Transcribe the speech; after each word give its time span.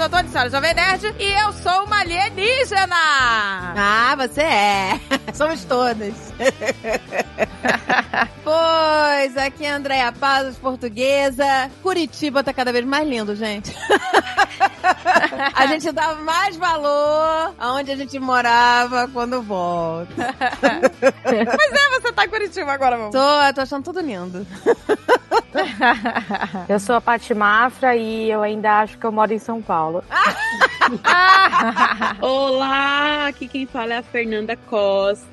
Santo 0.00 0.14
Antônio, 0.14 0.32
senhora 0.32 0.48
Jovem 0.48 0.72
Nerd, 0.72 1.14
e 1.18 1.24
eu 1.24 1.52
sou 1.52 1.84
uma 1.84 2.00
alienígena! 2.00 2.96
Ah, 3.76 4.16
você 4.16 4.40
é. 4.40 5.00
Somos 5.40 5.64
todas. 5.64 6.34
pois, 8.44 9.36
aqui 9.38 9.64
é 9.64 9.70
a 9.70 9.76
Andréia 9.76 10.12
Pazos, 10.12 10.58
portuguesa. 10.58 11.70
Curitiba 11.82 12.44
tá 12.44 12.52
cada 12.52 12.70
vez 12.70 12.84
mais 12.84 13.08
lindo, 13.08 13.34
gente. 13.34 13.74
a 15.56 15.66
gente 15.66 15.90
dá 15.92 16.14
mais 16.16 16.58
valor 16.58 17.54
aonde 17.58 17.90
a 17.90 17.96
gente 17.96 18.18
morava 18.18 19.08
quando 19.08 19.40
volta. 19.40 20.12
Pois 21.22 21.72
é, 21.72 22.00
você 22.00 22.12
tá 22.12 22.24
em 22.24 22.28
Curitiba 22.28 22.72
agora, 22.72 22.96
amor. 22.96 23.10
Tô, 23.10 23.54
tô 23.54 23.60
achando 23.62 23.84
tudo 23.84 24.00
lindo. 24.00 24.46
Eu 26.68 26.78
sou 26.78 26.96
a 26.96 27.00
Paty 27.00 27.32
Mafra 27.32 27.96
e 27.96 28.30
eu 28.30 28.42
ainda 28.42 28.80
acho 28.80 28.98
que 28.98 29.06
eu 29.06 29.12
moro 29.12 29.32
em 29.32 29.38
São 29.38 29.62
Paulo. 29.62 30.04
Olá, 32.20 33.28
aqui 33.28 33.46
quem 33.48 33.64
fala 33.66 33.94
é 33.94 33.98
a 33.98 34.02
Fernanda 34.02 34.56
Costa 34.56 35.29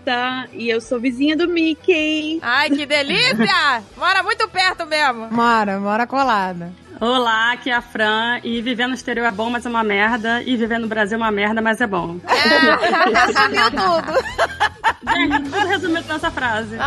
e 0.53 0.69
eu 0.69 0.79
sou 0.79 0.99
vizinha 0.99 1.35
do 1.35 1.47
Mickey. 1.47 2.39
Ai, 2.41 2.69
que 2.69 2.85
delícia! 2.85 3.83
Mora 3.97 4.23
muito 4.23 4.47
perto 4.47 4.85
mesmo. 4.85 5.27
Mora, 5.31 5.79
mora 5.79 6.07
colada. 6.07 6.71
Olá, 6.99 7.51
aqui 7.51 7.69
é 7.69 7.73
a 7.73 7.81
Fran 7.81 8.39
e 8.43 8.59
viver 8.61 8.87
no 8.87 8.95
exterior 8.95 9.27
é 9.27 9.31
bom, 9.31 9.49
mas 9.49 9.65
é 9.65 9.69
uma 9.69 9.83
merda. 9.83 10.41
E 10.43 10.57
viver 10.57 10.79
no 10.79 10.87
Brasil 10.87 11.15
é 11.15 11.21
uma 11.21 11.31
merda, 11.31 11.61
mas 11.61 11.79
é 11.79 11.85
bom. 11.85 12.17
Resumiu 12.25 13.69
tudo. 13.71 14.13
Gente, 15.13 15.49
tudo 15.49 16.07
nessa 16.07 16.31
frase. 16.31 16.75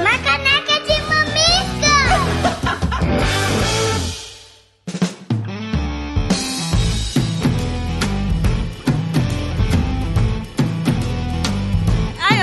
Uma 0.00 0.18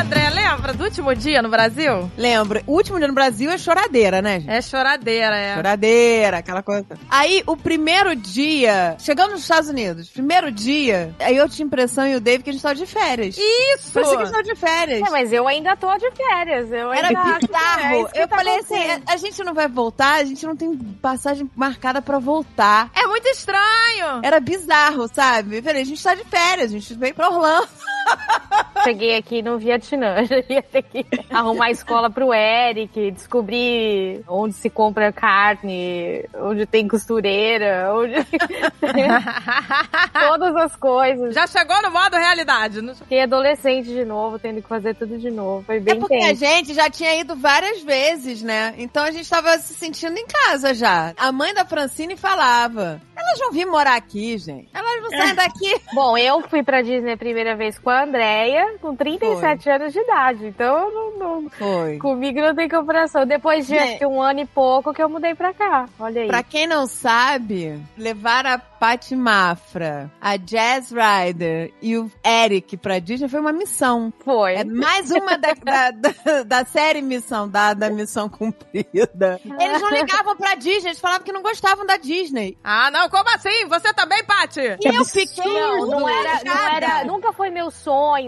André, 0.04 0.30
lembra 0.32 0.74
do 0.74 0.84
último 0.84 1.16
dia 1.16 1.42
no 1.42 1.48
Brasil? 1.48 2.12
Lembro, 2.18 2.62
o 2.68 2.74
último 2.74 2.98
dia 2.98 3.08
no 3.08 3.14
Brasil 3.14 3.50
é 3.50 3.58
choradeira, 3.58 4.22
né, 4.22 4.42
gente? 4.42 4.52
É 4.52 4.62
choradeira, 4.62 5.34
é. 5.34 5.56
Choradeira, 5.56 6.38
aquela 6.40 6.62
coisa. 6.62 6.86
Aí, 7.10 7.42
o 7.48 7.56
primeiro 7.56 8.14
dia, 8.14 8.98
chegando 9.00 9.32
nos 9.32 9.44
Estados 9.44 9.70
Unidos, 9.70 10.10
primeiro 10.10 10.52
dia, 10.52 11.16
aí 11.22 11.38
eu 11.38 11.48
tinha 11.48 11.66
impressão 11.66 12.06
e 12.06 12.18
o 12.18 12.20
Dave 12.20 12.44
que 12.44 12.50
a 12.50 12.54
gente 12.54 12.62
tava 12.62 12.76
de 12.76 12.86
férias. 12.86 13.38
Isso! 13.38 13.94
Parecia 13.94 14.18
que 14.18 14.24
a 14.24 14.26
gente 14.26 14.34
tava 14.34 14.44
de 14.44 14.56
férias. 14.56 15.08
É, 15.08 15.10
mas 15.10 15.32
eu 15.32 15.48
ainda 15.48 15.74
tô 15.78 15.98
de 15.98 16.12
férias. 16.12 16.70
Eu 16.70 16.92
Era 16.92 17.08
ainda 17.08 17.22
que 17.24 17.46
é 17.46 17.48
bizarro. 17.48 18.10
que 18.10 18.20
Eu 18.20 18.28
tá 18.28 18.36
falei 18.36 18.60
assim, 18.60 19.04
a 19.08 19.16
gente 19.16 19.42
não 19.42 19.54
vai 19.54 19.70
voltar, 19.70 20.16
a 20.16 20.26
gente 20.26 20.46
não 20.46 20.56
tem 20.58 20.76
passagem 21.02 21.50
marcada 21.56 22.02
pra 22.02 22.20
voltar. 22.20 22.92
É 22.94 23.08
muito 23.08 23.28
estranho! 23.30 24.20
Era 24.22 24.42
bizarro, 24.42 25.08
sabe? 25.14 25.60
Eu 25.60 25.64
falei, 25.64 25.82
a 25.82 25.86
gente 25.86 26.04
tá 26.04 26.14
de 26.14 26.26
férias, 26.26 26.72
a 26.72 26.74
gente 26.74 26.94
veio 26.94 27.16
pra 27.16 27.30
Orlando. 27.30 27.70
Cheguei 28.84 29.16
aqui 29.16 29.42
no 29.42 29.58
Vietnã, 29.58 30.24
já 30.28 30.36
ia 30.50 30.62
ter 30.62 30.82
que 30.84 31.06
arrumar 31.32 31.72
escola 31.72 32.10
pro 32.10 32.34
Eric, 32.34 33.12
descobrir 33.12 34.22
onde 34.28 34.54
se 34.56 34.70
compra 34.70 35.10
carne, 35.14 36.26
onde 36.36 36.66
tem 36.66 36.86
costureira, 36.86 37.94
onde... 37.94 38.14
todas 40.14 40.56
as 40.58 40.76
coisas. 40.76 41.34
Já 41.34 41.48
chegou 41.48 41.82
no 41.82 41.92
modo 41.92 42.18
realidade. 42.18 42.82
não- 42.82 42.94
Fiquei 42.94 43.22
adolescente 43.22 43.88
de 43.88 44.04
novo, 44.04 44.38
tendo 44.38 44.62
que 44.62 44.68
fazer 44.68 44.96
tudo 44.96 45.18
de 45.18 45.32
novo. 45.32 45.64
Foi 45.66 45.80
bem 45.80 45.96
É 45.96 46.00
porque 46.00 46.16
a 46.16 46.34
gente 46.34 46.74
já 46.74 46.90
tinha 46.90 47.16
ido 47.16 47.36
várias 47.38 47.82
vezes, 47.82 48.42
né? 48.42 48.74
Então 48.78 49.04
a 49.06 49.12
gente 49.12 49.30
tava 49.30 49.58
se 49.60 49.74
sentindo 49.76 50.18
em 50.18 50.26
casa 50.28 50.74
já. 50.74 51.14
A 51.18 51.32
mãe 51.32 51.54
da 51.54 51.64
Francine 51.66 52.18
falava: 52.18 53.02
elas 53.16 53.40
vão 53.40 53.52
vir 53.52 53.66
morar 53.66 53.96
aqui, 53.96 54.38
gente. 54.38 54.68
Elas 54.74 55.02
não 55.02 55.10
saem 55.10 55.36
daqui. 55.36 55.76
Bom, 55.94 56.18
eu 56.18 56.42
fui 56.50 56.64
pra 56.64 56.82
Disney 56.82 57.14
a 57.14 57.18
primeira 57.18 57.56
vez 57.56 57.80
com 57.80 57.90
a 57.94 58.04
Andrea, 58.04 58.76
com 58.82 58.96
37 58.96 59.70
anos 59.70 59.94
de 59.94 60.00
idade. 60.00 60.46
Então, 60.48 60.90
eu 60.90 60.92
não, 60.92 61.20
não- 61.44 61.50
Foi. 61.50 61.98
comigo 61.98 62.40
não 62.42 62.56
tem 62.56 62.68
comparação. 62.68 63.26
Depois 63.26 63.68
de 63.68 63.78
que 63.98 64.06
um 64.06 64.22
ano 64.22 64.42
e 64.42 64.46
pouco 64.46 64.94
que 64.94 65.02
eu 65.02 65.10
mudei 65.10 65.34
pra 65.36 65.54
cá. 65.54 65.88
Olha 66.00 66.22
aí. 66.24 66.28
Pra 66.28 66.44
quem 66.44 66.68
não 66.68 66.86
sabe, 66.88 67.80
levar 67.98 68.46
a 68.46 68.58
Patty 68.58 69.16
Mafra, 69.16 70.12
a 70.20 70.36
Jazz 70.38 70.92
Rider 70.92 71.72
e 71.82 71.98
o 71.98 72.12
Eric 72.26 72.76
pra 72.78 73.00
Disney 73.00 73.30
foi 73.30 73.40
uma 73.40 73.54
missão. 73.54 74.12
Foi. 74.24 74.56
É 74.56 74.64
mais 74.64 75.10
uma 75.12 75.38
da, 75.38 75.54
da, 75.54 75.92
da, 75.92 76.44
da 76.44 76.66
série 76.66 77.02
Missão 77.02 77.48
Dada, 77.48 77.90
Missão 77.90 78.28
Cumprida. 78.28 79.40
Eles 79.60 79.82
não 79.82 79.90
ligavam 79.90 80.36
pra 80.36 80.56
Disney, 80.56 80.90
eles 80.90 81.00
falavam 81.00 81.24
que 81.24 81.32
não 81.32 81.42
gostavam 81.42 81.86
da 81.86 81.98
Disney. 81.98 82.58
Ah, 82.64 82.90
não, 82.92 83.10
como 83.10 83.30
assim? 83.30 83.68
Você 83.68 83.94
também, 83.94 84.24
Paty? 84.24 84.60
E 84.62 84.88
eu 84.96 85.06
fiquei 85.06 85.44
Não, 85.46 85.86
não 85.86 86.10
era, 86.10 86.44
não 86.44 86.68
era, 86.68 87.04
nunca 87.06 87.32
foi 87.32 87.50
meu 87.50 87.70
sonho, 87.72 87.83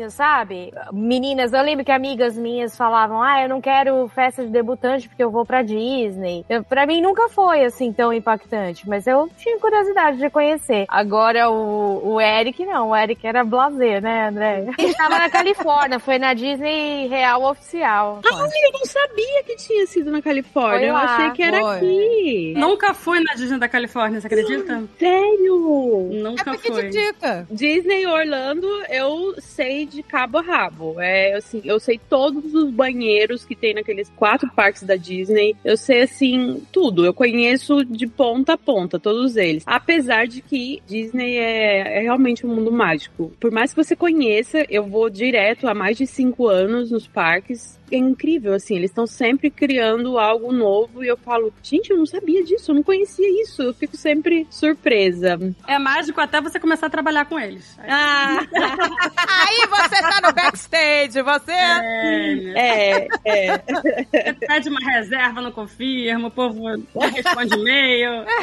sabe? 0.10 0.72
Meninas, 0.92 1.54
eu 1.54 1.62
lembro 1.62 1.86
que 1.86 1.92
amigas 1.92 2.38
minhas 2.38 2.76
falavam, 2.76 3.22
ah, 3.22 3.44
eu 3.44 3.50
não 3.50 3.62
quero 3.62 4.08
festa 4.10 4.44
de 4.44 4.50
debutante 4.50 5.08
porque 5.08 5.24
eu 5.24 5.32
vou 5.32 5.46
pra 5.46 5.62
Disney. 5.62 6.46
Eu, 6.50 6.64
pra 6.64 6.86
mim 6.86 7.02
nunca 7.02 7.30
foi 7.30 7.64
assim 7.64 7.92
tão 7.94 8.12
impactante, 8.12 8.88
mas 8.88 9.08
eu 9.08 9.30
tinha 9.38 9.60
curiosidade 9.60 10.18
de 10.18 10.30
conhecer. 10.30 10.86
Agora 10.88 11.50
o, 11.50 12.14
o 12.14 12.22
Eric 12.22 12.66
não, 12.66 12.90
o 12.90 12.96
Eric 12.96 13.26
era 13.26 13.44
blazer, 13.44 14.02
né, 14.02 14.28
André? 14.28 14.66
Ele 14.78 14.90
estava 14.90 15.18
na 15.18 15.30
Califórnia, 15.30 16.00
foi 16.00 16.18
na 16.18 16.34
Disney 16.34 17.08
Real 17.08 17.44
Oficial. 17.44 18.22
Ai, 18.26 18.32
eu 18.66 18.72
não 18.72 18.86
sabia 18.86 19.44
que 19.44 19.56
tinha 19.56 19.86
sido 19.88 20.12
na 20.12 20.22
Califórnia. 20.22 20.80
Foi 20.80 20.90
eu 20.90 20.94
lá, 20.94 21.04
achei 21.04 21.32
que 21.32 21.44
era 21.44 21.60
foi. 21.60 21.76
aqui. 21.78 22.54
Nunca 22.58 22.94
fui 22.94 23.20
na 23.22 23.34
Disney 23.34 23.60
da 23.60 23.70
Califórnia, 23.70 24.20
você 24.22 24.28
acredita? 24.28 24.84
Sério? 25.00 26.10
É 26.12 26.16
Nunca 26.16 26.52
porque 26.52 26.72
fui. 26.72 26.84
de 26.84 26.90
dica. 26.90 27.48
Disney 27.50 28.06
Orlando, 28.06 28.68
eu 28.90 29.36
sei 29.46 29.86
de 29.86 30.04
cabo 30.04 30.40
a 30.40 30.42
rabo. 30.42 31.00
É, 31.00 31.34
assim, 31.36 31.62
eu 31.64 31.80
sei 31.80 32.00
todos 32.10 32.54
os 32.54 32.70
banheiros 32.72 33.46
que 33.46 33.56
tem 33.56 33.74
naqueles 33.74 34.10
quatro 34.16 34.50
parques 34.54 34.84
da 34.84 34.96
Disney. 34.96 35.56
Eu 35.64 35.78
sei, 35.78 36.04
assim, 36.04 36.62
tudo. 36.72 37.06
Eu 37.06 37.14
conheço 37.14 37.86
de 37.86 38.08
ponta 38.08 38.54
a 38.54 38.58
ponta, 38.58 39.00
todos 39.00 39.36
eles. 39.36 39.64
Apesar 39.66 40.28
de 40.28 40.42
que 40.42 40.82
Disney 40.88 41.38
é, 41.38 42.00
é 42.00 42.02
realmente 42.02 42.46
um 42.46 42.54
mundo 42.54 42.72
mágico. 42.72 43.32
Por 43.40 43.52
mais 43.52 43.74
que 43.74 43.84
você 43.84 43.96
conheça, 43.96 44.66
eu 44.70 44.84
vou 44.86 45.10
direto 45.10 45.68
há 45.68 45.74
mais 45.74 45.98
de 45.98 46.08
cinco 46.08 46.48
anos 46.48 46.92
nos 46.92 47.08
parques. 47.08 47.80
É 47.92 47.98
incrível, 47.98 48.54
assim, 48.54 48.76
eles 48.76 48.90
estão 48.90 49.06
sempre 49.06 49.52
criando 49.52 50.18
algo 50.18 50.52
novo 50.52 51.04
e 51.04 51.08
eu 51.08 51.16
falo, 51.16 51.54
gente, 51.62 51.92
eu 51.92 51.98
não 51.98 52.06
sabia 52.06 52.44
disso, 52.44 52.72
eu 52.72 52.76
não 52.76 52.84
conhecia 52.84 53.42
isso. 53.44 53.62
Eu 53.62 53.74
fico 53.74 53.96
sempre 53.96 54.48
surpresa. 54.50 55.38
É 55.68 55.78
mágico 55.78 56.20
até 56.20 56.42
você 56.42 56.60
começar 56.60 56.88
a 56.88 56.90
trabalhar 56.90 57.26
com 57.26 57.40
eles. 57.40 57.78
Ah, 57.88 58.40
Aí 59.42 59.68
você 59.68 60.02
tá 60.02 60.22
no 60.22 60.32
backstage, 60.34 61.22
você... 61.22 61.52
É, 61.52 62.54
é, 62.56 63.08
é. 63.26 63.58
você 63.58 64.34
pede 64.34 64.70
uma 64.70 64.80
reserva, 64.80 65.42
não 65.42 65.52
confirma, 65.52 66.28
o 66.28 66.32
povo 66.32 66.70
não 66.70 67.10
responde 67.10 67.56
e-mail. 67.56 68.26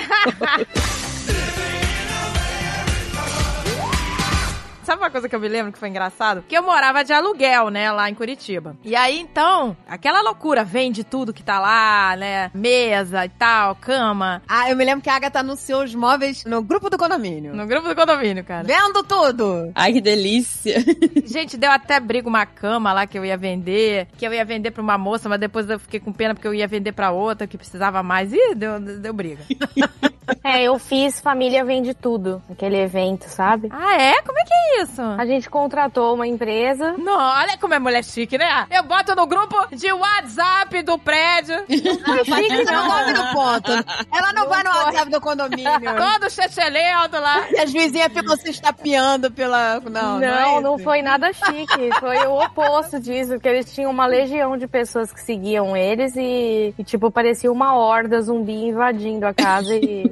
Sabe 4.82 5.00
uma 5.02 5.10
coisa 5.10 5.28
que 5.28 5.34
eu 5.34 5.40
me 5.40 5.48
lembro 5.48 5.72
que 5.72 5.78
foi 5.78 5.88
engraçado? 5.88 6.44
Que 6.48 6.56
eu 6.56 6.62
morava 6.62 7.04
de 7.04 7.12
aluguel, 7.12 7.70
né, 7.70 7.90
lá 7.92 8.10
em 8.10 8.14
Curitiba. 8.14 8.76
E 8.84 8.96
aí, 8.96 9.18
então, 9.18 9.76
aquela 9.86 10.22
loucura, 10.22 10.64
vende 10.64 11.04
tudo 11.04 11.32
que 11.32 11.42
tá 11.42 11.60
lá, 11.60 12.16
né? 12.16 12.50
Mesa 12.52 13.24
e 13.24 13.28
tal, 13.28 13.76
cama. 13.76 14.42
Ah, 14.48 14.68
eu 14.68 14.76
me 14.76 14.84
lembro 14.84 15.02
que 15.02 15.10
a 15.10 15.14
Agatha 15.14 15.40
anunciou 15.40 15.84
os 15.84 15.94
móveis 15.94 16.44
no 16.44 16.62
grupo 16.62 16.90
do 16.90 16.98
condomínio. 16.98 17.54
No 17.54 17.66
grupo 17.66 17.88
do 17.88 17.94
condomínio, 17.94 18.44
cara. 18.44 18.64
Vendo 18.66 19.02
tudo! 19.04 19.70
Ai, 19.74 19.92
que 19.92 20.00
delícia. 20.00 20.82
Gente, 21.24 21.56
deu 21.56 21.70
até 21.70 22.00
briga 22.00 22.28
uma 22.28 22.44
cama 22.44 22.92
lá 22.92 23.06
que 23.06 23.18
eu 23.18 23.24
ia 23.24 23.36
vender, 23.36 24.08
que 24.16 24.26
eu 24.26 24.32
ia 24.32 24.44
vender 24.44 24.72
pra 24.72 24.82
uma 24.82 24.98
moça, 24.98 25.28
mas 25.28 25.38
depois 25.38 25.68
eu 25.70 25.78
fiquei 25.78 26.00
com 26.00 26.12
pena 26.12 26.34
porque 26.34 26.48
eu 26.48 26.54
ia 26.54 26.66
vender 26.66 26.92
pra 26.92 27.10
outra 27.12 27.46
que 27.46 27.56
precisava 27.56 28.02
mais. 28.02 28.32
Ih, 28.32 28.54
deu, 28.54 28.80
deu 28.80 29.12
briga. 29.12 29.44
É, 30.44 30.62
eu 30.64 30.78
fiz 30.78 31.20
Família 31.20 31.64
Vende 31.64 31.94
Tudo, 31.94 32.42
aquele 32.50 32.76
evento, 32.76 33.24
sabe? 33.28 33.68
ah, 33.70 33.94
é? 33.96 34.20
Como 34.22 34.38
é 34.38 34.42
que 34.44 34.52
é 34.52 34.82
isso? 34.82 35.00
A 35.00 35.24
gente 35.24 35.48
contratou 35.48 36.14
uma 36.14 36.26
empresa. 36.26 36.94
Não, 36.98 37.16
olha 37.16 37.56
como 37.58 37.74
é 37.74 37.78
mulher 37.78 38.02
chique, 38.04 38.36
né? 38.36 38.66
Eu 38.70 38.82
boto 38.82 39.14
no 39.14 39.26
grupo 39.26 39.56
de 39.74 39.92
WhatsApp 39.92 40.82
do 40.82 40.98
prédio, 40.98 41.56
Não, 41.68 42.16
Patrícia 42.24 42.64
não 42.64 42.88
dorme 42.88 43.12
no 43.12 43.32
ponto. 43.32 43.72
Ela 44.12 44.32
não, 44.32 44.48
vai 44.48 44.62
no 44.64 44.70
WhatsApp 44.70 45.10
do 45.10 45.20
condomínio. 45.20 45.94
todo 45.96 46.30
chechelento 46.30 47.18
lá. 47.20 47.46
E 47.50 47.58
as 47.60 47.72
vizinhas 47.72 48.12
ficam 48.12 48.36
se 48.36 48.50
estapeando 48.50 49.30
pela. 49.30 49.80
Não, 49.80 49.90
Não, 49.90 50.20
não, 50.20 50.60
não, 50.60 50.72
é 50.72 50.74
isso. 50.76 50.84
foi 50.84 51.02
nada 51.02 51.32
chique. 51.32 51.90
Foi 52.00 52.18
o 52.26 52.42
oposto 52.42 52.98
disso, 53.00 53.38
que 53.38 53.48
eles 53.48 53.72
tinham 53.72 53.90
uma 53.90 54.06
legião 54.06 54.56
de 54.56 54.66
pessoas 54.66 55.12
que 55.12 55.20
seguiam 55.20 55.76
eles 55.76 56.14
e, 56.16 56.74
e, 56.78 56.84
tipo, 56.84 57.10
parecia 57.10 57.50
uma 57.50 57.74
horda 57.76 58.20
zumbi 58.20 58.66
invadindo 58.66 59.26
a 59.26 59.32
casa 59.34 59.74
e. 59.76 60.11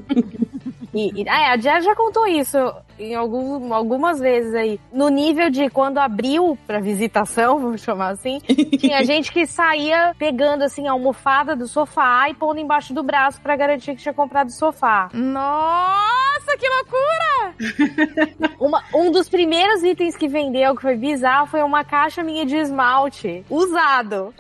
E, 0.93 1.23
e- 1.23 1.29
ah, 1.29 1.41
é, 1.43 1.53
a 1.53 1.57
Jazz 1.57 1.85
já 1.85 1.95
contou 1.95 2.27
isso 2.27 2.57
em 2.99 3.15
algum, 3.15 3.73
algumas 3.73 4.19
vezes 4.19 4.53
aí. 4.55 4.81
No 4.93 5.09
nível 5.09 5.49
de 5.49 5.71
quando 5.71 5.99
abriu 5.99 6.59
pra 6.67 6.81
visitação, 6.81 7.59
vamos 7.63 7.81
chamar 7.83 8.09
assim, 8.11 8.41
tinha 8.79 9.03
gente 9.07 9.31
que 9.33 9.47
saía 9.47 10.15
pegando 10.19 10.63
assim 10.65 10.89
a 10.89 10.93
almofada 10.93 11.55
do 11.55 11.69
sofá 11.69 12.29
e 12.29 12.35
pondo 12.35 12.59
embaixo 12.59 12.93
do 12.93 13.03
braço 13.05 13.41
pra 13.41 13.55
garantir 13.57 13.95
que 13.95 14.03
tinha 14.03 14.15
comprado 14.15 14.49
o 14.49 14.53
sofá. 14.53 15.09
Nossa! 15.13 16.21
Nossa, 16.41 16.57
que 16.57 16.67
loucura! 16.69 18.55
Uma- 18.59 18.83
um 18.95 19.11
dos 19.13 19.29
primeiros 19.29 19.83
itens 19.83 20.17
que 20.17 20.27
vendeu, 20.27 20.75
que 20.75 20.81
foi 20.81 20.97
bizarro, 20.97 21.47
foi 21.47 21.63
uma 21.63 21.85
caixa 21.85 22.23
minha 22.23 22.47
de 22.47 22.57
esmalte 22.57 23.45
usado. 23.51 24.33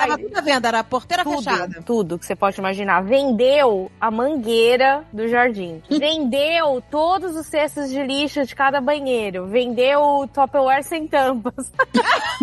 Tava 0.00 0.18
tudo 0.18 0.36
à 0.36 0.40
venda, 0.40 0.68
era 0.68 0.78
a 0.80 0.84
porteira 0.84 1.24
fechada. 1.24 1.74
Tudo, 1.74 1.84
tudo 1.84 2.18
que 2.18 2.26
você 2.26 2.34
pode 2.34 2.58
imaginar. 2.58 3.02
Vendeu 3.02 3.90
a 4.00 4.10
mangueira 4.10 5.04
do 5.12 5.28
jardim. 5.28 5.82
Vendeu 5.90 6.82
todos 6.90 7.36
os 7.36 7.46
cestos 7.46 7.90
de 7.90 8.02
lixo 8.02 8.44
de 8.44 8.54
cada 8.54 8.80
banheiro. 8.80 9.46
Vendeu 9.46 10.00
o 10.00 10.26
Tupperware 10.26 10.82
sem 10.84 11.06
tampas. 11.06 11.70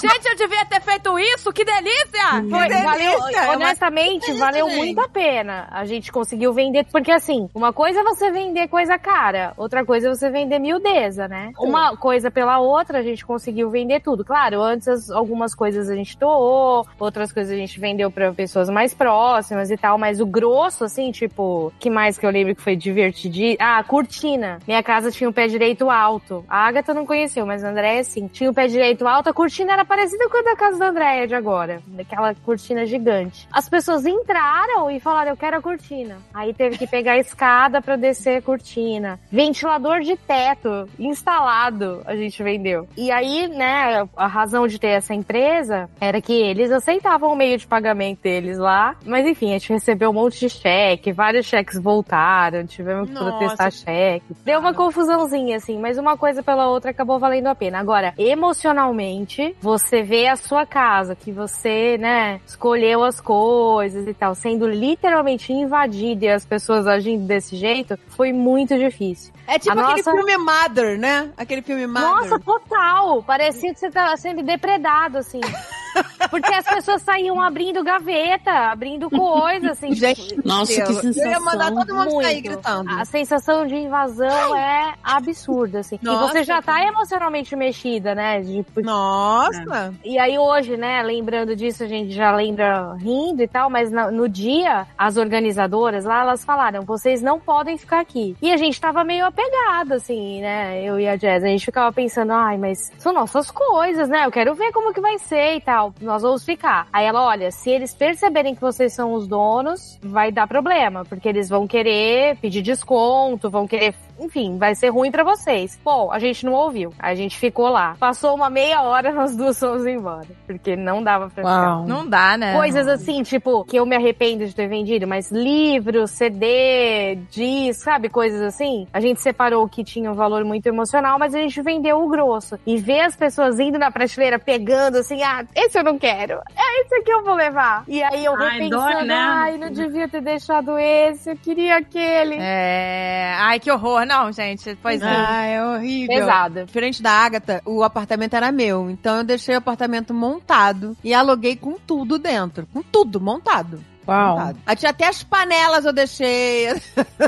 Gente, 0.00 0.26
eu 0.28 0.36
devia 0.36 0.64
ter 0.66 0.80
feito 0.80 1.18
isso, 1.18 1.52
que 1.52 1.64
delícia! 1.64 2.30
Foi, 2.50 2.68
delícia, 2.68 2.82
valeu, 2.84 3.52
honestamente, 3.52 4.32
valeu 4.34 4.68
muito 4.68 5.00
a 5.00 5.08
pena. 5.08 5.66
A 5.70 5.84
gente 5.84 6.12
conseguiu 6.12 6.52
vender, 6.52 6.84
porque 6.90 7.10
assim, 7.10 7.48
uma 7.54 7.72
coisa 7.72 8.00
é 8.00 8.04
você 8.04 8.30
vender 8.30 8.68
coisa 8.68 8.98
cara, 8.98 9.52
outra 9.56 9.84
coisa 9.84 10.08
é 10.08 10.14
você 10.14 10.30
vender 10.30 10.58
miudeza, 10.58 11.26
né? 11.28 11.52
Uma 11.58 11.96
coisa 11.96 12.30
pela 12.30 12.58
outra, 12.58 12.98
a 12.98 13.02
gente 13.02 13.24
conseguiu 13.24 13.70
vender 13.70 14.00
tudo. 14.00 14.24
Claro, 14.24 14.60
antes 14.62 14.88
as- 14.88 15.10
algumas 15.10 15.54
coisas 15.54 15.88
a 15.88 15.94
gente 15.94 16.16
doou, 16.34 16.86
outras 16.98 17.32
coisas 17.32 17.52
a 17.52 17.56
gente 17.56 17.78
vendeu 17.78 18.10
pra 18.10 18.32
pessoas 18.32 18.68
mais 18.68 18.92
próximas 18.92 19.70
e 19.70 19.76
tal, 19.76 19.96
mas 19.96 20.20
o 20.20 20.26
grosso, 20.26 20.84
assim, 20.84 21.10
tipo, 21.10 21.72
que 21.78 21.88
mais 21.88 22.18
que 22.18 22.26
eu 22.26 22.30
lembro 22.30 22.54
que 22.54 22.62
foi 22.62 22.76
divertidíssimo? 22.76 23.58
Ah, 23.60 23.82
cortina. 23.84 24.58
Minha 24.66 24.82
casa 24.82 25.10
tinha 25.10 25.30
o 25.30 25.32
pé 25.32 25.46
direito 25.46 25.88
alto. 25.88 26.44
A 26.48 26.66
Agatha 26.66 26.92
não 26.92 27.06
conheceu, 27.06 27.46
mas 27.46 27.62
a 27.62 27.70
Andréia 27.70 28.02
sim. 28.04 28.26
Tinha 28.26 28.50
o 28.50 28.54
pé 28.54 28.66
direito 28.66 29.06
alto, 29.06 29.28
a 29.28 29.32
cortina 29.32 29.72
era 29.72 29.84
parecida 29.84 30.28
com 30.28 30.38
a 30.38 30.42
da 30.42 30.56
casa 30.56 30.78
da 30.78 30.88
Andréia 30.88 31.26
de 31.26 31.34
agora. 31.34 31.80
Daquela 31.86 32.34
cortina 32.34 32.84
gigante. 32.84 33.46
As 33.52 33.68
pessoas 33.68 34.04
entraram 34.04 34.90
e 34.90 34.98
falaram, 34.98 35.30
eu 35.30 35.36
quero 35.36 35.56
a 35.56 35.62
cortina. 35.62 36.18
Aí 36.32 36.52
teve 36.52 36.78
que 36.78 36.86
pegar 36.86 37.12
a 37.12 37.18
escada 37.18 37.80
pra 37.80 37.96
descer 37.96 38.38
a 38.38 38.42
cortina. 38.42 39.20
Ventilador 39.30 40.00
de 40.00 40.16
teto 40.16 40.88
instalado 40.98 42.02
a 42.04 42.16
gente 42.16 42.42
vendeu. 42.42 42.88
E 42.96 43.10
aí, 43.10 43.48
né, 43.48 44.08
a 44.16 44.26
razão 44.26 44.66
de 44.66 44.78
ter 44.78 44.88
essa 44.88 45.14
empresa 45.14 45.88
era 46.00 46.13
que 46.20 46.32
eles 46.32 46.70
aceitavam 46.70 47.32
o 47.32 47.36
meio 47.36 47.56
de 47.58 47.66
pagamento 47.66 48.20
deles 48.22 48.58
lá. 48.58 48.96
Mas 49.04 49.26
enfim, 49.26 49.50
a 49.50 49.58
gente 49.58 49.72
recebeu 49.72 50.10
um 50.10 50.14
monte 50.14 50.38
de 50.40 50.48
cheque, 50.48 51.12
vários 51.12 51.46
cheques 51.46 51.78
voltaram, 51.80 52.66
tivemos 52.66 53.08
que 53.08 53.14
Nossa. 53.14 53.30
protestar 53.30 53.72
cheque. 53.72 54.24
Deu 54.44 54.60
uma 54.60 54.74
confusãozinha, 54.74 55.56
assim, 55.56 55.78
mas 55.78 55.98
uma 55.98 56.16
coisa 56.16 56.42
pela 56.42 56.68
outra 56.68 56.90
acabou 56.90 57.18
valendo 57.18 57.46
a 57.46 57.54
pena. 57.54 57.78
Agora, 57.78 58.12
emocionalmente, 58.18 59.54
você 59.60 60.02
vê 60.02 60.26
a 60.28 60.36
sua 60.36 60.64
casa, 60.66 61.14
que 61.14 61.30
você, 61.32 61.96
né, 61.98 62.40
escolheu 62.46 63.02
as 63.04 63.20
coisas 63.20 64.06
e 64.06 64.14
tal, 64.14 64.34
sendo 64.34 64.66
literalmente 64.68 65.52
invadida 65.52 66.24
e 66.26 66.28
as 66.28 66.44
pessoas 66.44 66.86
agindo 66.86 67.26
desse 67.26 67.56
jeito, 67.56 67.98
foi 68.08 68.32
muito 68.32 68.76
difícil. 68.78 69.32
É 69.46 69.58
tipo 69.58 69.78
A 69.78 69.82
aquele 69.82 70.02
nossa- 70.02 70.10
filme 70.12 70.36
Mother, 70.38 70.98
né? 70.98 71.30
Aquele 71.36 71.62
filme 71.62 71.86
Mother. 71.86 72.02
Nossa, 72.02 72.38
total! 72.40 73.22
Parecia 73.22 73.72
que 73.74 73.78
você 73.80 73.90
tava 73.90 74.16
sendo 74.16 74.42
depredado, 74.42 75.18
assim. 75.18 75.40
Porque 76.30 76.52
as 76.52 76.64
pessoas 76.64 77.02
saíam 77.02 77.40
abrindo 77.40 77.82
gaveta, 77.84 78.50
abrindo 78.70 79.08
coisa, 79.10 79.70
assim. 79.72 79.94
Gente, 79.94 80.36
Nossa, 80.44 80.72
que 80.72 80.82
Deus. 81.02 81.16
Eu 81.16 81.26
ia 81.28 81.40
mandar 81.40 81.68
sensação. 81.68 81.76
todo 81.86 81.94
mundo 81.94 82.22
sair 82.22 82.34
Muito. 82.34 82.48
gritando. 82.50 82.90
A 82.90 83.04
sensação 83.04 83.66
de 83.66 83.76
invasão 83.76 84.56
é 84.56 84.94
absurda, 85.02 85.80
assim. 85.80 85.98
e 86.00 86.04
Nossa, 86.04 86.32
você 86.32 86.44
já 86.44 86.60
tá 86.62 86.82
emocionalmente 86.84 87.54
mexida, 87.54 88.14
né? 88.14 88.40
De- 88.40 88.64
Nossa! 88.82 89.94
E 90.04 90.18
aí 90.18 90.38
hoje, 90.38 90.76
né, 90.76 91.02
lembrando 91.02 91.54
disso, 91.54 91.84
a 91.84 91.86
gente 91.86 92.12
já 92.12 92.34
lembra 92.34 92.94
rindo 92.94 93.42
e 93.42 93.48
tal, 93.48 93.68
mas 93.70 93.90
no 93.90 94.28
dia, 94.28 94.86
as 94.96 95.16
organizadoras 95.16 96.04
lá, 96.04 96.22
elas 96.22 96.44
falaram, 96.44 96.82
vocês 96.82 97.22
não 97.22 97.38
podem 97.38 97.76
ficar 97.78 98.00
aqui. 98.00 98.36
E 98.40 98.52
a 98.52 98.56
gente 98.56 98.80
tava 98.80 99.04
meio 99.04 99.26
apegado, 99.26 99.92
assim, 99.92 100.40
né, 100.40 100.82
eu 100.82 100.98
e 100.98 101.08
a 101.08 101.16
Jazz, 101.16 101.44
a 101.44 101.48
gente 101.48 101.64
ficava 101.64 101.92
pensando, 101.92 102.32
ai, 102.32 102.56
mas 102.56 102.90
são 102.98 103.12
nossas 103.12 103.50
coisas, 103.50 104.08
né, 104.08 104.24
eu 104.26 104.30
quero 104.30 104.54
ver 104.54 104.72
como 104.72 104.92
que 104.92 105.00
vai 105.00 105.18
ser 105.18 105.56
e 105.56 105.60
tal, 105.60 105.83
nós 106.00 106.22
vamos 106.22 106.44
ficar. 106.44 106.86
Aí 106.92 107.04
ela, 107.04 107.26
olha, 107.26 107.50
se 107.50 107.70
eles 107.70 107.94
perceberem 107.94 108.54
que 108.54 108.60
vocês 108.60 108.92
são 108.92 109.12
os 109.12 109.26
donos, 109.26 109.98
vai 110.02 110.30
dar 110.30 110.46
problema, 110.46 111.04
porque 111.04 111.28
eles 111.28 111.48
vão 111.48 111.66
querer 111.66 112.36
pedir 112.36 112.62
desconto, 112.62 113.50
vão 113.50 113.66
querer 113.66 113.94
enfim, 114.18 114.58
vai 114.58 114.74
ser 114.74 114.88
ruim 114.88 115.10
pra 115.10 115.24
vocês. 115.24 115.78
Bom, 115.84 116.10
a 116.12 116.18
gente 116.18 116.44
não 116.44 116.52
ouviu. 116.52 116.92
A 116.98 117.14
gente 117.14 117.38
ficou 117.38 117.68
lá. 117.68 117.96
Passou 117.98 118.34
uma 118.34 118.48
meia 118.48 118.82
hora, 118.82 119.10
nós 119.12 119.36
duas 119.36 119.58
fomos 119.58 119.86
embora. 119.86 120.26
Porque 120.46 120.76
não 120.76 121.02
dava 121.02 121.28
pra 121.28 121.42
ficar. 121.42 121.86
Não 121.86 122.06
dá, 122.06 122.36
né? 122.36 122.54
Coisas 122.54 122.86
assim, 122.86 123.22
tipo, 123.22 123.64
que 123.64 123.76
eu 123.76 123.86
me 123.86 123.96
arrependo 123.96 124.46
de 124.46 124.54
ter 124.54 124.68
vendido, 124.68 125.06
mas 125.06 125.30
livro, 125.30 126.06
CD, 126.06 127.18
disco, 127.30 127.84
sabe? 127.84 128.08
Coisas 128.08 128.40
assim. 128.42 128.86
A 128.92 129.00
gente 129.00 129.20
separou 129.20 129.64
o 129.64 129.68
que 129.68 129.84
tinha 129.84 130.10
um 130.10 130.14
valor 130.14 130.44
muito 130.44 130.66
emocional, 130.66 131.18
mas 131.18 131.34
a 131.34 131.38
gente 131.38 131.60
vendeu 131.62 132.00
o 132.00 132.08
grosso. 132.08 132.58
E 132.66 132.76
ver 132.76 133.00
as 133.00 133.16
pessoas 133.16 133.58
indo 133.58 133.78
na 133.78 133.90
prateleira, 133.90 134.38
pegando 134.38 134.98
assim, 134.98 135.22
ah, 135.22 135.44
esse 135.54 135.78
eu 135.78 135.84
não 135.84 135.98
quero. 135.98 136.34
É 136.56 136.80
esse 136.82 136.94
aqui 136.96 137.10
eu 137.10 137.24
vou 137.24 137.34
levar. 137.34 137.84
E 137.88 138.02
aí 138.02 138.24
eu 138.24 138.34
Ai, 138.34 138.58
repensando, 138.58 138.92
dói, 138.92 139.04
né? 139.04 139.14
ai, 139.14 139.58
não 139.58 139.70
devia 139.70 140.08
ter 140.08 140.20
deixado 140.20 140.78
esse, 140.78 141.30
eu 141.30 141.36
queria 141.36 141.76
aquele. 141.76 142.36
É. 142.38 143.34
Ai, 143.38 143.58
que 143.58 143.70
horror. 143.70 144.03
Não, 144.04 144.32
gente. 144.32 144.76
Pois 144.82 145.00
é. 145.00 145.06
Ah, 145.06 145.44
é 145.44 145.64
horrível. 145.64 146.16
Pesado. 146.16 146.64
Diferente 146.64 147.02
da 147.02 147.10
Agatha, 147.10 147.62
o 147.64 147.82
apartamento 147.82 148.34
era 148.34 148.52
meu. 148.52 148.90
Então 148.90 149.18
eu 149.18 149.24
deixei 149.24 149.54
o 149.54 149.58
apartamento 149.58 150.12
montado 150.12 150.96
e 151.02 151.12
aluguei 151.14 151.56
com 151.56 151.74
tudo 151.78 152.18
dentro. 152.18 152.66
Com 152.72 152.82
tudo 152.82 153.20
montado. 153.20 153.82
Uau. 154.06 154.52
Até 154.66 155.06
as 155.08 155.22
panelas 155.22 155.84
eu 155.84 155.92
deixei. 155.92 156.68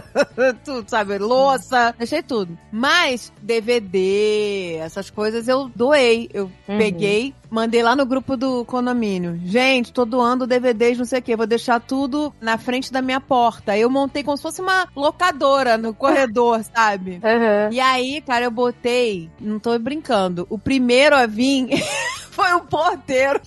tudo, 0.64 0.88
sabe? 0.88 1.18
Louça. 1.18 1.94
Deixei 1.98 2.22
tudo. 2.22 2.56
Mas 2.70 3.32
DVD, 3.42 4.76
essas 4.80 5.10
coisas 5.10 5.48
eu 5.48 5.70
doei. 5.74 6.28
Eu 6.32 6.50
Uhum. 6.68 6.78
peguei, 6.78 7.32
mandei 7.48 7.82
lá 7.82 7.94
no 7.94 8.04
grupo 8.04 8.36
do 8.36 8.64
condomínio. 8.64 9.40
Gente, 9.44 9.92
tô 9.92 10.04
doando 10.04 10.46
DVDs, 10.46 10.98
não 10.98 11.04
sei 11.04 11.20
o 11.20 11.22
quê. 11.22 11.36
Vou 11.36 11.46
deixar 11.46 11.80
tudo 11.80 12.34
na 12.40 12.58
frente 12.58 12.92
da 12.92 13.00
minha 13.00 13.20
porta. 13.20 13.76
Eu 13.76 13.88
montei 13.88 14.22
como 14.24 14.36
se 14.36 14.42
fosse 14.42 14.60
uma 14.60 14.88
locadora 14.96 15.78
no 15.78 15.94
corredor, 15.94 16.62
sabe? 16.74 17.20
Aham. 17.22 17.70
E 17.72 17.78
aí, 17.80 18.20
cara, 18.20 18.44
eu 18.46 18.50
botei, 18.50 19.30
não 19.40 19.58
tô 19.58 19.78
brincando, 19.78 20.46
o 20.50 20.58
primeiro 20.58 21.14
a 21.16 21.26
vir 21.26 21.68
foi 22.32 22.52
o 22.54 22.60
porteiro. 22.60 23.40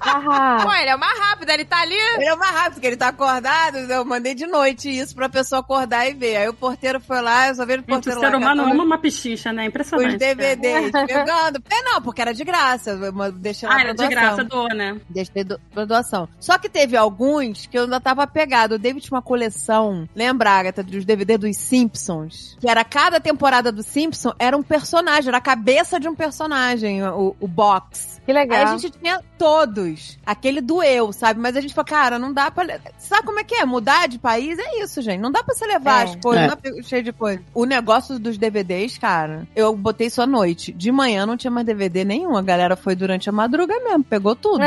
Ah, 0.00 0.58
Pô, 0.62 0.72
ele 0.72 0.90
é 0.90 0.96
o 0.96 0.98
mais 0.98 1.18
rápido, 1.18 1.50
ele 1.50 1.64
tá 1.64 1.80
ali. 1.80 1.94
Ele 1.94 2.24
é 2.24 2.36
mais 2.36 2.54
rápido, 2.54 2.72
porque 2.74 2.86
ele 2.86 2.96
tá 2.96 3.08
acordado, 3.08 3.76
eu 3.78 4.04
mandei 4.04 4.34
de 4.34 4.46
noite 4.46 4.88
isso 4.90 5.14
pra 5.14 5.28
pessoa 5.28 5.60
acordar 5.60 6.08
e 6.08 6.14
ver. 6.14 6.36
Aí 6.36 6.48
o 6.48 6.54
porteiro 6.54 7.00
foi 7.00 7.20
lá, 7.20 7.48
eu 7.48 7.54
só 7.54 7.64
vi 7.66 7.74
o 7.74 7.76
Gente, 7.76 7.84
o 7.84 7.86
porteiro 7.86 8.20
ser 8.20 8.34
humano 8.34 8.62
ama 8.64 8.82
uma 8.84 8.98
pichicha, 8.98 9.52
né? 9.52 9.64
Impressionante. 9.66 10.12
os 10.14 10.18
DVDs, 10.18 10.90
pegando. 11.06 11.62
É, 11.70 11.82
não, 11.82 12.00
porque 12.02 12.20
era 12.20 12.32
de 12.34 12.44
graça, 12.44 12.90
eu 12.90 13.32
deixei 13.32 13.68
lá 13.68 13.76
Ah, 13.76 13.80
era 13.80 13.90
de 13.92 13.96
doação. 13.96 14.10
graça, 14.10 14.44
doa, 14.44 14.68
né? 14.74 15.00
Deixei 15.08 15.44
do, 15.44 15.60
pra 15.72 15.84
doação. 15.84 16.28
Só 16.40 16.58
que 16.58 16.68
teve 16.68 16.96
alguns 16.96 17.66
que 17.66 17.78
eu 17.78 17.84
ainda 17.84 18.00
tava 18.00 18.26
pegado. 18.26 18.74
O 18.76 18.78
David 18.78 19.04
tinha 19.06 19.16
uma 19.16 19.22
coleção, 19.22 20.08
lembra, 20.14 20.50
Agatha, 20.50 20.82
dos 20.82 21.04
DVD 21.04 21.36
dos 21.38 21.56
Simpsons? 21.56 22.56
Que 22.60 22.68
era 22.68 22.84
cada 22.84 23.20
temporada 23.20 23.70
do 23.72 23.82
Simpson 23.82 24.32
era 24.38 24.56
um 24.56 24.62
personagem, 24.62 25.28
era 25.28 25.38
a 25.38 25.40
cabeça 25.40 25.98
de 26.00 26.08
um 26.08 26.14
personagem, 26.14 27.02
o, 27.04 27.36
o 27.40 27.48
box. 27.48 28.20
que 28.24 28.32
legal. 28.32 28.58
Aí 28.58 28.64
a 28.64 28.76
gente 28.76 28.90
tinha 28.90 29.20
todos. 29.38 29.95
Aquele 30.24 30.60
do 30.60 30.82
eu, 30.82 31.12
sabe? 31.12 31.40
Mas 31.40 31.56
a 31.56 31.60
gente 31.60 31.74
falou, 31.74 31.86
cara, 31.86 32.18
não 32.18 32.32
dá 32.32 32.50
pra. 32.50 32.78
Sabe 32.98 33.26
como 33.26 33.40
é 33.40 33.44
que 33.44 33.54
é? 33.54 33.64
Mudar 33.64 34.08
de 34.08 34.18
país 34.18 34.58
é 34.58 34.82
isso, 34.82 35.00
gente. 35.02 35.20
Não 35.20 35.30
dá 35.30 35.42
pra 35.42 35.54
você 35.54 35.66
levar 35.66 36.00
É. 36.00 36.04
as 36.04 36.16
coisas, 36.16 36.52
É. 36.64 36.82
cheio 36.82 37.02
de 37.02 37.12
coisa. 37.12 37.42
O 37.54 37.64
negócio 37.64 38.18
dos 38.18 38.36
DVDs, 38.38 38.98
cara, 38.98 39.46
eu 39.54 39.74
botei 39.76 40.06
isso 40.08 40.20
à 40.22 40.26
noite. 40.26 40.72
De 40.72 40.90
manhã 40.92 41.26
não 41.26 41.36
tinha 41.36 41.50
mais 41.50 41.66
DVD 41.66 42.04
nenhum. 42.04 42.36
A 42.36 42.42
galera 42.42 42.76
foi 42.76 42.94
durante 42.94 43.28
a 43.28 43.32
madruga 43.32 43.74
mesmo, 43.80 44.04
pegou 44.04 44.34
tudo. 44.36 44.60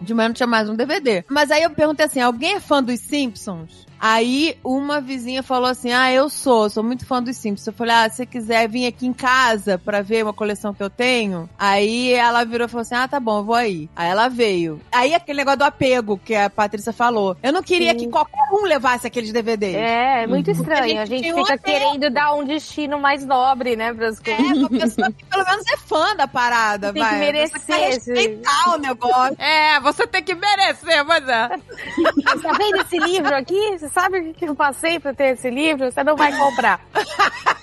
De 0.00 0.14
manhã 0.14 0.28
não 0.28 0.34
tinha 0.34 0.46
mais 0.46 0.68
um 0.68 0.74
DVD. 0.74 1.24
Mas 1.28 1.50
aí 1.50 1.62
eu 1.62 1.70
perguntei 1.70 2.06
assim: 2.06 2.20
alguém 2.20 2.54
é 2.54 2.60
fã 2.60 2.82
dos 2.82 3.00
Simpsons? 3.00 3.86
Aí 4.00 4.56
uma 4.64 5.00
vizinha 5.00 5.42
falou 5.42 5.68
assim: 5.68 5.92
Ah, 5.92 6.10
eu 6.12 6.30
sou, 6.30 6.70
sou 6.70 6.82
muito 6.82 7.04
fã 7.06 7.22
dos 7.22 7.36
Simpsons. 7.36 7.66
Eu 7.66 7.72
falei: 7.74 7.94
Ah, 7.94 8.08
se 8.08 8.16
você 8.16 8.26
quiser 8.26 8.68
vir 8.68 8.86
aqui 8.86 9.06
em 9.06 9.12
casa 9.12 9.76
pra 9.78 10.00
ver 10.00 10.22
uma 10.24 10.32
coleção 10.32 10.72
que 10.72 10.82
eu 10.82 10.88
tenho. 10.88 11.48
Aí 11.58 12.12
ela 12.14 12.44
virou 12.44 12.66
e 12.66 12.70
falou 12.70 12.82
assim: 12.82 12.94
Ah, 12.94 13.06
tá 13.06 13.20
bom, 13.20 13.38
eu 13.40 13.44
vou 13.44 13.54
aí. 13.54 13.90
Aí 13.94 14.08
ela 14.08 14.28
veio. 14.28 14.80
Aí 14.90 15.12
aquele 15.14 15.38
negócio 15.38 15.58
do 15.58 15.64
apego 15.64 16.18
que 16.24 16.34
a 16.34 16.48
Patrícia 16.48 16.92
falou. 16.92 17.36
Eu 17.42 17.52
não 17.52 17.62
queria 17.62 17.92
Sim. 17.92 17.98
que 17.98 18.08
qualquer 18.08 18.40
um 18.52 18.64
levasse 18.64 19.06
aqueles 19.06 19.32
DVDs. 19.32 19.74
É, 19.76 20.22
é 20.22 20.26
muito 20.26 20.50
estranho. 20.50 20.98
a 20.98 21.02
A 21.02 21.04
gente 21.04 21.18
gente 21.18 21.22
tinha 21.24 21.36
um 21.36 21.44
fica 21.44 21.58
querendo 21.58 22.08
dar 22.10 22.32
um 22.34 22.44
destino 22.44 22.98
mais 22.98 23.24
nobre, 23.26 23.76
né, 23.76 23.92
pras 23.92 24.18
É, 24.24 24.36
coisas. 24.36 24.56
uma 24.56 24.70
pessoa 24.70 25.12
que 25.12 25.24
pelo 25.26 25.44
menos 25.44 25.64
é 25.72 25.76
fã 25.76 26.16
da 26.16 26.26
parada, 26.26 26.92
Tem 26.92 27.02
que 27.02 27.08
vai. 27.08 27.18
merecer 27.18 27.60
Você 27.60 27.66
quer 27.72 27.88
esse- 27.90 28.12
respeitar 28.14 28.74
o 28.74 28.78
negócio. 28.78 29.36
É, 29.38 29.78
você 29.80 30.06
tem 30.06 30.22
que 30.22 30.34
merecer, 30.34 31.04
mas 31.04 31.28
é. 31.28 31.48
Você 31.58 32.40
tá 32.42 32.52
vendo 32.52 32.76
esse 32.80 32.98
livro 32.98 33.34
aqui? 33.34 33.78
Você 33.78 33.89
sabe 33.92 34.18
o 34.20 34.34
que 34.34 34.44
eu 34.44 34.54
passei 34.54 34.98
pra 34.98 35.12
ter 35.12 35.34
esse 35.34 35.50
livro? 35.50 35.90
Você 35.90 36.02
não 36.02 36.16
vai 36.16 36.36
comprar. 36.36 36.80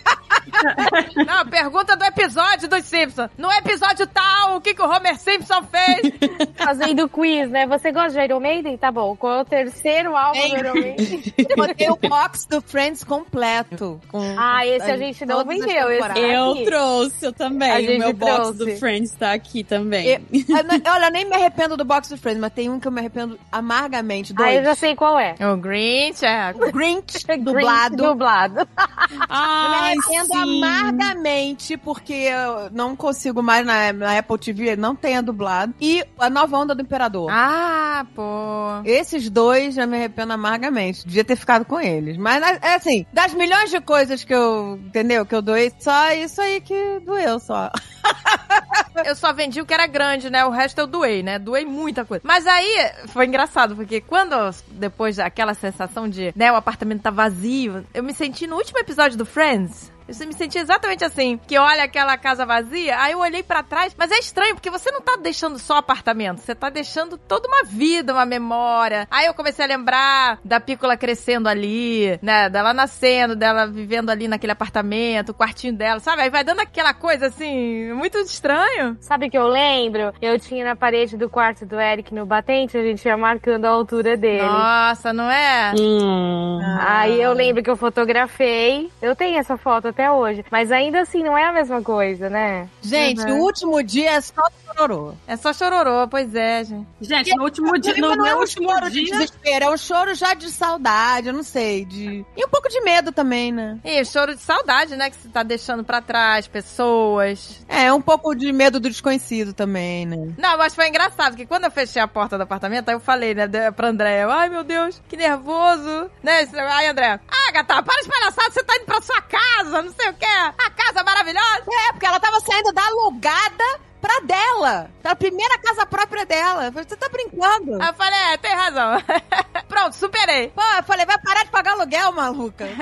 Não, 1.26 1.46
pergunta 1.48 1.96
do 1.96 2.04
episódio 2.06 2.68
dos 2.68 2.84
Simpsons. 2.86 3.30
No 3.38 3.52
episódio 3.52 4.08
tal, 4.08 4.58
o 4.58 4.62
que, 4.62 4.74
que 4.74 4.82
o 4.82 4.86
Homer 4.90 5.18
Simpson 5.20 5.64
fez? 5.64 6.14
Fazendo 6.56 7.08
quiz, 7.10 7.50
né? 7.50 7.66
Você 7.68 7.92
gosta 7.92 8.12
de 8.20 8.26
Iron 8.26 8.40
Maiden? 8.40 8.78
Tá 8.78 8.92
bom. 8.92 9.16
Qual 9.16 9.38
é 9.40 9.42
o 9.42 9.46
terceiro 9.46 10.16
álbum 10.16 10.40
Hein? 10.40 10.50
do 10.50 10.58
Iron 10.60 10.74
Maiden? 10.74 11.24
Botei 11.56 11.90
o 11.90 11.96
box 11.96 12.46
do 12.48 12.62
Friends 12.62 13.04
completo. 13.04 14.00
Com 14.10 14.36
Ah, 14.38 14.66
esse 14.66 14.90
a 14.90 14.98
gente 14.98 15.26
não 15.26 15.46
vendeu. 15.46 15.68
Esse 15.68 16.02
temporadas. 16.02 16.24
Eu 16.24 16.52
aqui. 16.52 16.64
trouxe 16.66 17.26
eu 17.26 17.34
também. 17.34 17.96
O 17.96 18.00
meu 18.00 18.14
box 18.14 18.34
trouxe. 18.36 18.58
do 18.58 18.80
Friends 18.80 19.12
tá 19.12 19.34
aqui 19.34 19.64
também. 19.64 20.06
Eu- 20.08 20.22
eu 20.32 20.64
não- 20.64 20.94
Olha, 20.94 21.06
eu 21.06 21.12
nem 21.12 21.26
me 21.26 21.36
arrependo 21.36 21.76
do 21.78 21.84
box 21.86 22.10
do 22.10 22.18
Friends, 22.18 22.40
mas 22.40 22.54
tem 22.54 22.70
um 22.70 22.80
que 22.80 22.88
eu 22.88 22.92
me 22.92 23.00
arrependo 23.00 23.38
amargamente. 23.52 24.34
Dois. 24.34 24.50
Ah, 24.50 24.54
eu 24.54 24.64
já 24.64 24.76
sei 24.76 24.96
qual 24.96 25.18
é. 25.20 25.36
O 25.40 25.58
Grinch, 25.58 26.26
é. 26.26 26.52
O 26.56 26.72
Grinch, 26.72 27.24
Grinch 27.26 27.44
dublado. 27.44 27.96
Dublado. 27.98 28.68
Eu 29.10 29.70
me 29.70 29.76
arrependo. 29.76 30.37
Amargamente, 30.42 31.78
porque 31.78 32.14
eu 32.14 32.70
não 32.72 32.96
consigo 32.96 33.42
mais 33.42 33.66
na, 33.66 33.94
na 33.94 34.18
Apple 34.18 34.38
TV, 34.38 34.76
não 34.76 34.96
tenha 34.96 35.22
dublado. 35.22 35.74
E 35.80 36.04
a 36.18 36.30
nova 36.30 36.58
onda 36.58 36.76
do 36.76 36.82
Imperador. 36.82 37.30
Ah, 37.32 38.06
pô. 38.16 38.82
Esses 38.86 39.30
dois 39.30 39.76
já 39.76 39.86
me 39.86 39.98
arrependo 39.98 40.34
amargamente. 40.34 41.06
Devia 41.06 41.24
ter 41.24 41.36
ficado 41.36 41.66
com 41.66 41.80
eles. 41.80 42.18
Mas, 42.18 42.42
é 42.62 42.76
assim, 42.76 43.06
das 43.14 43.34
milhões 43.34 43.70
de 43.70 43.80
coisas 43.82 44.24
que 44.24 44.34
eu, 44.34 44.80
entendeu? 44.86 45.26
Que 45.26 45.36
eu 45.36 45.42
doei, 45.42 45.72
só 45.80 46.12
isso 46.14 46.42
aí 46.42 46.62
que 46.62 47.00
doeu, 47.06 47.40
só. 47.40 47.72
Eu 49.06 49.16
só 49.16 49.32
vendi 49.32 49.62
o 49.62 49.66
que 49.66 49.74
era 49.74 49.86
grande, 49.86 50.30
né? 50.30 50.44
O 50.46 50.50
resto 50.50 50.80
eu 50.80 50.88
doei, 50.88 51.22
né? 51.22 51.38
Doei 51.38 51.66
muita 51.66 52.04
coisa. 52.04 52.22
Mas 52.26 52.48
aí 52.48 52.92
foi 53.08 53.26
engraçado, 53.26 53.76
porque 53.76 54.02
quando, 54.02 54.36
depois 54.72 55.18
daquela 55.18 55.54
sensação 55.54 56.10
de, 56.10 56.34
né, 56.36 56.52
o 56.52 56.56
apartamento 56.56 57.02
tá 57.02 57.12
vazio, 57.12 57.86
eu 57.94 58.04
me 58.04 58.14
senti 58.14 58.48
no 58.48 58.56
último 58.56 58.80
episódio 58.80 59.18
do 59.18 59.26
Friends. 59.26 59.92
Eu 60.08 60.28
me 60.28 60.34
senti 60.34 60.58
exatamente 60.58 61.04
assim, 61.04 61.40
que 61.48 61.58
olha 61.58 61.84
aquela 61.84 62.18
casa 62.18 62.46
vazia, 62.46 63.00
aí 63.00 63.12
eu 63.12 63.20
olhei 63.20 63.44
pra 63.44 63.62
trás, 63.62 63.94
mas 63.98 64.12
é 64.12 64.18
estranho, 64.18 64.56
porque 64.56 64.70
você 64.70 64.90
não 64.90 65.02
tá 65.02 65.18
deixando 65.18 65.60
só 65.60 65.78
apartamento, 65.78 66.40
você 66.40 66.56
tá 66.56 66.70
deixando 66.70 67.18
toda 67.18 67.48
uma 67.48 67.64
vida, 67.64 68.14
uma 68.14 68.26
memória. 68.26 69.08
Aí 69.12 69.26
eu 69.26 69.34
comecei 69.34 69.66
a 69.66 69.68
lembrar 69.68 70.40
da 70.44 70.60
Pícola 70.60 70.96
crescendo 70.96 71.50
ali, 71.50 72.18
né, 72.22 72.50
dela 72.50 72.74
nascendo, 72.74 73.36
dela 73.36 73.68
vivendo 73.68 74.10
ali 74.10 74.28
naquele 74.28 74.54
apartamento, 74.54 75.30
o 75.30 75.34
quartinho 75.34 75.74
dela, 75.74 76.00
sabe? 76.00 76.22
Aí 76.22 76.30
vai 76.30 76.44
dando 76.44 76.62
aquela 76.62 76.94
coisa 76.94 77.28
assim, 77.28 77.92
muito 77.94 78.18
estranho. 78.20 78.98
Sabe 79.02 79.28
o 79.28 79.30
que 79.30 79.38
eu 79.38 79.48
lembro? 79.48 80.14
Eu 80.22 80.40
tinha 80.40 80.64
na 80.64 80.76
parede 80.76 81.18
do 81.18 81.30
quarto 81.30 81.66
do 81.66 81.80
Eric 81.80 82.14
no 82.14 82.26
batente, 82.26 82.78
a 82.78 82.82
gente 82.82 83.06
ia 83.06 83.18
marcando 83.18 83.66
a 83.66 83.70
altura 83.70 84.16
dele. 84.16 84.44
Nossa, 84.44 85.12
não 85.12 85.30
é? 85.30 85.74
Hum. 85.78 86.60
Aí 86.80 87.22
eu 87.22 87.34
lembro 87.34 87.62
que 87.62 87.70
eu 87.70 87.76
fotografei. 87.76 88.90
Eu 89.02 89.16
tenho 89.16 89.38
essa 89.38 89.58
foto 89.58 89.97
até 89.98 90.12
hoje. 90.12 90.46
Mas 90.52 90.72
ainda 90.72 91.02
assim, 91.02 91.24
não 91.24 91.36
é 91.36 91.46
a 91.46 91.52
mesma 91.52 91.82
coisa, 91.82 92.30
né? 92.30 92.70
Gente, 92.84 93.22
Uhum. 93.24 93.40
o 93.40 93.44
último 93.44 93.82
dia 93.84 94.12
é 94.12 94.22
só 94.22 94.44
chororô. 94.64 95.14
É 95.28 95.36
só 95.36 95.52
chororô, 95.52 96.08
pois 96.08 96.34
é, 96.36 96.64
gente. 96.64 96.88
Gente, 97.02 97.36
no 97.36 97.44
último 97.44 97.78
dia, 97.80 97.96
no, 97.98 98.16
não 98.16 98.26
é 98.26 98.36
um 98.36 98.40
último 98.40 98.70
choro 98.70 98.92
de 98.92 99.04
dia, 99.04 99.14
desespero, 99.14 99.66
é 99.66 99.70
um 99.72 99.78
choro 99.78 100.14
já 100.14 100.36
de 100.36 100.52
saudade, 100.52 101.28
eu 101.30 101.34
não 101.34 101.42
sei, 101.44 101.84
de... 101.84 102.24
E 102.36 102.46
um 102.46 102.50
pouco 102.50 102.70
de 102.70 102.80
medo 102.82 103.12
também, 103.12 103.52
né? 103.52 103.80
E 103.84 104.06
choro 104.06 104.36
de 104.36 104.42
saudade, 104.42 104.96
né? 104.96 105.10
Que 105.10 105.16
você 105.16 105.30
tá 105.30 105.42
deixando 105.42 105.84
pra 105.84 106.00
trás 106.02 106.48
pessoas. 106.48 107.60
É, 107.68 107.92
um 107.92 108.02
pouco 108.02 108.36
de 108.36 108.52
medo 108.54 108.80
do 108.80 108.90
desconhecido 108.90 109.54
também, 109.54 110.06
né? 110.06 110.34
Não, 110.38 110.58
mas 110.58 110.76
foi 110.76 110.88
engraçado, 110.88 111.36
que 111.36 111.46
quando 111.46 111.64
eu 111.64 111.72
fechei 111.72 112.02
a 112.02 112.08
porta 112.08 112.38
do 112.38 112.44
apartamento, 112.44 112.90
aí 112.90 112.96
eu 112.96 113.00
falei, 113.00 113.34
né, 113.34 113.48
de- 113.48 113.72
pra 113.72 113.88
André, 113.90 114.24
ai 114.24 114.50
meu 114.50 114.64
Deus, 114.64 115.02
que 115.10 115.18
nervoso, 115.18 116.10
né? 116.22 116.48
Aí 116.74 116.88
André, 116.88 117.20
ah, 117.58 117.64
gata, 117.64 117.84
para 117.84 118.02
de 118.02 118.10
palhaçada, 118.10 118.52
você 118.52 118.64
tá 118.64 118.76
indo 118.76 118.86
pra 118.86 119.02
sua 119.02 119.22
casa, 119.22 119.82
não 119.82 119.92
sei 119.92 120.10
o 120.10 120.14
quê, 120.14 120.26
a 120.26 120.70
casa 120.70 121.04
maravilhosa. 121.04 121.64
É, 121.88 121.92
porque 121.92 122.06
ela 122.06 122.20
tava 122.20 122.40
saindo 122.40 122.72
da 122.72 122.86
alugada 122.86 123.87
pra 124.02 124.20
dela. 124.22 124.90
Pra 125.02 125.16
primeira 125.16 125.58
casa 125.60 125.86
própria 125.86 126.26
dela. 126.26 126.66
Eu 126.66 126.72
falei, 126.72 126.88
Você 126.88 126.96
tá 126.96 127.10
brincando? 127.10 127.82
Aí 127.82 127.88
eu 127.90 127.94
falei, 127.94 128.20
é, 128.34 128.38
tem 128.38 128.54
razão. 128.56 129.02
Pronto, 129.68 129.96
superei. 129.96 130.50
Pô, 130.50 130.62
eu 130.78 130.84
falei, 130.84 131.06
vai 131.06 131.18
parar 131.20 131.44
de 131.44 131.50
pagar 131.52 131.74
aluguel, 131.74 132.12
maluca. 132.14 132.66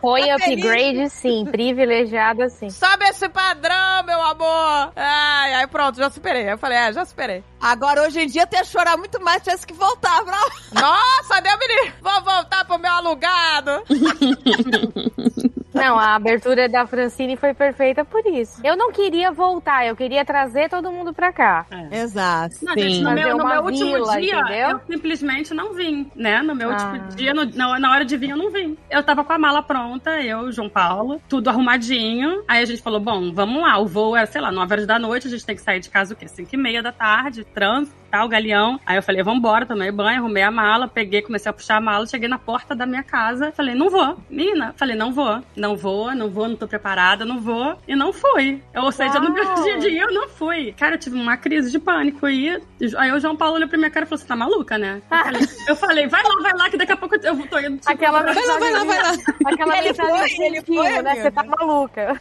Foi 0.00 0.26
Tá 0.28 0.38
feliz? 0.38 0.64
upgrade, 0.64 1.10
sim. 1.10 1.44
Privilegiada, 1.50 2.48
sim. 2.50 2.68
Sobe 2.70 3.04
esse 3.06 3.28
padrão, 3.28 4.04
meu 4.04 4.20
amor. 4.22 4.92
Ai, 4.94 5.54
aí 5.54 5.66
pronto, 5.66 5.96
já 5.98 6.10
superei. 6.10 6.50
Eu 6.52 6.58
falei, 6.58 6.78
é, 6.78 6.92
já 6.92 7.04
superei. 7.04 7.42
Agora, 7.60 8.02
hoje 8.02 8.20
em 8.20 8.26
dia, 8.26 8.42
eu 8.50 8.58
ia 8.58 8.64
chorar 8.64 8.96
muito 8.96 9.20
mais 9.20 9.38
se 9.38 9.44
tivesse 9.44 9.66
que 9.66 9.72
voltar 9.74 10.22
pra 10.24 10.36
Nossa, 10.80 11.40
deu 11.40 11.58
menino. 11.58 11.92
Vou 12.02 12.22
voltar 12.22 12.64
pro 12.64 12.78
meu 12.78 12.92
alugado. 12.92 13.82
Não, 15.78 15.98
a 15.98 16.14
abertura 16.14 16.68
da 16.68 16.86
Francine 16.86 17.36
foi 17.36 17.54
perfeita 17.54 18.04
por 18.04 18.24
isso. 18.26 18.60
Eu 18.64 18.76
não 18.76 18.90
queria 18.92 19.30
voltar, 19.32 19.86
eu 19.86 19.96
queria 19.96 20.24
trazer 20.24 20.68
todo 20.68 20.90
mundo 20.90 21.12
pra 21.14 21.32
cá. 21.32 21.66
Exato. 21.90 22.56
Não, 22.62 22.74
Sim. 22.74 22.80
gente, 22.80 23.00
no 23.02 23.12
meu, 23.12 23.36
no 23.38 23.46
meu 23.46 23.62
último 23.62 23.92
vila, 23.94 24.20
dia, 24.20 24.38
entendeu? 24.40 24.68
eu 24.70 24.80
simplesmente 24.86 25.54
não 25.54 25.72
vim, 25.74 26.10
né? 26.14 26.42
No 26.42 26.54
meu 26.54 26.70
Ah. 26.70 26.72
último 26.72 27.08
dia, 27.16 27.32
no- 27.34 27.44
na, 27.54 27.78
na 27.78 27.90
hora 27.90 28.04
de 28.04 28.16
vir, 28.16 28.30
eu 28.30 28.36
não 28.36 28.50
vim. 28.50 28.76
Eu 28.90 29.02
tava 29.02 29.24
com 29.24 29.32
a 29.32 29.38
mala 29.38 29.62
pronta, 29.62 30.10
eu, 30.20 30.50
João 30.52 30.68
Paulo, 30.68 31.20
tudo 31.28 31.48
arrumadinho. 31.48 32.42
Aí 32.48 32.62
a 32.62 32.66
gente 32.66 32.82
falou, 32.82 33.00
bom, 33.00 33.32
vamos 33.32 33.62
lá. 33.62 33.78
O 33.78 33.86
voo 33.86 34.16
era, 34.16 34.26
sei 34.26 34.40
lá, 34.40 34.50
9 34.50 34.72
horas 34.74 34.86
da 34.86 34.98
noite, 34.98 35.26
a 35.26 35.30
gente 35.30 35.44
tem 35.46 35.54
que 35.56 35.62
sair 35.62 35.80
de 35.80 35.90
casa 35.90 36.14
o 36.14 36.16
quê? 36.16 36.26
5 36.28 36.48
e 36.52 36.56
meia 36.58 36.82
da 36.82 36.92
tarde, 36.92 37.44
trânsito, 37.44 37.96
tal, 38.10 38.28
galeão. 38.28 38.78
Aí 38.84 38.96
eu 38.96 39.02
falei, 39.02 39.22
vambora, 39.22 39.66
tomei 39.66 39.90
banho, 39.90 40.18
arrumei 40.20 40.42
a 40.42 40.50
mala, 40.50 40.88
peguei, 40.88 41.22
comecei 41.22 41.50
a 41.50 41.52
puxar 41.52 41.76
a 41.76 41.80
mala, 41.80 42.06
cheguei 42.06 42.28
na 42.28 42.38
porta 42.38 42.74
da 42.74 42.86
minha 42.86 43.02
casa, 43.02 43.52
falei, 43.52 43.74
não 43.74 43.90
vou. 43.90 44.16
Menina, 44.30 44.74
falei, 44.76 44.96
não 44.96 45.12
vou, 45.12 45.40
não 45.56 45.76
vou, 45.76 46.14
não 46.14 46.30
vou, 46.30 46.48
não 46.48 46.56
tô 46.56 46.66
preparada, 46.66 47.24
não 47.24 47.40
vou. 47.40 47.76
E 47.86 47.94
não 47.94 48.12
fui. 48.12 48.62
Ou 48.74 48.90
seja, 48.92 49.18
no 49.20 49.32
meu 49.32 49.44
dia 49.62 49.74
a 49.74 49.78
dia 49.78 50.02
eu 50.02 50.12
não 50.12 50.28
fui. 50.28 50.72
Cara, 50.72 50.94
eu 50.94 50.98
tive 50.98 51.16
uma 51.16 51.36
crise 51.36 51.70
de 51.70 51.78
pânico. 51.78 52.28
E 52.28 52.60
aí 52.96 53.12
o 53.12 53.20
João 53.20 53.36
Paulo 53.36 53.56
olhou 53.56 53.68
pra 53.68 53.78
minha 53.78 53.90
cara 53.90 54.04
e 54.04 54.08
falou: 54.08 54.18
Você 54.20 54.26
tá 54.26 54.36
maluca, 54.36 54.78
né? 54.78 55.00
Eu 55.10 55.16
falei, 55.24 55.48
eu 55.68 55.76
falei, 55.76 56.06
vai 56.06 56.22
lá, 56.22 56.42
vai 56.42 56.52
lá, 56.54 56.70
que 56.70 56.76
daqui 56.76 56.92
a 56.92 56.96
pouco 56.96 57.16
eu 57.16 57.48
tô 57.48 57.58
indo. 57.58 57.78
te 57.78 57.90
Aquela 57.90 58.22
procurar." 58.22 58.34
Vai 58.34 58.46
lá, 58.46 58.58
vai 58.58 58.72
lá, 58.72 58.84
vai 58.84 59.02
lá. 59.02 59.18
Aquela 59.46 59.78
Ele 59.78 59.88
mensagem 59.88 60.36
foi, 60.36 60.36
de 60.36 60.42
ele 60.42 60.62
foi, 60.62 61.02
né? 61.02 61.14
Você 61.16 61.30
tá 61.30 61.42
maluca. 61.44 62.20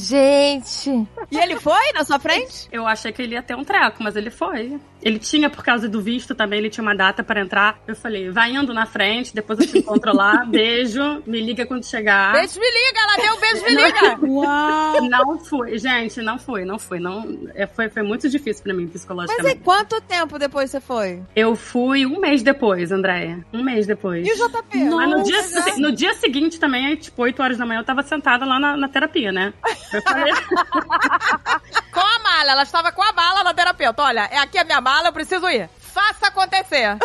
Gente. 0.00 1.06
E 1.30 1.38
ele 1.38 1.58
foi 1.60 1.92
na 1.94 2.04
sua 2.04 2.18
frente? 2.18 2.68
Eu 2.70 2.86
achei 2.86 3.12
que 3.12 3.22
ele 3.22 3.34
ia 3.34 3.42
ter 3.42 3.54
um 3.54 3.64
treco, 3.64 4.02
mas 4.02 4.16
ele 4.16 4.30
foi. 4.30 4.78
Ele 5.02 5.18
tinha, 5.28 5.50
por 5.50 5.64
causa 5.64 5.88
do 5.88 6.00
visto 6.00 6.34
também, 6.34 6.58
ele 6.58 6.70
tinha 6.70 6.82
uma 6.82 6.94
data 6.94 7.22
pra 7.22 7.40
entrar. 7.40 7.78
Eu 7.86 7.96
falei, 7.96 8.30
vai 8.30 8.52
indo 8.52 8.72
na 8.72 8.86
frente, 8.86 9.34
depois 9.34 9.58
eu 9.58 9.66
te 9.66 9.78
encontro 9.78 10.14
lá. 10.14 10.44
Beijo, 10.48 11.22
me 11.26 11.40
liga 11.40 11.66
quando 11.66 11.84
chegar. 11.84 12.32
Beijo, 12.32 12.58
me 12.60 12.66
liga, 12.66 13.00
ela 13.00 13.16
deu 13.16 13.34
um 13.34 13.40
beijo, 13.40 13.64
me 13.64 13.74
liga. 13.74 14.18
Uau! 14.26 15.08
Não 15.08 15.38
fui, 15.38 15.78
gente, 15.78 16.20
não 16.22 16.38
fui, 16.38 16.64
não 16.64 16.78
fui. 16.78 16.98
Não, 16.98 17.38
é, 17.54 17.66
foi, 17.66 17.88
foi 17.88 18.02
muito 18.02 18.28
difícil 18.28 18.62
pra 18.62 18.72
mim, 18.74 18.84
Mas 18.84 18.92
psicologicamente. 18.92 19.48
aí, 19.48 19.62
quanto 19.62 20.00
tempo 20.00 20.38
depois 20.38 20.70
você 20.70 20.80
foi? 20.80 21.22
Eu 21.34 21.54
fui 21.56 22.06
um 22.06 22.20
mês 22.20 22.42
depois, 22.42 22.92
Andréia. 22.92 23.44
Um 23.52 23.62
mês 23.62 23.86
depois. 23.86 24.26
E 24.26 24.32
o 24.32 24.48
JP? 24.48 24.78
Mas 24.84 25.10
no 25.10 25.22
dia, 25.22 25.42
Nossa. 25.42 25.80
no 25.80 25.92
dia 25.92 26.14
seguinte 26.14 26.58
também, 26.60 26.94
tipo, 26.96 27.22
8 27.22 27.42
horas 27.42 27.58
da 27.58 27.66
manhã, 27.66 27.80
eu 27.80 27.84
tava 27.84 28.02
sentada 28.02 28.44
lá 28.44 28.58
na, 28.58 28.76
na 28.76 28.88
terapia, 28.88 29.32
né? 29.32 29.52
Eu 29.92 30.02
falei, 30.02 30.32
Com 31.96 32.00
a 32.00 32.18
mala, 32.18 32.52
ela 32.52 32.62
estava 32.62 32.92
com 32.92 33.02
a 33.02 33.12
mala 33.12 33.42
na 33.42 33.54
terapeuta. 33.54 34.02
Olha, 34.02 34.28
é 34.30 34.38
aqui 34.38 34.58
a 34.58 34.64
minha 34.64 34.80
mala, 34.82 35.08
eu 35.08 35.12
preciso 35.16 35.48
ir. 35.48 35.68
Faça 35.80 36.26
acontecer. 36.26 36.96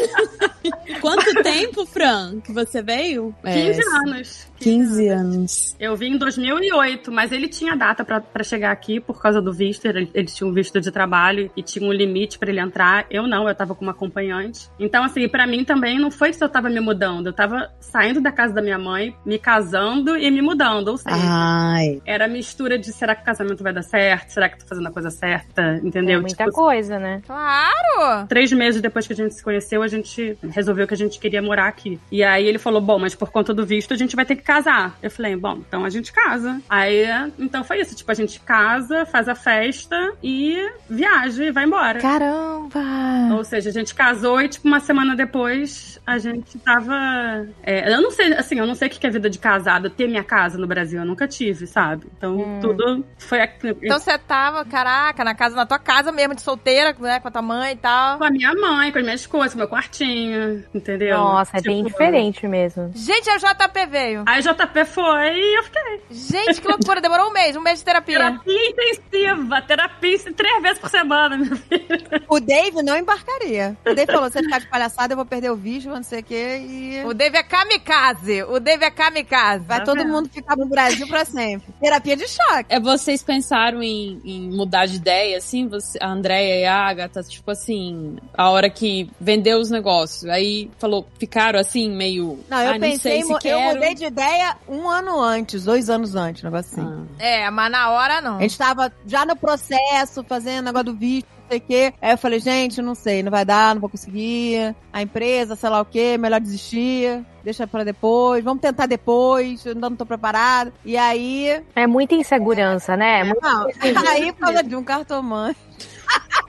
Quanto 1.00 1.42
tempo, 1.42 1.84
Fran, 1.84 2.40
que 2.40 2.52
você 2.52 2.80
veio? 2.82 3.34
15 3.44 3.80
É, 3.80 3.82
anos. 3.98 4.47
15 4.60 5.08
anos. 5.08 5.76
Eu 5.78 5.96
vim 5.96 6.14
em 6.14 6.18
2008, 6.18 7.10
mas 7.12 7.32
ele 7.32 7.48
tinha 7.48 7.76
data 7.76 8.04
pra, 8.04 8.20
pra 8.20 8.42
chegar 8.44 8.70
aqui 8.70 9.00
por 9.00 9.20
causa 9.20 9.40
do 9.40 9.52
visto. 9.52 9.86
Ele, 9.86 10.10
ele 10.14 10.26
tinha 10.26 10.48
um 10.48 10.52
visto 10.52 10.80
de 10.80 10.90
trabalho 10.90 11.50
e 11.56 11.62
tinha 11.62 11.88
um 11.88 11.92
limite 11.92 12.38
pra 12.38 12.50
ele 12.50 12.60
entrar. 12.60 13.06
Eu 13.10 13.26
não, 13.26 13.48
eu 13.48 13.54
tava 13.54 13.74
com 13.74 13.84
uma 13.84 13.92
acompanhante. 13.92 14.68
Então, 14.78 15.04
assim, 15.04 15.28
pra 15.28 15.46
mim 15.46 15.64
também 15.64 15.98
não 15.98 16.10
foi 16.10 16.32
que 16.32 16.42
eu 16.42 16.48
tava 16.48 16.68
me 16.68 16.80
mudando. 16.80 17.26
Eu 17.28 17.32
tava 17.32 17.70
saindo 17.80 18.20
da 18.20 18.30
casa 18.32 18.54
da 18.54 18.62
minha 18.62 18.78
mãe, 18.78 19.14
me 19.24 19.38
casando 19.38 20.16
e 20.16 20.30
me 20.30 20.42
mudando. 20.42 20.88
Ou 20.88 20.96
seja, 20.98 21.16
Ai. 21.16 22.00
era 22.06 22.26
a 22.26 22.28
mistura 22.28 22.78
de 22.78 22.92
será 22.92 23.14
que 23.14 23.22
o 23.22 23.24
casamento 23.24 23.62
vai 23.62 23.72
dar 23.72 23.82
certo? 23.82 24.30
Será 24.30 24.48
que 24.48 24.56
eu 24.56 24.60
tô 24.60 24.66
fazendo 24.66 24.86
a 24.88 24.92
coisa 24.92 25.10
certa? 25.10 25.80
Entendeu? 25.82 26.18
É 26.18 26.20
muita 26.20 26.44
Tipo, 26.44 26.52
coisa, 26.56 26.98
né? 26.98 27.22
Claro. 27.26 28.26
Três 28.28 28.52
meses 28.52 28.80
depois 28.80 29.06
que 29.06 29.12
a 29.12 29.16
gente 29.16 29.34
se 29.34 29.42
conheceu, 29.42 29.82
a 29.82 29.88
gente 29.88 30.36
resolveu 30.50 30.86
que 30.86 30.94
a 30.94 30.96
gente 30.96 31.18
queria 31.18 31.42
morar 31.42 31.66
aqui. 31.68 31.98
E 32.12 32.22
aí 32.22 32.46
ele 32.46 32.58
falou: 32.58 32.80
Bom, 32.80 32.98
mas 32.98 33.14
por 33.14 33.30
conta 33.30 33.52
do 33.54 33.64
visto 33.66 33.92
a 33.92 33.96
gente 33.96 34.14
vai 34.14 34.24
ter 34.24 34.36
que 34.36 34.42
casar. 34.48 34.96
Eu 35.02 35.10
falei: 35.10 35.36
Bom, 35.36 35.58
então 35.58 35.84
a 35.84 35.90
gente 35.90 36.10
casa. 36.10 36.60
Aí, 36.70 37.04
então 37.38 37.62
foi 37.62 37.80
isso: 37.80 37.94
tipo, 37.94 38.10
a 38.10 38.14
gente 38.14 38.40
casa, 38.40 39.04
faz 39.04 39.28
a 39.28 39.34
festa 39.34 40.14
e 40.22 40.56
viaja 40.88 41.44
e 41.44 41.52
vai 41.52 41.64
embora. 41.64 42.00
Caramba. 42.00 43.34
Ou 43.36 43.44
seja, 43.44 43.68
a 43.68 43.72
gente 43.72 43.94
casou 43.94 44.40
e, 44.40 44.48
tipo, 44.48 44.66
uma 44.66 44.80
semana 44.80 45.14
depois 45.14 46.00
a 46.06 46.16
gente 46.16 46.58
tava. 46.58 47.46
é, 47.62 47.92
eu 47.94 48.00
não 48.00 48.10
sei, 48.10 48.32
assim, 48.32 48.58
eu 48.58 48.66
não 48.66 48.74
sei 48.74 48.88
o 48.88 48.90
que 48.90 49.06
é 49.06 49.10
vida 49.10 49.28
de 49.28 49.38
casada, 49.38 49.90
ter 49.90 50.08
minha 50.08 50.24
casa 50.24 50.56
no 50.56 50.66
Brasil. 50.66 51.00
Eu 51.00 51.06
nunca 51.06 51.28
tive, 51.28 51.66
sabe? 51.66 52.06
Então 52.16 52.58
tudo 52.62 53.04
foi. 53.18 53.38
Então 53.82 53.98
você 53.98 54.16
tava, 54.18 54.64
caraca, 54.64 55.22
na 55.22 55.34
casa, 55.34 55.54
na 55.54 55.66
tua 55.66 55.78
casa 55.78 56.10
mesmo, 56.10 56.34
de 56.34 56.40
solteira, 56.40 56.96
né, 56.98 57.20
com 57.20 57.28
a 57.28 57.30
tua 57.30 57.42
mãe 57.42 57.72
e 57.72 57.76
tal. 57.76 58.18
Com 58.18 58.24
a 58.24 58.30
minha 58.30 58.54
mãe, 58.54 58.90
com 58.90 58.98
as 58.98 59.04
minhas 59.04 59.26
coisas, 59.26 59.52
com 59.52 59.58
o 59.58 59.60
meu 59.60 59.68
quartinho. 59.68 60.64
entendeu? 60.74 61.18
Nossa, 61.18 61.58
é 61.58 61.60
bem 61.60 61.78
Tipo, 61.84 61.90
diferente 61.90 62.46
mesmo. 62.46 62.90
Gente, 62.94 63.28
a 63.28 63.36
JP 63.36 63.86
veio. 63.90 64.24
Aí 64.38 64.42
JP 64.42 64.84
foi 64.84 65.34
e 65.36 65.58
eu 65.58 65.64
fiquei. 65.64 66.00
Gente, 66.10 66.60
que 66.60 66.68
loucura. 66.68 67.00
Demorou 67.00 67.28
um 67.28 67.32
mês, 67.32 67.56
um 67.56 67.60
mês 67.60 67.80
de 67.80 67.84
terapia. 67.84 68.18
Terapia 68.18 68.70
intensiva, 68.70 69.62
terapia 69.62 70.18
três 70.36 70.62
vezes 70.62 70.78
por 70.78 70.90
semana, 70.90 71.36
meu 71.36 71.56
filho. 71.56 71.88
O 72.28 72.38
Dave 72.40 72.82
não 72.82 72.96
embarcaria. 72.96 73.76
O 73.84 73.94
Dave 73.94 74.12
falou: 74.12 74.30
se 74.30 74.38
eu 74.38 74.44
ficar 74.44 74.60
de 74.60 74.66
palhaçada, 74.68 75.12
eu 75.12 75.16
vou 75.16 75.26
perder 75.26 75.50
o 75.50 75.56
vídeo, 75.56 75.92
não 75.92 76.02
sei 76.02 76.20
o 76.20 76.22
quê, 76.22 76.58
e. 76.60 77.04
O 77.04 77.12
Dave 77.14 77.36
é 77.36 77.42
kamikaze. 77.42 78.42
O 78.44 78.60
Dave 78.60 78.84
é 78.84 78.90
kamikaze. 78.90 79.64
Vai 79.64 79.82
todo 79.82 79.98
vendo? 79.98 80.12
mundo 80.12 80.28
ficar 80.28 80.56
no 80.56 80.66
Brasil 80.66 81.06
pra 81.08 81.24
sempre. 81.24 81.72
Terapia 81.80 82.16
de 82.16 82.28
choque. 82.28 82.66
É, 82.68 82.78
vocês 82.78 83.22
pensaram 83.22 83.82
em, 83.82 84.20
em 84.24 84.50
mudar 84.50 84.86
de 84.86 84.96
ideia, 84.96 85.38
assim? 85.38 85.66
Você, 85.68 85.98
a 86.00 86.08
Andrea 86.08 86.60
e 86.60 86.64
a 86.64 86.76
Agatha, 86.76 87.22
tipo 87.24 87.50
assim, 87.50 88.16
a 88.34 88.50
hora 88.50 88.70
que 88.70 89.10
vendeu 89.20 89.58
os 89.58 89.70
negócios, 89.70 90.30
aí 90.30 90.70
falou, 90.78 91.06
ficaram 91.18 91.58
assim, 91.58 91.90
meio. 91.90 92.38
Não, 92.48 92.60
eu 92.60 92.70
"Ai, 92.70 92.78
pensei, 92.78 92.98
sei 92.98 93.22
se 93.24 93.32
eu 93.32 93.38
quero." 93.38 93.74
mudei 93.74 93.94
de 93.94 94.04
ideia 94.04 94.27
um 94.68 94.88
ano 94.88 95.20
antes, 95.20 95.64
dois 95.64 95.88
anos 95.90 96.14
antes, 96.14 96.42
um 96.42 96.46
negócio 96.46 96.72
assim. 96.80 97.06
Ah. 97.18 97.24
É, 97.24 97.50
mas 97.50 97.70
na 97.70 97.90
hora 97.90 98.20
não. 98.20 98.36
A 98.38 98.40
gente 98.42 98.56
tava 98.58 98.92
já 99.06 99.24
no 99.26 99.36
processo, 99.36 100.24
fazendo 100.24 100.66
negócio 100.66 100.86
do 100.86 100.94
visto, 100.94 101.26
não 101.42 101.48
sei 101.48 101.58
o 101.58 101.60
quê. 101.60 101.94
Aí 102.02 102.10
eu 102.12 102.18
falei, 102.18 102.40
gente, 102.40 102.82
não 102.82 102.94
sei, 102.94 103.22
não 103.22 103.30
vai 103.30 103.44
dar, 103.44 103.74
não 103.74 103.80
vou 103.80 103.88
conseguir. 103.90 104.74
A 104.92 105.02
empresa, 105.02 105.56
sei 105.56 105.70
lá 105.70 105.80
o 105.80 105.84
quê, 105.84 106.16
melhor 106.18 106.40
desistir. 106.40 107.24
Deixa 107.44 107.66
pra 107.66 107.84
depois, 107.84 108.44
vamos 108.44 108.60
tentar 108.60 108.86
depois, 108.86 109.64
eu 109.64 109.72
ainda 109.72 109.88
não 109.88 109.96
tô 109.96 110.04
preparada. 110.04 110.72
E 110.84 110.96
aí. 110.98 111.62
É 111.74 111.86
muita 111.86 112.14
insegurança, 112.14 112.96
né? 112.96 113.20
É 113.20 113.24
muito- 113.24 113.40
Não, 113.42 113.66
aí 114.10 114.32
por 114.32 114.40
causa 114.40 114.62
de 114.62 114.76
um 114.76 114.84
cartomante, 114.84 115.58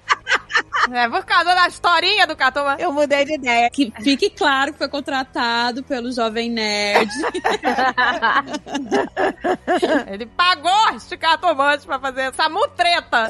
É, 0.91 1.09
por 1.09 1.23
causa 1.25 1.53
da 1.53 1.67
historinha 1.67 2.25
do 2.25 2.35
Catoma. 2.35 2.77
eu 2.79 2.91
mudei 2.91 3.25
de 3.25 3.35
ideia. 3.35 3.69
Que 3.69 3.91
fique 4.01 4.29
claro 4.29 4.71
que 4.71 4.77
foi 4.77 4.87
contratado 4.87 5.83
pelo 5.83 6.11
Jovem 6.11 6.49
Nerd. 6.49 7.09
Ele 10.11 10.25
pagou 10.25 10.95
este 10.95 11.17
catomante 11.17 11.85
pra 11.85 11.99
fazer 11.99 12.21
essa 12.21 12.49
mutreta. 12.49 13.27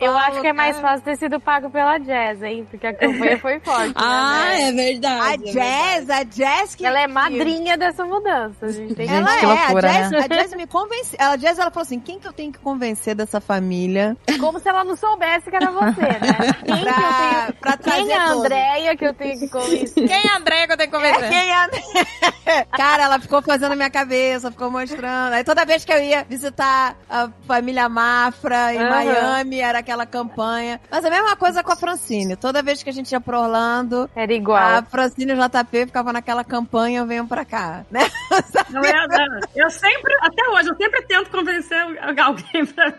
Eu 0.00 0.16
acho 0.16 0.40
que 0.40 0.48
é 0.48 0.52
mais 0.52 0.78
fácil 0.80 1.04
ter 1.04 1.16
sido 1.16 1.40
pago 1.40 1.70
pela 1.70 1.98
Jazz, 1.98 2.42
hein? 2.42 2.66
Porque 2.70 2.86
a 2.86 2.94
campanha 2.94 3.38
foi 3.38 3.60
forte. 3.60 3.92
ah, 3.96 4.46
né? 4.50 4.68
é 4.68 4.72
verdade. 4.72 5.24
A 5.24 5.34
é 5.34 5.52
Jazz, 5.52 6.10
a 6.10 6.22
Jazz 6.22 6.74
que. 6.74 6.84
Ela 6.84 7.00
é 7.00 7.06
madrinha 7.06 7.76
dessa 7.76 8.04
mudança. 8.04 8.66
A 8.66 8.72
gente 8.72 8.94
tem 8.94 9.06
que 9.06 9.12
Ela 9.12 9.38
é, 9.38 9.46
loucura, 9.46 9.88
a, 9.88 9.92
Jazz, 9.92 10.10
né? 10.10 10.18
a 10.18 10.26
Jazz 10.26 10.54
me 10.54 10.66
convenceu. 10.66 11.16
Ela, 11.18 11.32
a 11.32 11.36
Jazz, 11.36 11.58
ela 11.58 11.70
falou 11.70 11.84
assim: 11.84 12.00
quem 12.00 12.18
que 12.18 12.26
eu 12.26 12.32
tenho 12.32 12.52
que 12.52 12.58
convencer 12.58 13.14
dessa 13.14 13.40
família 13.40 14.16
Como 14.38 14.58
se 14.58 14.68
ela 14.68 14.84
não 14.84 14.96
soubesse 14.96 15.48
que 15.50 15.56
era 15.56 15.70
você, 15.70 15.83
né? 15.86 16.52
Quem 16.64 16.76
que 16.76 16.80
eu 16.80 16.94
pra, 16.94 16.94
tenho... 16.94 17.54
pra 17.60 17.76
trazer 17.76 18.02
Quem 18.02 18.12
é 18.12 18.16
a? 18.16 18.32
Andréia 18.32 18.96
que 18.96 19.04
eu 19.06 19.14
tenho 19.14 19.38
que 19.38 19.48
convencer? 19.48 20.08
Quem 20.08 20.16
é 20.16 20.28
a 20.32 20.36
Andréia 20.36 20.66
que 20.66 20.72
eu 20.72 20.76
tenho 20.76 20.90
que 20.90 20.96
convencer? 20.96 21.28
Quem 21.28 21.52
é? 21.52 22.64
Cara, 22.76 23.04
ela 23.04 23.18
ficou 23.18 23.42
fazendo 23.42 23.72
a 23.72 23.76
minha 23.76 23.90
cabeça, 23.90 24.50
ficou 24.50 24.70
mostrando. 24.70 25.32
Aí 25.34 25.44
toda 25.44 25.64
vez 25.64 25.84
que 25.84 25.92
eu 25.92 26.02
ia 26.02 26.24
visitar 26.24 26.96
a 27.08 27.28
família 27.46 27.88
Mafra 27.88 28.74
em 28.74 28.78
Aham. 28.78 28.90
Miami, 28.90 29.60
era 29.60 29.78
aquela 29.78 30.06
campanha. 30.06 30.80
Mas 30.90 31.04
a 31.04 31.10
mesma 31.10 31.36
coisa 31.36 31.62
com 31.62 31.72
a 31.72 31.76
Francine. 31.76 32.36
Toda 32.36 32.62
vez 32.62 32.82
que 32.82 32.90
a 32.90 32.92
gente 32.92 33.12
ia 33.12 33.20
pra 33.20 33.40
Orlando, 33.40 34.08
Era 34.14 34.32
igual. 34.32 34.58
a 34.58 34.82
Francine 34.82 35.32
e 35.32 35.34
o 35.34 35.38
JP 35.38 35.86
ficava 35.86 36.12
naquela 36.12 36.44
campanha, 36.44 37.00
eu 37.00 37.06
venho 37.06 37.26
pra 37.26 37.44
cá, 37.44 37.84
né? 37.90 38.06
Não 38.70 38.82
é, 38.82 39.06
não. 39.06 39.40
Eu 39.54 39.70
sempre, 39.70 40.14
até 40.20 40.48
hoje, 40.50 40.68
eu 40.68 40.76
sempre 40.76 41.02
tento 41.02 41.30
convencer 41.30 41.78
alguém 42.18 42.66
pra 42.66 42.92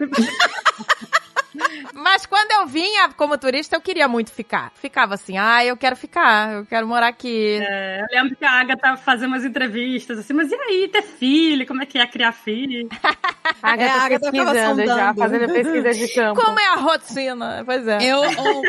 Mas 1.94 2.26
quando 2.26 2.52
eu 2.52 2.68
vinha 2.68 3.10
como 3.10 3.38
turista, 3.38 3.76
eu 3.76 3.82
queria 3.82 4.08
muito 4.08 4.32
ficar. 4.32 4.72
Ficava 4.76 5.16
assim, 5.16 5.38
ah, 5.38 5.64
eu 5.64 5.78
quero 5.78 5.96
ficar, 5.96 6.54
eu 6.54 6.66
quero 6.66 6.88
morar 6.88 7.08
aqui. 7.08 7.60
É, 7.62 8.02
eu 8.02 8.22
lembro 8.22 8.36
que 8.36 8.46
a 8.46 8.52
Agatha 8.52 8.98
fazia 8.98 9.28
umas 9.28 9.44
entrevistas 9.46 10.20
assim, 10.20 10.34
mas 10.34 10.52
e 10.52 10.56
aí, 10.56 10.88
ter 10.88 11.02
filho? 11.04 11.66
Como 11.66 11.82
é 11.82 11.86
que 11.86 11.98
é 11.98 12.08
criar 12.08 12.32
filho? 12.32 12.88
A 13.62 13.74
Agatha 13.74 13.84
É, 13.84 13.90
a 13.90 14.04
Agatha 14.04 14.32
pesquisando 14.32 14.86
já, 14.86 15.14
fazendo 15.14 15.54
pesquisa 15.54 15.92
de 15.94 16.08
campo. 16.14 16.42
Como 16.42 16.60
é 16.60 16.68
a 16.68 16.76
rotina? 16.76 17.64
Pois 17.66 17.88
é. 17.88 17.98
Eu, 18.02 18.20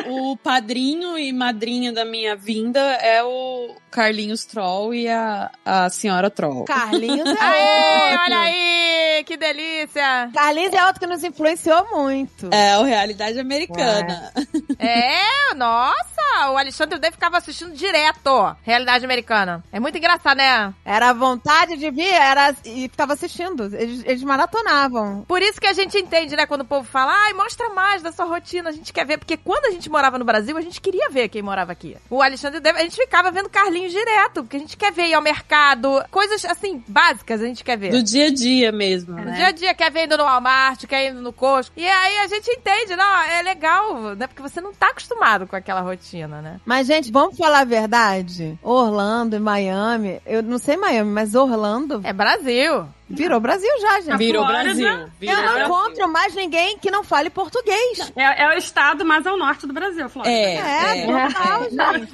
o, 0.08 0.32
o 0.32 0.36
padrinho 0.36 1.18
e 1.18 1.32
madrinha 1.32 1.92
da 1.92 2.04
minha 2.04 2.36
vinda 2.36 2.80
é 2.80 3.22
o 3.22 3.74
Carlinhos 3.90 4.44
Troll 4.44 4.94
e 4.94 5.08
a, 5.08 5.50
a 5.64 5.88
senhora 5.90 6.30
Troll. 6.30 6.64
Carlinhos 6.64 7.28
é 7.28 7.36
Aê, 7.40 8.10
outro. 8.12 8.24
olha 8.24 8.38
aí, 8.40 9.24
que 9.24 9.36
delícia. 9.36 10.30
Carlinhos 10.34 10.72
é 10.72 10.84
outro 10.84 11.00
que 11.00 11.06
nos 11.06 11.22
influenciou 11.24 11.86
muito. 11.90 12.48
É, 12.52 12.75
Realidade 12.84 13.38
Americana. 13.38 14.32
É, 14.78 15.54
nossa, 15.54 16.15
o 16.50 16.56
Alexandre 16.58 16.98
Day 16.98 17.10
ficava 17.10 17.38
assistindo 17.38 17.74
direto. 17.74 18.56
Realidade 18.62 19.04
americana. 19.04 19.64
É 19.72 19.80
muito 19.80 19.96
engraçado, 19.98 20.36
né? 20.36 20.72
Era 20.84 21.10
a 21.10 21.12
vontade 21.12 21.76
de 21.76 21.90
vir, 21.90 22.12
era 22.12 22.54
e 22.64 22.88
ficava 22.88 23.12
assistindo. 23.14 23.64
Eles, 23.74 24.02
eles 24.04 24.22
maratonavam. 24.22 25.24
Por 25.26 25.42
isso 25.42 25.60
que 25.60 25.66
a 25.66 25.72
gente 25.72 25.96
entende, 25.98 26.36
né, 26.36 26.46
quando 26.46 26.62
o 26.62 26.64
povo 26.66 26.86
fala, 26.88 27.12
ai, 27.12 27.32
mostra 27.32 27.68
mais 27.70 28.02
da 28.02 28.12
sua 28.12 28.24
rotina, 28.24 28.70
a 28.70 28.72
gente 28.72 28.92
quer 28.92 29.04
ver. 29.06 29.18
Porque 29.18 29.36
quando 29.36 29.66
a 29.66 29.70
gente 29.70 29.90
morava 29.90 30.18
no 30.18 30.24
Brasil, 30.24 30.56
a 30.56 30.60
gente 30.60 30.80
queria 30.80 31.10
ver 31.10 31.28
quem 31.28 31.42
morava 31.42 31.72
aqui. 31.72 31.96
O 32.10 32.22
Alexandre 32.22 32.60
Day, 32.60 32.72
a 32.72 32.82
gente 32.82 32.96
ficava 32.96 33.30
vendo 33.30 33.48
Carlinhos 33.48 33.92
direto, 33.92 34.42
porque 34.42 34.56
a 34.56 34.60
gente 34.60 34.76
quer 34.76 34.92
ver 34.92 35.06
ir 35.06 35.14
ao 35.14 35.22
mercado, 35.22 36.04
coisas, 36.10 36.44
assim, 36.44 36.82
básicas 36.86 37.40
a 37.40 37.46
gente 37.46 37.64
quer 37.64 37.76
ver. 37.76 37.90
Do 37.90 38.02
dia 38.02 38.26
a 38.26 38.34
dia 38.34 38.72
mesmo, 38.72 39.14
No 39.16 39.24
né? 39.24 39.32
dia 39.36 39.46
a 39.46 39.52
dia, 39.52 39.74
quer 39.74 39.90
ver 39.90 40.04
indo 40.06 40.16
no 40.16 40.24
Walmart, 40.24 40.84
quer 40.86 41.10
indo 41.10 41.20
no 41.20 41.32
Costco. 41.32 41.78
E 41.78 41.86
aí 41.86 42.18
a 42.18 42.26
gente 42.28 42.50
entende, 42.50 42.96
não, 42.96 43.22
é 43.22 43.42
legal, 43.42 44.14
né? 44.16 44.26
Porque 44.26 44.42
você 44.42 44.60
não 44.60 44.72
tá 44.72 44.88
acostumado 44.88 45.46
com 45.46 45.56
aquela 45.56 45.80
rotina, 45.80 46.15
né? 46.24 46.60
Mas, 46.64 46.86
gente, 46.86 47.10
vamos 47.12 47.36
falar 47.36 47.60
a 47.60 47.64
verdade? 47.64 48.58
Orlando 48.62 49.36
e 49.36 49.38
Miami, 49.38 50.20
eu 50.24 50.42
não 50.42 50.58
sei 50.58 50.76
Miami, 50.76 51.10
mas 51.10 51.34
Orlando 51.34 52.00
É 52.04 52.12
Brasil. 52.12 52.86
virou 53.08 53.38
Brasil 53.40 53.70
já, 53.80 54.00
gente. 54.00 54.16
Virou. 54.18 54.46
Brasil. 54.46 54.74
Virou 55.20 55.36
Eu 55.36 55.42
não 55.42 55.52
Brasil. 55.54 55.64
encontro 55.64 56.12
mais 56.12 56.34
ninguém 56.34 56.78
que 56.78 56.90
não 56.90 57.02
fale 57.04 57.28
português. 57.30 58.12
É, 58.16 58.44
é 58.44 58.48
o 58.48 58.52
estado 58.58 59.04
mais 59.04 59.26
ao 59.26 59.36
norte 59.36 59.66
do 59.66 59.72
Brasil, 59.72 60.08
Flórida. 60.08 60.34
É, 60.34 60.54
É, 60.56 60.98
é. 61.06 61.28
total, 61.28 61.62
gente. 61.94 62.12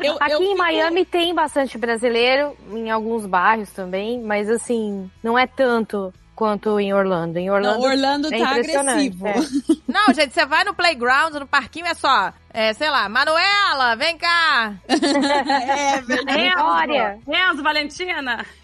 Eu, 0.00 0.16
Aqui 0.20 0.32
eu 0.32 0.42
em 0.42 0.54
Miami 0.56 1.04
tem 1.04 1.34
bastante 1.34 1.76
brasileiro, 1.78 2.56
em 2.72 2.90
alguns 2.90 3.24
bairros 3.26 3.70
também, 3.70 4.20
mas 4.22 4.48
assim, 4.50 5.10
não 5.22 5.38
é 5.38 5.46
tanto 5.46 6.12
quanto 6.38 6.78
em 6.78 6.94
Orlando. 6.94 7.36
Em 7.36 7.50
Orlando, 7.50 7.80
Não, 7.80 7.90
Orlando 7.90 8.32
é 8.32 8.38
tá 8.38 8.50
agressivo. 8.50 9.26
é. 9.26 9.34
Não, 9.92 10.14
gente, 10.14 10.32
você 10.32 10.46
vai 10.46 10.62
no 10.62 10.72
playground, 10.72 11.34
no 11.34 11.48
parquinho, 11.48 11.86
é 11.86 11.94
só, 11.94 12.32
é, 12.54 12.72
sei 12.74 12.88
lá, 12.88 13.08
Manuela, 13.08 13.96
vem 13.96 14.16
cá. 14.16 14.74
É, 14.86 16.00
Vitória. 16.00 17.18
Enzo, 17.26 17.60
Valentina. 17.60 18.46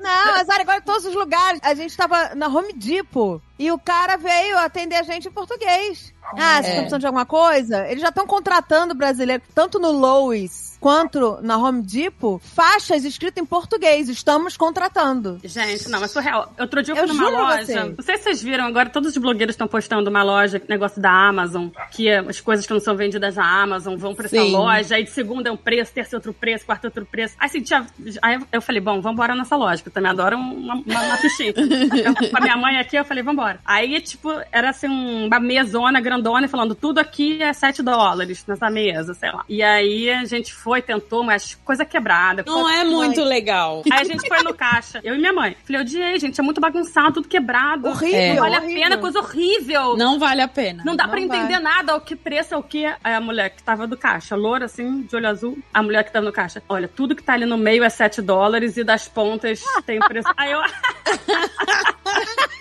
Não, 0.00 0.34
era 0.34 0.62
igual 0.62 0.78
em 0.78 0.82
todos 0.82 1.04
os 1.04 1.14
lugares. 1.14 1.60
A 1.62 1.74
gente 1.74 1.94
tava 1.94 2.34
na 2.34 2.48
Home 2.48 2.72
Depot 2.72 3.42
e 3.58 3.70
o 3.70 3.78
cara 3.78 4.16
veio 4.16 4.56
atender 4.56 4.96
a 4.96 5.02
gente 5.02 5.28
em 5.28 5.32
português. 5.32 6.14
Ah, 6.32 6.54
vocês 6.54 6.68
estão 6.68 6.76
precisando 6.76 7.00
de 7.00 7.06
alguma 7.06 7.26
coisa? 7.26 7.86
Eles 7.86 8.00
já 8.00 8.08
estão 8.08 8.26
contratando 8.26 8.94
brasileiro, 8.94 9.42
tanto 9.54 9.78
no 9.78 9.92
Lowe's 9.92 10.63
quanto 10.84 11.38
na 11.40 11.56
Home 11.56 11.80
Depot, 11.80 12.38
faixas 12.44 13.06
escritas 13.06 13.42
em 13.42 13.46
português. 13.46 14.06
Estamos 14.10 14.54
contratando. 14.54 15.40
Gente, 15.42 15.88
não, 15.88 16.04
é 16.04 16.06
surreal. 16.06 16.52
Outro 16.60 16.82
dia 16.82 16.92
eu 16.92 16.98
Eu 16.98 17.08
fui 17.08 17.16
numa 17.16 17.30
juro 17.30 17.36
a 17.42 17.54
loja. 17.56 17.84
Não 17.96 18.04
sei 18.04 18.18
se 18.18 18.24
vocês 18.24 18.42
viram, 18.42 18.66
agora 18.66 18.90
todos 18.90 19.12
os 19.12 19.16
blogueiros 19.16 19.54
estão 19.54 19.66
postando 19.66 20.10
uma 20.10 20.22
loja, 20.22 20.60
negócio 20.68 21.00
da 21.00 21.10
Amazon, 21.10 21.68
que 21.90 22.06
é 22.06 22.18
as 22.18 22.38
coisas 22.38 22.66
que 22.66 22.72
não 22.74 22.80
são 22.80 22.94
vendidas 22.94 23.36
na 23.36 23.62
Amazon 23.62 23.96
vão 23.96 24.14
pra 24.14 24.26
essa 24.26 24.36
Sim. 24.36 24.52
loja, 24.52 24.96
aí 24.96 25.04
de 25.04 25.10
segunda 25.10 25.48
é 25.48 25.52
um 25.52 25.56
preço, 25.56 25.90
terça 25.94 26.14
é 26.14 26.18
outro 26.18 26.34
preço, 26.34 26.66
quarta 26.66 26.86
é 26.86 26.88
outro 26.88 27.06
preço. 27.06 27.34
Aí, 27.38 27.46
assim, 27.46 27.62
tinha, 27.62 27.86
aí 28.20 28.38
eu 28.52 28.60
falei, 28.60 28.82
bom, 28.82 29.00
vambora 29.00 29.34
nessa 29.34 29.56
loja, 29.56 29.82
que 29.82 29.88
eu 29.88 29.92
também 29.92 30.10
adoro 30.10 30.36
uma, 30.36 30.74
uma, 30.74 31.00
uma 31.02 31.16
fichinha. 31.16 31.54
Eu, 31.56 32.14
com 32.30 32.36
a 32.36 32.40
minha 32.42 32.58
mãe 32.58 32.76
aqui, 32.76 32.96
eu 32.96 33.06
falei, 33.06 33.22
vambora. 33.22 33.58
Aí, 33.64 33.98
tipo, 34.02 34.30
era 34.52 34.68
assim, 34.68 34.86
um- 34.88 35.28
uma 35.28 35.40
mesona 35.40 35.98
grandona, 35.98 36.46
falando, 36.46 36.74
tudo 36.74 36.98
aqui 36.98 37.42
é 37.42 37.54
7 37.54 37.82
dólares 37.82 38.44
nessa 38.46 38.68
mesa, 38.68 39.14
sei 39.14 39.32
lá. 39.32 39.44
E 39.48 39.62
aí 39.62 40.10
a 40.10 40.24
gente 40.26 40.52
foi, 40.52 40.73
tentou, 40.82 41.22
mas 41.22 41.54
coisa 41.64 41.84
quebrada. 41.84 42.42
Não 42.46 42.68
é 42.68 42.82
muito 42.84 43.22
legal. 43.22 43.82
Aí 43.90 44.00
a 44.00 44.04
gente 44.04 44.26
foi 44.26 44.42
no 44.42 44.54
caixa, 44.54 45.00
eu 45.04 45.14
e 45.14 45.18
minha 45.18 45.32
mãe. 45.32 45.56
Falei, 45.64 45.82
odiei, 45.82 46.18
gente, 46.18 46.40
é 46.40 46.42
muito 46.42 46.60
bagunçado, 46.60 47.14
tudo 47.14 47.28
quebrado. 47.28 47.88
Horrível, 47.88 48.18
É. 48.18 48.34
Não 48.34 48.42
vale 48.42 48.56
horrível. 48.56 48.76
a 48.76 48.82
pena, 48.88 48.98
coisa 48.98 49.18
horrível. 49.20 49.96
Não, 49.96 50.14
Não 50.14 50.18
vale 50.18 50.42
a 50.42 50.48
pena. 50.48 50.82
dá 50.84 50.84
Não 50.84 50.96
pra 50.96 51.06
vai. 51.08 51.22
entender 51.22 51.58
nada, 51.58 51.94
o 51.96 52.00
que 52.00 52.14
preço 52.16 52.54
é 52.54 52.56
o 52.56 52.62
que. 52.62 52.84
Aí 52.86 53.14
a 53.14 53.20
mulher 53.20 53.50
que 53.50 53.62
tava 53.62 53.86
do 53.86 53.96
caixa, 53.96 54.34
loura 54.36 54.64
assim, 54.66 55.02
de 55.02 55.16
olho 55.16 55.28
azul, 55.28 55.58
a 55.72 55.82
mulher 55.82 56.04
que 56.04 56.12
tava 56.12 56.24
no 56.26 56.32
caixa. 56.32 56.62
Olha, 56.68 56.88
tudo 56.88 57.14
que 57.16 57.22
tá 57.22 57.32
ali 57.34 57.46
no 57.46 57.56
meio 57.58 57.82
é 57.84 57.88
7 57.88 58.20
dólares 58.22 58.76
e 58.76 58.84
das 58.84 59.08
pontas 59.08 59.62
tem 59.86 59.98
preço. 60.00 60.28
Aí 60.36 60.52
eu, 60.52 60.60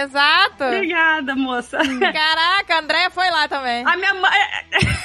Exato. 0.00 0.64
obrigada, 0.64 1.34
moça. 1.34 1.78
Caraca, 1.78 2.74
a 2.74 2.78
Andréia 2.80 3.10
foi 3.10 3.30
lá 3.30 3.48
também. 3.48 3.84
A 3.86 3.96
minha 3.96 4.14
mãe. 4.14 4.30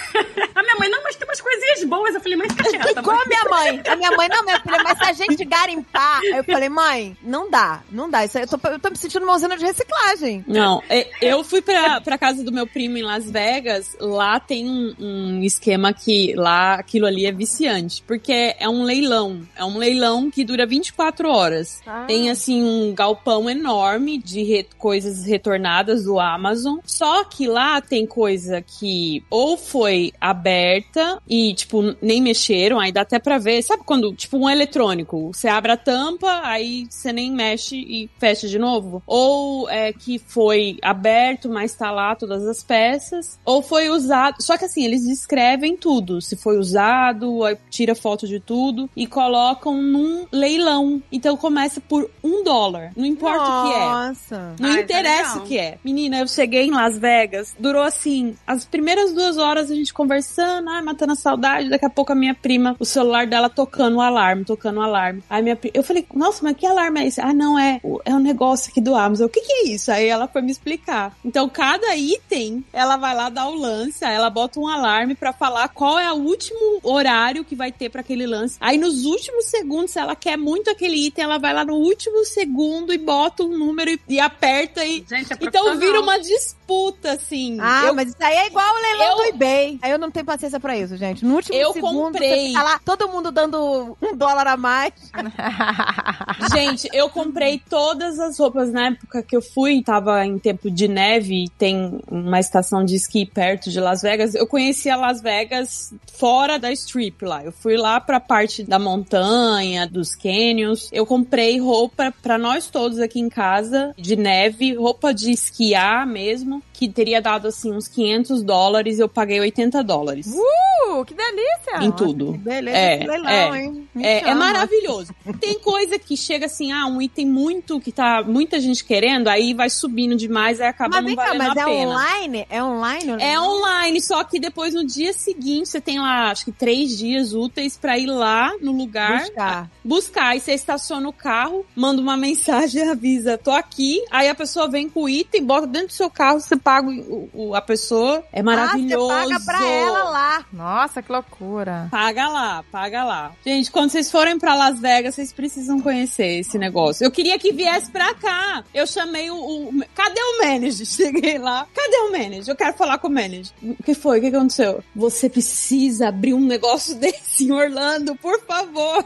A 0.56 0.64
minha 0.64 0.76
mãe, 0.80 0.90
não, 0.90 1.04
mas 1.04 1.16
tem 1.16 1.28
umas 1.28 1.40
coisinhas 1.40 1.84
boas. 1.84 2.16
Eu 2.16 2.22
falei, 2.22 2.36
mas 2.36 2.52
fica 2.52 2.70
quieta. 2.72 3.00
Igual 3.00 3.22
a 3.22 3.26
minha 3.28 3.44
mãe. 3.44 3.82
A 3.88 3.96
minha 3.96 4.12
mãe, 4.12 4.28
não, 4.28 4.44
minha 4.44 4.60
filha, 4.60 4.80
mas 4.84 4.98
se 4.98 5.04
a 5.04 5.14
gente 5.14 5.46
garimpar. 5.46 6.20
Eu 6.24 6.44
falei, 6.44 6.68
mãe, 6.70 7.16
não 7.22 7.50
dá, 7.52 7.82
não 7.92 8.10
dá. 8.10 8.26
Isso 8.26 8.38
aí, 8.40 8.44
eu, 8.44 8.48
tô, 8.48 8.68
eu 8.70 8.80
tô 8.80 8.90
me 8.90 8.98
sentindo 8.98 9.24
uma 9.24 9.36
usina 9.36 9.56
de 9.56 9.64
reciclagem. 9.64 10.44
Não, 10.48 10.82
é, 10.90 11.08
eu 11.22 11.44
fui 11.44 11.62
pra, 11.62 12.02
pra 12.02 12.18
casa 12.18 12.44
do 12.44 12.52
meu 12.52 12.66
primo 12.66 12.98
em 12.98 13.04
Las 13.04 13.30
Vegas. 13.30 13.96
Lá 14.00 14.40
tem 14.40 14.68
um, 14.68 14.96
um 15.00 15.44
esquema 15.44 15.94
que 15.94 16.34
lá 16.36 16.74
aquilo 16.76 17.06
ali 17.06 17.28
é 17.28 17.32
viciante. 17.32 18.02
Porque 18.08 18.56
é 18.60 18.68
um 18.68 18.82
leilão. 18.84 19.48
É 19.56 19.64
um 19.64 19.78
leilão 19.78 20.32
que 20.32 20.44
dura 20.44 20.66
24 20.66 21.30
horas. 21.30 21.82
Ah. 21.86 22.06
Tem 22.08 22.32
assim 22.32 22.64
um 22.64 22.96
galpão 22.96 23.48
enorme 23.48 24.18
de 24.18 24.42
re- 24.44 24.68
coisas 24.78 25.26
retornadas 25.26 26.04
do 26.04 26.20
Amazon. 26.20 26.80
Só 26.86 27.24
que 27.24 27.48
lá 27.48 27.82
tem 27.82 28.06
coisa 28.06 28.62
que 28.62 29.24
ou 29.30 29.58
foi 29.58 30.14
aberta 30.20 31.22
e, 31.28 31.54
tipo, 31.54 31.96
nem 32.02 32.22
mexeram, 32.22 32.80
aí 32.80 32.92
dá 32.92 33.02
até 33.02 33.20
pra 33.20 33.38
ver. 33.38 33.62
Sabe 33.62 33.84
quando, 33.86 34.14
tipo, 34.14 34.38
um 34.38 34.50
eletrônico, 34.50 35.34
você 35.34 35.48
abre 35.48 35.72
a 35.72 35.78
tampa, 35.78 36.42
aí 36.44 36.88
você 36.90 37.12
nem 37.12 37.32
mexe 37.32 37.78
e 37.78 38.10
fecha 38.20 38.48
de 38.48 38.60
novo? 38.60 39.02
Ou 39.06 39.70
é 39.70 39.92
que 39.94 40.20
foi 40.20 40.78
aberto, 40.82 41.50
mas 41.50 41.74
tá 41.74 41.92
lá 41.92 42.16
todas 42.16 42.46
as 42.46 42.64
peças. 42.64 43.40
Ou 43.46 43.62
foi 43.62 43.90
usado. 43.90 44.42
Só 44.42 44.58
que 44.58 44.66
assim, 44.66 44.84
eles 44.84 45.06
descrevem 45.06 45.76
tudo. 45.76 46.22
Se 46.22 46.36
foi 46.36 46.58
usado, 46.58 47.42
tira 47.70 47.96
foto 47.96 48.28
de 48.28 48.40
tudo 48.40 48.90
e 48.96 49.08
colocam 49.08 49.82
num 49.82 50.26
leilão. 50.32 51.02
Então 51.12 51.36
começa 51.38 51.82
por 51.82 52.10
um 52.24 52.44
dólar. 52.44 52.92
Não 52.96 53.06
importa 53.06 53.44
o 53.44 53.68
que 53.68 53.74
é. 53.74 53.80
Nossa. 53.80 54.56
Não 54.60 54.70
Ah, 54.70 54.78
é 54.78 54.82
interessa 54.82 55.30
legal. 55.34 55.38
o 55.38 55.48
que 55.48 55.58
é. 55.58 55.78
Menina, 55.84 56.20
eu 56.20 56.28
cheguei 56.28 56.64
em 56.64 56.72
Las 56.72 56.98
Vegas, 56.98 57.56
durou 57.60 57.84
assim, 57.84 58.36
as 58.46 58.66
primeiras 58.66 59.14
duas 59.14 59.38
horas 59.38 59.70
a 59.72 59.76
gente 59.76 59.94
conversando, 59.94 60.70
ai, 60.70 60.82
matando 60.82 61.14
a 61.14 61.16
saudade, 61.16 61.70
daqui 61.70 61.86
a 61.86 61.90
pouco 61.90 62.12
a 62.12 62.16
minha 62.16 62.34
prima, 62.36 62.76
o 62.80 62.86
celular 62.86 63.28
dela 63.28 63.50
tocando 63.50 63.98
o 63.98 64.02
alarme, 64.02 64.46
tocando 64.46 64.78
o 64.80 64.82
alarme. 64.84 65.24
Aí 65.30 65.42
minha 65.42 65.56
pri- 65.56 65.72
eu 65.74 65.84
falei, 65.84 66.06
nossa, 66.14 66.40
mas 66.44 66.56
que 66.56 66.66
alarme 66.66 67.02
é 67.02 67.08
esse? 67.08 67.22
Ah, 67.22 67.34
não, 67.34 67.58
é, 67.58 67.80
é 68.06 68.14
um 68.14 68.20
negócio 68.20 68.70
aqui 68.72 68.82
do 68.82 68.96
Amazon. 68.96 69.28
O 69.28 69.30
que 69.30 69.42
que 69.42 69.52
é 69.54 69.68
isso? 69.68 69.92
Aí 69.92 70.08
ela 70.08 70.28
foi 70.28 70.42
me 70.42 70.52
explicar. 70.52 71.16
Então, 71.24 71.48
cada 71.50 71.96
item, 71.96 72.64
ela 72.74 72.98
vai 72.98 73.16
lá 73.16 73.30
dar 73.30 73.48
o 73.48 73.56
lance, 73.56 74.04
aí 74.04 74.16
ela 74.16 74.30
bota 74.30 74.60
um 74.60 74.68
alarme 74.68 75.16
pra 75.16 75.34
falar 75.34 75.68
qual 75.70 76.00
é 76.00 76.12
o 76.12 76.16
último 76.18 76.80
horário 76.84 77.44
que 77.44 77.56
vai 77.56 77.72
ter 77.72 77.90
pra 77.90 78.02
aquele 78.02 78.26
lance. 78.26 78.58
Aí 78.60 78.78
nos 78.78 79.06
últimos 79.06 79.46
segundos, 79.46 79.92
se 79.92 80.00
ela 80.00 80.16
quer 80.16 80.38
muito 80.38 80.70
aquele 80.70 81.08
item, 81.08 81.24
ela 81.26 81.38
vai 81.38 81.54
lá 81.54 81.64
no 81.66 81.76
último 81.76 82.24
segundo 82.26 82.94
e 82.94 82.98
bota 82.98 83.44
um 83.44 83.58
número 83.58 83.92
e, 83.92 84.00
e 84.10 84.20
aperta 84.20 84.47
e 84.50 85.06
Gente, 85.08 85.34
é 85.34 85.38
então 85.42 85.78
vira 85.78 86.00
uma 86.02 86.20
disputa, 86.20 87.12
assim. 87.14 87.58
Ah, 87.62 87.86
eu, 87.88 87.94
mas 87.94 88.10
isso 88.10 88.18
aí 88.20 88.36
é 88.36 88.48
igual 88.48 88.66
o 88.74 88.82
leilão 88.82 89.10
eu- 89.10 89.16
do 89.18 89.24
eBay. 89.36 89.80
Aí 89.82 89.92
eu 89.92 90.00
não 90.00 90.10
tenho 90.12 90.26
paciência 90.26 90.60
pra 90.60 90.78
isso, 90.78 90.96
gente. 90.98 91.24
No 91.26 91.36
último 91.36 91.56
Eu 91.58 91.74
segundo, 91.74 92.12
comprei. 92.14 92.48
você 92.48 92.54
tá 92.54 92.64
lá, 92.64 92.80
todo 92.84 93.08
mundo 93.10 93.32
dando 93.32 93.98
um 94.02 94.16
dólar 94.16 94.48
a 94.48 94.58
mais. 94.58 94.94
Gente, 96.54 96.88
eu 96.94 97.10
comprei 97.10 97.62
todas 97.70 98.20
as 98.20 98.38
roupas 98.40 98.72
na 98.72 98.88
época 98.88 99.24
que 99.24 99.36
eu 99.36 99.42
fui, 99.42 99.82
tava 99.84 100.26
em 100.26 100.38
tempo 100.38 100.70
de 100.70 100.88
neve, 100.88 101.46
e 101.46 101.50
tem 101.50 102.00
uma 102.10 102.40
estação 102.40 102.84
de 102.86 102.96
esqui 102.96 103.26
perto 103.26 103.70
de 103.70 103.80
Las 103.80 104.02
Vegas. 104.02 104.36
Eu 104.36 104.48
conhecia 104.48 104.96
Las 104.96 105.22
Vegas 105.22 105.94
fora 106.18 106.58
da 106.58 106.72
strip 106.72 107.24
lá. 107.26 107.44
Eu 107.44 107.52
fui 107.52 107.76
lá 107.78 108.00
pra 108.00 108.20
parte 108.20 108.64
da 108.64 108.80
montanha, 108.80 109.88
dos 109.88 110.16
canyons. 110.16 110.90
Eu 110.92 111.06
comprei 111.06 111.60
roupa 111.60 112.14
pra 112.22 112.38
nós 112.38 112.68
todos 112.68 113.00
aqui 113.00 113.20
em 113.20 113.30
casa, 113.30 113.94
de 113.98 114.16
neve, 114.16 114.37
roupa 114.78 115.14
de 115.14 115.32
esquiar 115.32 116.06
mesmo, 116.06 116.62
que 116.74 116.88
teria 116.88 117.22
dado 117.22 117.48
assim 117.48 117.72
uns 117.72 117.88
500 117.88 118.44
dólares. 118.44 119.00
Eu 119.00 119.10
paguei 119.10 119.40
80 119.40 119.84
dólares 119.84 120.28
Uh, 120.28 120.67
que 121.06 121.14
delícia! 121.14 121.78
em 121.82 121.92
tudo. 121.92 122.34
Que 122.34 122.38
beleza 122.40 122.78
É, 122.78 122.96
esse 122.98 123.08
leilão, 123.08 123.30
é. 123.56 123.62
hein? 123.64 123.88
Me 123.94 124.04
É, 124.06 124.30
é 124.30 124.34
maravilhoso. 124.36 125.14
Tem 125.40 125.60
coisa 125.60 125.98
que 126.00 126.16
chega 126.18 126.46
assim, 126.46 126.72
ah, 126.72 126.86
um 126.86 127.02
item 127.02 127.26
muito 127.26 127.80
que 127.80 127.92
tá 127.92 128.24
muita 128.26 128.60
gente 128.60 128.84
querendo, 128.84 129.28
aí 129.28 129.54
vai 129.54 129.70
subindo 129.70 130.16
demais, 130.16 130.60
aí 130.62 130.68
acaba 130.68 130.96
Mas 130.96 131.02
não 131.02 131.08
vem 131.08 131.16
cá, 131.16 131.24
valendo 131.26 131.48
mas 131.48 131.58
a 131.58 131.62
é 131.62 131.66
pena. 131.66 131.92
online? 131.92 132.48
É 132.50 132.64
online? 132.64 133.24
É 133.24 133.40
online, 133.40 134.02
só 134.02 134.24
que 134.24 134.40
depois 134.40 134.74
no 134.74 134.86
dia 134.86 135.14
seguinte 135.14 135.70
você 135.70 135.82
tem 135.82 136.00
lá, 136.00 136.32
acho 136.32 136.46
que 136.46 136.52
três 136.52 136.98
dias 136.98 137.34
úteis 137.34 137.78
pra 137.78 137.98
ir 137.98 138.08
lá 138.08 138.52
no 138.62 138.72
lugar 138.72 139.22
Buscar. 139.22 139.70
buscar. 139.84 140.28
Aí 140.30 140.40
você 140.40 140.54
estaciona 140.54 141.08
o 141.08 141.14
carro, 141.14 141.66
manda 141.76 142.02
uma 142.02 142.16
mensagem, 142.18 142.88
avisa, 142.90 143.38
tô 143.38 143.52
aqui. 143.52 144.04
Aí 144.12 144.28
a 144.30 144.36
pessoa 144.36 144.68
vem 144.68 144.90
com 144.90 145.04
o 145.04 145.10
item, 145.10 145.44
bota 145.46 145.68
dentro 145.68 145.88
do 145.88 145.94
seu 145.94 146.10
carro, 146.10 146.40
você 146.40 146.56
paga 146.56 146.90
o, 146.90 147.30
o- 147.34 147.56
a 147.56 147.62
pessoa. 147.62 148.24
É 148.32 148.42
maravilhoso. 148.44 149.12
Ah, 149.12 149.24
você 149.26 149.34
paga 149.34 149.46
pra 149.46 149.66
ela 149.68 150.04
lá. 150.10 150.46
Nossa, 150.52 150.87
que 151.04 151.12
loucura. 151.12 151.88
Paga 151.92 152.28
lá, 152.28 152.64
paga 152.72 153.04
lá. 153.04 153.32
Gente, 153.46 153.70
quando 153.72 153.90
vocês 153.92 154.10
forem 154.12 154.38
pra 154.40 154.56
Las 154.56 154.80
Vegas, 154.80 155.16
vocês 155.16 155.32
precisam 155.34 155.80
conhecer 155.80 156.40
esse 156.40 156.58
negócio. 156.58 157.04
Eu 157.04 157.12
queria 157.12 157.38
que 157.40 157.52
viesse 157.52 157.90
pra 157.92 158.14
cá. 158.16 158.64
Eu 158.74 158.86
chamei 158.88 159.30
o. 159.30 159.36
o- 159.36 159.84
cadê 159.96 160.20
o 160.22 160.40
manager? 160.44 160.86
Cheguei 160.88 161.38
lá. 161.38 161.68
Cadê 161.74 161.98
o 161.98 162.12
manager? 162.12 162.50
Eu 162.50 162.56
quero 162.56 162.74
falar 162.74 162.98
com 162.98 163.08
o 163.08 163.12
manager. 163.12 163.54
O 163.62 163.84
que 163.84 163.94
foi? 163.94 164.18
O 164.18 164.22
que 164.22 164.28
aconteceu? 164.28 164.84
Você 164.96 165.30
precisa 165.30 166.08
abrir 166.10 166.34
um 166.34 166.46
negócio 166.46 166.96
desse 167.00 167.46
em 167.46 167.52
Orlando, 167.52 168.16
por 168.16 168.40
favor. 168.46 169.06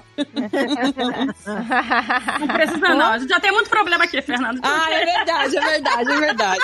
Não 2.39 2.47
precisa, 2.47 2.77
não. 2.95 3.11
A 3.11 3.19
gente 3.19 3.29
já 3.29 3.39
tem 3.39 3.51
muito 3.51 3.69
problema 3.69 4.03
aqui, 4.05 4.21
Fernando. 4.21 4.59
Ah, 4.63 4.87
é 4.91 5.05
verdade, 5.05 5.57
é 5.57 5.61
verdade, 5.61 6.11
é 6.11 6.19
verdade. 6.19 6.63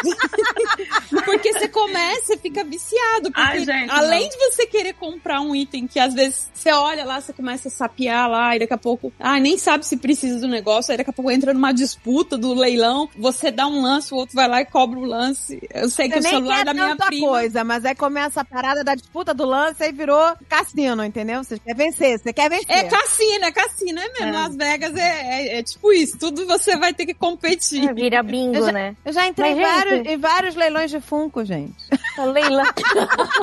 Porque 1.25 1.53
você 1.53 1.67
começa, 1.67 2.21
você 2.27 2.37
fica 2.37 2.63
viciado. 2.63 3.23
Porque 3.31 3.41
Ai, 3.41 3.65
gente, 3.65 3.89
além 3.91 4.23
não. 4.23 4.29
de 4.29 4.37
você 4.37 4.65
querer 4.67 4.93
comprar 5.11 5.41
um 5.41 5.55
item 5.55 5.87
que 5.87 5.99
às 5.99 6.13
vezes 6.13 6.49
você 6.53 6.71
olha 6.71 7.05
lá, 7.05 7.19
você 7.21 7.31
começa 7.33 7.67
a 7.67 7.71
sapear 7.71 8.29
lá, 8.29 8.55
e 8.55 8.59
daqui 8.59 8.73
a 8.73 8.77
pouco, 8.77 9.11
ah, 9.19 9.39
nem 9.39 9.57
sabe 9.57 9.85
se 9.85 9.97
precisa 9.97 10.39
do 10.39 10.47
negócio, 10.47 10.91
aí 10.91 10.97
daqui 10.97 11.09
a 11.09 11.13
pouco 11.13 11.31
entra 11.31 11.53
numa 11.53 11.71
disputa 11.73 12.37
do 12.37 12.53
leilão, 12.53 13.09
você 13.17 13.51
dá 13.51 13.67
um 13.67 13.81
lance, 13.81 14.13
o 14.13 14.17
outro 14.17 14.35
vai 14.35 14.47
lá 14.47 14.61
e 14.61 14.65
cobra 14.65 14.99
o 14.99 15.05
lance. 15.05 15.59
Eu 15.73 15.89
sei 15.89 16.09
que 16.09 16.15
Você 16.15 16.19
o 16.19 16.23
nem 16.23 16.31
celular 16.33 16.57
quer 16.57 16.65
da 16.65 16.73
minha 16.73 16.95
prima. 16.95 17.27
coisa, 17.27 17.63
mas 17.63 17.85
aí 17.85 17.95
começa 17.95 18.41
a 18.41 18.45
parada 18.45 18.83
da 18.83 18.95
disputa 18.95 19.33
do 19.33 19.45
lance 19.45 19.83
e 19.83 19.91
virou 19.91 20.35
cassino, 20.49 21.03
entendeu? 21.03 21.43
Você 21.43 21.57
quer 21.59 21.75
vencer, 21.75 22.19
você 22.19 22.33
quer 22.33 22.49
vencer. 22.49 22.69
É 22.69 22.83
cassino, 22.83 23.45
é 23.45 23.51
cassino, 23.51 23.99
é 23.99 24.09
mesmo. 24.09 24.33
Las 24.33 24.55
Vegas 24.55 24.95
é, 24.95 25.21
é, 25.57 25.59
é 25.59 25.63
tipo 25.63 25.91
isso, 25.93 26.17
tudo 26.17 26.45
você 26.45 26.75
vai 26.77 26.93
ter 26.93 27.05
que 27.05 27.13
competir. 27.13 27.93
Vira 27.93 28.21
bingo, 28.23 28.55
Eu 28.55 28.65
já- 28.65 28.71
né? 28.71 28.95
Eu 29.05 29.13
já 29.13 29.27
entrei 29.27 29.51
em 29.51 29.55
Mas, 29.55 29.65
gente- 29.65 29.75
vários, 29.85 30.07
em 30.07 30.17
vários 30.17 30.55
leilões 30.55 30.91
de 30.91 30.99
Funko, 30.99 31.43
gente. 31.45 31.73
Leilão. 32.33 32.65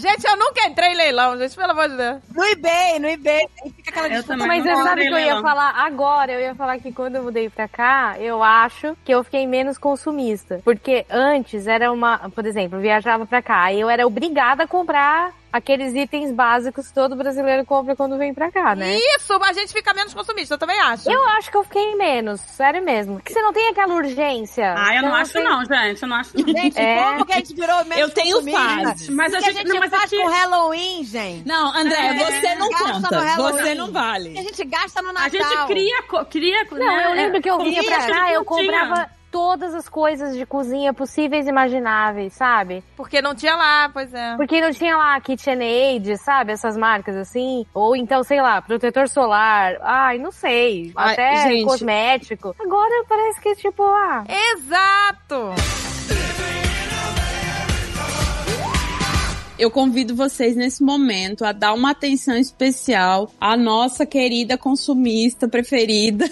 Gente, 0.00 0.26
eu 0.26 0.36
nunca 0.36 0.51
entrei 0.60 0.92
em 0.92 0.96
leilão, 0.96 1.36
gente, 1.38 1.54
pelo 1.56 1.70
amor 1.72 1.88
de 1.88 1.96
Deus. 1.96 2.18
No 2.34 2.44
eBay, 2.44 2.98
no 2.98 3.08
eBay. 3.08 3.46
Fica 3.76 3.90
aquela 3.90 4.06
Eu 4.06 4.12
disputa. 4.12 4.32
também. 4.38 4.48
Mas 4.48 4.64
não 4.64 4.76
você 4.76 4.82
sabe 4.82 4.88
comprei 4.88 5.08
que 5.08 5.14
eu 5.14 5.18
ia 5.36 5.40
falar 5.42 5.74
agora? 5.76 6.32
Eu 6.32 6.40
ia 6.40 6.54
falar 6.54 6.78
que 6.78 6.92
quando 6.92 7.16
eu 7.16 7.22
mudei 7.22 7.48
pra 7.50 7.68
cá, 7.68 8.16
eu 8.18 8.42
acho 8.42 8.96
que 9.04 9.12
eu 9.12 9.22
fiquei 9.24 9.46
menos 9.46 9.78
consumista. 9.78 10.60
Porque 10.64 11.04
antes 11.10 11.66
era 11.66 11.90
uma. 11.92 12.30
Por 12.30 12.46
exemplo, 12.46 12.78
eu 12.78 12.82
viajava 12.82 13.26
pra 13.26 13.42
cá 13.42 13.72
e 13.72 13.80
eu 13.80 13.88
era 13.90 14.06
obrigada 14.06 14.64
a 14.64 14.66
comprar 14.68 15.32
aqueles 15.52 15.94
itens 15.94 16.32
básicos 16.32 16.88
que 16.88 16.94
todo 16.94 17.14
brasileiro 17.14 17.64
compra 17.66 17.94
quando 17.94 18.16
vem 18.16 18.32
pra 18.32 18.50
cá, 18.50 18.74
né? 18.74 18.96
Isso, 19.16 19.32
a 19.34 19.52
gente 19.52 19.72
fica 19.72 19.92
menos 19.92 20.14
consumista, 20.14 20.54
eu 20.54 20.58
também 20.58 20.80
acho. 20.80 21.10
Eu 21.10 21.22
acho 21.30 21.50
que 21.50 21.56
eu 21.56 21.64
fiquei 21.64 21.94
menos, 21.94 22.40
sério 22.40 22.82
mesmo. 22.82 23.16
Porque 23.16 23.32
você 23.32 23.42
não 23.42 23.52
tem 23.52 23.68
aquela 23.68 23.94
urgência. 23.94 24.74
Ah, 24.76 24.94
eu 24.96 25.02
não 25.02 25.10
Você 25.10 25.16
acho 25.20 25.32
tem- 25.34 25.44
não, 25.44 25.64
gente. 25.64 26.02
Eu 26.02 26.08
não 26.08 26.16
acho 26.16 26.30
não. 26.36 26.46
Gente, 26.46 26.78
É. 26.80 26.96
como 27.02 27.26
que 27.26 27.32
a 27.32 27.36
gente 27.36 27.54
virou 27.54 27.84
menos 27.84 27.98
Eu 27.98 28.10
tenho 28.10 28.42
fases. 28.50 29.08
Mas 29.10 29.34
a 29.34 29.38
a 29.38 29.40
gente, 29.40 29.64
não, 29.68 29.78
mas 29.80 29.90
faz 29.90 30.04
aqui, 30.04 30.16
com 30.22 30.28
Halloween, 30.28 31.04
gente? 31.04 31.46
Não, 31.46 31.76
André, 31.76 31.96
É, 32.06 32.14
você 32.40 32.54
não 32.54 32.68
conta. 32.70 33.18
Halloween. 33.20 33.62
Você 33.62 33.74
não 33.74 33.92
vale. 33.92 34.38
a 34.38 34.42
gente 34.42 34.64
gasta 34.64 35.02
no 35.02 35.10
a 35.10 35.12
Natal? 35.12 35.30
gente 35.30 35.66
cria, 35.66 36.02
cria 36.30 36.64
Não, 36.70 36.78
né, 36.78 37.06
eu 37.06 37.12
lembro 37.14 37.42
que 37.42 37.50
eu 37.50 37.58
vinha 37.58 37.82
pra 37.84 37.98
que 37.98 38.10
a 38.10 38.14
cá, 38.14 38.32
eu 38.32 38.44
não 38.44 38.56
tinha. 38.56 38.72
comprava 38.72 39.10
todas 39.32 39.74
as 39.74 39.88
coisas 39.88 40.36
de 40.36 40.44
cozinha 40.44 40.92
possíveis 40.92 41.46
e 41.46 41.48
imagináveis, 41.48 42.34
sabe? 42.34 42.84
Porque 42.94 43.22
não 43.22 43.34
tinha 43.34 43.56
lá, 43.56 43.88
pois 43.90 44.12
é. 44.12 44.36
Porque 44.36 44.60
não 44.60 44.70
tinha 44.70 44.94
lá 44.94 45.18
KitchenAid, 45.20 46.18
sabe? 46.18 46.52
Essas 46.52 46.76
marcas 46.76 47.16
assim. 47.16 47.64
Ou 47.72 47.96
então, 47.96 48.22
sei 48.22 48.42
lá, 48.42 48.60
protetor 48.60 49.08
solar. 49.08 49.78
Ai, 49.80 50.18
não 50.18 50.30
sei. 50.30 50.92
Ai, 50.94 51.14
Até 51.14 51.48
gente. 51.48 51.64
cosmético. 51.64 52.54
Agora 52.60 53.04
parece 53.08 53.40
que, 53.40 53.54
tipo, 53.56 53.82
ah. 53.82 54.24
Exato! 54.28 55.54
eu 59.58 59.70
convido 59.70 60.16
vocês 60.16 60.56
nesse 60.56 60.82
momento 60.82 61.44
a 61.44 61.52
dar 61.52 61.72
uma 61.72 61.92
atenção 61.92 62.36
especial 62.36 63.30
à 63.40 63.56
nossa 63.56 64.04
querida 64.04 64.58
consumista 64.58 65.46
preferida. 65.46 66.28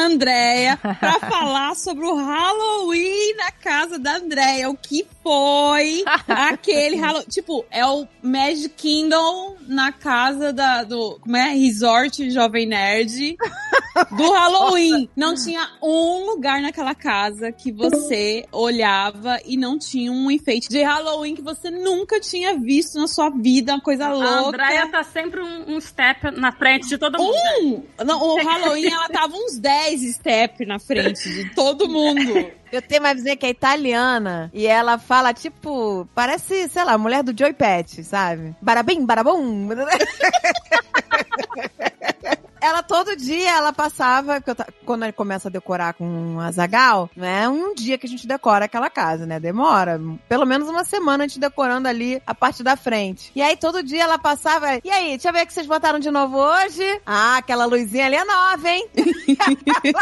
Andréia, 0.00 0.76
pra 0.76 1.20
falar 1.20 1.74
sobre 1.76 2.04
o 2.04 2.16
Halloween 2.16 3.36
na 3.36 3.50
casa 3.50 3.98
da 3.98 4.16
Andréia. 4.16 4.70
O 4.70 4.76
que 4.76 5.06
foi 5.22 6.04
aquele 6.26 6.96
Halloween. 6.96 7.26
Tipo, 7.28 7.64
é 7.70 7.84
o 7.86 8.06
Magic 8.22 8.70
Kingdom 8.70 9.56
na 9.66 9.92
casa 9.92 10.52
da, 10.52 10.82
do. 10.82 11.18
Como 11.20 11.36
é? 11.36 11.50
Resort 11.54 12.30
Jovem 12.30 12.66
Nerd 12.66 13.36
do 14.16 14.32
Halloween. 14.32 15.08
Não 15.14 15.34
tinha 15.34 15.68
um 15.82 16.26
lugar 16.26 16.60
naquela 16.60 16.94
casa 16.94 17.52
que 17.52 17.70
você 17.72 18.46
olhava 18.50 19.38
e 19.44 19.56
não 19.56 19.78
tinha 19.78 20.10
um 20.10 20.30
enfeite 20.30 20.68
de 20.68 20.82
Halloween 20.82 21.34
que 21.34 21.42
você 21.42 21.70
nunca 21.70 22.20
tinha 22.20 22.58
visto 22.58 22.98
na 22.98 23.06
sua 23.06 23.30
vida. 23.30 23.74
Uma 23.74 23.80
coisa 23.80 24.06
A 24.06 24.12
louca. 24.12 24.48
Andréia 24.48 24.88
tá 24.88 25.02
sempre 25.02 25.40
um, 25.40 25.76
um 25.76 25.80
step 25.80 26.30
na 26.32 26.52
frente 26.52 26.88
de 26.88 26.98
todo 26.98 27.18
mundo. 27.18 27.36
Um! 27.62 28.04
Não, 28.04 28.22
o 28.22 28.36
Halloween, 28.42 28.86
ela 28.92 29.08
tava 29.08 29.34
uns 29.36 29.58
10 29.58 30.14
step 30.14 30.64
na 30.66 30.78
frente 30.78 31.28
de 31.28 31.54
todo 31.54 31.88
mundo. 31.88 32.59
Eu 32.72 32.80
tenho 32.80 33.02
uma 33.02 33.14
vizinha 33.14 33.36
que 33.36 33.46
é 33.46 33.50
italiana 33.50 34.50
e 34.54 34.66
ela 34.66 34.98
fala, 34.98 35.34
tipo, 35.34 36.08
parece, 36.14 36.68
sei 36.68 36.84
lá, 36.84 36.96
mulher 36.96 37.22
do 37.22 37.36
Joy 37.36 37.52
Pet, 37.52 38.02
sabe? 38.04 38.54
Barabim, 38.62 39.04
barabum. 39.04 39.68
Ela 42.60 42.82
todo 42.82 43.16
dia 43.16 43.50
ela 43.56 43.72
passava, 43.72 44.34
porque 44.34 44.50
eu 44.50 44.54
ta- 44.54 44.66
quando 44.84 45.02
ele 45.04 45.12
começa 45.12 45.48
a 45.48 45.50
decorar 45.50 45.94
com 45.94 46.04
um 46.06 46.40
azagal, 46.40 47.08
não 47.16 47.26
é 47.26 47.48
um 47.48 47.74
dia 47.74 47.96
que 47.98 48.06
a 48.06 48.08
gente 48.08 48.26
decora 48.26 48.64
aquela 48.66 48.90
casa, 48.90 49.26
né? 49.26 49.38
Demora 49.40 50.00
pelo 50.28 50.44
menos 50.44 50.68
uma 50.68 50.84
semana 50.84 51.24
a 51.24 51.26
gente 51.26 51.40
decorando 51.40 51.88
ali 51.88 52.22
a 52.26 52.34
parte 52.34 52.62
da 52.62 52.76
frente. 52.76 53.30
E 53.34 53.42
aí 53.42 53.56
todo 53.56 53.82
dia 53.82 54.02
ela 54.02 54.18
passava, 54.18 54.66
e 54.84 54.90
aí, 54.90 55.10
deixa 55.10 55.28
eu 55.28 55.32
ver 55.32 55.44
o 55.44 55.46
que 55.46 55.52
vocês 55.52 55.66
botaram 55.66 55.98
de 55.98 56.10
novo 56.10 56.36
hoje. 56.38 57.00
Ah, 57.06 57.36
aquela 57.38 57.64
luzinha 57.64 58.06
ali 58.06 58.16
é 58.16 58.24
nova, 58.24 58.68
hein? 58.68 58.88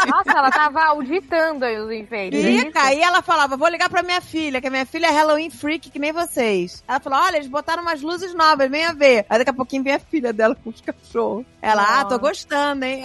Nossa, 0.09 0.31
ela 0.37 0.51
tava 0.51 0.83
auditando 0.85 1.63
aí 1.63 1.79
os 1.79 1.91
enfeites. 1.91 2.39
E 2.43 2.77
aí 2.77 3.01
ela 3.01 3.21
falava, 3.21 3.55
vou 3.57 3.67
ligar 3.67 3.89
pra 3.89 4.03
minha 4.03 4.21
filha, 4.21 4.59
que 4.61 4.67
a 4.67 4.71
minha 4.71 4.85
filha 4.85 5.07
é 5.07 5.11
Halloween 5.11 5.49
freak, 5.49 5.89
que 5.89 5.99
nem 5.99 6.11
vocês. 6.11 6.83
Ela 6.87 6.99
falou, 6.99 7.19
olha, 7.19 7.37
eles 7.37 7.47
botaram 7.47 7.81
umas 7.81 8.01
luzes 8.01 8.33
novas, 8.33 8.69
venha 8.69 8.93
ver. 8.93 9.25
Aí 9.29 9.37
daqui 9.37 9.49
a 9.51 9.53
pouquinho 9.53 9.83
vem 9.83 9.93
a 9.93 9.99
filha 9.99 10.33
dela 10.33 10.55
com 10.55 10.69
os 10.69 10.81
cachorros. 10.81 11.45
Ela, 11.61 11.83
ah, 12.01 12.05
tô 12.05 12.17
gostando, 12.19 12.48
hein? 12.85 13.03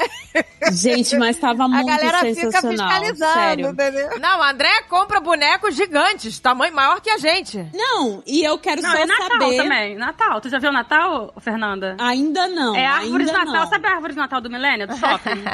Gente, 0.72 1.16
mas 1.18 1.36
tava 1.38 1.64
A 1.64 1.68
muito 1.68 1.86
galera 1.86 2.18
fica 2.20 2.34
sensacional. 2.34 2.88
fiscalizando, 2.88 3.32
sério. 3.32 3.68
entendeu? 3.70 4.18
Não, 4.20 4.42
a 4.42 4.50
André 4.50 4.82
compra 4.88 5.20
bonecos 5.20 5.74
gigantes, 5.76 6.38
tamanho 6.38 6.74
maior 6.74 7.00
que 7.00 7.10
a 7.10 7.18
gente. 7.18 7.64
Não, 7.72 8.22
e 8.26 8.42
eu 8.44 8.58
quero 8.58 8.82
Não, 8.82 8.90
só 8.90 8.96
é 8.96 9.06
Natal 9.06 9.28
saber. 9.40 9.56
também. 9.56 9.96
Natal. 9.96 10.40
Tu 10.40 10.48
já 10.48 10.58
viu 10.58 10.72
Natal, 10.72 11.32
Fernanda? 11.40 11.96
Ainda 12.00 12.48
não. 12.48 12.74
é 12.74 12.86
a 12.86 12.94
árvore 12.96 13.24
de 13.24 13.32
Natal. 13.32 13.52
não. 13.54 13.66
Sabe 13.68 13.86
a 13.86 13.90
árvore 13.92 14.12
de 14.14 14.18
Natal 14.18 14.40
do 14.40 14.50
Milênio, 14.50 14.86
do 14.88 14.96
shopping? 14.98 15.44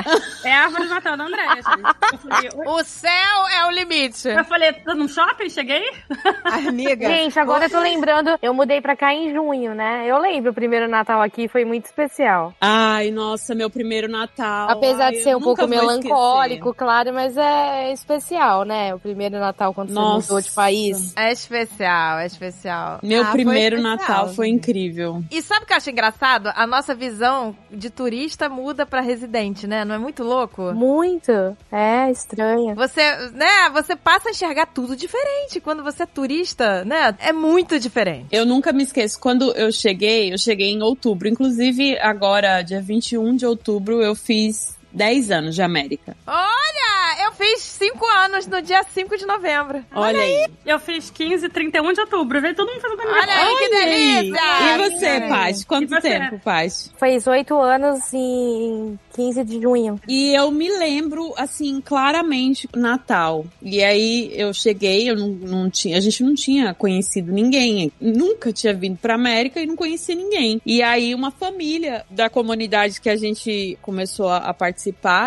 é 0.45 0.53
a 0.55 0.63
árvore 0.65 0.83
de 0.85 0.89
Natal 0.91 1.17
da 1.17 1.25
Andréia, 1.25 1.55
gente. 1.55 2.21
Falei, 2.23 2.51
O 2.67 2.85
céu 2.85 3.49
é 3.57 3.67
o 3.67 3.71
limite. 3.71 4.29
eu 4.29 4.45
falei, 4.45 4.73
tô 4.73 4.95
num 4.95 5.09
shopping? 5.09 5.49
Cheguei? 5.51 5.83
Amiga. 6.45 7.09
Gente, 7.09 7.39
agora 7.39 7.67
eu 7.67 7.71
tô 7.71 7.81
lembrando, 7.81 8.39
eu 8.43 8.55
mudei 8.55 8.81
pra 8.81 8.97
cá 8.97 9.13
em 9.13 9.33
junho, 9.33 9.75
né? 9.75 10.05
Eu 10.07 10.19
lembro 10.19 10.51
o 10.51 10.55
primeiro 10.55 10.89
Natal 10.89 11.21
aqui, 11.23 11.49
foi 11.49 11.65
muito 11.65 11.87
especial. 11.87 12.55
Ai, 12.61 13.11
nossa, 13.11 13.55
meu 13.55 13.69
primeiro 13.69 13.80
Natal. 14.09 14.71
Apesar 14.71 15.07
Ai, 15.07 15.13
de 15.13 15.23
ser 15.23 15.37
um 15.37 15.41
pouco 15.41 15.67
melancólico, 15.67 16.75
claro, 16.75 17.13
mas 17.13 17.37
é 17.37 17.93
especial, 17.93 18.65
né? 18.65 18.95
O 18.95 18.99
primeiro 18.99 19.39
Natal 19.39 19.73
quando 19.75 19.91
Nossa. 19.91 20.27
você 20.27 20.33
mudou 20.33 20.43
de 20.43 20.51
país. 20.51 21.13
É 21.17 21.33
especial, 21.33 22.19
é 22.19 22.27
especial. 22.27 23.01
Meu 23.03 23.23
Ah, 23.23 23.27
foi 23.27 23.33
primeiro 23.33 23.77
especial, 23.77 23.97
Natal 23.99 24.29
foi 24.35 24.49
incrível. 24.49 25.23
E 25.31 25.43
sabe 25.43 25.65
o 25.65 25.67
que 25.67 25.73
eu 25.73 25.77
acho 25.77 25.91
engraçado? 25.91 26.51
A 26.55 26.67
nossa 26.67 26.95
visão 26.95 27.55
de 27.71 27.91
turista 27.91 28.49
muda 28.49 28.85
pra 28.87 29.01
residente, 29.01 29.67
né? 29.67 29.85
Não 29.85 29.95
é 29.95 29.99
muito 29.99 30.23
louco? 30.23 30.73
Muito. 30.73 31.33
É, 31.71 32.11
estranho. 32.11 32.75
Você, 32.75 33.03
né, 33.33 33.71
você 33.73 33.97
passa 33.97 34.29
a 34.29 34.33
enxergar 34.33 34.67
tudo 34.67 34.97
diferente. 34.97 35.61
Quando 35.61 35.83
você 35.83 36.03
é 36.03 36.07
turista, 36.07 36.85
né? 36.85 37.15
É 37.19 37.33
muito 37.33 37.79
diferente. 37.79 38.27
Eu 38.31 38.45
nunca 38.47 38.73
me 38.73 38.83
esqueço, 38.83 39.19
quando 39.21 39.53
eu 39.53 39.71
cheguei, 39.73 40.33
eu 40.33 40.39
cheguei 40.39 40.71
em 40.71 40.83
outubro. 40.83 41.29
Inclusive, 41.29 41.99
agora, 41.99 42.63
dia 42.63 42.81
21 42.81 43.37
de 43.37 43.47
outubro, 43.47 43.70
eu 44.03 44.15
fiz 44.15 44.80
10 44.93 45.31
anos 45.31 45.55
de 45.55 45.63
América. 45.63 46.17
Olha, 46.27 47.25
eu 47.25 47.33
fiz 47.33 47.61
5 47.63 48.07
anos 48.07 48.47
no 48.47 48.61
dia 48.61 48.83
5 48.83 49.17
de 49.17 49.27
novembro. 49.27 49.85
Olha 49.95 50.21
aí. 50.21 50.47
Eu 50.67 50.79
fiz 50.79 51.11
15 51.11 51.47
e 51.47 51.49
31 51.49 51.93
de 51.93 52.01
outubro. 52.01 52.41
Veio 52.41 52.55
todo 52.55 52.69
mundo 52.69 52.81
fazendo 52.81 53.01
aniversário. 53.01 53.33
Olha 53.33 53.49
aí, 53.49 53.57
que 53.57 53.65
Olha 53.65 53.85
aí. 53.85 54.15
delícia! 54.15 54.41
E 54.63 54.91
você, 54.91 55.21
Paty? 55.29 55.67
Quanto 55.67 55.89
você? 55.89 56.01
tempo, 56.01 56.39
Paty? 56.41 56.91
Fez 56.99 57.27
oito 57.27 57.59
anos 57.61 58.13
em 58.13 58.99
15 59.15 59.45
de 59.45 59.61
junho. 59.61 60.01
E 60.09 60.35
eu 60.35 60.51
me 60.51 60.69
lembro, 60.69 61.33
assim, 61.37 61.81
claramente, 61.81 62.69
Natal. 62.75 63.47
E 63.63 63.83
aí 63.83 64.33
eu 64.35 64.53
cheguei, 64.53 65.09
eu 65.11 65.17
não, 65.17 65.29
não 65.29 65.71
tinha, 65.71 65.97
a 65.97 66.01
gente 66.01 66.23
não 66.23 66.35
tinha 66.35 66.75
conhecido 66.75 67.33
ninguém. 67.33 67.93
Nunca 68.01 68.53
tinha 68.53 68.75
vindo 68.75 68.99
pra 68.99 69.15
América 69.15 69.61
e 69.61 69.67
não 69.67 69.77
conhecia 69.77 70.15
ninguém. 70.15 70.61
E 70.65 70.83
aí 70.83 71.15
uma 71.15 71.31
família 71.31 72.05
da 72.11 72.29
comunidade 72.29 73.01
que 73.01 73.09
a 73.09 73.17
gente 73.17 73.79
começou 73.83 74.29
a, 74.29 74.39
a 74.39 74.55
participar 74.55 74.80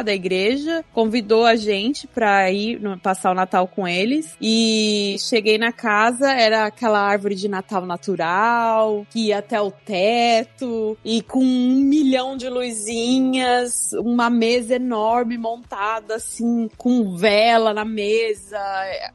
da 0.03 0.13
igreja 0.13 0.83
convidou 0.93 1.45
a 1.45 1.55
gente 1.55 2.07
pra 2.07 2.49
ir 2.51 2.79
no- 2.79 2.97
passar 2.97 3.31
o 3.31 3.35
Natal 3.35 3.67
com 3.67 3.87
eles. 3.87 4.35
E 4.41 5.15
cheguei 5.19 5.57
na 5.57 5.71
casa, 5.71 6.31
era 6.31 6.65
aquela 6.65 6.99
árvore 6.99 7.35
de 7.35 7.47
Natal 7.47 7.85
natural, 7.85 9.05
que 9.11 9.27
ia 9.27 9.39
até 9.39 9.59
o 9.61 9.71
teto, 9.71 10.97
e 11.03 11.21
com 11.21 11.39
um 11.43 11.75
milhão 11.83 12.35
de 12.37 12.49
luzinhas, 12.49 13.91
uma 13.93 14.29
mesa 14.29 14.75
enorme 14.75 15.37
montada, 15.37 16.15
assim, 16.15 16.69
com 16.77 17.15
vela 17.15 17.73
na 17.73 17.85
mesa. 17.85 18.59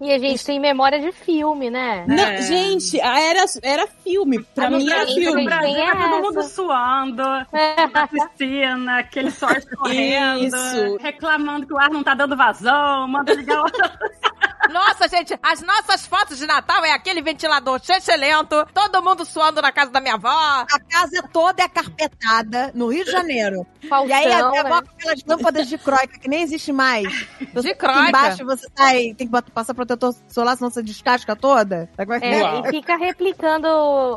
E 0.00 0.12
a 0.12 0.18
gente 0.18 0.44
tem 0.44 0.60
memória 0.60 0.98
de 1.00 1.12
filme, 1.12 1.70
né? 1.70 2.04
Não, 2.06 2.42
gente, 2.42 2.98
era, 3.00 3.44
era 3.62 3.86
filme. 4.04 4.42
Pra 4.54 4.66
A 4.66 4.70
mim 4.70 4.88
era 4.90 5.04
No 5.04 5.12
filme. 5.14 5.34
tem 5.36 5.44
Brasil, 5.44 5.74
tá 5.76 6.10
todo 6.10 6.22
mundo 6.22 6.42
suando, 6.44 7.22
na 7.92 8.06
piscina, 8.08 8.98
aquele 8.98 9.30
sol 9.30 9.48
Isso. 10.36 10.96
reclamando 11.00 11.66
que 11.66 11.72
o 11.72 11.78
ar 11.78 11.90
não 11.90 12.02
tá 12.02 12.14
dando 12.14 12.36
vazão, 12.36 13.08
manda 13.08 13.32
ligar 13.34 13.62
o... 13.62 13.66
Nossa, 14.70 15.08
gente, 15.08 15.38
as 15.42 15.62
nossas 15.62 16.06
fotos 16.06 16.36
de 16.36 16.46
Natal 16.46 16.84
é 16.84 16.92
aquele 16.92 17.22
ventilador 17.22 17.80
lento, 18.18 18.66
todo 18.74 19.02
mundo 19.02 19.24
suando 19.24 19.62
na 19.62 19.72
casa 19.72 19.90
da 19.90 19.98
minha 20.00 20.14
avó. 20.14 20.28
A 20.28 20.66
casa 20.90 21.22
toda 21.32 21.62
é 21.62 21.68
carpetada 21.68 22.70
no 22.74 22.88
Rio 22.88 23.02
de 23.04 23.10
Janeiro. 23.10 23.66
Faustão, 23.88 24.08
E 24.08 24.12
aí 24.12 24.30
a 24.32 24.50
minha 24.50 24.62
né? 24.62 24.70
avó 24.70 24.82
com 24.82 24.90
aquelas 24.94 25.24
lâmpadas 25.26 25.68
de 25.68 25.78
croica 25.78 26.18
que 26.18 26.28
nem 26.28 26.42
existe 26.42 26.70
mais. 26.70 27.08
De 27.08 27.58
Aqui 27.70 27.74
croica. 27.76 28.08
Embaixo 28.08 28.44
você 28.44 28.66
sai, 28.76 29.14
tem 29.14 29.26
que 29.26 29.28
botar- 29.28 29.50
passar 29.52 29.72
protetor 29.72 30.14
solar, 30.28 30.56
senão 30.56 30.70
você 30.70 30.82
descasca 30.82 31.34
toda. 31.34 31.88
Como 31.96 32.12
é 32.12 32.18
e 32.60 32.70
fica 32.70 32.96
replicando 32.96 33.68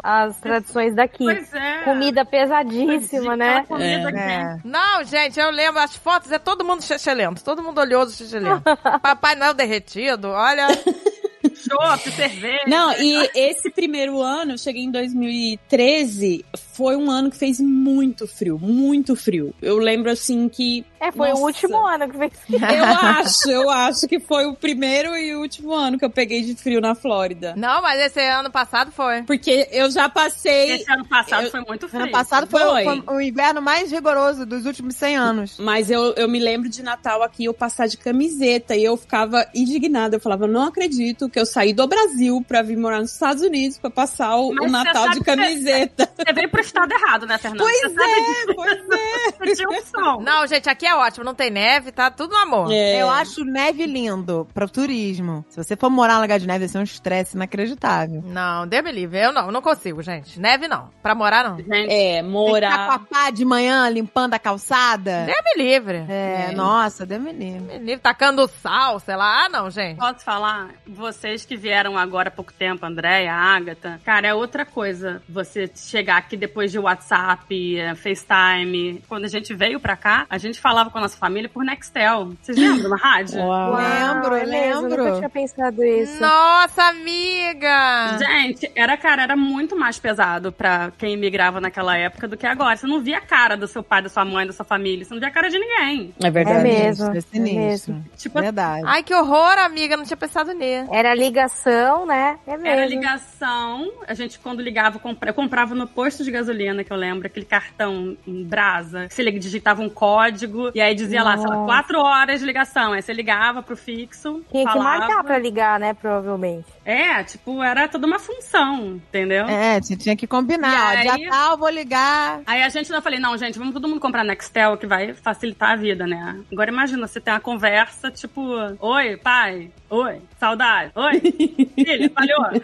as 0.04 0.38
tradições 0.42 0.94
daqui. 0.96 1.24
Pois 1.24 1.54
é. 1.54 1.84
Comida 1.84 2.26
pesadíssima, 2.26 3.38
né? 3.38 3.64
Comida 3.68 4.10
É. 4.10 4.12
que 4.12 4.18
É. 4.20 4.58
Não, 4.66 5.04
gente, 5.06 5.40
eu 5.40 5.50
lembro, 5.52 5.80
as 5.80 5.96
fotos 6.04 6.32
é 6.32 6.40
todo 6.40 6.66
mundo 6.66 6.82
lento, 7.14 7.44
todo 7.44 7.64
mundo 7.64 7.80
olhoso 7.80 8.12
lento. 8.40 8.64
Papai 9.02 9.36
Noel 9.36 9.54
derretido, 9.54 10.30
olha. 10.30 10.68
chopp, 11.72 12.12
cerveja. 12.12 12.64
Não, 12.68 12.94
e 12.94 13.30
esse 13.36 13.70
primeiro 13.70 14.22
ano, 14.22 14.54
eu 14.54 14.58
cheguei 14.58 14.84
em 14.84 14.92
2013, 14.92 16.46
foi 16.74 16.96
um 16.96 17.10
ano 17.12 17.30
que 17.30 17.38
fez 17.38 17.60
muito 17.60 18.28
frio, 18.28 18.58
muito 18.60 19.16
frio. 19.16 19.54
Eu 19.62 19.78
lembro 19.78 20.10
assim 20.12 20.48
que. 20.50 20.86
É, 21.00 21.12
foi 21.12 21.30
Nossa. 21.30 21.42
o 21.42 21.46
último 21.46 21.86
ano 21.88 22.10
que 22.10 22.18
fez. 22.18 22.32
Eu 22.50 22.84
acho, 22.86 23.50
eu 23.52 23.70
acho 23.70 24.08
que 24.08 24.20
foi 24.20 24.46
o 24.46 24.54
primeiro 24.54 25.16
e 25.18 25.36
o 25.36 25.42
último 25.42 25.74
ano 25.74 25.98
que 25.98 26.06
eu 26.06 26.10
peguei 26.10 26.42
de 26.42 26.56
frio 26.56 26.80
na 26.80 26.94
Flórida. 26.96 27.54
Não, 27.58 27.82
mas 27.82 28.00
esse 28.00 28.20
ano 28.20 28.52
passado 28.52 28.92
foi. 28.92 29.24
Porque 29.24 29.68
eu 29.72 29.90
já 29.92 30.08
passei. 30.10 30.72
Esse 30.74 30.92
ano 30.92 31.06
passado 31.08 31.46
Eu- 31.46 31.52
foi 31.52 31.62
muito 31.62 31.88
frio. 31.88 32.04
Ano 32.04 32.12
passado 32.12 32.48
foi, 32.48 32.62
Foi. 32.62 32.84
foi 33.04 33.16
o 33.16 33.22
inverno 33.22 33.62
mais 33.62 33.92
rigoroso 33.92 34.46
dos 34.46 34.66
últimos 34.66 34.96
100 34.96 35.16
anos. 35.18 35.58
Mas 35.60 35.90
eu, 35.90 36.14
eu 36.16 36.28
me 36.30 36.40
lembro 36.40 36.70
de 36.70 36.82
Natal 36.84 37.22
aqui, 37.24 37.46
eu 37.46 37.54
passar 37.54 37.88
de 37.88 37.98
camiseta 37.98 38.76
e 38.76 38.84
eu 38.84 38.96
ficava 38.98 39.46
indignada. 39.56 40.16
Eu 40.16 40.20
falava, 40.20 40.48
não 40.48 40.64
acredito 40.64 41.30
que 41.30 41.40
eu 41.40 41.46
saí 41.46 41.61
do 41.74 41.88
Brasil 41.88 42.44
pra 42.48 42.62
vir 42.62 42.78
morar 42.78 43.00
nos 43.00 43.14
Estados 43.14 43.42
Unidos 43.44 43.78
pra 43.78 43.90
passar 43.90 44.36
o, 44.36 44.50
o 44.50 44.68
Natal 44.68 45.10
de 45.10 45.22
camiseta. 45.22 46.10
Você 46.18 46.34
veio 46.34 46.50
pro 46.50 46.62
estado 46.62 46.92
errado, 46.92 47.26
né, 47.26 47.38
Fernanda? 47.38 47.64
Pois 47.64 47.82
Você 47.94 48.02
é, 48.04 49.32
pois 49.34 49.60
é. 49.60 50.24
Não, 50.24 50.46
gente, 50.48 50.70
aqui 50.70 50.86
é 50.86 50.96
ótimo, 50.96 51.24
não 51.26 51.34
tem 51.36 51.50
neve, 51.50 51.92
tá 51.92 52.10
tudo 52.12 52.32
no 52.34 52.38
amor. 52.38 52.72
É. 52.72 53.02
Eu 53.02 53.10
acho 53.10 53.44
neve 53.46 53.86
lindo 53.86 54.48
pro 54.54 54.70
turismo. 54.70 55.46
Se 55.50 55.58
você 55.64 55.76
for 55.76 55.90
morar 55.90 56.16
no 56.16 56.22
lugar 56.22 56.40
de 56.40 56.48
neve, 56.48 56.60
vai 56.60 56.68
ser 56.68 56.78
um 56.80 56.84
estresse 56.84 57.36
inacreditável. 57.36 58.22
Não, 58.26 58.66
me 58.66 58.92
livre. 58.92 59.20
Eu 59.20 59.32
não, 59.32 59.52
não 59.52 59.62
consigo, 59.62 60.02
gente. 60.02 60.40
Neve 60.40 60.68
não. 60.68 60.90
Pra 61.02 61.14
morar, 61.14 61.44
não. 61.48 61.58
Gente, 61.58 61.92
É, 61.92 62.22
Tem 62.22 62.24
morar. 62.24 62.72
ficar 62.72 62.86
com 62.88 62.92
a 62.94 63.00
pá 63.00 63.30
de 63.30 63.46
manhã 63.46 63.88
limpando 63.90 64.34
a 64.34 64.40
calçada. 64.40 65.26
Deus 65.26 65.38
me 65.56 65.64
livre. 65.64 66.06
É, 66.10 66.48
É. 66.50 66.56
nossa, 66.56 67.06
Deus 67.06 67.22
me 67.22 67.32
livre. 67.32 67.60
Me 67.62 67.78
livre, 67.80 68.00
tacando 68.00 68.48
sal, 68.62 69.00
sei 69.00 69.16
lá. 69.16 69.46
Ah, 69.46 69.50
não, 69.50 69.70
gente. 69.70 69.98
Posso 69.98 70.24
falar? 70.24 70.70
Vocês 70.88 71.41
que 71.46 71.56
vieram 71.56 71.98
agora 71.98 72.30
há 72.30 72.32
pouco 72.32 72.52
tempo, 72.54 72.86
Andréia, 72.86 73.34
Agatha, 73.34 74.00
cara, 74.06 74.28
é 74.28 74.34
outra 74.34 74.66
coisa 74.66 75.22
você 75.28 75.70
chegar 75.76 76.18
aqui 76.18 76.36
depois 76.38 76.72
de 76.72 76.80
WhatsApp, 76.80 77.78
eh, 77.80 77.96
FaceTime. 77.96 79.04
Quando 79.08 79.26
a 79.26 79.28
gente 79.28 79.54
veio 79.54 79.80
pra 79.80 79.96
cá, 79.96 80.26
a 80.30 80.38
gente 80.38 80.60
falava 80.60 80.90
com 80.90 80.98
a 80.98 81.02
nossa 81.02 81.18
família 81.18 81.50
por 81.50 81.64
Nextel. 81.64 82.34
Vocês 82.42 82.58
lembram 82.58 82.90
na 82.90 82.98
rádio? 82.98 83.40
Uau. 83.42 83.76
Lembro, 83.76 84.36
é 84.36 84.46
mesmo, 84.46 84.82
lembro. 84.88 85.04
Nunca 85.06 85.18
tinha 85.18 85.30
pensado 85.30 85.84
isso. 85.84 86.22
Nossa, 86.22 86.84
amiga! 86.84 88.18
Gente, 88.18 88.72
era, 88.76 88.98
cara, 88.98 89.24
era 89.24 89.36
muito 89.36 89.76
mais 89.78 90.00
pesado 90.00 90.52
pra 90.52 90.92
quem 90.98 91.18
migrava 91.18 91.60
naquela 91.62 91.98
época 91.98 92.28
do 92.28 92.38
que 92.38 92.46
agora. 92.46 92.76
Você 92.76 92.88
não 92.88 93.02
via 93.02 93.18
a 93.18 93.22
cara 93.22 93.56
do 93.56 93.68
seu 93.68 93.84
pai, 93.84 94.02
da 94.02 94.10
sua 94.10 94.26
mãe, 94.26 94.46
da 94.46 94.54
sua 94.54 94.66
família. 94.66 95.04
Você 95.06 95.14
não 95.14 95.20
via 95.20 95.30
a 95.30 95.32
cara 95.32 95.50
de 95.50 95.58
ninguém. 95.60 96.14
É 96.22 96.28
É 96.28 96.32
verdade. 96.32 96.64
mesmo. 96.64 97.14
É 97.14 97.18
é 97.18 97.22
sinistro. 97.22 97.94
mesmo. 97.94 98.06
Tipo, 98.18 98.40
Verdade. 98.42 98.84
Ai, 98.86 99.04
que 99.04 99.14
horror, 99.14 99.58
amiga. 99.60 99.98
Não 99.98 100.04
tinha 100.06 100.18
pensado 100.18 100.54
nisso. 100.54 100.90
Era 100.94 101.14
ligação, 101.32 102.06
né? 102.06 102.38
É 102.46 102.52
mesmo. 102.52 102.68
Era 102.68 102.86
ligação. 102.86 103.92
A 104.08 104.14
gente, 104.14 104.38
quando 104.38 104.62
ligava, 104.62 105.00
eu 105.26 105.34
comprava 105.34 105.74
no 105.74 105.88
posto 105.88 106.24
de 106.24 106.30
gasolina, 106.32 106.84
que 106.84 106.92
eu 106.92 106.98
lembro, 106.98 107.26
aquele 107.26 107.46
cartão 107.46 108.18
em 108.28 108.44
brasa. 108.44 109.08
que 109.08 109.14
Você 109.14 109.32
digitava 109.32 109.82
um 109.82 109.90
código 109.90 110.72
e 110.76 110.82
aí 110.82 110.94
dizia 110.94 111.24
lá, 111.24 111.38
sei 111.38 111.48
lá, 111.48 111.56
Nossa. 111.56 111.66
quatro 111.66 112.00
horas 112.00 112.42
de 112.42 112.46
ligação. 112.46 112.94
Aí 112.94 113.02
você 113.02 113.14
ligava 113.14 113.64
pro 113.64 113.78
fixo. 113.78 114.44
Tinha 114.52 114.66
que 114.66 114.74
falava. 114.74 115.00
marcar 115.00 115.24
pra 115.24 115.40
ligar, 115.40 115.80
né? 115.80 115.94
Provavelmente. 115.94 116.68
É, 116.84 117.24
tipo, 117.24 117.62
era 117.62 117.88
toda 117.88 118.08
uma 118.08 118.18
função, 118.18 118.96
entendeu? 118.96 119.46
É, 119.48 119.80
você 119.80 119.96
tinha 119.96 120.16
que 120.16 120.26
combinar. 120.26 120.96
E 120.96 121.08
Ó, 121.08 121.12
aí- 121.12 121.18
dia 121.20 121.30
tal, 121.30 121.58
vou 121.58 121.70
ligar. 121.70 122.42
Aí 122.46 122.64
a 122.64 122.70
gente 122.70 122.90
não 122.92 123.02
falei, 123.02 123.20
não, 123.20 123.38
gente, 123.38 123.58
vamos 123.60 123.74
todo 123.74 123.88
mundo 123.88 124.00
comprar 124.02 124.24
Nextel, 124.24 124.78
que 124.78 124.88
vai 124.88 125.14
facilitar 125.14 125.72
a 125.72 125.76
vida, 125.76 126.08
né? 126.08 126.40
Agora 126.52 126.72
imagina, 126.72 127.06
você 127.08 127.20
tem 127.22 127.34
uma 127.34 127.40
conversa, 127.40 128.10
tipo, 128.10 128.42
oi, 128.80 129.16
pai, 129.18 129.70
oi, 129.90 130.22
saudade, 130.40 130.92
oi, 130.96 131.22
filha, 131.76 132.10
falhou. 132.16 132.62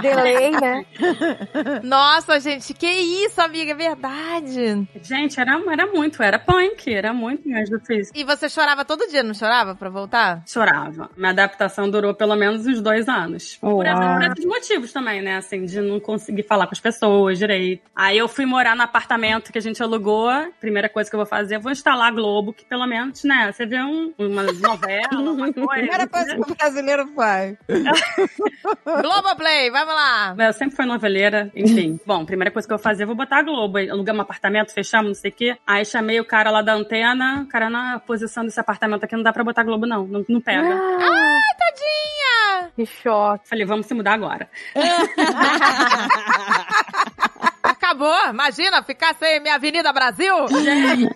Delay, 0.00 0.50
né? 0.50 0.84
Nossa, 1.82 2.40
gente, 2.40 2.74
que 2.74 2.86
isso, 2.88 3.40
amiga, 3.40 3.72
é 3.72 3.74
verdade. 3.74 4.88
Gente, 5.02 5.40
era, 5.40 5.60
era 5.70 5.86
muito, 5.86 6.22
era 6.22 6.38
punk, 6.38 6.92
era 6.92 7.12
muito 7.12 7.48
mais 7.48 7.68
difícil. 7.68 8.12
E 8.16 8.24
você 8.24 8.48
chorava 8.48 8.84
todo 8.84 9.06
dia, 9.08 9.22
não 9.22 9.34
chorava 9.34 9.74
pra 9.74 9.88
voltar? 9.88 10.42
Chorava. 10.46 11.10
Minha 11.16 11.30
adaptação 11.30 11.88
durou 11.90 12.14
pelo 12.14 12.34
menos 12.34 12.47
uns 12.50 12.80
dois 12.82 13.08
anos. 13.08 13.56
Por, 13.56 13.84
essa- 13.86 14.14
por 14.14 14.22
esses 14.32 14.44
motivos 14.44 14.92
também, 14.92 15.20
né? 15.22 15.36
Assim, 15.36 15.64
de 15.64 15.80
não 15.80 15.98
conseguir 16.00 16.42
falar 16.42 16.66
com 16.66 16.72
as 16.74 16.80
pessoas 16.80 17.38
direito. 17.38 17.82
Aí 17.94 18.16
eu 18.18 18.28
fui 18.28 18.44
morar 18.46 18.74
no 18.76 18.82
apartamento 18.82 19.52
que 19.52 19.58
a 19.58 19.60
gente 19.62 19.82
alugou. 19.82 20.30
Primeira 20.60 20.88
coisa 20.88 21.08
que 21.08 21.14
eu 21.16 21.18
vou 21.18 21.26
fazer, 21.26 21.56
eu 21.56 21.60
vou 21.60 21.72
instalar 21.72 22.08
a 22.08 22.10
Globo, 22.10 22.52
que 22.52 22.64
pelo 22.64 22.86
menos, 22.86 23.22
né? 23.24 23.50
Você 23.52 23.66
vê 23.66 23.80
um, 23.80 24.12
uma 24.18 24.42
novela, 24.44 25.08
uma 25.12 25.50
coisa. 25.52 25.68
Primeira 25.70 26.06
coisa 26.08 26.34
que 26.36 26.52
o 26.52 26.54
brasileiro 26.54 27.06
faz. 27.14 27.56
Globoplay, 28.84 29.70
vamos 29.70 29.94
lá. 29.94 30.34
Eu 30.38 30.52
sempre 30.52 30.76
fui 30.76 30.86
noveleira, 30.86 31.50
enfim. 31.54 31.98
Bom, 32.06 32.24
primeira 32.24 32.50
coisa 32.50 32.66
que 32.66 32.72
eu 32.72 32.78
vou 32.78 32.82
fazer, 32.82 33.02
eu 33.04 33.06
vou 33.06 33.16
botar 33.16 33.38
a 33.38 33.42
Globo. 33.42 33.78
Alugamos 33.78 34.18
um 34.20 34.22
apartamento, 34.22 34.72
fechamos, 34.72 35.06
não 35.08 35.14
sei 35.14 35.30
o 35.30 35.34
quê. 35.34 35.56
Aí 35.66 35.84
chamei 35.84 36.20
o 36.20 36.24
cara 36.24 36.50
lá 36.50 36.62
da 36.62 36.74
antena. 36.74 37.42
O 37.42 37.48
cara, 37.48 37.68
na 37.70 37.98
posição 37.98 38.44
desse 38.44 38.60
apartamento 38.60 39.04
aqui 39.04 39.16
não 39.16 39.22
dá 39.22 39.32
pra 39.32 39.44
botar 39.44 39.62
Globo, 39.62 39.86
não. 39.86 40.06
Não, 40.06 40.24
não 40.28 40.40
pega. 40.40 40.60
Ah, 40.74 41.40
Tadinha! 41.58 42.37
Que 42.74 42.86
choque. 42.86 43.48
Falei, 43.48 43.64
vamos 43.64 43.86
se 43.86 43.94
mudar 43.94 44.14
agora. 44.14 44.50
Acabou, 47.62 48.30
imagina 48.30 48.82
ficar 48.82 49.14
sem 49.14 49.40
minha 49.40 49.54
Avenida 49.54 49.92
Brasil. 49.92 50.34
Gente, 50.48 51.08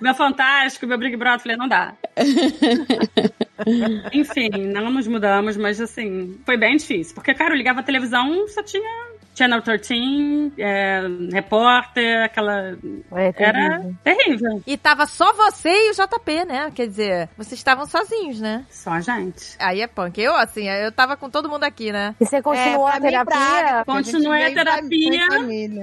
meu 0.00 0.14
Fantástico, 0.14 0.86
meu 0.86 0.98
Big 0.98 1.16
Brother, 1.16 1.40
falei, 1.40 1.56
não 1.56 1.68
dá. 1.68 1.94
Enfim, 4.12 4.50
não 4.72 4.90
nos 4.90 5.06
mudamos, 5.06 5.56
mas 5.56 5.80
assim, 5.80 6.40
foi 6.44 6.56
bem 6.56 6.76
difícil. 6.76 7.14
Porque, 7.14 7.34
cara, 7.34 7.54
eu 7.54 7.56
ligava 7.56 7.80
a 7.80 7.84
televisão, 7.84 8.46
só 8.48 8.62
tinha 8.62 9.13
Channel 9.34 9.62
13, 9.62 10.52
é, 10.58 11.00
repórter, 11.32 12.22
aquela. 12.24 12.76
É 13.12 13.32
Era 13.36 13.82
terrível. 14.04 14.62
E 14.66 14.76
tava 14.76 15.06
só 15.06 15.32
você 15.32 15.70
e 15.70 15.90
o 15.90 15.94
JP, 15.94 16.44
né? 16.46 16.70
Quer 16.74 16.86
dizer, 16.86 17.28
vocês 17.36 17.58
estavam 17.58 17.86
sozinhos, 17.86 18.40
né? 18.40 18.64
Só 18.70 18.90
a 18.92 19.00
gente. 19.00 19.56
Aí 19.58 19.80
é 19.80 19.86
punk. 19.86 20.20
Eu, 20.20 20.34
assim, 20.36 20.68
eu 20.68 20.92
tava 20.92 21.16
com 21.16 21.28
todo 21.28 21.48
mundo 21.48 21.64
aqui, 21.64 21.90
né? 21.92 22.14
E 22.20 22.24
você 22.26 22.40
continuou 22.40 22.88
É, 22.88 22.96
a 22.96 23.00
terapia? 23.00 23.80
A 23.80 23.84
Continuei 23.84 24.44
a 24.44 24.48
da- 24.50 24.54
terapia. 24.54 25.26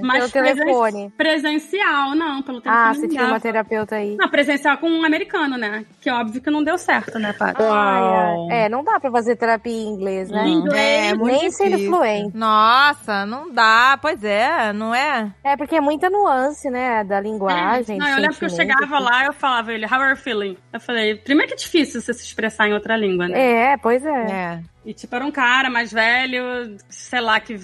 Mas 0.02 0.30
Pelo 0.30 0.44
presen- 0.44 0.64
telefone. 0.64 1.10
presencial, 1.16 2.14
não, 2.14 2.42
pelo 2.42 2.60
telefone. 2.60 2.88
Ah, 2.88 2.94
você 2.94 3.08
tinha 3.08 3.26
uma 3.26 3.40
terapeuta 3.40 3.96
aí. 3.96 4.16
Não, 4.16 4.28
presencial 4.28 4.78
com 4.78 4.88
um 4.88 5.04
americano, 5.04 5.56
né? 5.58 5.84
Que 6.00 6.10
óbvio 6.10 6.40
que 6.40 6.50
não 6.50 6.62
deu 6.64 6.78
certo, 6.78 7.18
né, 7.18 7.32
pai? 7.32 7.52
Ai, 7.58 8.02
ai. 8.50 8.64
É, 8.64 8.68
não 8.68 8.82
dá 8.82 8.98
pra 8.98 9.10
fazer 9.10 9.36
terapia 9.36 9.72
em 9.72 9.88
inglês, 9.88 10.30
né? 10.30 10.46
Em 10.46 10.52
inglês, 10.54 11.12
É, 11.12 11.14
muito 11.14 11.38
Nem 11.40 11.50
sendo 11.50 11.78
fluente. 11.86 12.36
Nossa, 12.36 13.26
não 13.26 13.41
dá. 13.50 13.98
Pois 14.00 14.22
é, 14.22 14.72
não 14.72 14.94
é? 14.94 15.32
É 15.42 15.56
porque 15.56 15.76
é 15.76 15.80
muita 15.80 16.10
nuance, 16.10 16.68
né? 16.68 17.02
Da 17.04 17.20
linguagem. 17.20 17.98
Não, 17.98 18.06
do 18.06 18.12
eu 18.12 18.18
lembro 18.18 18.36
que 18.36 18.44
eu 18.44 18.50
chegava 18.50 18.96
assim. 18.96 19.04
lá 19.04 19.26
eu 19.26 19.32
falava 19.32 19.72
ele, 19.72 19.86
how 19.86 19.94
are 19.94 20.10
you 20.10 20.16
feeling? 20.16 20.56
Eu 20.72 20.80
falei, 20.80 21.14
primeiro 21.14 21.48
que 21.48 21.54
é 21.54 21.56
difícil 21.56 22.00
você 22.00 22.12
se 22.12 22.24
expressar 22.24 22.68
em 22.68 22.74
outra 22.74 22.96
língua, 22.96 23.28
né? 23.28 23.72
É, 23.72 23.76
pois 23.76 24.04
é. 24.04 24.10
É. 24.10 24.60
E 24.84 24.92
tipo, 24.92 25.14
era 25.14 25.24
um 25.24 25.30
cara 25.30 25.70
mais 25.70 25.92
velho, 25.92 26.76
sei 26.88 27.20
lá, 27.20 27.38
que 27.38 27.54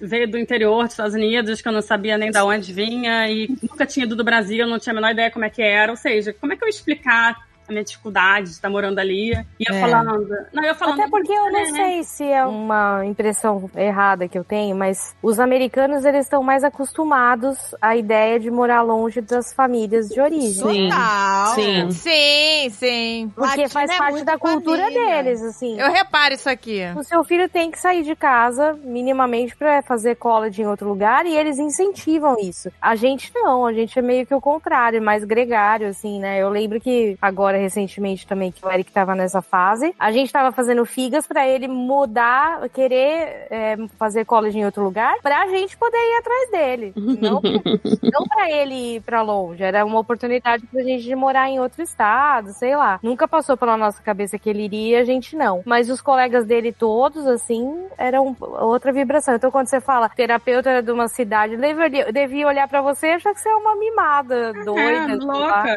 veio 0.00 0.28
do 0.28 0.36
interior 0.36 0.82
dos 0.82 0.92
Estados 0.92 1.14
Unidos, 1.14 1.60
que 1.60 1.68
eu 1.68 1.72
não 1.72 1.82
sabia 1.82 2.18
nem 2.18 2.30
de 2.30 2.38
onde 2.40 2.72
vinha, 2.72 3.28
e 3.28 3.48
nunca 3.62 3.86
tinha 3.86 4.04
ido 4.04 4.16
do 4.16 4.24
Brasil, 4.24 4.58
eu 4.58 4.66
não 4.66 4.78
tinha 4.78 4.92
a 4.92 4.94
menor 4.94 5.12
ideia 5.12 5.30
como 5.30 5.44
é 5.44 5.50
que 5.50 5.62
era. 5.62 5.92
Ou 5.92 5.96
seja, 5.96 6.32
como 6.32 6.52
é 6.52 6.56
que 6.56 6.64
eu 6.64 6.68
ia 6.68 6.70
explicar 6.70 7.46
a 7.70 7.72
minha 7.72 7.84
dificuldade 7.84 8.46
de 8.46 8.52
estar 8.52 8.68
morando 8.70 8.98
ali? 8.98 9.32
E 9.58 9.64
eu 9.70 9.74
É. 9.74 9.80
falando. 9.80 10.28
Não, 10.52 10.64
eu 10.64 10.74
falando. 10.74 11.00
Até 11.00 11.10
porque 11.10 11.32
eu 11.32 11.50
não 11.52 11.60
é, 11.60 11.66
sei 11.66 12.02
se 12.04 12.24
é 12.24 12.44
uma 12.46 13.04
impressão 13.04 13.70
errada 13.76 14.28
que 14.28 14.38
eu 14.38 14.44
tenho, 14.44 14.76
mas 14.76 15.14
os 15.22 15.38
americanos 15.40 16.04
eles 16.04 16.26
estão 16.26 16.42
mais 16.42 16.64
acostumados 16.64 17.56
à 17.80 17.96
ideia 17.96 18.38
de 18.40 18.50
morar 18.50 18.82
longe 18.82 19.20
das 19.20 19.52
famílias 19.52 20.08
de 20.08 20.20
origem. 20.20 20.52
Sim. 20.52 20.88
Total. 20.88 21.46
Sim. 21.54 21.90
Sim, 21.90 22.70
sim. 22.70 23.32
Porque 23.34 23.48
Latino 23.50 23.68
faz 23.70 23.90
é 23.90 23.96
parte 23.98 24.12
muito 24.12 24.24
da 24.26 24.38
cultura 24.38 24.82
família. 24.84 25.22
deles, 25.22 25.42
assim. 25.42 25.78
Eu 25.80 25.90
reparo 25.92 26.34
isso 26.34 26.48
aqui. 26.48 26.80
O 26.96 27.02
seu 27.02 27.22
filho 27.24 27.48
tem 27.48 27.70
que 27.70 27.78
sair 27.78 28.02
de 28.02 28.14
casa 28.16 28.78
minimamente 28.84 29.56
pra 29.56 29.82
fazer 29.82 30.16
college 30.16 30.62
em 30.62 30.66
outro 30.66 30.88
lugar 30.88 31.26
e 31.26 31.36
eles 31.36 31.58
incentivam 31.58 32.36
isso. 32.40 32.70
A 32.80 32.94
gente 32.96 33.30
não, 33.34 33.66
a 33.66 33.72
gente 33.72 33.98
é 33.98 34.02
meio 34.02 34.26
que 34.26 34.34
o 34.34 34.40
contrário, 34.40 35.00
mais 35.02 35.24
gregário, 35.24 35.88
assim, 35.88 36.18
né? 36.20 36.40
Eu 36.42 36.48
lembro 36.48 36.80
que 36.80 37.16
agora, 37.20 37.55
recentemente 37.56 38.26
também, 38.26 38.52
que 38.52 38.64
o 38.64 38.70
Eric 38.70 38.90
tava 38.92 39.14
nessa 39.14 39.40
fase, 39.42 39.94
a 39.98 40.10
gente 40.12 40.32
tava 40.32 40.52
fazendo 40.52 40.84
figas 40.84 41.26
pra 41.26 41.46
ele 41.46 41.68
mudar, 41.68 42.68
querer 42.70 43.46
é, 43.50 43.76
fazer 43.98 44.24
college 44.24 44.58
em 44.58 44.64
outro 44.64 44.82
lugar, 44.82 45.14
pra 45.22 45.46
gente 45.48 45.76
poder 45.76 45.96
ir 45.96 46.18
atrás 46.18 46.50
dele. 46.50 46.92
Não, 46.96 47.40
não 47.42 48.24
pra 48.28 48.50
ele 48.50 48.96
ir 48.96 49.00
pra 49.02 49.22
longe, 49.22 49.62
era 49.62 49.84
uma 49.84 49.98
oportunidade 49.98 50.66
pra 50.66 50.82
gente 50.82 51.04
de 51.04 51.14
morar 51.14 51.48
em 51.48 51.60
outro 51.60 51.82
estado, 51.82 52.52
sei 52.52 52.76
lá. 52.76 52.98
Nunca 53.02 53.26
passou 53.28 53.56
pela 53.56 53.76
nossa 53.76 54.02
cabeça 54.02 54.38
que 54.38 54.48
ele 54.48 54.64
iria, 54.64 55.00
a 55.00 55.04
gente 55.04 55.36
não. 55.36 55.62
Mas 55.64 55.88
os 55.90 56.00
colegas 56.00 56.44
dele 56.44 56.72
todos, 56.72 57.26
assim, 57.26 57.86
eram 57.98 58.36
outra 58.40 58.92
vibração. 58.92 59.34
Então 59.34 59.50
quando 59.50 59.66
você 59.68 59.80
fala 59.80 60.08
terapeuta 60.08 60.82
de 60.82 60.90
uma 60.90 61.08
cidade, 61.08 61.56
deveria, 61.56 62.12
devia 62.12 62.46
olhar 62.46 62.68
pra 62.68 62.82
você 62.82 63.08
e 63.08 63.12
achar 63.12 63.32
que 63.34 63.40
você 63.40 63.48
é 63.48 63.54
uma 63.56 63.76
mimada, 63.76 64.52
É, 64.56 64.64
doida, 64.64 65.24
lá. 65.24 65.34
louca, 65.64 65.76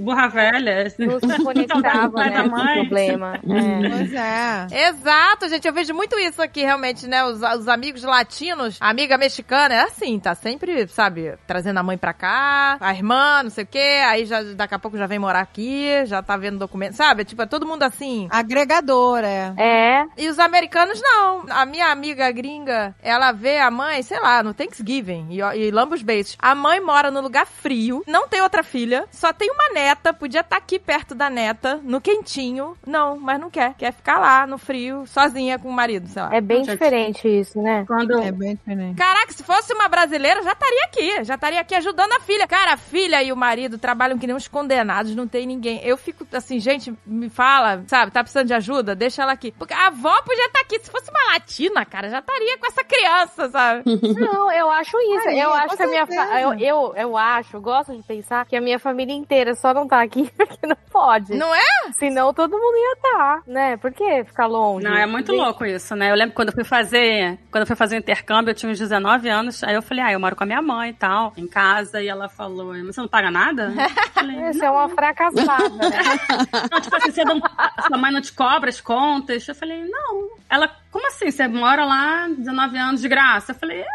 burra 0.00 0.28
velha. 0.28 0.86
Não 1.22 1.36
se 1.36 1.42
conectava, 1.44 2.10
Pai 2.10 2.30
da 2.30 2.42
né, 2.42 2.48
com 2.48 2.56
o 2.56 2.74
problema. 2.74 3.40
É. 3.56 3.88
Pois 3.88 4.12
é. 4.12 4.88
Exato, 4.88 5.48
gente. 5.48 5.66
Eu 5.66 5.72
vejo 5.72 5.94
muito 5.94 6.18
isso 6.18 6.42
aqui, 6.42 6.62
realmente, 6.62 7.06
né? 7.06 7.24
Os, 7.24 7.40
os 7.42 7.68
amigos 7.68 8.02
latinos, 8.02 8.76
a 8.80 8.90
amiga 8.90 9.16
mexicana, 9.16 9.74
é 9.74 9.80
assim, 9.82 10.18
tá 10.18 10.34
sempre, 10.34 10.86
sabe, 10.88 11.34
trazendo 11.46 11.78
a 11.78 11.82
mãe 11.82 11.96
pra 11.96 12.12
cá, 12.12 12.76
a 12.80 12.92
irmã, 12.92 13.42
não 13.42 13.50
sei 13.50 13.64
o 13.64 13.66
quê. 13.66 14.02
Aí 14.06 14.24
já, 14.26 14.42
daqui 14.42 14.74
a 14.74 14.78
pouco 14.78 14.98
já 14.98 15.06
vem 15.06 15.18
morar 15.18 15.40
aqui, 15.40 16.04
já 16.06 16.22
tá 16.22 16.36
vendo 16.36 16.58
documento, 16.58 16.94
sabe? 16.94 17.24
Tipo, 17.24 17.42
é 17.42 17.46
todo 17.46 17.66
mundo 17.66 17.82
assim. 17.82 18.28
Agregador, 18.30 19.20
é. 19.24 19.54
É, 19.56 20.04
E 20.16 20.28
os 20.28 20.38
americanos 20.38 21.00
não. 21.00 21.44
A 21.48 21.64
minha 21.64 21.90
amiga 21.90 22.30
gringa, 22.30 22.94
ela 23.02 23.32
vê 23.32 23.58
a 23.58 23.70
mãe, 23.70 24.02
sei 24.02 24.20
lá, 24.20 24.42
no 24.42 24.54
Thanksgiving 24.54 25.28
e, 25.30 25.40
e 25.40 25.70
lamba 25.70 25.94
os 25.94 26.02
beijos. 26.02 26.36
A 26.38 26.54
mãe 26.54 26.80
mora 26.80 27.10
no 27.10 27.20
lugar 27.20 27.46
frio, 27.46 28.02
não 28.06 28.28
tem 28.28 28.40
outra 28.40 28.62
filha, 28.62 29.06
só 29.10 29.32
tem 29.32 29.50
uma 29.50 29.72
neta, 29.72 30.12
podia 30.12 30.40
estar 30.40 30.56
aqui 30.56 30.78
perto 30.78 31.05
da 31.14 31.28
neta, 31.30 31.80
no 31.82 32.00
quentinho. 32.00 32.76
Não, 32.86 33.16
mas 33.18 33.38
não 33.40 33.50
quer. 33.50 33.74
Quer 33.74 33.92
ficar 33.92 34.18
lá 34.18 34.46
no 34.46 34.58
frio, 34.58 35.06
sozinha 35.06 35.58
com 35.58 35.68
o 35.68 35.72
marido, 35.72 36.08
sei 36.08 36.22
lá. 36.22 36.34
é 36.34 36.40
bem 36.40 36.62
diferente 36.62 37.28
isso, 37.28 37.60
né? 37.60 37.84
Quando, 37.86 38.18
É 38.20 38.32
bem 38.32 38.54
diferente. 38.56 38.96
Caraca, 38.96 39.32
se 39.32 39.42
fosse 39.42 39.72
uma 39.72 39.88
brasileira, 39.88 40.42
já 40.42 40.52
estaria 40.52 40.84
aqui. 40.84 41.24
Já 41.24 41.34
estaria 41.34 41.60
aqui 41.60 41.74
ajudando 41.74 42.12
a 42.12 42.20
filha. 42.20 42.46
Cara, 42.46 42.74
a 42.74 42.76
filha 42.76 43.22
e 43.22 43.32
o 43.32 43.36
marido 43.36 43.78
trabalham 43.78 44.18
que 44.18 44.26
nem 44.26 44.34
uns 44.34 44.48
condenados, 44.48 45.14
não 45.14 45.26
tem 45.28 45.46
ninguém. 45.46 45.80
Eu 45.84 45.96
fico 45.96 46.26
assim, 46.32 46.58
gente, 46.58 46.92
me 47.06 47.28
fala, 47.28 47.82
sabe, 47.86 48.10
tá 48.12 48.22
precisando 48.22 48.46
de 48.48 48.54
ajuda? 48.54 48.94
Deixa 48.94 49.22
ela 49.22 49.32
aqui. 49.32 49.52
Porque 49.52 49.74
a 49.74 49.88
avó 49.88 50.20
podia 50.22 50.46
estar 50.46 50.60
aqui. 50.60 50.78
Se 50.80 50.90
fosse 50.90 51.10
uma 51.10 51.32
latina, 51.32 51.84
cara, 51.84 52.08
já 52.08 52.18
estaria 52.18 52.58
com 52.58 52.66
essa 52.66 52.84
criança, 52.84 53.48
sabe? 53.50 53.82
Não, 54.18 54.50
eu 54.52 54.70
acho 54.70 54.96
isso. 54.98 55.28
Aí, 55.28 55.38
eu 55.40 55.52
acho 55.52 55.76
que 55.76 55.82
a 55.82 55.86
minha 55.86 56.06
fa- 56.06 56.40
eu, 56.40 56.52
eu, 56.58 56.94
eu 56.96 57.16
acho, 57.16 57.56
eu 57.56 57.60
gosto 57.60 57.94
de 57.96 58.02
pensar 58.02 58.44
que 58.46 58.56
a 58.56 58.60
minha 58.60 58.78
família 58.78 59.14
inteira 59.14 59.54
só 59.54 59.72
não 59.74 59.86
tá 59.86 60.00
aqui 60.02 60.30
porque 60.36 60.66
não 60.66 60.76
pode. 60.96 61.34
Não 61.34 61.54
é? 61.54 61.60
Senão 61.98 62.32
todo 62.32 62.52
mundo 62.52 62.76
ia 62.76 62.92
estar, 62.94 63.42
né? 63.46 63.76
Por 63.76 63.92
que 63.92 64.24
ficar 64.24 64.46
longe? 64.46 64.84
Não, 64.84 64.94
é 64.96 65.06
muito 65.06 65.32
Bem- 65.32 65.40
louco 65.40 65.64
isso, 65.64 65.94
né? 65.94 66.10
Eu 66.10 66.14
lembro 66.16 66.34
quando 66.34 66.48
eu 66.48 66.54
fui 66.54 66.64
fazer, 66.64 67.38
quando 67.50 67.62
eu 67.62 67.66
fui 67.66 67.76
fazer 67.76 67.96
o 67.96 67.98
intercâmbio, 67.98 68.50
eu 68.50 68.54
tinha 68.54 68.70
uns 68.72 68.78
19 68.78 69.28
anos, 69.28 69.62
aí 69.62 69.74
eu 69.74 69.82
falei, 69.82 70.04
ah, 70.04 70.12
eu 70.12 70.20
moro 70.20 70.34
com 70.34 70.44
a 70.44 70.46
minha 70.46 70.62
mãe 70.62 70.90
e 70.90 70.94
tal, 70.94 71.32
em 71.36 71.46
casa, 71.46 72.00
e 72.02 72.08
ela 72.08 72.28
falou, 72.28 72.66
mas 72.72 72.86
você 72.94 73.00
não 73.00 73.08
paga 73.08 73.30
nada? 73.30 73.72
Falei, 74.14 74.48
Isso 74.50 74.64
é 74.64 74.70
uma 74.70 74.88
fracassada, 74.88 75.68
né? 75.68 75.90
Não, 76.70 76.80
tipo 76.80 76.96
assim, 76.96 77.10
você 77.10 77.24
não, 77.24 77.40
sua 77.86 77.98
mãe 77.98 78.10
não 78.12 78.20
te 78.20 78.32
cobra 78.32 78.68
as 78.70 78.80
contas? 78.80 79.46
Eu 79.46 79.54
falei, 79.54 79.84
não. 79.84 80.30
Ela, 80.48 80.70
como 80.96 81.08
assim? 81.08 81.30
Você 81.30 81.46
mora 81.46 81.84
lá 81.84 82.26
19 82.26 82.78
anos 82.78 83.02
de 83.02 83.08
graça? 83.08 83.52
Eu 83.52 83.56
falei, 83.56 83.82
é. 83.82 83.86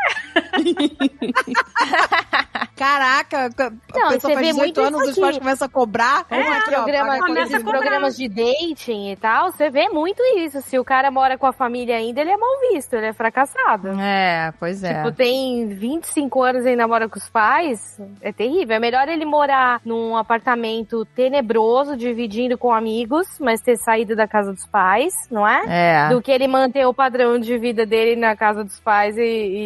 Caraca, 2.77 3.45
a 3.45 3.49
Não, 3.69 4.09
pessoa 4.09 4.19
você 4.19 4.33
faz 4.33 4.39
vê 4.39 4.53
18 4.53 4.57
muito 4.57 4.81
anos, 4.81 5.01
isso 5.01 5.11
os 5.11 5.19
pais 5.19 5.37
começam 5.39 5.67
a 5.67 5.69
cobrar. 5.69 6.25
Vamos 6.29 6.47
aqui, 6.47 6.75
ó, 6.75 6.81
Programa, 6.81 7.07
paga 7.09 7.25
começa 7.25 7.57
a 7.57 7.59
programas 7.59 8.17
de 8.17 8.27
dating 8.27 9.11
e 9.11 9.15
tal, 9.15 9.51
você 9.51 9.69
vê 9.69 9.87
muito 9.89 10.21
isso. 10.37 10.61
Se 10.61 10.79
o 10.79 10.83
cara 10.83 11.11
mora 11.11 11.37
com 11.37 11.45
a 11.47 11.53
família 11.53 11.95
ainda, 11.95 12.21
ele 12.21 12.31
é 12.31 12.37
mal 12.37 12.49
visto, 12.71 12.93
ele 12.93 13.07
é 13.07 13.13
fracassado. 13.13 13.89
É, 13.99 14.53
pois 14.59 14.83
é. 14.83 14.95
Tipo, 14.95 15.11
tem 15.11 15.67
25 15.69 16.41
anos 16.41 16.65
e 16.65 16.69
ainda 16.69 16.87
mora 16.87 17.07
com 17.09 17.17
os 17.17 17.29
pais, 17.29 17.99
é 18.21 18.31
terrível. 18.31 18.75
É 18.75 18.79
melhor 18.79 19.07
ele 19.07 19.25
morar 19.25 19.81
num 19.85 20.17
apartamento 20.17 21.05
tenebroso, 21.15 21.97
dividindo 21.97 22.57
com 22.57 22.73
amigos, 22.73 23.27
mas 23.39 23.61
ter 23.61 23.77
saído 23.77 24.15
da 24.15 24.27
casa 24.27 24.53
dos 24.53 24.65
pais, 24.65 25.13
não 25.29 25.47
é? 25.47 25.61
É. 25.67 26.09
Do 26.09 26.21
que 26.21 26.31
ele 26.31 26.47
manter 26.47 26.85
o 26.91 26.93
padrão 26.93 27.39
de 27.39 27.57
vida 27.57 27.85
dele 27.85 28.15
na 28.15 28.35
casa 28.35 28.63
dos 28.63 28.79
pais 28.79 29.17
e, 29.17 29.21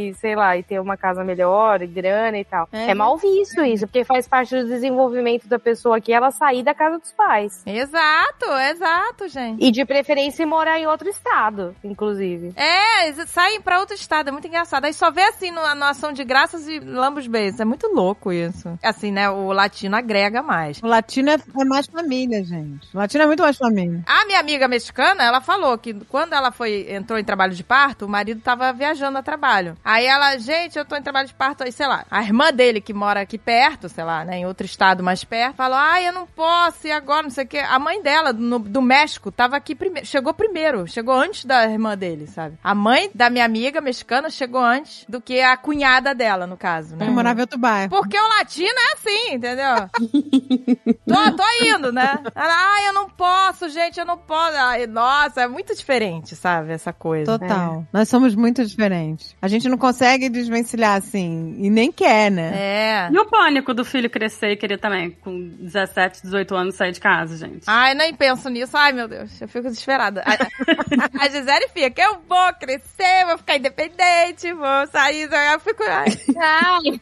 e, 0.10 0.14
sei 0.16 0.36
lá, 0.36 0.56
e 0.58 0.64
ter 0.64 0.80
uma 0.80 0.96
casa 0.96 1.24
melhor, 1.24 1.82
e 1.82 1.88
grana 1.88 2.38
e 2.38 2.46
tal. 2.46 2.70
É. 2.72 2.92
É, 2.92 2.94
mal 2.94 3.18
visto 3.18 3.62
isso, 3.62 3.86
porque 3.88 4.04
faz 4.04 4.28
parte 4.28 4.56
do 4.56 4.68
desenvolvimento 4.68 5.48
da 5.48 5.60
pessoa 5.60 5.98
aqui 5.98 6.14
ela 6.14 6.32
sair 6.32 6.64
da 6.64 6.74
casa 6.74 7.00
dos 7.00 7.12
pais. 7.12 7.64
Exato, 7.66 8.46
exato, 8.72 9.28
gente. 9.28 9.64
E 9.64 9.72
de 9.72 9.86
preferência 9.86 10.46
morar 10.46 10.80
em 10.80 10.88
outro 10.88 11.10
estado, 11.10 11.76
inclusive. 11.84 12.54
É, 12.56 13.12
saem 13.26 13.62
pra 13.62 13.80
outro 13.80 13.96
estado, 13.96 14.30
é 14.30 14.32
muito 14.32 14.48
engraçado. 14.48 14.86
Aí 14.86 14.94
só 14.94 15.12
vê 15.12 15.24
assim 15.24 15.52
no, 15.52 15.62
na 15.76 15.90
ação 15.90 16.14
de 16.14 16.24
graças 16.24 16.68
e 16.68 16.80
lambos 16.80 17.28
beijos. 17.28 17.60
É 17.60 17.66
muito 17.66 17.88
louco 17.88 18.32
isso. 18.32 18.78
Assim, 18.84 19.12
né? 19.12 19.30
O 19.30 19.52
latino 19.52 19.96
agrega 19.96 20.42
mais. 20.42 20.82
O 20.82 20.88
latino 20.88 21.30
é, 21.32 21.36
é 21.36 21.66
mais 21.66 21.88
família, 21.88 22.44
gente. 22.44 22.88
O 22.94 22.98
latino 22.98 23.24
é 23.24 23.28
muito 23.28 23.42
mais 23.42 23.58
família. 23.58 24.04
A 24.06 24.26
minha 24.26 24.40
amiga 24.40 24.68
mexicana, 24.68 25.24
ela 25.24 25.42
falou 25.42 25.78
que 25.78 25.94
quando 26.06 26.34
ela 26.34 26.52
foi 26.52 26.86
entrou 26.90 27.15
em 27.18 27.24
trabalho 27.24 27.54
de 27.54 27.64
parto, 27.64 28.06
o 28.06 28.10
marido 28.10 28.42
tava 28.42 28.72
viajando 28.74 29.18
a 29.18 29.24
trabalho. 29.24 29.78
Aí 29.84 30.06
ela, 30.06 30.38
gente, 30.38 30.78
eu 30.78 30.86
tô 30.86 30.96
em 30.96 31.02
trabalho 31.02 31.28
de 31.28 31.34
parto, 31.34 31.64
aí 31.64 31.72
sei 31.72 31.88
lá. 31.88 32.06
A 32.10 32.22
irmã 32.24 32.52
dele 32.54 32.82
que 32.82 32.94
mora 32.94 33.22
aqui 33.22 33.38
perto, 33.38 33.90
sei 33.90 34.04
lá, 34.04 34.24
né, 34.26 34.38
em 34.38 34.46
outro 34.46 34.66
estado 34.66 35.04
mais 35.04 35.24
perto, 35.24 35.56
falou: 35.56 35.78
"Ai, 35.78 36.08
eu 36.08 36.14
não 36.14 36.26
posso 36.28 36.88
e 36.88 36.92
agora, 36.92 37.24
não 37.24 37.30
sei 37.30 37.46
o 37.46 37.48
quê". 37.48 37.60
A 37.60 37.80
mãe 37.80 38.02
dela 38.02 38.32
no- 38.34 38.60
do 38.60 38.82
México 38.82 39.32
tava 39.32 39.56
aqui 39.58 39.76
primeiro, 39.76 40.08
chegou 40.08 40.34
primeiro, 40.34 40.88
chegou 40.88 41.14
antes 41.16 41.46
da 41.46 41.64
irmã 41.66 41.98
dele, 41.98 42.28
sabe? 42.28 42.58
A 42.64 42.74
mãe 42.76 43.10
da 43.14 43.30
minha 43.30 43.46
amiga 43.46 43.82
mexicana 43.82 44.30
chegou 44.30 44.62
antes 44.62 45.06
do 45.08 45.22
que 45.22 45.42
a 45.42 45.56
cunhada 45.58 46.14
dela, 46.16 46.46
no 46.48 46.58
caso, 46.58 46.96
né? 46.96 47.08
Eu 47.08 47.12
morava 47.14 47.40
em 47.40 47.42
outro 47.42 47.58
bairro. 47.60 47.90
Porque 47.90 48.18
o 48.20 48.28
latino 48.28 48.68
é 48.78 48.94
assim, 48.94 49.34
entendeu? 49.36 49.90
tô, 51.08 51.36
tô 51.36 51.44
indo, 51.66 51.92
né? 51.92 52.20
Ela, 52.34 52.56
Ai, 52.76 52.88
eu 52.90 52.94
não 52.94 53.10
posso, 53.10 53.70
gente, 53.70 54.00
eu 54.00 54.06
não 54.06 54.18
posso. 54.18 54.58
Ai, 54.58 54.88
nossa, 54.88 55.42
é 55.42 55.48
muito 55.48 55.76
diferente, 55.76 56.36
sabe? 56.36 56.72
Essa 56.74 56.92
coisa. 56.98 57.38
Total. 57.38 57.86
Nós 57.92 58.10
somos 58.10 58.36
muito 58.36 58.66
diferentes. 58.66 59.36
A 59.42 59.48
gente 59.48 59.70
não 59.70 59.78
consegue 59.78 60.30
desvencilhar 60.30 60.98
assim. 60.98 61.56
E 61.60 61.70
nem 61.70 61.92
quer, 61.92 62.32
né? 62.32 62.52
É. 62.56 63.10
E 63.12 63.20
o 63.20 63.26
pânico 63.26 63.74
do 63.74 63.86
filho 63.86 64.10
crescer 64.10 64.52
e 64.52 64.58
querer 64.58 64.78
também, 64.78 65.12
com 65.12 65.50
17, 65.60 66.24
18 66.24 66.56
anos, 66.56 66.76
sair 66.76 66.92
de 66.92 67.00
casa, 67.00 67.38
gente. 67.38 67.64
Ai, 67.68 67.94
nem 67.94 68.14
penso 68.14 68.50
nisso. 68.50 68.76
Ai, 68.78 68.92
meu 68.92 69.08
Deus, 69.08 69.42
eu 69.42 69.48
fico 69.48 69.68
desesperada. 69.68 70.24
A, 70.26 71.26
a 71.26 71.30
Gisele 71.30 71.68
fica, 71.70 72.02
eu 72.02 72.20
vou 72.28 72.54
crescer, 72.60 73.26
vou 73.28 73.38
ficar 73.38 73.58
independente, 73.58 74.52
vou 74.54 74.88
sair. 74.88 75.30
Eu 75.54 75.60
fico, 75.60 75.84
ai. 75.84 76.06
Ai, 76.38 77.00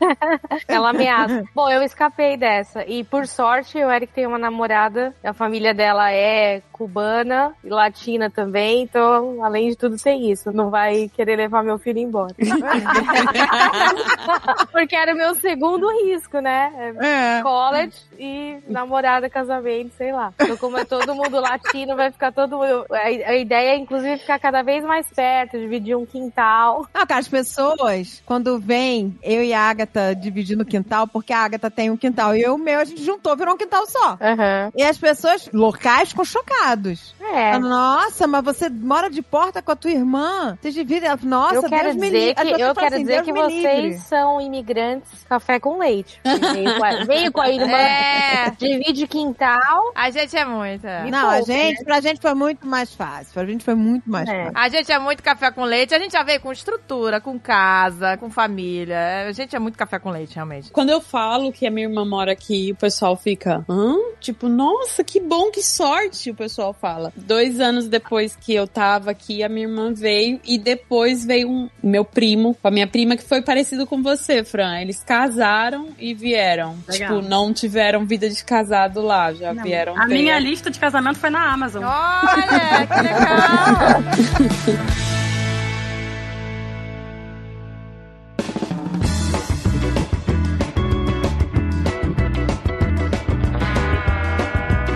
ela 0.67 0.89
ameaça. 0.89 1.43
Bom, 1.53 1.69
eu 1.69 1.81
escapei 1.81 2.37
dessa. 2.37 2.85
E 2.85 3.03
por 3.03 3.27
sorte, 3.27 3.77
o 3.77 3.91
Eric 3.91 4.13
tem 4.13 4.25
uma 4.25 4.37
namorada. 4.37 5.13
A 5.23 5.33
família 5.33 5.73
dela 5.73 6.11
é 6.11 6.61
cubana 6.71 7.53
e 7.63 7.69
latina 7.69 8.29
também. 8.29 8.83
Então, 8.83 9.43
além 9.43 9.69
de 9.69 9.75
tudo, 9.83 10.01
tem 10.01 10.31
isso. 10.31 10.51
Não 10.51 10.69
vai 10.69 11.09
querer 11.13 11.35
levar 11.35 11.63
meu 11.63 11.77
filho 11.77 11.99
embora. 11.99 12.33
Porque 14.71 14.95
era 14.95 15.13
o 15.13 15.17
meu 15.17 15.35
segundo 15.35 15.87
risco, 16.05 16.39
né? 16.39 16.93
É. 17.01 17.41
College 17.41 17.97
e 18.17 18.57
namorada, 18.67 19.29
casamento, 19.29 19.93
sei 19.97 20.13
lá. 20.13 20.33
Então, 20.39 20.55
como 20.57 20.77
é 20.77 20.85
todo 20.85 21.13
mundo 21.13 21.39
latino, 21.39 21.95
vai 21.95 22.11
ficar 22.11 22.31
todo 22.31 22.57
mundo. 22.57 22.85
A, 22.91 23.35
ideia 23.35 23.71
é, 23.71 23.77
inclusive, 23.77 24.19
ficar 24.19 24.39
cada 24.39 24.61
vez 24.61 24.83
mais 24.83 25.07
perto, 25.07 25.59
dividir 25.59 25.97
um 25.97 26.05
quintal. 26.05 26.87
Não, 26.93 27.05
cara, 27.05 27.19
as 27.19 27.27
pessoas, 27.27 28.23
quando 28.25 28.59
vem 28.59 29.17
eu 29.21 29.43
e 29.43 29.53
a 29.53 29.61
Agatha 29.61 30.15
dividindo 30.15 30.63
o 30.63 30.65
quintal, 30.65 31.07
porque 31.07 31.33
a 31.33 31.39
Agatha 31.39 31.69
tem 31.69 31.89
um 31.89 31.97
quintal 31.97 32.35
e 32.35 32.41
eu 32.41 32.55
o 32.55 32.57
meu, 32.57 32.79
a 32.79 32.85
gente 32.85 33.03
juntou, 33.03 33.35
virou 33.35 33.55
um 33.55 33.57
quintal 33.57 33.85
só. 33.87 34.17
Aham. 34.21 34.71
E 34.75 34.83
as 34.83 34.97
pessoas 34.97 35.49
locais 35.51 36.09
ficam 36.09 36.23
chocados. 36.23 37.15
É. 37.19 37.57
Nossa, 37.57 38.27
mas 38.27 38.43
você 38.43 38.69
mora 38.69 39.09
de 39.09 39.21
porta 39.21 39.61
com 39.61 39.71
a 39.73 39.75
tua 39.75 39.91
irmã? 39.91 40.57
Vocês 40.61 40.73
dividem? 40.73 41.09
Nossa, 41.23 41.55
eu 41.55 41.63
quero 41.63 41.83
Deus 41.83 41.95
me 41.95 42.01
dizer 42.09 42.19
livre. 42.27 42.35
que, 42.55 42.61
eu 42.61 42.73
quero 42.75 42.95
assim, 42.95 43.03
dizer 43.03 43.13
Deus 43.13 43.25
que 43.25 43.33
me 43.33 43.39
vocês 43.41 43.83
livre. 43.83 43.99
são 43.99 44.41
imigrantes 44.41 45.23
café 45.27 45.59
com 45.59 45.77
leite. 45.77 46.19
Veio 46.53 46.77
com 46.77 46.83
a, 46.85 47.03
veio 47.05 47.31
com 47.31 47.41
a 47.41 47.49
irmã, 47.49 47.77
É. 47.77 48.51
divide 48.57 49.07
quintal. 49.07 49.91
A 49.95 50.09
gente 50.09 50.35
é 50.37 50.45
muito. 50.45 50.85
é. 50.85 51.09
Não, 51.09 51.29
a 51.29 51.33
pouco, 51.37 51.45
gente, 51.51 51.83
pra 51.83 51.99
gente 52.01 52.21
foi 52.21 52.33
muito 52.33 52.67
mais 52.67 52.93
fácil. 52.93 53.33
Pra 53.33 53.45
gente 53.45 53.63
foi 53.63 53.75
muito 53.75 54.09
mais 54.09 54.27
É. 54.29 54.45
fácil. 54.45 54.57
A 54.59 54.69
gente 54.69 54.91
é 54.91 54.99
muito 54.99 55.23
café 55.23 55.51
com 55.51 55.63
leite, 55.63 55.93
a 55.93 55.99
gente 55.99 56.11
já 56.11 56.23
veio 56.23 56.39
com 56.41 56.51
estrutura, 56.51 57.19
com 57.19 57.39
casa, 57.39 58.17
com 58.17 58.29
família. 58.29 59.25
A 59.27 59.31
gente 59.31 59.55
é 59.55 59.59
muito 59.59 59.77
café 59.77 59.99
com 59.99 60.09
leite, 60.11 60.35
realmente. 60.35 60.71
Quando 60.71 60.89
eu 60.89 61.01
falo 61.01 61.51
que 61.51 61.65
a 61.65 61.71
minha 61.71 61.87
irmã 61.87 62.05
mora 62.05 62.31
aqui, 62.31 62.71
o 62.71 62.75
pessoal 62.75 63.15
fica, 63.15 63.65
hã? 63.69 63.95
Tipo, 64.19 64.47
nossa, 64.47 65.03
que 65.03 65.19
bom, 65.19 65.49
que 65.51 65.61
sorte, 65.63 66.29
o 66.31 66.35
pessoal 66.35 66.73
fala. 66.73 67.11
Dois 67.15 67.59
anos 67.59 67.87
depois 67.87 68.35
que 68.35 68.53
eu 68.53 68.67
tava 68.67 69.11
aqui, 69.11 69.43
a 69.43 69.49
minha 69.49 69.62
irmã 69.63 69.93
veio 69.93 70.39
e 70.45 70.57
depois 70.57 71.25
veio 71.25 71.49
um 71.49 71.69
meu 71.81 72.05
primo, 72.05 72.55
com 72.61 72.67
a 72.67 72.71
minha 72.71 72.87
prima, 72.87 73.15
que 73.15 73.23
foi 73.23 73.41
parecido 73.41 73.85
com 73.87 74.01
você, 74.01 74.43
Fran. 74.43 74.79
Eles 74.79 75.03
casaram 75.03 75.89
e 75.99 76.13
vieram. 76.13 76.75
Legal. 76.87 77.15
Tipo, 77.17 77.29
não 77.29 77.53
tiveram 77.53 78.05
vida 78.05 78.29
de 78.29 78.43
casado 78.43 79.01
lá, 79.01 79.33
já 79.33 79.53
Não, 79.53 79.63
vieram 79.63 79.97
a 79.99 80.07
ter. 80.07 80.13
minha 80.13 80.37
lista 80.39 80.69
de 80.69 80.79
casamento 80.79 81.17
foi 81.19 81.29
na 81.29 81.51
Amazon. 81.53 81.83
Olha, 81.83 82.87
que 82.87 83.01
legal! 83.01 84.03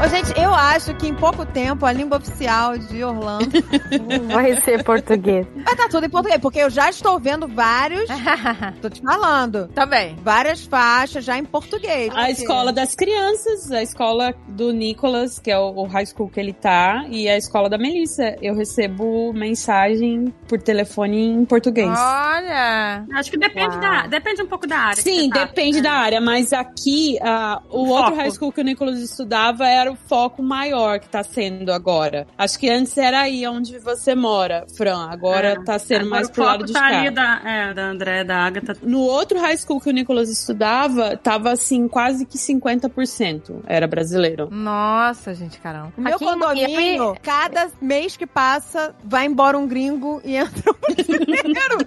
Gente, 0.09 0.39
eu 0.39 0.53
acho 0.53 0.93
que 0.95 1.07
em 1.07 1.13
pouco 1.13 1.45
tempo 1.45 1.85
a 1.85 1.91
língua 1.91 2.17
oficial 2.17 2.77
de 2.77 3.03
Orlando 3.03 3.47
Vai 4.31 4.59
ser 4.61 4.83
português. 4.83 5.45
vai 5.53 5.73
estar 5.73 5.89
tudo 5.89 6.05
em 6.05 6.09
português, 6.09 6.39
porque 6.41 6.59
eu 6.59 6.69
já 6.69 6.89
estou 6.89 7.19
vendo 7.19 7.47
vários, 7.47 8.07
tô 8.81 8.89
te 8.89 9.01
falando, 9.01 9.67
Também. 9.75 10.15
várias 10.23 10.63
faixas 10.65 11.23
já 11.25 11.37
em 11.37 11.43
português. 11.43 12.09
A 12.15 12.31
escola 12.31 12.71
das 12.71 12.95
crianças, 12.95 13.71
a 13.71 13.81
escola 13.83 14.33
do 14.47 14.71
Nicolas, 14.71 15.39
que 15.39 15.51
é 15.51 15.57
o, 15.59 15.71
o 15.75 15.83
high 15.87 16.05
school 16.05 16.29
que 16.29 16.39
ele 16.39 16.53
tá, 16.53 17.05
e 17.09 17.27
a 17.29 17.37
escola 17.37 17.69
da 17.69 17.77
Melissa. 17.77 18.35
Eu 18.41 18.55
recebo 18.55 19.33
mensagem 19.33 20.33
por 20.47 20.61
telefone 20.61 21.27
em 21.27 21.45
português. 21.45 21.87
Olha! 21.89 23.05
Acho 23.13 23.29
que 23.29 23.37
depende, 23.37 23.75
Uau. 23.75 23.81
da, 23.81 24.07
depende 24.07 24.41
um 24.41 24.47
pouco 24.47 24.65
da 24.65 24.77
área. 24.77 25.01
Sim, 25.01 25.29
tá. 25.29 25.45
depende 25.45 25.81
da 25.81 25.91
área, 25.93 26.21
mas 26.21 26.53
aqui 26.53 27.17
ah, 27.21 27.61
o 27.69 27.83
O 27.83 27.89
outro 27.89 28.05
foco. 28.11 28.17
high 28.17 28.31
school 28.31 28.51
que 28.51 28.61
o 28.61 28.63
Nicolas 28.63 28.99
estudava 28.99 29.67
era 29.67 29.91
o 29.91 29.96
foco 30.07 30.41
maior 30.43 30.99
que 30.99 31.09
tá 31.09 31.23
sendo 31.23 31.71
agora. 31.71 32.27
Acho 32.37 32.59
que 32.59 32.69
antes 32.69 32.97
era 32.97 33.21
aí 33.21 33.45
onde 33.47 33.77
você 33.79 34.15
mora, 34.15 34.65
Fran. 34.75 35.07
Agora 35.09 35.49
É. 35.49 35.63
tá 35.63 35.77
sendo 35.79 36.01
Agora 36.05 36.09
mais 36.11 36.29
pro 36.29 36.43
lado 36.43 36.57
foco 36.59 36.67
de 36.67 36.73
tá 36.73 36.79
cá. 36.79 36.99
ali 36.99 37.09
da, 37.11 37.41
é, 37.43 37.73
da 37.73 37.83
André, 37.85 38.23
da 38.23 38.37
Agatha. 38.37 38.75
No 38.81 38.99
outro 39.01 39.39
high 39.39 39.57
school 39.57 39.79
que 39.81 39.89
o 39.89 39.93
Nicolas 39.93 40.29
estudava, 40.29 41.17
tava 41.17 41.51
assim, 41.51 41.87
quase 41.87 42.25
que 42.25 42.37
50% 42.37 43.61
era 43.65 43.87
brasileiro. 43.87 44.49
Nossa, 44.51 45.33
gente, 45.33 45.59
caramba. 45.59 45.93
O 45.97 46.01
meu 46.01 46.15
Aqui 46.15 46.23
em 46.23 46.27
condomínio, 46.27 47.03
Miami- 47.03 47.19
cada 47.21 47.69
mês 47.81 48.15
que 48.17 48.25
passa, 48.27 48.95
vai 49.03 49.25
embora 49.25 49.57
um 49.57 49.67
gringo 49.67 50.21
e 50.23 50.35
entra 50.35 50.71
um 50.71 50.75
brasileiro. 50.93 51.77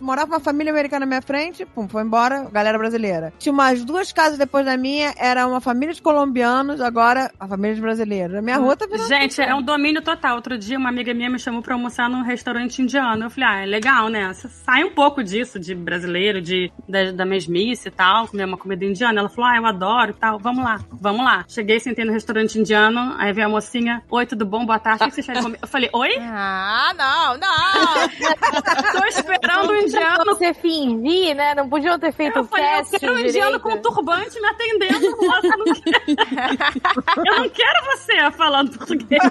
Morava 0.00 0.32
uma 0.32 0.40
família 0.40 0.72
americana 0.72 1.00
na 1.00 1.06
minha 1.06 1.22
frente, 1.22 1.64
pum, 1.64 1.88
foi 1.88 2.02
embora, 2.02 2.48
galera 2.52 2.78
brasileira. 2.78 3.32
Tinha 3.38 3.52
umas 3.52 3.84
duas 3.84 4.12
casas 4.12 4.38
depois 4.38 4.64
da 4.64 4.76
minha, 4.76 5.14
era 5.16 5.46
uma 5.46 5.60
família 5.60 5.94
de 5.94 6.02
colombianos, 6.02 6.80
agora 6.80 7.30
a 7.46 7.48
família 7.48 7.74
de 7.74 7.80
brasileiros. 7.80 8.36
A 8.36 8.42
minha 8.42 8.56
rua 8.56 8.76
tá 8.76 8.86
virando. 8.86 9.08
Gente, 9.08 9.40
é 9.40 9.54
um 9.54 9.62
domínio 9.62 10.02
total. 10.02 10.36
Outro 10.36 10.58
dia, 10.58 10.76
uma 10.76 10.88
amiga 10.88 11.14
minha 11.14 11.30
me 11.30 11.38
chamou 11.38 11.62
pra 11.62 11.74
almoçar 11.74 12.10
num 12.10 12.22
restaurante 12.22 12.82
indiano. 12.82 13.24
Eu 13.24 13.30
falei, 13.30 13.48
ah, 13.48 13.62
é 13.62 13.66
legal, 13.66 14.08
né? 14.08 14.32
Você 14.32 14.48
sai 14.48 14.84
um 14.84 14.90
pouco 14.90 15.22
disso, 15.22 15.58
de 15.58 15.74
brasileiro, 15.74 16.40
de, 16.40 16.70
da, 16.88 17.12
da 17.12 17.24
mesmice 17.24 17.88
e 17.88 17.90
tal, 17.90 18.28
comer 18.28 18.44
uma 18.44 18.58
comida 18.58 18.84
indiana. 18.84 19.20
Ela 19.20 19.28
falou, 19.28 19.50
ah, 19.50 19.56
eu 19.56 19.66
adoro 19.66 20.10
e 20.10 20.14
tal. 20.14 20.38
Vamos 20.38 20.64
lá, 20.64 20.80
vamos 20.92 21.24
lá. 21.24 21.44
Cheguei, 21.48 21.80
sentei 21.80 22.04
no 22.04 22.12
restaurante 22.12 22.58
indiano, 22.58 23.14
aí 23.18 23.32
veio 23.32 23.46
a 23.46 23.50
mocinha, 23.50 24.02
oi, 24.10 24.26
tudo 24.26 24.44
bom? 24.44 24.66
Boa 24.66 24.78
tarde, 24.78 25.04
o 25.04 25.06
que 25.06 25.14
vocês 25.14 25.26
querem 25.26 25.42
comer? 25.42 25.58
Eu 25.62 25.68
falei, 25.68 25.88
oi? 25.92 26.16
Ah, 26.20 26.92
não, 26.96 27.38
não. 27.38 28.96
Tô 29.00 29.06
esperando 29.06 29.70
o 29.70 29.76
indiano. 29.76 30.24
Você 30.26 30.52
fingir, 30.54 31.34
né? 31.34 31.54
Não 31.54 31.68
podiam 31.68 31.98
ter 31.98 32.12
feito 32.12 32.38
Eu 32.38 32.42
o 32.42 32.46
falei, 32.46 32.66
eu 32.66 32.76
teste 32.78 32.98
quero 32.98 33.14
um 33.14 33.18
indiano 33.18 33.60
com 33.60 33.76
turbante 33.78 34.40
me 34.40 34.48
atendendo. 34.48 35.06
Eu 35.46 35.58
não 35.58 35.74
quero. 35.74 37.04
Eu 37.24 37.35
não 37.38 37.48
quero 37.48 37.84
você 37.86 38.30
falando 38.32 38.76
português. 38.76 39.20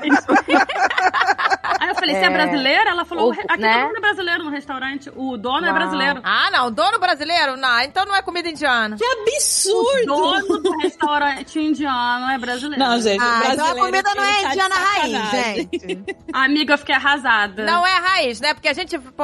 Aí 1.80 1.90
eu 1.90 1.96
falei, 1.96 2.16
você 2.16 2.22
é 2.22 2.26
É. 2.26 2.30
brasileira? 2.30 2.90
Ela 2.92 3.06
falou, 3.06 3.26
Ou- 3.26 3.32
aqui 3.32 3.58
né? 3.62 3.74
todo 3.74 3.88
mundo 3.88 3.98
é 3.98 4.02
brasileiro 4.02 4.44
no 4.44 4.50
restaurante. 4.50 5.12
O 5.16 5.38
dono 5.38 5.66
é 5.68 5.74
brasileiro. 5.74 6.22
Ah, 6.24 6.50
não. 6.52 6.72
Dono 6.72 7.00
brasileiro? 7.00 7.58
Não, 7.58 7.82
então 7.82 8.06
não 8.06 8.16
é 8.16 8.22
comida 8.22 8.50
indiana. 8.50 8.96
Que 8.98 9.04
O 9.06 9.22
absurdo! 9.22 10.06
dono 10.06 10.60
do 10.62 10.78
restaurante 10.80 11.60
indiano 11.60 12.32
é 12.32 12.38
brasileiro. 12.38 12.84
Não, 12.84 13.00
gente, 13.00 13.22
Ah, 13.22 13.42
então 13.54 13.66
a 13.68 13.76
comida 13.76 14.14
não 14.16 14.24
é 14.24 14.42
tá 14.42 14.50
indiana 14.50 14.76
raiz, 14.76 15.32
gente. 15.32 16.06
Amiga, 16.34 16.74
eu 16.74 16.78
fiquei 16.78 16.96
arrasada. 16.96 17.66
Não 17.66 17.86
é 17.86 17.98
raiz, 18.00 18.40
né? 18.40 18.54
Porque 18.54 18.68
a 18.70 18.74
gente, 18.74 18.98
pô. 18.98 19.24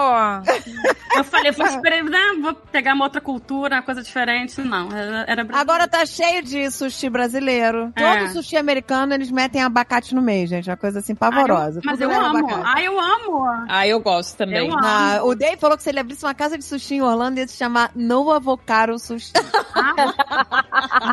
Eu 1.15 1.23
falei, 1.23 1.51
vou, 1.51 1.65
né? 2.09 2.19
vou 2.41 2.53
pegar 2.53 2.93
uma 2.93 3.05
outra 3.05 3.21
cultura, 3.21 3.75
uma 3.77 3.81
coisa 3.81 4.01
diferente. 4.03 4.59
Não, 4.61 4.87
era, 4.91 5.43
brasileiro. 5.43 5.57
Agora 5.57 5.87
tá 5.87 6.05
cheio 6.05 6.41
de 6.43 6.69
sushi 6.71 7.09
brasileiro. 7.09 7.91
É. 7.95 8.17
Todo 8.19 8.33
sushi 8.33 8.55
americano, 8.71 9.13
eles 9.13 9.29
metem 9.31 9.61
abacate 9.61 10.15
no 10.15 10.21
meio, 10.21 10.47
gente. 10.47 10.69
Uma 10.69 10.77
coisa 10.77 10.99
assim 10.99 11.13
pavorosa. 11.15 11.79
Ah, 11.79 11.83
eu- 11.83 11.91
mas 11.91 12.01
eu 12.01 12.11
amo. 12.11 12.37
abacate. 12.39 12.63
Ah, 12.65 12.81
eu 12.83 12.99
amo. 12.99 13.65
Ah, 13.69 13.87
eu 13.87 13.99
gosto 13.99 14.37
também. 14.37 14.57
Eu 14.57 14.73
amo. 14.73 14.79
Ah, 14.83 15.19
o 15.23 15.35
Dave 15.35 15.57
falou 15.57 15.77
que 15.77 15.83
se 15.83 15.89
ele 15.89 15.99
abrisse 15.99 16.25
uma 16.25 16.33
casa 16.33 16.57
de 16.57 16.63
sushi 16.63 16.95
em 16.95 17.01
Orlando, 17.01 17.39
ia 17.39 17.47
se 17.47 17.57
chamar 17.57 17.91
No 17.95 18.31
Avocado 18.31 18.97
Sushi. 18.99 19.31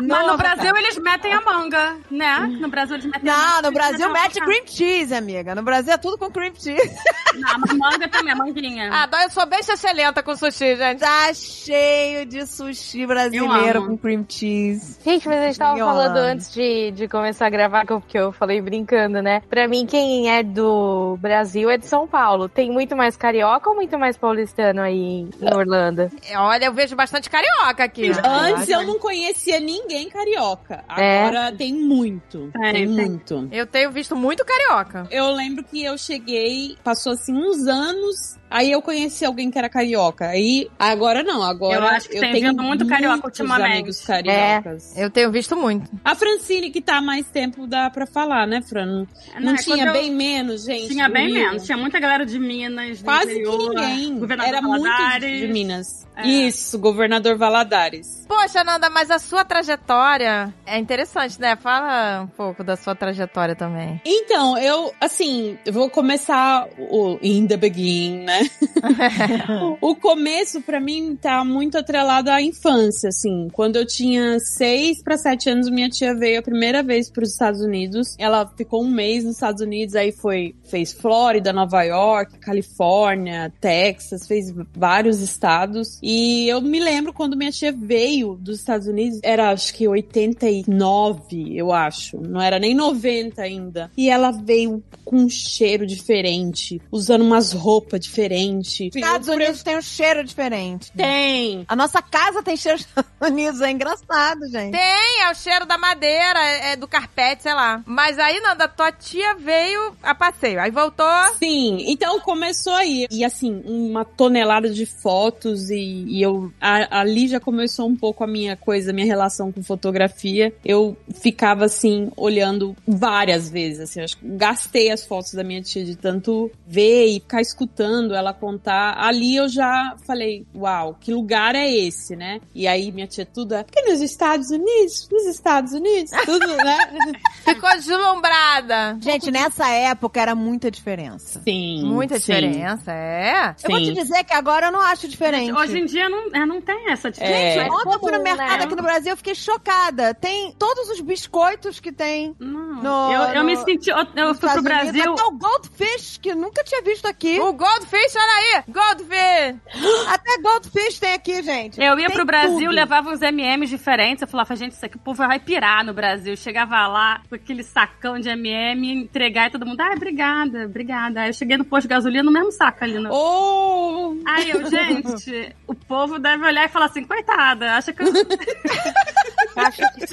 Mas 0.03 0.27
no 0.27 0.37
Brasil 0.37 0.75
eles 0.77 0.97
metem 0.97 1.33
a 1.33 1.41
manga, 1.41 1.97
né? 2.09 2.39
No 2.59 2.69
Brasil 2.69 2.95
eles 2.95 3.05
metem 3.05 3.29
a 3.29 3.33
manga. 3.37 3.47
Não, 3.53 3.61
no 3.63 3.71
Brasil 3.71 4.11
mete 4.11 4.39
cream 4.39 4.63
cheese, 4.65 5.13
amiga. 5.13 5.55
No 5.55 5.63
Brasil 5.63 5.93
é 5.93 5.97
tudo 5.97 6.17
com 6.17 6.29
cream 6.31 6.53
cheese. 6.55 6.95
Não, 7.35 7.59
mas 7.59 7.73
manga 7.77 8.07
também, 8.07 8.33
a 8.33 8.35
manguinha. 8.35 8.89
Ah, 8.91 9.05
dói, 9.05 9.25
eu 9.25 9.29
sou 9.29 9.45
bem 9.45 9.59
excelente 9.59 10.21
com 10.23 10.35
sushi, 10.35 10.75
gente. 10.75 10.99
Tá 10.99 11.33
cheio 11.33 12.25
de 12.25 12.45
sushi 12.45 13.05
brasileiro 13.05 13.85
com 13.85 13.97
cream 13.97 14.25
cheese. 14.27 14.97
Gente, 15.03 15.27
mas 15.27 15.39
a 15.39 15.45
gente 15.47 15.59
tava 15.59 15.77
falando 15.77 16.17
antes 16.17 16.51
de, 16.53 16.91
de 16.91 17.07
começar 17.07 17.48
a 17.49 17.51
gravar, 17.51 17.85
que 17.85 17.91
eu, 17.93 18.01
eu 18.13 18.31
falei 18.31 18.61
brincando, 18.61 19.21
né? 19.21 19.41
Pra 19.49 19.67
mim, 19.67 19.85
quem 19.85 20.29
é 20.31 20.43
do 20.43 21.17
Brasil 21.19 21.69
é 21.69 21.77
de 21.77 21.85
São 21.85 22.07
Paulo. 22.07 22.47
Tem 22.47 22.71
muito 22.71 22.95
mais 22.95 23.17
carioca 23.17 23.69
ou 23.69 23.75
muito 23.75 23.97
mais 23.97 24.17
paulistano 24.17 24.81
aí 24.81 24.97
em, 24.97 25.29
em 25.41 25.53
Orlando? 25.53 26.09
Olha, 26.37 26.65
eu 26.65 26.73
vejo 26.73 26.95
bastante 26.95 27.29
carioca 27.29 27.83
aqui. 27.83 28.11
Antes 28.23 28.69
eu 28.69 28.83
não 28.83 28.99
conhecia 28.99 29.59
ninguém 29.59 30.09
carioca. 30.09 30.83
É. 30.97 31.23
Agora 31.23 31.51
tem 31.51 31.73
muito. 31.73 32.49
Tem, 32.53 32.73
Tem, 32.73 32.95
tem. 32.95 33.09
muito. 33.09 33.47
Eu 33.51 33.65
tenho 33.65 33.91
visto 33.91 34.15
muito 34.15 34.45
carioca. 34.45 35.07
Eu 35.09 35.31
lembro 35.31 35.63
que 35.63 35.83
eu 35.83 35.97
cheguei, 35.97 36.77
passou 36.83 37.13
assim 37.13 37.33
uns 37.33 37.65
anos, 37.67 38.37
aí 38.49 38.71
eu 38.71 38.81
conheci 38.81 39.25
alguém 39.25 39.49
que 39.49 39.57
era 39.57 39.69
carioca. 39.69 40.27
Aí, 40.27 40.69
agora 40.77 41.23
não, 41.23 41.41
agora 41.41 41.75
Eu 41.79 41.83
acho 41.87 42.07
que 42.09 42.19
tem 42.19 42.33
tenho 42.33 42.49
vindo 42.49 42.61
muito 42.63 42.85
carioca 42.87 43.25
ultimamente. 43.25 43.71
amigos 43.73 44.01
cariocas. 44.01 44.97
Eu 44.97 45.09
tenho 45.09 45.31
visto 45.31 45.55
muito. 45.55 45.89
A 46.03 46.15
Francine, 46.15 46.69
que 46.69 46.81
tá 46.81 47.01
mais 47.01 47.25
tempo, 47.27 47.38
dá 47.67 47.89
pra 47.89 48.05
falar, 48.05 48.47
né, 48.47 48.61
Fran? 48.61 48.85
Não, 48.85 49.07
não 49.41 49.53
é 49.53 49.57
tinha 49.57 49.77
quando 49.77 49.87
eu- 49.87 49.93
bem 49.93 50.11
menos, 50.11 50.65
gente? 50.65 50.87
Tinha 50.89 51.07
bem 51.09 51.27
Rio? 51.27 51.35
menos. 51.47 51.63
Tinha 51.65 51.77
muita 51.77 51.99
galera 51.99 52.25
de 52.25 52.39
Minas, 52.39 53.01
Quase 53.01 53.27
que 53.27 53.31
interior, 53.41 53.69
ninguém. 53.75 54.19
Governador 54.19 54.53
Era 54.53 54.61
muito 54.61 54.83
de, 54.83 54.89
Valadares. 54.89 55.49
Minas. 55.49 56.07
É. 56.15 56.27
Isso, 56.27 56.77
governador 56.77 57.37
Valadares. 57.37 58.25
Poxa, 58.27 58.61
Nanda, 58.63 58.89
mas 58.89 59.09
a 59.09 59.19
sua 59.19 59.45
trajetória 59.45 60.53
é 60.65 60.77
interessante, 60.77 61.39
né? 61.39 61.55
Fala 61.55 62.23
um 62.23 62.27
pouco 62.27 62.61
da 62.63 62.75
sua 62.75 62.93
trajetória 62.93 63.55
também. 63.55 64.01
Então, 64.05 64.57
eu, 64.57 64.93
assim, 64.99 65.57
eu 65.65 65.71
vou 65.71 65.89
começar 65.89 66.67
o 66.77 67.17
in 67.21 67.47
the 67.47 67.55
beginning, 67.55 68.23
né? 68.25 68.39
o 69.81 69.95
começo, 69.95 70.61
pra 70.61 70.79
mim, 70.79 71.15
tá 71.15 71.43
muito 71.45 71.77
atrelado 71.77 72.29
à 72.29 72.41
infância, 72.41 73.09
assim. 73.09 73.47
Quando 73.53 73.77
eu 73.77 73.85
tinha 73.85 74.37
seis 74.39 75.01
pra 75.01 75.17
sete 75.17 75.49
anos, 75.49 75.69
minha 75.69 75.89
tia 75.89 76.13
veio 76.13 76.39
a 76.39 76.43
primeira 76.43 76.83
vez 76.83 77.09
Estados 77.33 77.61
Unidos. 77.61 78.15
Ela 78.17 78.45
ficou 78.57 78.83
um 78.83 78.89
mês 78.89 79.23
nos 79.23 79.33
Estados 79.35 79.61
Unidos, 79.61 79.95
aí 79.95 80.11
foi, 80.11 80.55
fez 80.63 80.91
Flórida, 80.93 81.51
Nova 81.53 81.83
York, 81.83 82.37
Califórnia, 82.39 83.51
Texas, 83.61 84.27
fez 84.27 84.53
vários 84.75 85.19
estados. 85.21 85.99
E 86.01 86.47
eu 86.47 86.61
me 86.61 86.79
lembro 86.79 87.13
quando 87.13 87.35
minha 87.37 87.51
tia 87.51 87.71
veio 87.71 88.35
dos 88.35 88.59
Estados 88.59 88.87
Unidos, 88.87 89.19
era 89.23 89.51
acho 89.51 89.73
que 89.73 89.87
89, 89.87 91.55
eu 91.55 91.71
acho. 91.71 92.17
Não 92.21 92.41
era 92.41 92.59
nem 92.59 92.73
90 92.75 93.41
ainda. 93.41 93.91
E 93.97 94.09
ela 94.09 94.31
veio 94.31 94.83
com 95.05 95.17
um 95.17 95.29
cheiro 95.29 95.85
diferente, 95.87 96.81
usando 96.91 97.21
umas 97.23 97.51
roupas 97.51 97.99
diferentes. 97.99 98.79
Estados 98.95 99.27
Eu- 99.27 99.35
Unidos 99.35 99.63
tem 99.63 99.77
um 99.77 99.81
cheiro 99.81 100.23
diferente. 100.23 100.91
Tem. 100.91 101.65
A 101.67 101.75
nossa 101.75 102.01
casa 102.01 102.43
tem 102.43 102.55
cheiro 102.57 102.77
dos 102.77 102.87
Estados 102.97 103.29
Unidos. 103.31 103.61
É 103.61 103.71
engraçado, 103.71 104.47
gente. 104.49 104.71
Tem, 104.71 105.23
é 105.23 105.31
o 105.31 105.35
cheiro 105.35 105.65
da 105.65 105.77
madeira, 105.77 106.39
é 106.39 106.75
do 106.75 106.87
carpete, 106.87 107.08
sei 107.41 107.53
lá. 107.53 107.81
Mas 107.85 108.17
aí, 108.19 108.39
Nanda, 108.41 108.67
tua 108.67 108.91
tia 108.91 109.35
veio 109.35 109.93
a 110.01 110.15
passeio. 110.15 110.59
Aí 110.59 110.71
voltou. 110.71 111.05
Sim, 111.37 111.83
então 111.87 112.19
começou 112.19 112.73
aí. 112.73 113.07
E 113.11 113.23
assim, 113.25 113.61
uma 113.65 114.05
tonelada 114.05 114.69
de 114.69 114.85
fotos 114.85 115.69
e, 115.69 116.05
e 116.07 116.21
eu 116.21 116.51
a- 116.61 116.99
ali 117.01 117.27
já 117.27 117.39
começou 117.39 117.87
um 117.87 117.95
pouco 117.95 118.23
a 118.23 118.27
minha 118.27 118.55
coisa, 118.55 118.91
a 118.91 118.93
minha 118.93 119.05
relação 119.05 119.51
com 119.51 119.61
fotografia. 119.63 120.53
Eu 120.63 120.95
ficava 121.21 121.65
assim, 121.65 122.11
olhando 122.15 122.75
várias 122.87 123.49
vezes, 123.49 123.79
assim, 123.81 124.01
acho 124.01 124.17
que 124.17 124.27
gastei 124.27 124.89
as 124.91 125.05
fotos 125.05 125.33
da 125.33 125.43
minha 125.43 125.61
tia 125.61 125.83
de 125.83 125.95
tanto 125.95 126.51
ver 126.65 127.05
e 127.07 127.13
ficar 127.19 127.41
escutando 127.41 128.13
ela 128.15 128.33
contar. 128.33 128.95
Ali 128.97 129.35
eu 129.35 129.47
já 129.47 129.95
falei, 130.05 130.45
uau, 130.55 130.95
que 130.99 131.13
lugar 131.13 131.55
é 131.55 131.69
esse, 131.69 132.15
né? 132.15 132.39
E 132.55 132.67
aí 132.67 132.91
minha 132.91 133.07
tia 133.07 133.25
tudo 133.25 133.55
é, 133.55 133.63
porque 133.63 133.81
nos 133.81 134.01
Estados 134.01 134.49
Unidos, 134.49 135.07
nos 135.11 135.25
Estados 135.25 135.73
Unidos, 135.73 136.11
tudo, 136.25 136.47
né? 136.57 136.77
Ficou 137.43 137.69
deslumbrada. 137.71 138.97
Gente, 139.01 139.31
nessa 139.31 139.67
época 139.69 140.21
era 140.21 140.35
muita 140.35 140.69
diferença. 140.69 141.41
Sim. 141.43 141.83
Muita 141.85 142.19
sim. 142.19 142.33
diferença, 142.33 142.91
é. 142.91 143.55
Eu 143.63 143.69
vou 143.71 143.79
te 143.79 143.87
Sim. 143.87 143.93
dizer 143.93 144.23
que 144.23 144.33
agora 144.33 144.67
eu 144.67 144.71
não 144.71 144.81
acho 144.81 145.07
diferente. 145.07 145.51
Hoje 145.51 145.79
em 145.79 145.85
dia 145.85 146.07
não, 146.09 146.27
é, 146.33 146.45
não 146.45 146.61
tem 146.61 146.91
essa 146.91 147.09
diferença. 147.09 147.37
É. 147.37 147.63
Gente, 147.63 147.71
ontem 147.71 147.93
eu 147.93 147.99
fui 147.99 148.11
no 148.11 148.23
mercado 148.23 148.57
né? 148.59 148.63
aqui 148.65 148.75
no 148.75 148.83
Brasil, 148.83 149.11
eu 149.11 149.17
fiquei 149.17 149.35
chocada. 149.35 150.13
Tem 150.13 150.53
todos 150.57 150.89
os 150.89 151.01
biscoitos 151.01 151.79
que 151.79 151.91
tem. 151.91 152.35
Não. 152.39 152.81
No- 152.83 153.13
eu, 153.13 153.21
eu 153.35 153.43
me 153.43 153.55
senti. 153.57 153.89
Eu, 153.89 153.97
eu 154.15 154.35
fui 154.35 154.49
pro 154.49 154.59
Unidos. 154.59 154.63
Brasil. 154.63 155.13
Até 155.13 155.23
o 155.23 155.31
Goldfish, 155.31 156.17
que 156.21 156.29
eu 156.29 156.35
nunca 156.35 156.63
tinha 156.63 156.81
visto 156.81 157.05
aqui. 157.05 157.39
O 157.39 157.53
Goldfish, 157.53 158.15
olha 158.15 158.33
aí! 158.33 158.63
Goldfish! 158.67 159.59
Até 160.09 160.41
Goldfish 160.41 160.99
tem 160.99 161.13
aqui, 161.13 161.41
gente. 161.41 161.81
Eu 161.81 161.97
ia 161.99 162.07
Tem 162.07 162.15
pro 162.15 162.25
Brasil, 162.25 162.59
tudo. 162.59 162.71
levava 162.71 163.09
uns 163.09 163.21
MMs 163.21 163.69
diferentes. 163.69 164.21
Eu 164.21 164.27
falava, 164.27 164.55
gente, 164.55 164.73
isso 164.73 164.85
aqui 164.85 164.95
o 164.97 164.99
povo 164.99 165.17
vai 165.25 165.39
pirar 165.39 165.83
no 165.83 165.93
Brasil. 165.93 166.35
Chegava 166.35 166.75
lá 166.89 167.21
com 167.29 167.35
aquele 167.35 167.63
sacão 167.63 168.19
de 168.19 168.29
MM, 168.29 168.91
entregar 168.91 169.47
e 169.47 169.51
todo 169.51 169.65
mundo, 169.65 169.79
ah, 169.81 169.93
obrigada, 169.95 170.65
obrigada. 170.65 171.21
Aí 171.21 171.29
eu 171.29 171.33
cheguei 171.33 171.57
no 171.57 171.65
posto 171.65 171.83
de 171.83 171.89
gasolina 171.89 172.23
no 172.23 172.31
mesmo 172.31 172.51
saco 172.51 172.83
ali. 172.83 172.99
No... 172.99 173.09
Oh! 173.11 174.17
Aí 174.25 174.49
eu, 174.49 174.69
gente, 174.69 175.55
o 175.67 175.73
povo 175.73 176.19
deve 176.19 176.45
olhar 176.45 176.65
e 176.65 176.69
falar 176.69 176.85
assim, 176.85 177.03
coitada, 177.03 177.75
acha 177.75 177.93
que 177.93 178.01
eu 178.01 178.07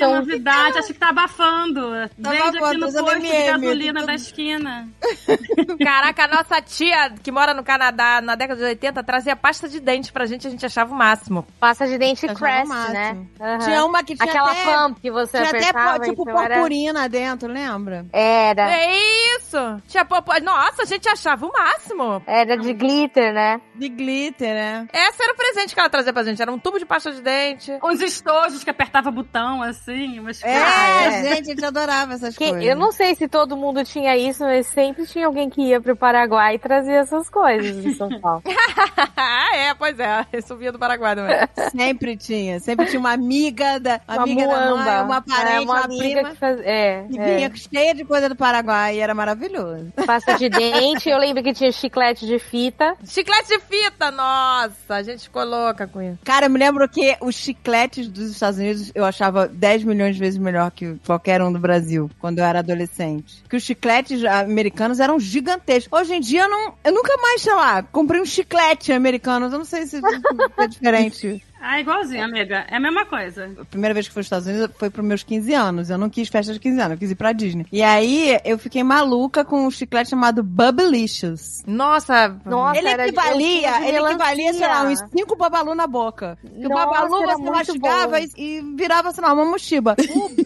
são 0.07 0.17
novidade, 0.17 0.79
acha 0.79 0.93
que 0.93 0.99
tá 0.99 1.09
abafando. 1.11 1.91
Tá 2.23 2.31
Vende 2.31 2.59
aqui 2.59 2.77
no 2.77 2.93
posto 2.93 3.21
de 3.21 3.47
gasolina 3.47 4.07
da 4.07 4.15
esquina. 4.15 4.89
Caraca, 5.83 6.25
a 6.25 6.29
nossa 6.29 6.63
tia, 6.63 7.11
que 7.23 7.31
mora 7.31 7.55
no 7.55 7.63
Canadá 7.63 8.21
na 8.21 8.35
década 8.35 8.61
de 8.61 8.67
80, 8.67 9.03
trazia 9.05 9.37
pasta 9.37 9.69
de 9.69 9.81
dente 9.81 10.13
pra 10.13 10.27
gente, 10.27 10.47
a 10.47 10.51
gente 10.51 10.65
achava 10.65 10.93
o 10.93 10.97
máximo. 10.97 11.47
pasta 11.61 11.87
de 11.87 11.99
dente 11.99 12.27
Crest, 12.27 12.69
né? 12.93 13.17
Aham. 13.41 13.59
Tinha 13.59 13.85
uma 13.85 14.03
que 14.03 14.15
tinha 14.15 14.29
Aquela 14.29 14.51
até... 14.53 14.65
pump 14.65 15.01
que 15.01 15.11
você 15.11 15.39
Tinha 15.39 15.49
até, 15.49 15.59
apertava, 15.59 16.05
tipo, 16.05 16.23
então 16.23 16.41
era... 16.41 16.55
purpurina 16.55 17.09
dentro, 17.09 17.49
lembra? 17.49 18.07
Era. 18.13 18.71
É 18.71 18.99
isso. 19.37 19.59
Tinha 19.89 20.05
popô. 20.05 20.33
Nossa, 20.43 20.83
a 20.83 20.87
gente 20.87 21.09
achava 21.09 21.47
o 21.47 21.53
máximo. 21.53 22.23
Era 22.27 22.57
de 22.57 22.73
glitter, 22.73 23.33
né? 23.33 23.61
De 23.75 23.89
glitter, 23.89 24.55
né? 24.55 24.89
Esse 24.93 25.23
era 25.23 25.33
o 25.33 25.37
presente 25.37 25.75
que 25.75 25.81
ela 25.81 25.89
trazia 25.91 26.13
pra 26.13 26.23
gente. 26.25 26.41
Era 26.41 26.53
um 26.53 26.59
tubo 26.59 26.79
de 26.79 26.87
pasta 26.87 27.13
de 27.13 27.21
dente. 27.21 27.73
Os 27.83 28.01
estojos 28.01 28.63
que 28.65 28.71
apertava 28.71 29.11
botão, 29.11 29.63
assim, 29.63 29.96
umas 30.21 30.43
É, 30.43 30.53
coisas. 30.61 31.23
gente, 31.23 31.33
a 31.41 31.45
gente 31.55 31.65
adorava 31.65 32.15
essas 32.15 32.37
Que- 32.37 32.49
coisas. 32.51 32.65
eu 32.69 32.77
não 32.77 32.93
sei 32.93 33.15
se 33.15 33.27
todo 33.29 33.57
mundo 33.57 33.85
tinha 33.85 34.17
isso, 34.17 34.43
mas 34.45 34.67
sempre 34.69 35.07
tinha 35.07 35.27
alguém 35.27 35.49
que 35.49 35.61
ia 35.63 35.81
pro 35.81 35.97
Paraguai 35.97 36.55
e 36.55 36.59
trazia 36.59 36.97
essas 37.01 37.29
coisas 37.31 37.85
em 37.85 37.95
São 37.95 38.09
Paulo. 38.21 38.43
ah, 39.17 39.57
é, 39.57 39.75
pois 39.75 39.99
é. 39.99 40.27
Isso 40.33 40.57
vinha 40.57 40.73
do 40.73 40.79
Paraguai 40.79 41.15
também. 41.15 41.37
Sempre 41.71 42.17
tinha. 42.17 42.61
Sempre 42.61 42.87
tinha 42.87 43.01
uma 43.01 43.13
amiga 43.13 43.79
da, 43.81 44.01
Uma 44.09 44.23
amiga 44.23 44.47
da 44.47 44.55
mãe, 44.55 44.69
muamba. 44.69 45.03
uma 45.05 45.23
parente, 45.23 45.53
É, 45.57 45.61
uma, 45.61 45.73
uma 45.75 45.85
amiga 45.85 46.03
prima. 46.21 46.31
que 46.31 46.37
faz... 46.37 46.61
É, 46.63 47.05
Que 47.11 47.19
é. 47.19 47.37
vinha 47.37 47.53
cheia 47.55 47.95
de 47.95 48.05
coisa 48.05 48.29
do 48.29 48.37
Paraguai 48.37 48.97
e 48.97 49.01
era 49.01 49.15
maravilhoso. 49.15 49.93
Pasta 50.07 50.35
de 50.35 50.49
dente, 50.49 51.09
eu 51.09 51.19
lembro 51.19 51.43
que 51.43 51.53
tinha 51.53 51.71
chiclete 51.73 52.27
de 52.27 52.39
fita. 52.39 52.97
Chiclete 53.05 53.49
de 53.49 53.61
fita, 53.61 54.11
nossa. 54.11 54.95
A 54.95 55.03
gente 55.03 55.25
ficou 55.25 55.45
louca 55.45 55.87
com 55.87 56.01
isso. 56.03 56.19
Cara, 56.25 56.47
eu 56.47 56.51
me 56.51 56.59
lembro 56.59 56.89
que 56.89 57.17
os 57.21 57.35
chicletes 57.35 58.09
dos 58.09 58.31
Estados 58.31 58.59
Unidos 58.59 58.91
eu 58.95 59.05
achava 59.05 59.49
10 59.49 59.76
milhões 59.85 60.15
de 60.15 60.21
vezes 60.21 60.39
melhor 60.39 60.71
que 60.71 60.97
qualquer 61.07 61.43
um 61.43 61.53
do 61.53 61.59
Brasil, 61.59 62.11
quando 62.19 62.39
eu 62.39 62.45
era 62.45 62.61
adolescente. 62.61 63.43
Que 63.49 63.57
os 63.57 63.63
chicletes 63.63 64.25
americanos 64.25 65.01
eram 65.01 65.19
gigantescos. 65.19 65.99
Hoje 65.99 66.15
em 66.15 66.21
dia 66.21 66.43
eu, 66.43 66.51
não, 66.51 66.75
eu 66.85 66.93
nunca 66.93 67.17
mais, 67.19 67.43
sei 67.43 67.55
lá, 67.55 67.83
comprei 67.83 68.21
um 68.21 68.25
chiclete 68.25 68.93
americano. 68.93 69.47
Eu 69.47 69.51
não 69.51 69.65
sei 69.65 69.87
se 69.87 70.01
é 70.57 70.67
diferente. 70.67 71.43
Ah, 71.61 71.81
igualzinho, 71.81 72.23
amiga. 72.25 72.65
É 72.71 72.77
a 72.77 72.81
mesma 72.81 73.05
coisa. 73.07 73.51
A 73.61 73.65
primeira 73.65 73.93
vez 73.95 74.07
que 74.07 74.13
fui 74.15 74.21
aos 74.21 74.27
Estados 74.27 74.47
Unidos 74.47 74.71
foi 74.79 74.91
pros 74.91 75.05
meus 75.05 75.23
15 75.23 75.53
anos. 75.55 75.91
Eu 75.91 75.99
não 75.99 76.09
quis 76.11 76.29
festa 76.29 76.53
de 76.53 76.61
15 76.61 76.79
anos, 76.81 76.93
eu 76.93 76.99
quis 76.99 77.11
ir 77.11 77.15
pra 77.15 77.33
Disney. 77.33 77.67
E 77.73 77.83
aí 77.83 78.39
eu 78.45 78.59
fiquei 78.59 78.83
maluca 78.85 79.45
com 79.45 79.67
um 79.67 79.71
chiclete 79.71 80.11
chamado 80.11 80.43
Bubblicious. 80.43 81.63
Nossa. 81.67 82.29
Nossa, 82.45 82.79
ele 82.79 82.89
equivalia, 82.91 83.89
ele 83.89 83.99
equivalia, 83.99 84.53
sei 84.53 84.67
lá, 84.67 84.83
uns 84.83 85.01
melancia. 85.01 85.09
cinco 85.17 85.37
babalu 85.37 85.75
na 85.75 85.87
boca. 85.87 86.39
Que 86.43 86.67
o 86.67 86.69
babalu 86.69 87.23
você 87.27 87.43
mastigava 87.43 88.21
e, 88.21 88.31
e 88.37 88.61
virava, 88.77 89.13
sei 89.13 89.25
lá, 89.25 89.33
uma 89.33 89.45
mochiba. 89.45 89.97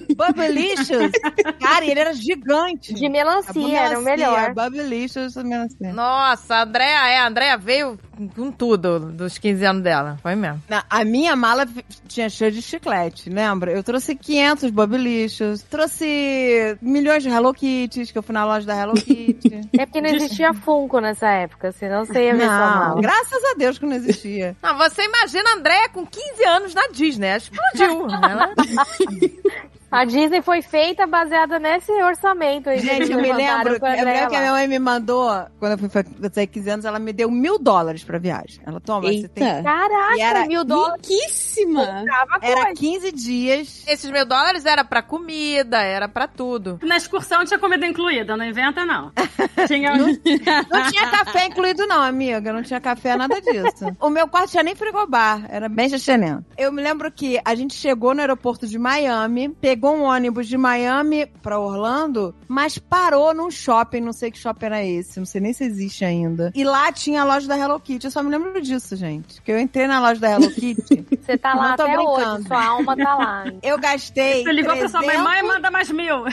O 0.08 0.14
Bubblicious, 0.14 1.12
cara, 1.61 1.84
ele 1.84 2.00
era 2.00 2.12
gigante. 2.14 2.94
De 2.94 3.08
melancia, 3.08 3.78
era 3.80 3.98
o 3.98 4.02
melhor. 4.02 4.54
Bubblicious, 4.54 5.34
melancia. 5.36 5.92
Nossa, 5.92 6.56
a 6.56 6.62
Andrea, 6.62 7.08
é, 7.08 7.18
a 7.18 7.26
Andrea 7.26 7.56
veio 7.56 7.98
com 8.36 8.50
tudo 8.50 8.98
dos 9.12 9.38
15 9.38 9.64
anos 9.64 9.82
dela. 9.82 10.18
Foi 10.22 10.34
mesmo. 10.34 10.62
Na- 10.68 10.84
A 10.88 10.99
minha 11.05 11.34
mala 11.36 11.66
tinha 12.09 12.28
cheio 12.28 12.51
de 12.51 12.61
chiclete, 12.62 13.30
lembra? 13.30 13.72
Eu 13.72 13.82
trouxe 13.82 14.14
500 14.14 14.70
Bubblicious, 14.70 15.62
trouxe 15.62 16.76
milhões 16.80 17.22
de 17.22 17.28
Hello 17.28 17.53
Kitties, 17.55 18.11
que 18.11 18.18
eu 18.18 18.22
fui 18.22 18.32
na 18.32 18.44
loja 18.44 18.66
da 18.66 18.76
Hello 18.76 18.94
Kitty. 18.94 19.61
É 19.80 19.86
porque 19.86 20.01
não 20.01 20.11
existia 20.11 20.53
Funko 20.53 21.01
nessa 21.01 21.28
época, 21.28 21.72
senão 21.72 22.05
você 22.05 22.24
ia 22.26 22.34
ver 22.34 22.44
sua 22.46 22.59
Não, 22.59 22.78
mala. 22.80 23.01
graças 23.01 23.44
a 23.44 23.55
Deus 23.55 23.78
que 23.78 23.86
não 23.86 23.94
existia. 23.94 24.55
Não, 24.62 24.76
você 24.76 25.03
imagina 25.05 25.48
a 25.51 25.57
Andrea 25.57 25.88
com 25.88 26.05
15 26.05 26.44
anos 26.44 26.74
na 26.74 26.88
Disney. 26.88 27.28
Ela 27.28 27.36
Explodiu. 27.38 28.07
Ela... 28.11 28.55
A 29.91 30.05
Disney 30.05 30.41
foi 30.41 30.62
feita 30.62 31.07
baseada 31.07 31.59
nesse 31.59 31.91
orçamento 32.03 32.70
aí. 32.70 32.78
Gente, 32.78 33.11
eu 33.11 33.20
me 33.20 33.32
lembro, 33.32 33.74
eu 33.74 34.05
lembro 34.05 34.28
que 34.30 34.36
a 34.36 34.41
minha 34.41 34.53
mãe 34.53 34.68
me 34.68 34.78
mandou, 34.78 35.28
quando 35.59 35.72
eu 35.72 35.78
fui 35.78 35.88
fazer 35.88 36.47
15 36.47 36.70
anos, 36.70 36.84
ela 36.84 36.99
me 36.99 37.12
deu 37.12 37.30
mil 37.30 37.59
dólares 37.59 38.05
pra 38.05 38.18
viagem. 38.18 38.61
Ela, 38.64 38.80
toma, 38.80 39.09
você 39.09 39.26
tem... 39.28 39.45
Eita. 39.47 39.62
Caraca, 39.62 40.16
E 40.16 40.20
era 40.20 40.47
mil 40.47 40.64
dólares 40.64 41.01
Riquíssima. 41.09 41.84
tava 42.07 42.38
Era 42.41 42.66
coisa. 42.66 42.80
15 42.80 43.12
dias. 43.12 43.84
Esses 43.88 44.11
mil 44.11 44.24
dólares 44.24 44.64
era 44.64 44.84
pra 44.84 45.03
comida, 45.03 45.80
era 45.82 46.09
pra 46.09 46.28
tudo. 46.28 46.78
Na 46.82 46.97
excursão 46.97 47.45
tinha 47.45 47.59
comida 47.59 47.86
incluída, 47.86 48.36
não 48.36 48.45
inventa, 48.45 48.84
não. 48.84 49.11
Tinha. 49.66 49.91
Não 50.70 50.91
tinha 50.91 51.11
café 51.11 51.47
incluído 51.47 51.86
não, 51.86 52.01
amiga. 52.03 52.53
Não 52.53 52.62
tinha 52.62 52.80
café, 52.80 53.16
nada 53.16 53.41
disso. 53.41 53.95
O 54.01 54.09
meu 54.09 54.26
quarto 54.28 54.51
tinha 54.51 54.62
nem 54.62 54.74
frigobar. 54.74 55.45
Era 55.49 55.68
bem 55.68 55.88
chachenento. 55.88 56.45
Eu 56.57 56.72
me 56.72 56.82
lembro 56.82 57.11
que 57.11 57.41
a 57.45 57.55
gente 57.55 57.74
chegou 57.74 58.14
no 58.14 58.20
aeroporto 58.20 58.66
de 58.66 58.78
Miami, 58.78 59.49
pegou 59.80 59.96
um 59.96 60.02
ônibus 60.02 60.46
de 60.46 60.58
Miami 60.58 61.24
pra 61.42 61.58
Orlando, 61.58 62.34
mas 62.46 62.76
parou 62.76 63.32
num 63.32 63.50
shopping, 63.50 64.02
não 64.02 64.12
sei 64.12 64.30
que 64.30 64.36
shopping 64.38 64.66
era 64.66 64.84
esse, 64.84 65.18
não 65.18 65.24
sei 65.24 65.40
nem 65.40 65.54
se 65.54 65.64
existe 65.64 66.04
ainda. 66.04 66.52
E 66.54 66.62
lá 66.64 66.92
tinha 66.92 67.22
a 67.22 67.24
loja 67.24 67.48
da 67.48 67.56
Hello 67.56 67.80
Kitty. 67.80 68.04
Eu 68.06 68.10
só 68.10 68.22
me 68.22 68.28
lembro 68.28 68.60
disso, 68.60 68.94
gente. 68.94 69.36
Porque 69.36 69.50
eu 69.50 69.58
entrei 69.58 69.86
na 69.86 69.98
loja 69.98 70.20
da 70.20 70.32
Hello 70.32 70.50
Kitty. 70.52 71.06
Você 71.18 71.38
tá 71.38 71.54
lá 71.54 71.72
até 71.72 71.84
brincando. 71.96 72.34
hoje, 72.40 72.46
sua 72.48 72.62
alma 72.62 72.94
tá 72.94 73.14
lá. 73.14 73.44
Eu 73.62 73.78
gastei. 73.78 74.42
Você 74.44 74.52
ligou 74.52 74.76
pra 74.76 74.88
sua 74.88 75.00
mãe, 75.00 75.08
300 75.16 75.24
mãe, 75.32 75.42
manda 75.42 75.70
mais 75.70 75.90
mil. 75.90 76.26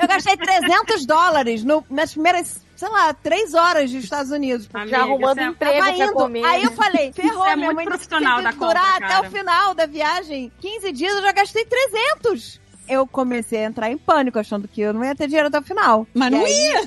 Eu 0.00 0.08
gastei 0.08 0.36
300 0.38 1.04
dólares 1.04 1.62
no, 1.62 1.84
nas 1.90 2.12
primeiras, 2.12 2.64
sei 2.74 2.88
lá, 2.88 3.12
três 3.12 3.52
horas 3.52 3.90
dos 3.92 4.02
Estados 4.04 4.32
Unidos. 4.32 4.66
Amiga, 4.72 4.90
Já 4.96 5.02
arrumando 5.02 5.38
é- 5.38 5.44
emprego 5.44 5.78
pra 5.78 5.90
indo. 5.98 6.12
comer. 6.14 6.44
Aí 6.46 6.62
eu 6.64 6.72
falei, 6.72 7.12
ferrou, 7.12 7.32
Isso 7.42 7.44
é 7.44 7.56
minha 7.56 7.66
muito 7.66 7.76
mãe 7.76 7.84
que 7.84 7.90
profissional 7.90 8.36
tem 8.36 8.44
da 8.44 8.52
que 8.54 8.58
durar 8.58 8.74
compra, 8.92 9.06
até 9.06 9.14
cara. 9.14 9.28
o 9.28 9.30
final 9.30 9.74
da 9.74 9.84
viagem. 9.86 10.50
15 10.60 10.92
dias 10.92 11.14
eu 11.14 11.22
já 11.22 11.32
gastei 11.32 11.64
300. 11.66 12.58
Eu 12.90 13.06
comecei 13.06 13.64
a 13.64 13.68
entrar 13.68 13.90
em 13.90 13.96
pânico, 13.96 14.38
achando 14.38 14.66
que 14.68 14.80
eu 14.80 14.92
não 14.92 15.04
ia 15.04 15.14
ter 15.14 15.26
dinheiro 15.28 15.48
até 15.48 15.58
o 15.58 15.62
final. 15.62 16.06
Mas 16.12 16.28
E 16.28 16.30
não 16.36 16.44
aí- 16.44 16.52
ia. 16.52 16.80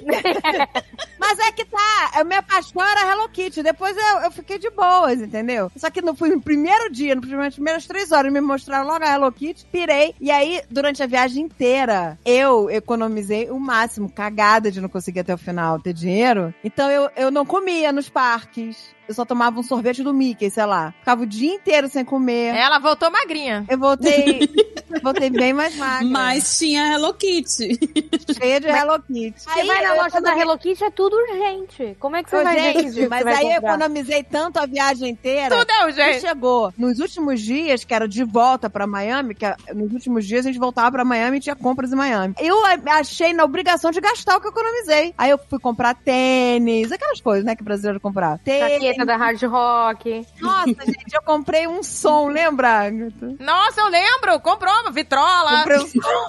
Mas 1.18 1.38
é 1.38 1.52
que 1.52 1.64
tá, 1.64 2.10
a 2.14 2.24
minha 2.24 2.42
paixão 2.42 2.82
era 2.82 3.12
Hello 3.12 3.28
Kitty. 3.28 3.62
Depois 3.62 3.96
eu, 3.96 4.18
eu 4.22 4.30
fiquei 4.30 4.58
de 4.58 4.70
boas, 4.70 5.20
entendeu? 5.20 5.70
Só 5.76 5.90
que 5.90 6.00
no, 6.02 6.14
fui 6.14 6.30
no 6.30 6.40
primeiro 6.40 6.90
dia, 6.90 7.14
no 7.14 7.20
primeiro- 7.20 7.44
nas 7.44 7.54
primeiras 7.54 7.86
três 7.86 8.10
horas, 8.10 8.32
me 8.32 8.40
mostraram 8.40 8.86
logo 8.88 9.04
a 9.04 9.08
Hello 9.14 9.30
Kitty, 9.30 9.66
pirei. 9.70 10.14
E 10.20 10.30
aí, 10.30 10.62
durante 10.70 11.02
a 11.02 11.06
viagem 11.06 11.44
inteira, 11.44 12.18
eu 12.24 12.70
economizei 12.70 13.50
o 13.50 13.58
máximo, 13.60 14.10
cagada 14.10 14.70
de 14.70 14.80
não 14.80 14.88
conseguir 14.88 15.20
até 15.20 15.34
o 15.34 15.38
final 15.38 15.78
ter 15.78 15.92
dinheiro. 15.92 16.54
Então 16.64 16.90
eu, 16.90 17.10
eu 17.16 17.30
não 17.30 17.44
comia 17.46 17.92
nos 17.92 18.08
parques. 18.08 18.78
Eu 19.10 19.14
só 19.14 19.24
tomava 19.24 19.58
um 19.58 19.62
sorvete 19.64 20.04
do 20.04 20.14
Mickey, 20.14 20.48
sei 20.50 20.64
lá. 20.64 20.94
Ficava 21.00 21.24
o 21.24 21.26
dia 21.26 21.52
inteiro 21.52 21.88
sem 21.88 22.04
comer. 22.04 22.54
Ela 22.54 22.78
voltou 22.78 23.10
magrinha. 23.10 23.64
Eu 23.68 23.76
voltei, 23.76 24.48
voltei 25.02 25.28
bem 25.28 25.52
mais 25.52 25.74
magra. 25.74 26.06
Mas 26.06 26.56
tinha 26.56 26.94
Hello 26.94 27.12
Kitty. 27.14 27.76
cheia 28.38 28.60
de 28.60 28.68
Hello 28.68 29.02
Kitty. 29.02 29.34
Você 29.42 29.64
vai 29.64 29.82
na 29.82 29.96
eu 29.96 30.02
loja 30.04 30.20
da 30.20 30.38
Hello 30.38 30.56
Kitty, 30.56 30.84
é 30.84 30.90
tudo 30.92 31.16
urgente. 31.16 31.96
Como 31.98 32.14
é 32.14 32.22
que 32.22 32.30
você 32.30 32.36
Ô, 32.36 32.44
vai 32.44 32.56
gente, 32.56 33.08
mas 33.08 33.24
vai 33.24 33.34
aí 33.34 33.46
eu 33.46 33.54
comprar? 33.54 33.74
economizei 33.74 34.22
tanto 34.22 34.58
a 34.60 34.66
viagem 34.66 35.10
inteira. 35.10 35.58
Tudo 35.58 35.70
é 35.72 35.86
urgente. 35.86 36.20
chegou 36.20 36.72
nos 36.78 37.00
últimos 37.00 37.40
dias, 37.40 37.82
que 37.82 37.92
era 37.92 38.06
de 38.06 38.22
volta 38.22 38.70
pra 38.70 38.86
Miami, 38.86 39.34
que 39.34 39.44
nos 39.74 39.92
últimos 39.92 40.24
dias 40.24 40.46
a 40.46 40.50
gente 40.50 40.60
voltava 40.60 40.92
pra 40.92 41.04
Miami 41.04 41.38
e 41.38 41.40
tinha 41.40 41.56
compras 41.56 41.92
em 41.92 41.96
Miami. 41.96 42.34
Eu 42.38 42.56
achei 42.86 43.32
na 43.32 43.42
obrigação 43.42 43.90
de 43.90 44.00
gastar 44.00 44.36
o 44.36 44.40
que 44.40 44.46
eu 44.46 44.52
economizei. 44.52 45.12
Aí 45.18 45.30
eu 45.32 45.38
fui 45.48 45.58
comprar 45.58 45.96
tênis, 45.96 46.92
aquelas 46.92 47.20
coisas, 47.20 47.44
né, 47.44 47.56
que 47.56 47.64
brasileiro 47.64 47.98
comprar. 47.98 48.38
Tênis. 48.38 48.99
Da 49.04 49.16
Hard 49.16 49.42
Rock. 49.42 50.26
Nossa, 50.40 50.84
gente, 50.86 51.14
eu 51.14 51.22
comprei 51.22 51.66
um 51.66 51.82
som, 51.82 52.28
lembra, 52.28 52.68
Agatha? 52.86 53.36
Nossa, 53.38 53.80
eu 53.80 53.88
lembro. 53.88 54.40
Comprou 54.40 54.72
uma 54.80 54.90
vitrola. 54.90 55.58
Comprei 55.58 55.78
um 55.78 55.86
som. 55.86 56.26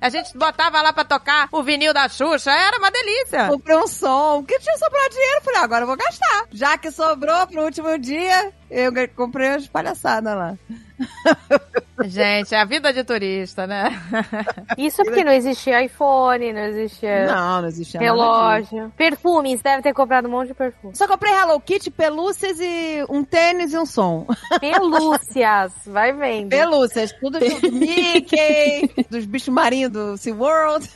A 0.00 0.10
gente 0.10 0.36
botava 0.36 0.82
lá 0.82 0.92
pra 0.92 1.02
tocar 1.02 1.48
o 1.50 1.62
vinil 1.62 1.94
da 1.94 2.08
Xuxa. 2.08 2.50
Era 2.50 2.76
uma 2.76 2.90
delícia. 2.90 3.48
Comprei 3.48 3.76
um 3.76 3.86
som, 3.86 4.42
porque 4.42 4.58
tinha 4.60 4.76
sobrado 4.76 5.10
dinheiro. 5.10 5.40
Falei, 5.42 5.60
ah, 5.60 5.64
agora 5.64 5.82
eu 5.84 5.86
vou 5.86 5.96
gastar. 5.96 6.44
Já 6.52 6.76
que 6.76 6.90
sobrou 6.90 7.46
pro 7.46 7.64
último 7.64 7.98
dia, 7.98 8.52
eu 8.74 8.92
comprei 9.14 9.50
umas 9.50 9.68
palhaçadas 9.68 10.36
lá. 10.36 10.58
Gente, 12.04 12.54
é 12.54 12.60
a 12.60 12.64
vida 12.64 12.92
de 12.92 13.04
turista, 13.04 13.66
né? 13.66 13.90
Isso 14.76 15.02
porque 15.04 15.22
não 15.22 15.32
existia 15.32 15.82
iPhone, 15.84 16.52
não 16.52 16.62
existia 16.62 17.26
Não, 17.26 17.62
não 17.62 17.68
existia 17.68 18.00
relógio. 18.00 18.92
Perfumes, 18.96 19.62
deve 19.62 19.82
ter 19.82 19.94
comprado 19.94 20.26
um 20.26 20.30
monte 20.30 20.48
de 20.48 20.54
perfume. 20.54 20.96
Só 20.96 21.06
comprei 21.06 21.32
Hello 21.32 21.60
Kitty, 21.60 21.90
pelúcias 21.92 22.58
e 22.60 23.04
um 23.08 23.22
tênis 23.22 23.72
e 23.72 23.78
um 23.78 23.86
som. 23.86 24.26
Pelúcias, 24.60 25.72
vai 25.86 26.12
vendo. 26.12 26.50
Pelúcias, 26.50 27.12
tudo 27.12 27.38
do 27.38 27.72
Mickey, 27.72 29.06
dos 29.08 29.24
bichos 29.24 29.54
marinhos 29.54 29.92
do 29.92 30.16
SeaWorld. 30.16 30.90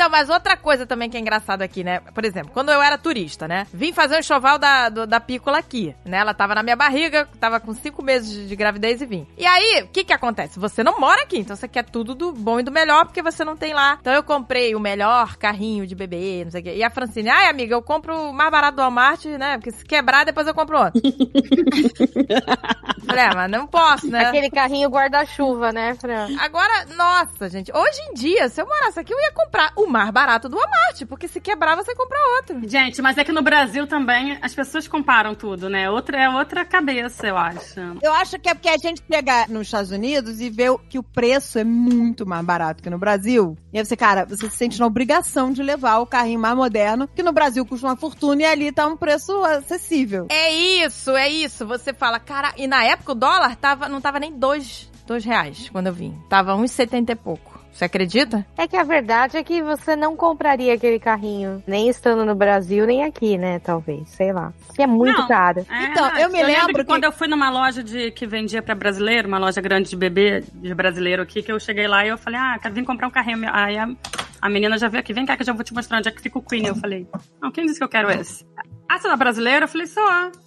Então, 0.00 0.08
mas 0.08 0.30
outra 0.30 0.56
coisa 0.56 0.86
também 0.86 1.10
que 1.10 1.16
é 1.18 1.20
engraçado 1.20 1.60
aqui, 1.60 1.84
né? 1.84 2.00
Por 2.14 2.24
exemplo, 2.24 2.50
quando 2.54 2.72
eu 2.72 2.80
era 2.80 2.96
turista, 2.96 3.46
né? 3.46 3.66
Vim 3.70 3.92
fazer 3.92 4.16
o 4.16 4.20
enxoval 4.20 4.58
da, 4.58 4.88
do- 4.88 5.06
da 5.06 5.20
pícola 5.20 5.58
aqui, 5.58 5.94
né? 6.06 6.16
Ela 6.20 6.32
tava 6.32 6.54
na 6.54 6.62
minha 6.62 6.74
barriga, 6.74 7.28
tava 7.38 7.60
com 7.60 7.74
cinco 7.74 8.02
meses 8.02 8.30
de, 8.32 8.48
de 8.48 8.56
gravidez 8.56 9.02
e 9.02 9.04
vim. 9.04 9.26
E 9.36 9.44
aí, 9.44 9.82
o 9.82 9.88
que 9.88 10.02
que 10.02 10.14
acontece? 10.14 10.58
Você 10.58 10.82
não 10.82 10.98
mora 10.98 11.20
aqui, 11.24 11.38
então 11.40 11.54
você 11.54 11.68
quer 11.68 11.84
tudo 11.84 12.14
do 12.14 12.32
bom 12.32 12.58
e 12.58 12.62
do 12.62 12.72
melhor, 12.72 13.04
porque 13.04 13.20
você 13.20 13.44
não 13.44 13.58
tem 13.58 13.74
lá. 13.74 13.98
Então 14.00 14.14
eu 14.14 14.22
comprei 14.22 14.74
o 14.74 14.80
melhor 14.80 15.36
carrinho 15.36 15.86
de 15.86 15.94
bebê, 15.94 16.44
não 16.46 16.50
sei 16.50 16.62
o 16.62 16.64
quê. 16.64 16.74
E 16.76 16.82
a 16.82 16.88
Francine, 16.88 17.28
ai 17.28 17.50
amiga, 17.50 17.74
eu 17.74 17.82
compro 17.82 18.30
o 18.30 18.32
mais 18.32 18.50
barato 18.50 18.76
do 18.76 18.80
Walmart, 18.82 19.26
né? 19.26 19.58
Porque 19.58 19.70
se 19.70 19.84
quebrar, 19.84 20.24
depois 20.24 20.46
eu 20.46 20.54
compro 20.54 20.78
outro. 20.78 20.98
Falei, 23.06 23.24
é, 23.24 23.34
mas 23.34 23.50
não 23.50 23.66
posso, 23.66 24.06
né? 24.08 24.24
Aquele 24.26 24.48
carrinho 24.50 24.88
guarda-chuva, 24.88 25.72
né, 25.72 25.94
Fran? 25.96 26.28
Agora, 26.40 26.86
nossa, 26.96 27.48
gente, 27.50 27.70
hoje 27.76 28.00
em 28.10 28.14
dia, 28.14 28.48
se 28.48 28.62
eu 28.62 28.66
morasse 28.66 28.98
aqui, 29.00 29.12
eu 29.12 29.18
ia 29.20 29.32
comprar 29.32 29.72
o 29.76 29.89
mais 29.90 30.10
barato 30.10 30.48
do 30.48 30.56
Walmart, 30.56 31.04
porque 31.08 31.28
se 31.28 31.40
quebrar, 31.40 31.76
você 31.76 31.94
compra 31.94 32.18
outro. 32.36 32.68
Gente, 32.68 33.02
mas 33.02 33.18
é 33.18 33.24
que 33.24 33.32
no 33.32 33.42
Brasil 33.42 33.86
também 33.86 34.38
as 34.40 34.54
pessoas 34.54 34.86
comparam 34.86 35.34
tudo, 35.34 35.68
né? 35.68 35.90
Outra 35.90 36.22
é 36.22 36.28
outra 36.28 36.64
cabeça, 36.64 37.26
eu 37.26 37.36
acho. 37.36 37.80
Eu 38.02 38.12
acho 38.14 38.38
que 38.38 38.48
é 38.48 38.54
porque 38.54 38.68
a 38.68 38.78
gente 38.78 39.02
chega 39.10 39.46
nos 39.48 39.66
Estados 39.66 39.90
Unidos 39.90 40.40
e 40.40 40.48
vê 40.48 40.66
que 40.88 40.98
o 40.98 41.02
preço 41.02 41.58
é 41.58 41.64
muito 41.64 42.26
mais 42.26 42.44
barato 42.44 42.82
que 42.82 42.90
no 42.90 42.98
Brasil. 42.98 43.56
E 43.72 43.78
aí 43.78 43.84
você, 43.84 43.96
cara, 43.96 44.24
você 44.24 44.48
se 44.48 44.56
sente 44.56 44.78
na 44.78 44.86
obrigação 44.86 45.52
de 45.52 45.62
levar 45.62 45.98
o 45.98 46.06
carrinho 46.06 46.40
mais 46.40 46.54
moderno, 46.54 47.08
que 47.08 47.22
no 47.22 47.32
Brasil 47.32 47.64
custa 47.66 47.86
uma 47.86 47.96
fortuna 47.96 48.42
e 48.42 48.46
ali 48.46 48.72
tá 48.72 48.86
um 48.86 48.96
preço 48.96 49.32
acessível. 49.44 50.26
É 50.30 50.52
isso, 50.52 51.16
é 51.16 51.28
isso. 51.28 51.66
Você 51.66 51.92
fala, 51.92 52.18
cara, 52.20 52.52
e 52.56 52.66
na 52.66 52.84
época 52.84 53.12
o 53.12 53.14
dólar 53.14 53.56
tava, 53.56 53.88
não 53.88 54.00
tava 54.00 54.20
nem 54.20 54.38
dois, 54.38 54.90
dois 55.06 55.24
reais 55.24 55.68
quando 55.70 55.88
eu 55.88 55.92
vim. 55.92 56.16
Tava 56.28 56.54
uns 56.54 56.70
setenta 56.70 57.12
e 57.12 57.16
pouco. 57.16 57.49
Você 57.72 57.84
acredita? 57.84 58.44
É 58.58 58.66
que 58.68 58.76
a 58.76 58.82
verdade 58.82 59.36
é 59.36 59.44
que 59.44 59.62
você 59.62 59.96
não 59.96 60.14
compraria 60.16 60.74
aquele 60.74 60.98
carrinho, 60.98 61.62
nem 61.66 61.88
estando 61.88 62.24
no 62.26 62.34
Brasil, 62.34 62.84
nem 62.86 63.04
aqui, 63.04 63.38
né? 63.38 63.58
Talvez, 63.60 64.08
sei 64.10 64.32
lá. 64.32 64.52
Que 64.74 64.82
é 64.82 64.86
muito 64.86 65.16
Não. 65.18 65.28
caro. 65.28 65.64
É, 65.70 65.84
Então, 65.84 66.18
eu 66.18 66.30
me 66.30 66.42
lembro 66.42 66.66
que, 66.74 66.74
que- 66.80 66.84
quando 66.84 67.04
eu 67.04 67.12
fui 67.12 67.26
numa 67.28 67.48
loja 67.48 67.82
de 67.82 68.10
que 68.10 68.26
vendia 68.26 68.60
pra 68.60 68.74
brasileiro, 68.74 69.28
uma 69.28 69.38
loja 69.38 69.60
grande 69.60 69.88
de 69.90 69.96
bebê, 69.96 70.42
de 70.52 70.74
brasileiro 70.74 71.22
aqui, 71.22 71.42
que 71.42 71.50
eu 71.52 71.58
cheguei 71.60 71.86
lá 71.88 72.04
e 72.04 72.08
eu 72.08 72.18
falei, 72.18 72.38
ah, 72.38 72.58
quero 72.60 72.74
vir 72.74 72.84
comprar 72.84 73.06
um 73.06 73.10
carrinho. 73.10 73.48
Aí 73.52 73.78
a, 73.78 73.88
a 74.42 74.48
menina 74.50 74.76
já 74.76 74.88
veio 74.88 75.00
aqui, 75.00 75.12
vem 75.14 75.24
cá 75.24 75.36
que 75.36 75.42
eu 75.42 75.46
já 75.46 75.52
vou 75.52 75.64
te 75.64 75.72
mostrar 75.72 75.98
onde 75.98 76.08
é 76.08 76.12
que 76.12 76.20
fica 76.20 76.38
o 76.38 76.42
Queen. 76.42 76.66
Eu 76.66 76.76
falei, 76.76 77.06
não, 77.40 77.50
quem 77.50 77.64
disse 77.64 77.78
que 77.78 77.84
eu 77.84 77.88
quero 77.88 78.10
esse? 78.10 78.44
Ah, 78.90 78.98
você 78.98 79.06
é 79.06 79.16
brasileira? 79.16 79.66
Eu 79.66 79.68
falei, 79.68 79.86
sou. 79.86 80.02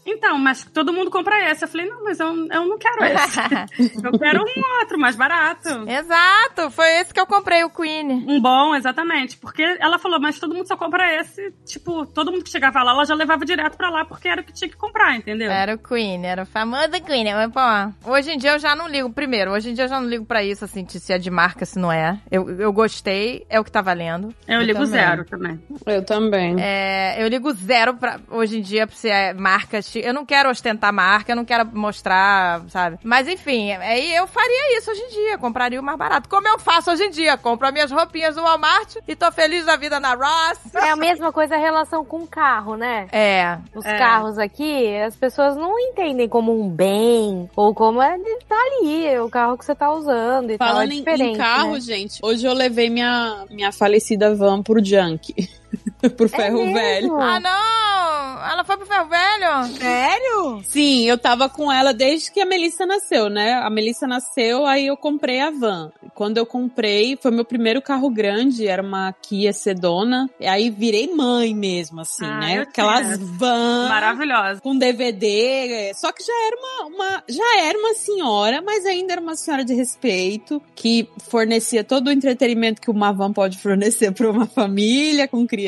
Então, 0.05 0.37
mas 0.37 0.65
todo 0.65 0.91
mundo 0.91 1.09
compra 1.09 1.49
esse. 1.49 1.63
Eu 1.63 1.67
falei, 1.69 1.89
não, 1.89 2.03
mas 2.03 2.19
eu, 2.19 2.27
eu 2.27 2.67
não 2.67 2.77
quero 2.77 3.05
esse. 3.05 3.39
eu 4.03 4.19
quero 4.19 4.43
um 4.43 4.79
outro, 4.81 4.99
mais 4.99 5.15
barato. 5.15 5.69
Exato, 5.87 6.69
foi 6.69 6.89
esse 6.99 7.13
que 7.13 7.21
eu 7.21 7.25
comprei, 7.25 7.63
o 7.63 7.69
Queen. 7.69 8.25
Um 8.27 8.41
bom, 8.41 8.75
exatamente. 8.75 9.37
Porque 9.37 9.63
ela 9.79 9.97
falou, 9.97 10.19
mas 10.19 10.37
todo 10.39 10.53
mundo 10.53 10.67
só 10.67 10.75
compra 10.75 11.21
esse. 11.21 11.51
Tipo, 11.65 12.05
todo 12.05 12.33
mundo 12.33 12.43
que 12.43 12.49
chegava 12.49 12.83
lá, 12.83 12.91
ela 12.91 13.05
já 13.05 13.15
levava 13.15 13.45
direto 13.45 13.77
pra 13.77 13.89
lá, 13.89 14.03
porque 14.03 14.27
era 14.27 14.41
o 14.41 14.43
que 14.43 14.51
tinha 14.51 14.69
que 14.69 14.75
comprar, 14.75 15.15
entendeu? 15.15 15.49
Era 15.49 15.75
o 15.75 15.77
Queen, 15.77 16.25
era 16.25 16.43
o 16.43 16.45
famoso 16.45 16.91
Queen. 17.05 17.23
Mas, 17.33 17.49
pô, 17.49 18.11
hoje 18.11 18.31
em 18.31 18.37
dia 18.37 18.51
eu 18.51 18.59
já 18.59 18.75
não 18.75 18.89
ligo. 18.89 19.09
Primeiro, 19.09 19.51
hoje 19.51 19.69
em 19.69 19.73
dia 19.73 19.85
eu 19.85 19.89
já 19.89 20.01
não 20.01 20.09
ligo 20.09 20.25
pra 20.25 20.43
isso, 20.43 20.65
assim, 20.65 20.85
se 20.85 21.13
é 21.13 21.17
de 21.17 21.31
marca, 21.31 21.65
se 21.65 21.79
não 21.79 21.89
é. 21.89 22.19
Eu, 22.29 22.49
eu 22.59 22.73
gostei, 22.73 23.45
é 23.49 23.57
o 23.57 23.63
que 23.63 23.71
tá 23.71 23.81
valendo. 23.81 24.35
Eu, 24.45 24.61
ligo 24.61 24.79
também. 24.79 24.91
zero 24.91 25.23
também. 25.23 25.63
Eu 25.85 26.03
também. 26.03 26.55
É, 26.59 27.23
eu 27.23 27.29
ligo 27.29 27.49
zero 27.53 27.93
pra, 27.93 28.19
hoje 28.33 28.59
em 28.59 28.61
dia 28.61 28.85
pra 28.87 28.95
se 28.95 29.09
é 29.09 29.33
marca. 29.33 29.81
chi- 29.81 30.01
Eu 30.03 30.13
não 30.13 30.25
quero 30.25 30.49
ostentar 30.49 30.91
marca, 30.91 31.31
eu 31.31 31.35
não 31.35 31.45
quero 31.45 31.65
mostrar, 31.73 32.61
sabe? 32.69 32.97
Mas 33.03 33.27
enfim, 33.27 33.71
aí 33.73 34.13
eu 34.15 34.27
faria 34.27 34.77
isso 34.77 34.91
hoje 34.91 35.01
em 35.01 35.09
dia, 35.09 35.37
compraria 35.37 35.79
o 35.79 35.83
mais 35.83 35.97
barato. 35.97 36.27
Como 36.29 36.47
eu 36.47 36.59
faço 36.59 36.91
hoje 36.91 37.03
em 37.03 37.09
dia, 37.11 37.37
compro 37.37 37.67
as 37.67 37.73
minhas 37.73 37.91
roupinhas 37.91 38.35
do 38.35 38.41
Walmart 38.41 38.95
e 39.07 39.15
tô 39.15 39.31
feliz 39.31 39.65
da 39.65 39.75
vida 39.75 39.99
na 39.99 40.13
Ross. 40.15 40.59
É 40.75 40.89
a 40.91 40.95
mesma 40.95 41.31
coisa 41.31 41.55
a 41.55 41.59
relação 41.59 42.03
com 42.03 42.21
o 42.23 42.27
carro, 42.27 42.75
né? 42.75 43.07
É, 43.11 43.57
Os 43.75 43.85
É. 43.85 43.97
carros 43.97 44.37
aqui, 44.37 44.95
as 44.97 45.15
pessoas 45.15 45.55
não 45.55 45.79
entendem 45.79 46.27
como 46.27 46.51
um 46.59 46.69
bem, 46.69 47.49
ou 47.55 47.73
como 47.73 48.01
é 48.01 48.17
tá 48.47 48.55
ali, 48.55 49.07
é 49.07 49.21
o 49.21 49.29
carro 49.29 49.57
que 49.57 49.65
você 49.65 49.75
tá 49.75 49.91
usando 49.91 50.51
e 50.51 50.57
tal. 50.57 50.67
Falando 50.69 50.91
É 50.91 50.95
em- 50.95 51.31
em 51.33 51.37
carro, 51.37 51.73
né? 51.73 51.79
gente, 51.81 52.19
hoje 52.23 52.45
eu 52.45 52.53
levei 52.53 52.89
minha, 52.89 53.45
minha 53.49 53.71
falecida 53.71 54.33
van 54.35 54.61
pro 54.61 54.83
junk. 54.83 55.33
pro 56.17 56.29
ferro 56.29 56.61
É 56.61 56.73
velho. 56.73 57.19
Ah, 57.19 57.39
não! 57.39 58.51
Ela 58.51 58.63
foi 58.65 58.75
pro 58.77 58.85
ferro 58.85 59.07
velho? 59.07 59.77
Sério? 59.77 60.63
Sim, 60.67 61.03
eu 61.07 61.17
tava 61.17 61.47
com 61.47 61.71
ela 61.71 61.93
desde 61.93 62.31
que 62.31 62.41
a 62.41 62.45
Melissa 62.45 62.85
nasceu, 62.85 63.29
né? 63.29 63.53
A 63.53 63.69
Melissa 63.69 64.05
nasceu, 64.05 64.65
aí 64.65 64.87
eu 64.87 64.97
comprei 64.97 65.39
a 65.39 65.49
van. 65.49 65.91
Quando 66.13 66.37
eu 66.37 66.45
comprei, 66.45 67.17
foi 67.21 67.31
meu 67.31 67.45
primeiro 67.45 67.81
carro 67.81 68.09
grande, 68.09 68.67
era 68.67 68.83
uma 68.83 69.13
Kia 69.13 69.53
Sedona. 69.53 70.29
E 70.39 70.45
aí 70.45 70.69
virei 70.69 71.07
mãe 71.13 71.55
mesmo, 71.55 72.01
assim, 72.01 72.25
Ah, 72.25 72.37
né? 72.39 72.59
Aquelas 72.59 73.17
vans 73.17 73.89
Maravilhosa. 73.89 74.61
com 74.61 74.77
DVD, 74.77 75.89
é, 75.89 75.93
só 75.93 76.11
que 76.11 76.23
já 76.23 76.33
era 76.47 76.55
uma, 76.57 76.95
uma- 76.95 77.23
já 77.29 77.61
era 77.65 77.79
uma 77.79 77.93
senhora, 77.93 78.61
mas 78.61 78.85
ainda 78.85 79.13
era 79.13 79.21
uma 79.21 79.35
senhora 79.35 79.63
de 79.63 79.73
respeito, 79.73 80.61
que 80.75 81.07
fornecia 81.29 81.83
todo 81.83 82.07
o 82.07 82.11
entretenimento 82.11 82.81
que 82.81 82.91
uma 82.91 83.11
van 83.11 83.31
pode 83.31 83.57
fornecer 83.57 84.11
para 84.11 84.29
uma 84.29 84.45
família 84.45 85.27
com 85.27 85.47
criança. 85.47 85.62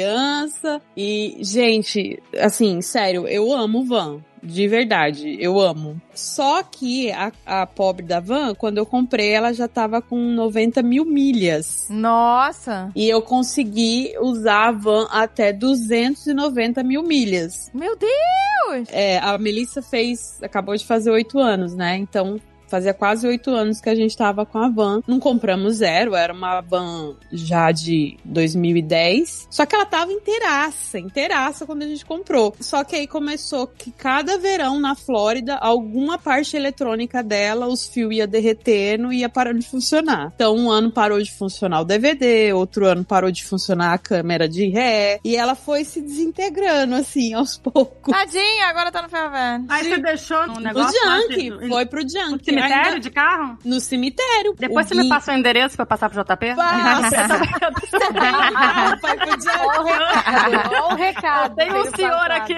E, 0.96 1.38
gente, 1.42 2.22
assim, 2.40 2.82
sério, 2.82 3.28
eu 3.28 3.52
amo 3.54 3.84
van. 3.84 4.22
De 4.42 4.68
verdade, 4.68 5.38
eu 5.40 5.60
amo. 5.60 6.00
Só 6.14 6.62
que 6.62 7.12
a, 7.12 7.32
a 7.46 7.66
pobre 7.66 8.06
da 8.06 8.20
van, 8.20 8.54
quando 8.54 8.78
eu 8.78 8.86
comprei, 8.86 9.32
ela 9.32 9.52
já 9.52 9.68
tava 9.68 10.04
com 10.04 10.18
90 10.18 10.84
mil 10.84 11.04
milhas. 11.04 11.88
Nossa! 11.90 12.92
E 12.96 13.10
eu 13.10 13.24
consegui 13.24 14.14
usar 14.22 14.68
a 14.68 14.72
van 14.72 15.08
até 15.10 15.52
290 15.52 16.84
mil 16.84 17.02
milhas. 17.02 17.72
Meu 17.74 17.98
Deus! 17.98 18.88
É, 18.92 19.18
a 19.18 19.36
Melissa 19.40 19.82
fez, 19.82 20.38
acabou 20.44 20.76
de 20.76 20.86
fazer 20.86 21.10
oito 21.10 21.40
anos, 21.40 21.74
né? 21.74 21.98
Então, 21.98 22.40
fazia 22.68 22.94
quase 22.94 23.28
oito 23.28 23.52
anos 23.52 23.80
que 23.80 23.90
a 23.90 23.96
gente 23.96 24.16
tava 24.16 24.46
com 24.46 24.58
a 24.58 24.70
van. 24.70 25.02
Não 25.08 25.20
compramos 25.20 25.76
zero, 25.76 26.16
era 26.16 26.34
uma 26.34 26.62
van 26.62 27.16
já 27.32 27.72
de 27.72 28.18
2010. 28.26 29.48
Só 29.50 29.66
que 29.66 29.76
ela 29.76 29.86
tava 29.86 30.12
inteiraça, 30.12 31.00
inteiraça 31.00 31.66
quando 31.66 31.84
a 31.84 31.88
gente 31.88 32.06
comprou. 32.06 32.56
Só 32.60 32.84
que 32.84 32.96
aí 32.96 33.08
começou 33.08 33.68
que 33.68 33.92
cada 33.92 34.38
verão 34.38 34.80
na 34.80 34.96
Flórida, 34.96 35.56
alguma 35.56 36.18
parte 36.18 36.56
eletrônica 36.56 37.22
dela, 37.24 37.68
os 37.68 37.86
fios 37.88 38.14
ia 38.16 38.28
derretendo 38.28 39.12
e 39.12 39.20
ia 39.20 39.30
parando 39.30 39.60
de 39.60 39.68
funcionar. 39.68 40.32
Então, 40.36 40.56
um 40.56 40.70
ano 40.70 40.92
parou 40.92 41.22
de 41.22 41.32
funcionar 41.32 41.82
o 41.82 41.86
DVD, 41.86 42.54
outro 42.54 42.86
ano 42.86 43.04
parou 43.04 43.32
de 43.32 43.44
funcionar 43.46 43.94
a 43.94 43.98
câmera 43.98 44.48
de 44.48 44.70
ré. 44.70 45.20
E 45.24 45.36
ela 45.36 45.56
foi 45.56 45.84
se 45.84 46.02
desintegrando, 46.02 46.96
assim, 46.96 47.34
aos 47.34 47.58
poucos. 47.60 48.14
Tadinha, 48.14 48.68
agora 48.68 48.92
tá 48.92 49.02
no 49.02 49.10
ferro 49.10 49.32
velho. 49.32 49.66
Aí 49.70 49.84
você 49.84 49.98
deixou 49.98 50.38
um 50.38 50.58
O 50.58 50.60
negócio 50.60 51.06
lá 51.06 51.22
junk, 51.22 51.68
foi 51.68 51.86
pro 51.86 52.02
junk. 52.02 52.55
Cemitério 52.56 52.88
Ainda- 52.88 53.00
de 53.00 53.10
carro? 53.10 53.58
No 53.66 53.80
cemitério. 53.80 54.54
Depois 54.58 54.86
O 54.86 54.90
você 54.90 54.96
me 54.96 55.04
Gui- 55.04 55.10
passa 55.10 55.32
o 55.32 55.36
endereço 55.36 55.76
pra 55.76 55.86
passar 55.86 56.10
pro 56.10 56.24
JP? 56.24 56.56
Passa. 56.56 57.28
Pro 59.02 59.42
junk. 59.42 59.58
Ó 59.60 59.82
o 59.82 59.86
recado, 59.86 60.72
ó 60.82 60.94
o 60.94 60.96
recado. 60.96 61.56
Tem 61.56 61.72
um 61.74 61.96
senhor 61.96 62.12
passado. 62.12 62.32
aqui. 62.32 62.56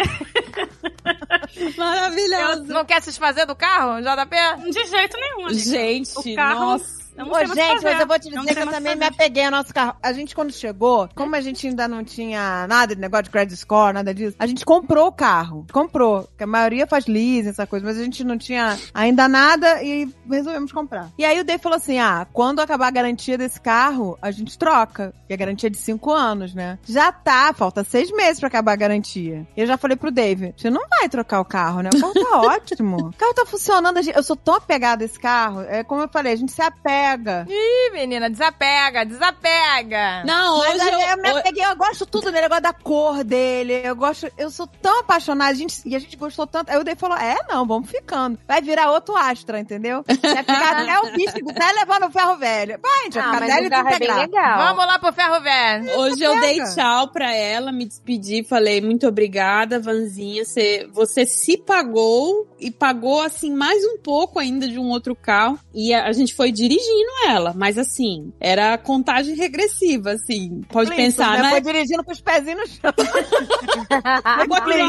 Maravilhoso. 1.77 2.63
Não 2.65 2.85
quer 2.85 3.01
se 3.01 3.09
desfazer 3.09 3.45
do 3.45 3.55
carro, 3.55 3.99
JP? 4.01 4.71
De 4.71 4.85
jeito 4.87 5.17
nenhum. 5.17 5.47
amiga. 5.47 5.59
Gente, 5.59 6.11
O 6.17 6.35
carro- 6.35 6.59
nossa. 6.59 6.97
Não 7.17 7.31
Ô, 7.31 7.45
gente, 7.45 7.83
mas 7.83 7.99
eu 7.99 8.07
vou 8.07 8.19
te 8.19 8.29
dizer 8.29 8.53
que 8.53 8.61
eu 8.61 8.67
também 8.67 8.95
me 8.95 9.03
fazer. 9.03 9.15
apeguei 9.15 9.45
ao 9.45 9.51
nosso 9.51 9.73
carro. 9.73 9.95
A 10.03 10.13
gente, 10.13 10.35
quando 10.35 10.53
chegou, 10.53 11.09
como 11.15 11.35
a 11.35 11.41
gente 11.41 11.67
ainda 11.67 11.87
não 11.87 12.03
tinha 12.03 12.67
nada 12.67 12.93
de 12.93 13.01
negócio 13.01 13.23
de 13.25 13.29
credit 13.31 13.57
score, 13.57 13.93
nada 13.93 14.13
disso, 14.13 14.35
a 14.37 14.45
gente 14.45 14.63
comprou 14.63 15.07
o 15.07 15.11
carro. 15.11 15.65
Comprou. 15.73 16.29
Que 16.37 16.43
a 16.43 16.47
maioria 16.47 16.85
faz 16.85 17.07
leasing, 17.07 17.49
essa 17.49 17.65
coisa, 17.65 17.83
mas 17.85 17.97
a 17.97 18.03
gente 18.03 18.23
não 18.23 18.37
tinha 18.37 18.77
ainda 18.93 19.27
nada 19.27 19.81
e 19.81 20.07
resolvemos 20.29 20.71
comprar. 20.71 21.09
E 21.17 21.25
aí 21.25 21.39
o 21.39 21.43
Dave 21.43 21.61
falou 21.61 21.77
assim: 21.77 21.97
ah, 21.97 22.27
quando 22.31 22.59
acabar 22.59 22.87
a 22.87 22.91
garantia 22.91 23.37
desse 23.37 23.59
carro, 23.59 24.17
a 24.21 24.29
gente 24.29 24.57
troca. 24.57 25.13
E 25.27 25.33
a 25.33 25.37
garantia 25.37 25.67
é 25.67 25.71
de 25.71 25.77
cinco 25.77 26.11
anos, 26.11 26.53
né? 26.53 26.77
Já 26.87 27.11
tá, 27.11 27.51
falta 27.53 27.83
seis 27.83 28.11
meses 28.11 28.39
pra 28.39 28.47
acabar 28.47 28.73
a 28.73 28.77
garantia. 28.77 29.47
E 29.57 29.61
eu 29.61 29.65
já 29.65 29.77
falei 29.77 29.97
pro 29.97 30.11
Dave: 30.11 30.53
você 30.55 30.69
não 30.69 30.87
vai 30.87 31.09
trocar 31.09 31.39
o 31.39 31.45
carro, 31.45 31.81
né? 31.81 31.89
O 31.93 31.99
carro 31.99 32.13
tá 32.13 32.41
ótimo. 32.53 32.97
O 33.07 33.13
carro 33.17 33.33
tá 33.33 33.45
funcionando. 33.45 33.99
Eu 33.99 34.23
sou 34.23 34.35
tão 34.35 34.53
apegada 34.55 35.03
a 35.03 35.05
esse 35.05 35.19
carro. 35.19 35.61
É 35.61 35.83
como 35.83 36.03
eu 36.03 36.07
falei, 36.09 36.33
a 36.33 36.35
gente 36.35 36.51
se 36.51 36.61
apega. 36.61 37.06
Ih, 37.49 37.91
menina, 37.93 38.29
desapega, 38.29 39.05
desapega. 39.05 40.23
Não, 40.25 40.59
Mas 40.59 40.75
hoje 40.75 40.89
eu, 40.89 40.99
eu, 40.99 41.07
eu 41.09 41.17
me 41.21 41.29
apeguei, 41.29 41.65
eu 41.65 41.75
gosto 41.75 42.05
tudo 42.05 42.31
dele, 42.31 42.45
eu 42.45 42.49
gosto 42.49 42.61
da 42.63 42.73
cor 42.73 43.23
dele, 43.23 43.81
eu 43.83 43.95
gosto, 43.95 44.31
eu 44.37 44.49
sou 44.49 44.67
tão 44.67 44.99
apaixonada, 44.99 45.51
a 45.51 45.53
gente, 45.53 45.81
e 45.85 45.95
a 45.95 45.99
gente 45.99 46.15
gostou 46.17 46.45
tanto. 46.47 46.69
Aí 46.69 46.77
o 46.77 46.83
Dave 46.83 46.99
falou, 46.99 47.17
é, 47.17 47.37
não, 47.49 47.65
vamos 47.65 47.89
ficando. 47.89 48.37
Vai 48.47 48.61
virar 48.61 48.91
outro 48.91 49.15
Astra, 49.15 49.59
entendeu? 49.59 50.03
Vai 50.07 50.15
ficar 50.43 50.81
até 50.81 50.99
o 50.99 51.13
bicho, 51.13 51.35
até 51.49 51.71
levando 51.73 52.07
o 52.07 52.11
ferro 52.11 52.37
velho. 52.37 52.79
Vai, 52.81 53.03
gente, 53.05 53.13
vai 53.13 53.23
Ah, 53.23 53.33
ficar 53.33 53.39
mas 53.39 53.53
velho 53.53 53.63
o 53.63 53.67
e 53.67 53.69
carro 53.69 53.89
é 53.89 53.99
bem 53.99 54.13
legal. 54.15 54.57
Vamos 54.57 54.85
lá 54.85 54.99
pro 54.99 55.13
ferro 55.13 55.41
velho. 55.41 55.99
Hoje 55.99 56.23
eu 56.23 56.39
dei 56.39 56.57
Pega. 56.57 56.75
tchau 56.75 57.07
pra 57.09 57.33
ela, 57.33 57.71
me 57.71 57.85
despedi, 57.85 58.43
falei 58.43 58.81
muito 58.81 59.07
obrigada, 59.07 59.79
Vanzinha. 59.79 60.43
Você, 60.45 60.87
você 60.91 61.25
se 61.25 61.57
pagou 61.57 62.47
e 62.59 62.71
pagou 62.71 63.21
assim 63.21 63.51
mais 63.53 63.83
um 63.85 63.97
pouco 63.97 64.39
ainda 64.39 64.67
de 64.67 64.79
um 64.79 64.89
outro 64.89 65.15
carro. 65.15 65.59
E 65.73 65.93
a, 65.93 66.05
a 66.05 66.11
gente 66.11 66.33
foi 66.35 66.51
dirigindo 66.51 66.96
dirigindo 66.97 67.11
ela, 67.27 67.53
mas 67.55 67.77
assim, 67.77 68.31
era 68.39 68.77
contagem 68.77 69.35
regressiva, 69.35 70.11
assim. 70.11 70.61
Pode 70.69 70.89
Clinton, 70.89 71.03
pensar, 71.03 71.41
né? 71.41 71.49
Foi 71.51 71.61
dirigindo 71.61 72.03
com 72.03 72.11
os 72.11 72.21
pezinhos 72.21 72.59
no 72.59 72.67
chão. 72.67 72.93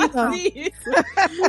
Assim. 0.09 0.71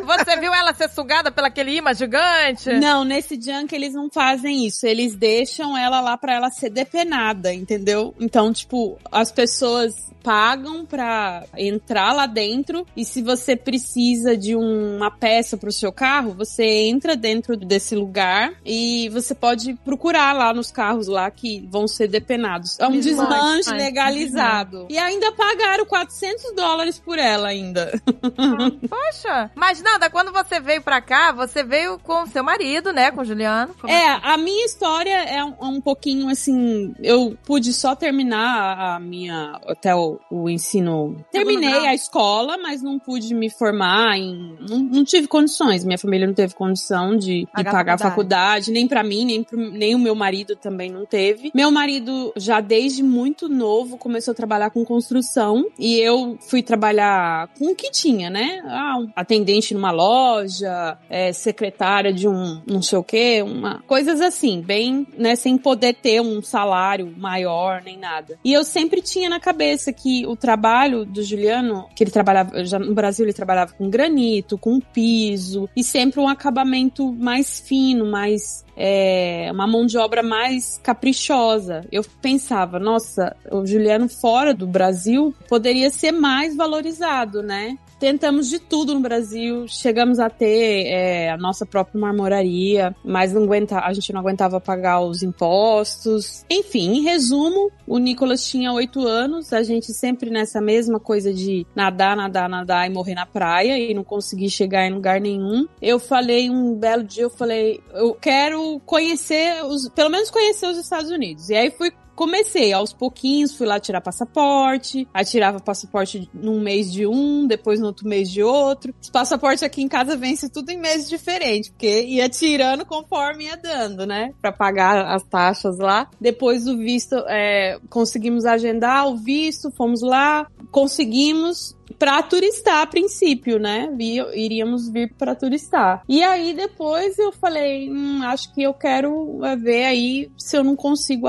Você 0.06 0.40
viu 0.40 0.54
ela 0.54 0.74
ser 0.74 0.90
sugada 0.90 1.32
pelo 1.32 1.48
aquele 1.48 1.76
imã 1.76 1.94
gigante? 1.94 2.72
Não, 2.74 3.04
nesse 3.04 3.40
junk 3.40 3.74
eles 3.74 3.94
não 3.94 4.10
fazem 4.10 4.66
isso. 4.66 4.86
Eles 4.86 5.16
deixam 5.16 5.78
ela 5.78 6.02
lá 6.02 6.18
pra 6.18 6.34
ela 6.34 6.50
ser 6.50 6.70
depenada, 6.70 7.54
entendeu? 7.54 8.14
Então, 8.20 8.52
tipo, 8.52 8.98
as 9.12 9.32
pessoas 9.32 10.10
pagam 10.24 10.86
pra 10.86 11.46
entrar 11.58 12.14
lá 12.14 12.26
dentro 12.26 12.86
e 12.96 13.06
se 13.06 13.22
você 13.22 13.56
precisa 13.56 14.38
de 14.38 14.56
uma 14.56 15.10
peça 15.10 15.58
pro 15.58 15.72
seu 15.72 15.92
carro, 15.92 16.34
você 16.34 16.64
entra 16.64 17.16
dentro 17.16 17.56
desse 17.56 17.96
lugar 17.96 18.54
e 18.66 19.10
você 19.10 19.34
pode 19.34 19.74
procurar 19.86 20.34
lá 20.34 20.49
nos 20.54 20.72
carros 20.72 21.08
lá 21.08 21.30
que 21.30 21.68
vão 21.70 21.88
ser 21.88 22.08
depenados. 22.08 22.80
É 22.80 22.88
um 22.88 23.00
Desmanche, 23.00 23.72
legalizado. 23.72 24.88
E 24.90 24.98
ainda 24.98 25.32
pagaram 25.32 25.86
400 25.86 26.54
dólares 26.56 27.00
por 27.00 27.18
ela 27.18 27.48
ainda. 27.50 27.92
Poxa. 28.90 29.52
Mas 29.56 29.82
nada, 29.82 30.10
quando 30.10 30.32
você 30.32 30.60
veio 30.60 30.82
pra 30.82 31.02
cá, 31.02 31.32
você 31.32 31.64
veio 31.64 32.00
com 32.00 32.26
seu 32.28 32.44
marido, 32.44 32.92
né? 32.92 33.12
Com 33.12 33.22
o 33.22 33.26
Juliano. 33.26 33.74
Como 33.80 33.92
É, 33.92 34.20
a 34.24 34.38
minha 34.38 34.66
história 34.66 35.24
é 35.24 35.44
um, 35.44 35.54
um 35.62 35.82
pouquinho 35.82 36.30
assim. 36.30 36.94
Eu 37.02 37.38
pude 37.46 37.74
só 37.74 37.96
terminar 37.96 38.96
a 38.96 39.00
minha. 39.00 39.60
até 39.68 39.96
o, 39.96 40.20
o 40.30 40.50
ensino. 40.50 41.24
Terminei 41.32 41.88
a 41.88 41.94
escola, 41.94 42.58
mas 42.58 42.82
não 42.82 43.00
pude 43.00 43.34
me 43.34 43.50
formar 43.50 44.18
em. 44.18 44.58
Não, 44.68 44.80
não 44.80 45.04
tive 45.04 45.28
condições. 45.28 45.84
Minha 45.84 45.98
família 45.98 46.28
não 46.28 46.34
teve 46.34 46.54
condição 46.54 47.16
de, 47.18 47.42
de 47.42 47.48
Pagar 47.54 47.70
a 47.70 47.74
faculdade. 47.76 48.04
faculdade, 48.04 48.72
nem 48.72 48.88
pra 48.88 49.04
mim, 49.04 49.26
nem, 49.26 49.44
pro, 49.44 49.58
nem 49.72 49.96
o 49.96 50.00
meu 50.00 50.16
marido 50.16 50.39
também 50.56 50.92
não 50.92 51.06
teve. 51.06 51.52
Meu 51.54 51.72
marido, 51.72 52.32
já 52.36 52.60
desde 52.62 53.04
muito 53.04 53.48
novo, 53.48 53.98
começou 53.98 54.32
a 54.32 54.36
trabalhar 54.36 54.70
com 54.70 54.84
construção 54.86 55.66
e 55.78 56.00
eu 56.00 56.38
fui 56.42 56.62
trabalhar 56.62 57.50
com 57.58 57.72
o 57.72 57.76
que 57.76 57.92
tinha, 57.92 58.30
né? 58.30 58.62
Ah, 58.66 58.98
um 59.00 59.10
atendente 59.16 59.74
numa 59.74 59.92
loja, 59.92 60.98
é, 61.10 61.32
secretária 61.34 62.14
de 62.14 62.28
um 62.28 62.62
não 62.66 62.82
sei 62.82 62.98
o 62.98 63.04
quê, 63.04 63.42
uma, 63.44 63.82
coisas 63.88 64.22
assim, 64.22 64.62
bem, 64.62 65.08
né, 65.18 65.36
sem 65.36 65.58
poder 65.58 65.96
ter 65.96 66.22
um 66.22 66.42
salário 66.42 67.14
maior 67.18 67.82
nem 67.84 67.98
nada. 67.98 68.38
E 68.44 68.54
eu 68.54 68.64
sempre 68.64 69.02
tinha 69.02 69.30
na 69.30 69.40
cabeça 69.40 69.92
que 69.92 70.26
o 70.26 70.36
trabalho 70.36 71.06
do 71.06 71.24
Juliano, 71.24 71.88
que 71.96 72.04
ele 72.04 72.12
trabalhava, 72.12 72.64
já 72.66 72.80
no 72.80 72.94
Brasil 72.94 73.26
ele 73.26 73.34
trabalhava 73.34 73.74
com 73.74 73.90
granito, 73.90 74.58
com 74.58 74.80
piso, 74.80 75.70
e 75.76 75.84
sempre 75.84 76.20
um 76.20 76.28
acabamento 76.28 77.12
mais 77.14 77.60
fino, 77.60 78.06
mais 78.06 78.66
é, 78.82 79.50
uma 79.52 79.68
mão 79.68 79.86
de 79.86 79.98
obra 79.98 80.24
mais 80.24 80.80
caprichosa. 80.82 81.86
Eu 81.92 82.02
pensava, 82.22 82.80
nossa, 82.80 83.36
o 83.52 83.66
Juliano 83.66 84.08
fora 84.08 84.54
do 84.54 84.66
Brasil 84.66 85.36
poderia 85.50 85.90
ser 85.90 86.14
mais 86.14 86.56
valorizado, 86.56 87.44
né? 87.44 87.78
Tentamos 88.00 88.50
de 88.50 88.60
tudo 88.60 88.94
no 88.94 89.02
Brasil, 89.02 89.68
chegamos 89.68 90.20
a 90.20 90.30
ter 90.30 90.88
é, 90.88 91.30
a 91.30 91.38
nossa 91.38 91.66
própria 91.66 92.00
marmoraria, 92.00 92.96
mas 93.04 93.34
não 93.34 93.44
aguenta, 93.44 93.80
a 93.80 93.92
gente 93.92 94.14
não 94.14 94.22
aguentava 94.22 94.60
pagar 94.62 95.02
os 95.02 95.22
impostos. 95.22 96.46
Enfim, 96.50 96.94
em 96.94 97.02
resumo, 97.02 97.72
o 97.86 97.98
Nicolas 97.98 98.48
tinha 98.48 98.72
oito 98.72 99.06
anos, 99.06 99.52
a 99.52 99.64
gente 99.64 99.94
sempre 99.94 100.30
nessa 100.30 100.62
mesma 100.62 101.00
coisa 101.00 101.34
de 101.34 101.68
nadar, 101.76 102.16
nadar, 102.16 102.48
nadar 102.48 102.90
e 102.90 102.94
morrer 102.94 103.16
na 103.16 103.26
praia 103.26 103.78
e 103.78 103.94
não 103.94 104.04
conseguir 104.04 104.50
chegar 104.50 104.88
em 104.88 104.94
lugar 104.94 105.20
nenhum. 105.20 105.68
Eu 105.82 106.00
falei 106.00 106.50
um 106.50 106.76
belo 106.76 107.04
dia, 107.04 107.24
eu 107.24 107.30
falei, 107.30 107.82
eu 107.94 108.14
quero 108.14 108.80
conhecer 108.86 109.64
os, 109.66 109.90
pelo 109.90 110.10
menos 110.10 110.32
conhecer 110.32 110.68
os 110.68 110.78
Estados 110.78 111.12
Unidos. 111.12 111.50
E 111.50 111.56
aí 111.56 111.70
fui 111.72 111.92
comecei 112.20 112.74
aos 112.74 112.92
pouquinhos, 112.92 113.56
fui 113.56 113.66
lá 113.66 113.80
tirar 113.80 114.02
passaporte, 114.02 115.08
aí 115.14 115.24
tirava 115.24 115.62
passaporte 115.62 116.30
num 116.34 116.60
mês 116.60 116.92
de 116.92 117.08
um, 117.08 117.48
depois 117.48 117.80
no 117.80 117.86
outro 117.86 118.06
mês 118.10 118.30
de 118.30 118.44
outro. 118.44 118.94
Os 119.02 119.10
passaportes 119.10 119.64
aqui 119.64 119.82
em 119.82 119.88
casa 119.88 120.18
vence 120.18 120.50
tudo 120.50 120.70
em 120.70 120.78
meses 120.78 121.08
diferentes, 121.08 121.70
porque 121.70 122.02
ia 122.02 122.28
tirando 122.28 122.86
conforme 122.86 123.46
ia 123.46 123.56
dando, 123.56 124.06
né? 124.06 124.34
Pra 124.42 124.52
pagar 124.52 125.16
as 125.16 125.24
taxas 125.24 125.78
lá. 125.78 126.10
Depois 126.20 126.68
o 126.68 126.78
visto, 126.78 127.16
é, 127.26 127.80
conseguimos 127.90 128.46
agendar 128.46 129.08
o 129.08 129.16
visto, 129.16 129.72
fomos 129.72 130.02
lá, 130.02 130.46
conseguimos 130.72 131.79
pra 131.98 132.22
turistar 132.24 132.82
a 132.82 132.88
princípio, 132.88 133.58
né? 133.60 133.90
Iríamos 134.34 134.90
vir 134.90 135.14
pra 135.18 135.36
turistar. 135.36 136.04
E 136.08 136.22
aí 136.24 136.54
depois 136.54 137.18
eu 137.18 137.32
falei, 137.32 137.90
hum, 137.90 138.22
acho 138.24 138.54
que 138.54 138.62
eu 138.64 138.74
quero 138.74 139.44
é, 139.44 139.56
ver 139.56 139.86
aí 139.86 140.32
se 140.38 140.58
eu 140.58 140.64
não 140.64 140.76
consigo 140.76 141.28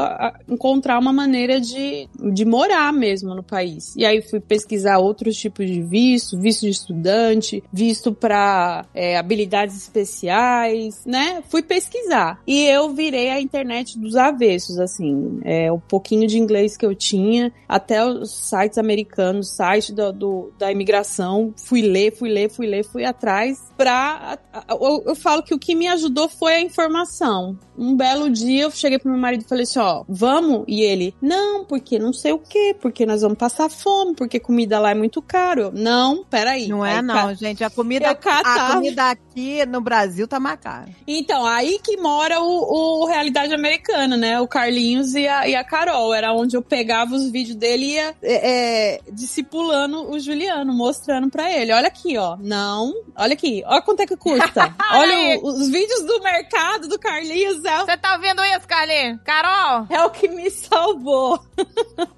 encontrar 0.49 0.99
uma 0.99 1.13
maneira 1.13 1.61
de, 1.61 2.09
de 2.33 2.45
morar 2.45 2.93
mesmo 2.93 3.35
no 3.35 3.43
país. 3.43 3.95
E 3.97 4.05
aí 4.05 4.23
fui 4.23 4.41
pesquisar 4.41 4.99
outros 4.99 5.37
tipos 5.37 5.67
de 5.67 5.81
visto, 5.83 6.39
visto 6.39 6.63
de 6.63 6.71
estudante, 6.71 7.63
visto 7.73 8.13
pra 8.13 8.85
é, 8.95 9.17
habilidades 9.17 9.77
especiais, 9.77 11.05
né? 11.07 11.43
Fui 11.49 11.63
pesquisar. 11.63 12.41
E 12.47 12.65
eu 12.65 12.91
virei 12.95 13.31
a 13.31 13.41
internet 13.41 13.99
dos 13.99 14.17
avessos, 14.17 14.79
assim. 14.79 15.41
É, 15.45 15.71
o 15.73 15.79
pouquinho 15.79 16.27
de 16.27 16.39
inglês 16.39 16.77
que 16.77 16.85
eu 16.87 16.95
tinha, 16.95 17.53
até 17.69 18.05
os 18.05 18.31
sites 18.49 18.79
americanos, 18.79 19.51
site 19.51 19.93
do, 19.93 20.13
do- 20.13 20.49
da 20.59 20.70
imigração, 20.70 21.55
fui 21.57 21.82
ler, 21.82 22.16
fui 22.16 22.28
ler, 22.30 22.51
fui 22.51 22.66
ler, 22.66 22.84
fui 22.84 23.05
atrás 23.05 23.59
pra... 23.76 24.38
Eu, 24.68 25.03
eu 25.07 25.14
falo 25.14 25.42
que 25.42 25.55
o 25.55 25.59
que 25.59 25.74
me 25.74 25.88
ajudou 25.88 26.28
foi 26.28 26.55
a 26.55 26.61
informação. 26.61 27.59
Um 27.76 27.96
belo 27.96 28.28
dia 28.28 28.62
eu 28.64 28.70
cheguei 28.70 28.98
pro 28.98 29.11
meu 29.11 29.18
marido 29.20 29.42
e 29.42 29.48
falei 29.48 29.62
assim, 29.64 29.78
ó, 29.78 30.05
vamos? 30.09 30.64
E 30.68 30.82
ele, 30.82 31.14
não, 31.20 31.64
porque 31.64 31.98
não 31.98 32.12
sei 32.12 32.32
o 32.32 32.38
quê, 32.38 32.76
porque 32.80 33.07
nós 33.07 33.22
vamos 33.22 33.38
passar 33.38 33.70
fome, 33.70 34.14
porque 34.14 34.38
comida 34.38 34.78
lá 34.78 34.90
é 34.90 34.94
muito 34.94 35.22
caro. 35.22 35.61
Eu, 35.62 35.72
não, 35.72 36.24
peraí. 36.24 36.68
Não 36.68 36.84
é 36.84 36.96
Aí, 36.96 37.03
não, 37.03 37.14
ca- 37.14 37.34
gente. 37.34 37.64
A 37.64 37.70
comida, 37.70 38.11
a 38.11 38.74
comida 38.74 39.11
aqui 39.11 39.64
no 39.66 39.80
Brasil 39.80 40.26
tá 40.28 40.38
mais 40.38 40.59
cara. 40.61 40.88
Então, 41.07 41.46
aí 41.46 41.78
que 41.82 41.96
mora 41.96 42.40
o, 42.40 43.03
o 43.03 43.07
Realidade 43.07 43.55
Americana, 43.55 44.16
né? 44.16 44.40
O 44.40 44.48
Carlinhos 44.48 45.14
e 45.14 45.26
a, 45.26 45.48
e 45.48 45.55
a 45.55 45.64
Carol. 45.64 46.12
Era 46.12 46.32
onde 46.32 46.57
eu 46.57 46.62
pegava 46.62 47.14
os 47.14 47.30
vídeos 47.30 47.57
dele 47.57 47.84
e 47.86 47.92
ia 47.94 48.14
é, 48.22 48.51
é, 48.94 49.01
discipulando 49.12 50.11
o 50.11 50.18
Juliano, 50.18 50.39
mostrando 50.66 51.28
pra 51.30 51.51
ele. 51.53 51.72
Olha 51.72 51.88
aqui, 51.88 52.16
ó. 52.16 52.36
Não. 52.41 52.93
Olha 53.16 53.32
aqui. 53.34 53.62
Olha 53.66 53.82
quanto 53.82 54.01
é 54.01 54.07
que 54.07 54.16
custa. 54.16 54.74
Olha 54.93 55.38
o- 55.41 55.47
os 55.49 55.68
vídeos 55.68 56.05
do 56.05 56.20
mercado 56.22 56.88
do 56.88 56.99
Carlinhos. 56.99 57.64
É, 57.64 57.78
Você 57.78 57.97
tá 57.97 58.14
ouvindo 58.14 58.43
isso, 58.45 58.66
Carlinhos? 58.66 59.20
Carol? 59.24 59.86
é 59.91 60.03
o 60.05 60.11
que 60.11 60.28
me 60.28 60.51
salvou. 60.51 61.38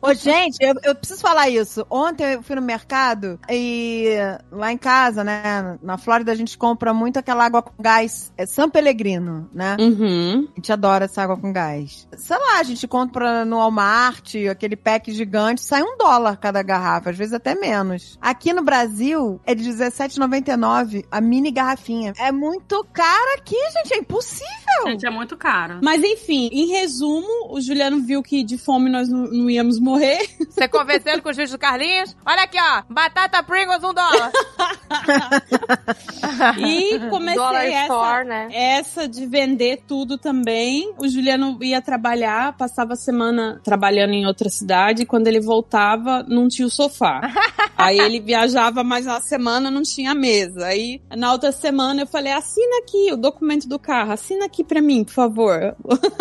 Ô, 0.00 0.14
gente, 0.14 0.56
eu, 0.60 0.74
eu 0.84 0.94
preciso 0.94 1.20
falar 1.20 1.48
isso. 1.48 1.86
Ontem 1.90 2.34
eu 2.34 2.42
fui 2.42 2.56
no 2.56 2.62
mercado 2.62 3.38
e 3.50 4.08
lá 4.50 4.72
em 4.72 4.78
casa, 4.78 5.22
né, 5.24 5.78
na 5.82 5.98
Flórida, 5.98 6.32
a 6.32 6.34
gente 6.34 6.56
compra 6.56 6.92
muito 6.94 7.18
aquela 7.18 7.44
água 7.44 7.62
com 7.62 7.82
gás. 7.82 8.32
É 8.36 8.46
San 8.46 8.68
Pellegrino, 8.70 9.48
né? 9.52 9.76
Uhum. 9.80 10.48
A 10.52 10.54
gente 10.56 10.72
adora 10.72 11.04
essa 11.06 11.22
água 11.22 11.36
com 11.36 11.52
gás. 11.52 12.06
Sei 12.16 12.36
lá, 12.36 12.58
a 12.58 12.62
gente 12.62 12.86
compra 12.86 13.44
no 13.44 13.56
Walmart, 13.56 14.34
aquele 14.50 14.76
pack 14.76 15.12
gigante, 15.12 15.62
sai 15.62 15.82
um 15.82 15.96
dólar 15.96 16.36
cada 16.36 16.62
garrafa, 16.62 17.10
às 17.10 17.16
vezes 17.16 17.32
até 17.34 17.54
menos. 17.54 18.11
Aqui 18.20 18.52
no 18.52 18.62
Brasil, 18.62 19.40
é 19.44 19.54
de 19.54 19.70
R$17,99 19.70 21.04
a 21.10 21.20
mini 21.20 21.50
garrafinha. 21.50 22.12
É 22.18 22.30
muito 22.32 22.84
caro 22.92 23.34
aqui, 23.36 23.56
gente, 23.72 23.94
é 23.94 23.98
impossível. 23.98 24.86
Gente, 24.86 25.06
é 25.06 25.10
muito 25.10 25.36
caro. 25.36 25.80
Mas 25.82 26.02
enfim, 26.02 26.48
em 26.52 26.66
resumo, 26.68 27.48
o 27.50 27.60
Juliano 27.60 28.00
viu 28.02 28.22
que 28.22 28.42
de 28.42 28.58
fome 28.58 28.90
nós 28.90 29.08
não, 29.08 29.24
não 29.24 29.50
íamos 29.50 29.78
morrer. 29.78 30.28
Você 30.48 30.68
convencendo 30.68 31.22
com 31.22 31.30
o 31.30 31.32
juiz 31.32 31.50
do 31.50 31.58
Carlinhos? 31.58 32.16
Olha 32.24 32.42
aqui, 32.42 32.58
ó. 32.60 32.82
Batata 32.88 33.42
Pringles, 33.42 33.82
um 33.82 33.94
dólar. 33.94 34.32
E 36.58 36.98
comecei 37.10 37.34
Dollar 37.34 37.66
essa, 37.66 37.82
Store, 37.82 38.28
né? 38.28 38.48
essa 38.52 39.08
de 39.08 39.26
vender 39.26 39.82
tudo 39.86 40.18
também. 40.18 40.92
O 40.98 41.08
Juliano 41.08 41.58
ia 41.62 41.80
trabalhar, 41.80 42.56
passava 42.56 42.94
a 42.94 42.96
semana 42.96 43.60
trabalhando 43.62 44.12
em 44.12 44.26
outra 44.26 44.48
cidade. 44.48 45.02
E 45.02 45.06
quando 45.06 45.26
ele 45.26 45.40
voltava, 45.40 46.24
não 46.28 46.48
tinha 46.48 46.66
o 46.66 46.70
sofá. 46.70 47.20
Aí 47.76 47.91
ele 47.98 48.20
viajava 48.20 48.82
mais 48.84 49.06
uma 49.06 49.20
semana, 49.20 49.70
não 49.70 49.82
tinha 49.82 50.14
mesa. 50.14 50.66
Aí 50.66 51.00
na 51.16 51.32
outra 51.32 51.52
semana 51.52 52.02
eu 52.02 52.06
falei: 52.06 52.32
assina 52.32 52.78
aqui 52.78 53.12
o 53.12 53.16
documento 53.16 53.68
do 53.68 53.78
carro, 53.78 54.12
assina 54.12 54.46
aqui 54.46 54.64
pra 54.64 54.80
mim, 54.82 55.04
por 55.04 55.14
favor. 55.14 55.76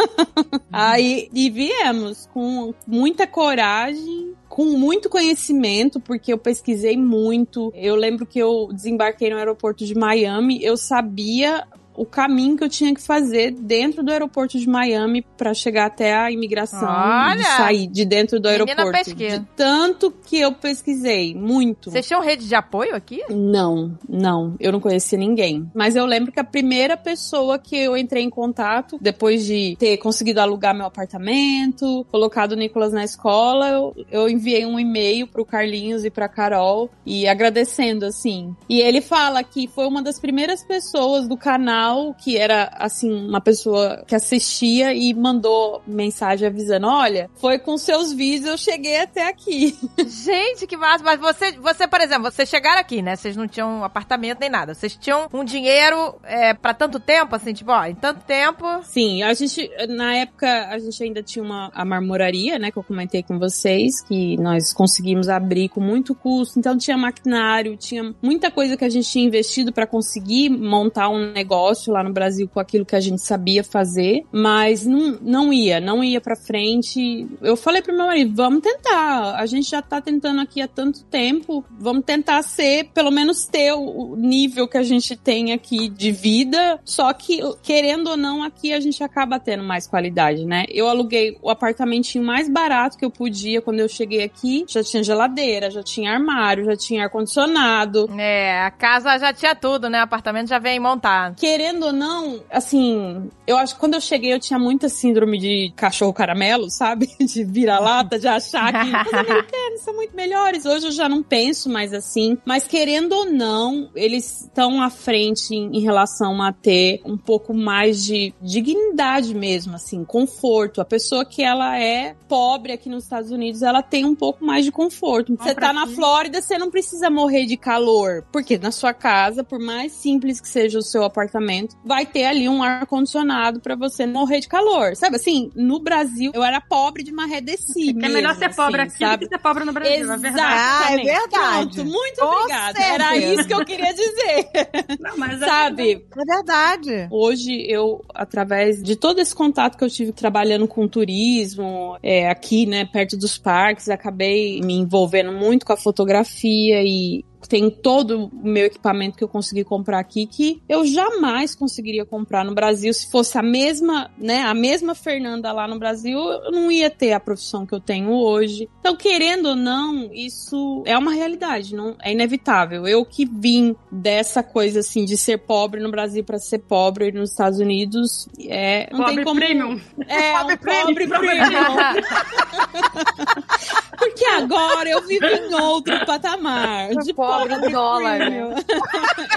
Aí 0.71 1.29
e 1.33 1.49
viemos 1.49 2.27
com 2.33 2.73
muita 2.87 3.27
coragem. 3.27 4.35
Com 4.49 4.65
muito 4.65 5.09
conhecimento, 5.09 5.97
porque 5.97 6.33
eu 6.33 6.37
pesquisei 6.37 6.97
muito. 6.97 7.71
Eu 7.73 7.95
lembro 7.95 8.25
que 8.25 8.37
eu 8.37 8.67
desembarquei 8.73 9.29
no 9.29 9.37
aeroporto 9.37 9.85
de 9.85 9.95
Miami, 9.95 10.61
eu 10.61 10.75
sabia 10.75 11.65
o 12.01 12.05
caminho 12.05 12.57
que 12.57 12.63
eu 12.63 12.69
tinha 12.69 12.91
que 12.95 13.01
fazer 13.01 13.51
dentro 13.51 14.01
do 14.01 14.11
aeroporto 14.11 14.57
de 14.57 14.67
Miami 14.67 15.21
para 15.21 15.53
chegar 15.53 15.85
até 15.85 16.11
a 16.15 16.31
imigração 16.31 16.89
Olha! 16.89 17.39
e 17.39 17.43
sair 17.43 17.85
de 17.85 18.03
dentro 18.05 18.39
do 18.39 18.47
aeroporto. 18.47 18.91
pesquisa. 18.91 19.37
De 19.37 19.45
tanto 19.55 20.09
que 20.25 20.39
eu 20.39 20.51
pesquisei, 20.51 21.35
muito. 21.35 21.91
Vocês 21.91 22.07
tinham 22.07 22.19
rede 22.19 22.47
de 22.47 22.55
apoio 22.55 22.95
aqui? 22.95 23.21
Não, 23.29 23.95
não, 24.09 24.55
eu 24.59 24.71
não 24.71 24.79
conhecia 24.79 25.15
ninguém. 25.15 25.69
Mas 25.75 25.95
eu 25.95 26.03
lembro 26.07 26.31
que 26.31 26.39
a 26.39 26.43
primeira 26.43 26.97
pessoa 26.97 27.59
que 27.59 27.77
eu 27.77 27.95
entrei 27.95 28.23
em 28.23 28.31
contato, 28.31 28.97
depois 28.99 29.45
de 29.45 29.75
ter 29.77 29.97
conseguido 29.97 30.41
alugar 30.41 30.73
meu 30.73 30.87
apartamento, 30.87 32.03
colocado 32.09 32.53
o 32.53 32.55
Nicolas 32.55 32.91
na 32.91 33.03
escola, 33.03 33.69
eu, 33.69 33.95
eu 34.09 34.27
enviei 34.27 34.65
um 34.65 34.79
e-mail 34.79 35.27
pro 35.27 35.45
Carlinhos 35.45 36.03
e 36.03 36.09
pra 36.09 36.27
Carol 36.27 36.89
e 37.05 37.27
agradecendo, 37.27 38.07
assim. 38.07 38.55
E 38.67 38.81
ele 38.81 39.01
fala 39.01 39.43
que 39.43 39.67
foi 39.67 39.85
uma 39.85 40.01
das 40.01 40.19
primeiras 40.19 40.63
pessoas 40.63 41.27
do 41.27 41.37
canal 41.37 41.90
que 42.13 42.37
era, 42.37 42.69
assim, 42.77 43.11
uma 43.11 43.41
pessoa 43.41 44.03
que 44.07 44.15
assistia 44.15 44.93
e 44.93 45.13
mandou 45.13 45.81
mensagem 45.85 46.47
avisando: 46.47 46.87
olha, 46.87 47.29
foi 47.35 47.59
com 47.59 47.77
seus 47.77 48.13
vídeos 48.13 48.51
eu 48.51 48.57
cheguei 48.57 48.97
até 48.97 49.27
aqui. 49.27 49.77
Gente, 50.07 50.67
que 50.67 50.77
massa. 50.77 51.03
Mas 51.03 51.19
você, 51.19 51.51
você, 51.53 51.87
por 51.87 52.01
exemplo, 52.01 52.31
vocês 52.31 52.49
chegaram 52.49 52.79
aqui, 52.79 53.01
né? 53.01 53.15
Vocês 53.15 53.35
não 53.35 53.47
tinham 53.47 53.83
apartamento 53.83 54.39
nem 54.39 54.49
nada. 54.49 54.73
Vocês 54.73 54.95
tinham 54.95 55.27
um 55.33 55.43
dinheiro 55.43 56.15
é, 56.23 56.53
para 56.53 56.73
tanto 56.73 56.99
tempo, 56.99 57.35
assim, 57.35 57.53
tipo, 57.53 57.71
ó, 57.71 57.85
em 57.85 57.95
tanto 57.95 58.21
tempo. 58.25 58.65
Sim, 58.83 59.23
a 59.23 59.33
gente, 59.33 59.69
na 59.89 60.15
época, 60.15 60.67
a 60.67 60.79
gente 60.79 61.03
ainda 61.03 61.23
tinha 61.23 61.43
uma 61.43 61.71
a 61.73 61.85
marmoraria, 61.85 62.59
né, 62.59 62.71
que 62.71 62.77
eu 62.77 62.83
comentei 62.83 63.23
com 63.23 63.39
vocês, 63.39 64.01
que 64.01 64.37
nós 64.37 64.73
conseguimos 64.73 65.29
abrir 65.29 65.69
com 65.69 65.81
muito 65.81 66.13
custo. 66.13 66.59
Então 66.59 66.77
tinha 66.77 66.97
maquinário, 66.97 67.75
tinha 67.77 68.13
muita 68.21 68.51
coisa 68.51 68.77
que 68.77 68.85
a 68.85 68.89
gente 68.89 69.09
tinha 69.09 69.25
investido 69.25 69.71
para 69.71 69.87
conseguir 69.87 70.49
montar 70.49 71.09
um 71.09 71.31
negócio 71.31 71.70
lá 71.89 72.03
no 72.03 72.11
Brasil 72.11 72.47
com 72.47 72.59
aquilo 72.59 72.85
que 72.85 72.95
a 72.95 72.99
gente 72.99 73.21
sabia 73.21 73.63
fazer, 73.63 74.23
mas 74.31 74.85
não, 74.85 75.17
não 75.21 75.53
ia, 75.53 75.79
não 75.79 76.03
ia 76.03 76.19
para 76.19 76.35
frente. 76.35 77.27
Eu 77.41 77.55
falei 77.55 77.81
pro 77.81 77.95
meu 77.95 78.07
marido, 78.07 78.35
vamos 78.35 78.61
tentar. 78.61 79.35
A 79.35 79.45
gente 79.45 79.69
já 79.69 79.81
tá 79.81 80.01
tentando 80.01 80.41
aqui 80.41 80.61
há 80.61 80.67
tanto 80.67 81.03
tempo, 81.05 81.63
vamos 81.79 82.03
tentar 82.05 82.41
ser, 82.43 82.89
pelo 82.93 83.11
menos 83.11 83.45
ter 83.45 83.73
o 83.73 84.15
nível 84.15 84.67
que 84.67 84.77
a 84.77 84.83
gente 84.83 85.15
tem 85.15 85.53
aqui 85.53 85.89
de 85.89 86.11
vida, 86.11 86.79
só 86.83 87.11
que 87.13 87.39
querendo 87.61 88.11
ou 88.11 88.17
não, 88.17 88.43
aqui 88.43 88.73
a 88.73 88.79
gente 88.79 89.03
acaba 89.03 89.39
tendo 89.39 89.63
mais 89.63 89.87
qualidade, 89.87 90.45
né? 90.45 90.65
Eu 90.69 90.87
aluguei 90.87 91.37
o 91.41 91.49
apartamentinho 91.49 92.23
mais 92.23 92.49
barato 92.49 92.97
que 92.97 93.05
eu 93.05 93.11
podia 93.11 93.61
quando 93.61 93.79
eu 93.79 93.87
cheguei 93.87 94.23
aqui, 94.23 94.65
já 94.67 94.83
tinha 94.83 95.03
geladeira, 95.03 95.69
já 95.69 95.83
tinha 95.83 96.11
armário, 96.11 96.65
já 96.65 96.75
tinha 96.75 97.03
ar-condicionado. 97.03 98.09
É, 98.17 98.61
a 98.61 98.71
casa 98.71 99.17
já 99.17 99.33
tinha 99.33 99.55
tudo, 99.55 99.89
né? 99.89 99.99
O 99.99 100.03
apartamento 100.03 100.49
já 100.49 100.59
vem 100.59 100.79
montado. 100.79 101.35
Querendo 101.35 101.60
ou 101.87 101.93
não, 101.93 102.41
assim, 102.49 103.29
eu 103.45 103.57
acho 103.57 103.75
que 103.75 103.79
quando 103.79 103.95
eu 103.95 104.01
cheguei 104.01 104.33
eu 104.33 104.39
tinha 104.39 104.57
muita 104.57 104.89
síndrome 104.89 105.37
de 105.37 105.73
cachorro 105.75 106.13
caramelo, 106.13 106.69
sabe? 106.69 107.09
De 107.31 107.43
vira-lata, 107.43 108.19
de 108.19 108.27
achar 108.27 108.71
que 108.73 109.09
os 109.09 109.13
americanos 109.13 109.81
são 109.81 109.93
muito 109.95 110.15
melhores. 110.15 110.65
Hoje 110.65 110.87
eu 110.87 110.91
já 110.91 111.07
não 111.07 111.23
penso 111.23 111.69
mais 111.69 111.93
assim. 111.93 112.37
Mas 112.43 112.67
querendo 112.67 113.13
ou 113.13 113.25
não, 113.25 113.89
eles 113.95 114.41
estão 114.41 114.81
à 114.81 114.89
frente 114.89 115.55
em, 115.55 115.77
em 115.77 115.79
relação 115.79 116.41
a 116.41 116.51
ter 116.51 117.01
um 117.05 117.17
pouco 117.17 117.53
mais 117.53 118.03
de 118.03 118.33
dignidade 118.41 119.33
mesmo, 119.33 119.75
assim, 119.75 120.03
conforto. 120.03 120.81
A 120.81 120.85
pessoa 120.85 121.23
que 121.23 121.43
ela 121.43 121.79
é 121.79 122.15
pobre 122.27 122.73
aqui 122.73 122.89
nos 122.89 123.03
Estados 123.03 123.31
Unidos, 123.31 123.61
ela 123.61 123.81
tem 123.81 124.05
um 124.05 124.15
pouco 124.15 124.43
mais 124.43 124.65
de 124.65 124.71
conforto. 124.71 125.35
Você 125.35 125.55
tá 125.55 125.71
na 125.71 125.87
Flórida, 125.87 126.41
você 126.41 126.57
não 126.57 126.71
precisa 126.71 127.09
morrer 127.09 127.45
de 127.45 127.55
calor. 127.55 128.25
Porque 128.31 128.57
na 128.57 128.71
sua 128.71 128.93
casa, 128.93 129.43
por 129.43 129.59
mais 129.59 129.91
simples 129.91 130.41
que 130.41 130.47
seja 130.47 130.79
o 130.79 130.83
seu 130.83 131.03
apartamento, 131.03 131.50
vai 131.85 132.05
ter 132.05 132.25
ali 132.25 132.47
um 132.47 132.61
ar-condicionado 132.63 133.59
pra 133.59 133.75
você 133.75 134.05
morrer 134.05 134.39
de 134.39 134.47
calor. 134.47 134.95
Sabe 134.95 135.15
assim, 135.15 135.49
no 135.55 135.79
Brasil, 135.79 136.31
eu 136.33 136.43
era 136.43 136.59
pobre 136.61 137.03
de 137.03 137.11
maré 137.11 137.41
desci 137.41 137.89
É 138.01 138.09
melhor 138.09 138.35
ser 138.35 138.53
pobre 138.55 138.81
assim, 138.81 138.95
aqui 138.95 139.03
do 139.03 139.09
sabe? 139.09 139.25
que 139.25 139.35
ser 139.35 139.41
pobre 139.41 139.65
no 139.65 139.73
Brasil, 139.73 140.11
é 140.11 140.17
verdade. 140.17 140.41
Ah, 140.41 140.91
é 140.91 141.01
Exatamente. 141.01 141.05
verdade. 141.05 141.75
Pronto, 141.75 141.85
muito 141.85 142.19
Com 142.19 142.25
obrigada. 142.25 142.79
Era 142.83 143.17
isso 143.17 143.47
que 143.47 143.53
eu 143.53 143.65
queria 143.65 143.93
dizer. 143.93 144.49
Não, 144.99 145.17
mas 145.17 145.41
é 145.41 145.45
Sabe? 145.45 146.05
É 146.17 146.25
verdade. 146.25 147.07
Hoje 147.11 147.65
eu, 147.67 148.03
através 148.13 148.81
de 148.81 148.95
todo 148.95 149.19
esse 149.19 149.33
contato 149.33 149.77
que 149.77 149.83
eu 149.83 149.89
tive 149.89 150.11
trabalhando 150.11 150.67
com 150.67 150.87
turismo, 150.87 151.97
é, 152.03 152.29
aqui, 152.29 152.65
né, 152.65 152.85
perto 152.85 153.17
dos 153.17 153.37
parques, 153.37 153.89
acabei 153.89 154.61
me 154.61 154.73
envolvendo 154.73 155.31
muito 155.31 155.65
com 155.65 155.73
a 155.73 155.77
fotografia 155.77 156.81
e 156.83 157.23
tem 157.51 157.69
todo 157.69 158.27
o 158.27 158.47
meu 158.47 158.67
equipamento 158.67 159.17
que 159.17 159.23
eu 159.25 159.27
consegui 159.27 159.65
comprar 159.65 159.99
aqui 159.99 160.25
que 160.25 160.63
eu 160.69 160.85
jamais 160.85 161.53
conseguiria 161.53 162.05
comprar 162.05 162.45
no 162.45 162.55
Brasil 162.55 162.93
se 162.93 163.11
fosse 163.11 163.37
a 163.37 163.43
mesma, 163.43 164.09
né, 164.17 164.43
a 164.43 164.53
mesma 164.53 164.95
Fernanda 164.95 165.51
lá 165.51 165.67
no 165.67 165.77
Brasil, 165.77 166.17
eu 166.17 166.49
não 166.49 166.71
ia 166.71 166.89
ter 166.89 167.11
a 167.11 167.19
profissão 167.19 167.65
que 167.65 167.75
eu 167.75 167.81
tenho 167.81 168.13
hoje. 168.13 168.69
Então, 168.79 168.95
querendo 168.95 169.49
ou 169.49 169.55
não, 169.57 170.09
isso 170.13 170.81
é 170.85 170.97
uma 170.97 171.11
realidade, 171.11 171.75
não 171.75 171.97
é 172.01 172.13
inevitável. 172.13 172.87
Eu 172.87 173.03
que 173.03 173.25
vim 173.25 173.75
dessa 173.91 174.41
coisa 174.41 174.79
assim 174.79 175.03
de 175.03 175.17
ser 175.17 175.39
pobre 175.39 175.81
no 175.81 175.91
Brasil 175.91 176.23
para 176.23 176.39
ser 176.39 176.59
pobre 176.59 177.11
nos 177.11 177.31
Estados 177.31 177.59
Unidos, 177.59 178.29
é 178.47 178.87
não 178.93 178.99
Pobre 178.99 179.15
tem 179.15 179.25
como 179.25 179.39
premium. 179.41 179.77
é, 180.07 180.31
um 180.31 180.37
pobre 180.37 180.55
premium. 180.55 180.95
Porque 184.01 184.25
agora 184.25 184.89
eu 184.89 185.05
vivo 185.05 185.25
em 185.25 185.53
outro 185.53 186.05
patamar. 186.05 186.89
De 187.03 187.13
Pobre 187.13 187.40
pobre 187.49 187.69
dólar, 187.71 188.19
né? 188.19 188.37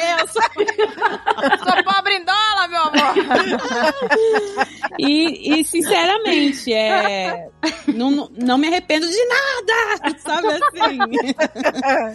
É, 0.00 0.12
eu 0.22 0.28
sou- 0.28 0.42
Sou 0.42 1.84
pobre 1.84 2.14
em 2.16 2.24
dólar, 2.24 2.68
meu 2.68 2.82
amor. 2.82 3.14
e, 4.98 5.60
e, 5.60 5.64
sinceramente, 5.64 6.72
é, 6.72 7.48
não, 7.88 8.28
não- 8.36 8.58
me 8.58 8.68
arrependo 8.68 9.06
de 9.08 9.24
nada, 9.26 10.18
sabe 10.18 10.48
assim? 10.48 10.98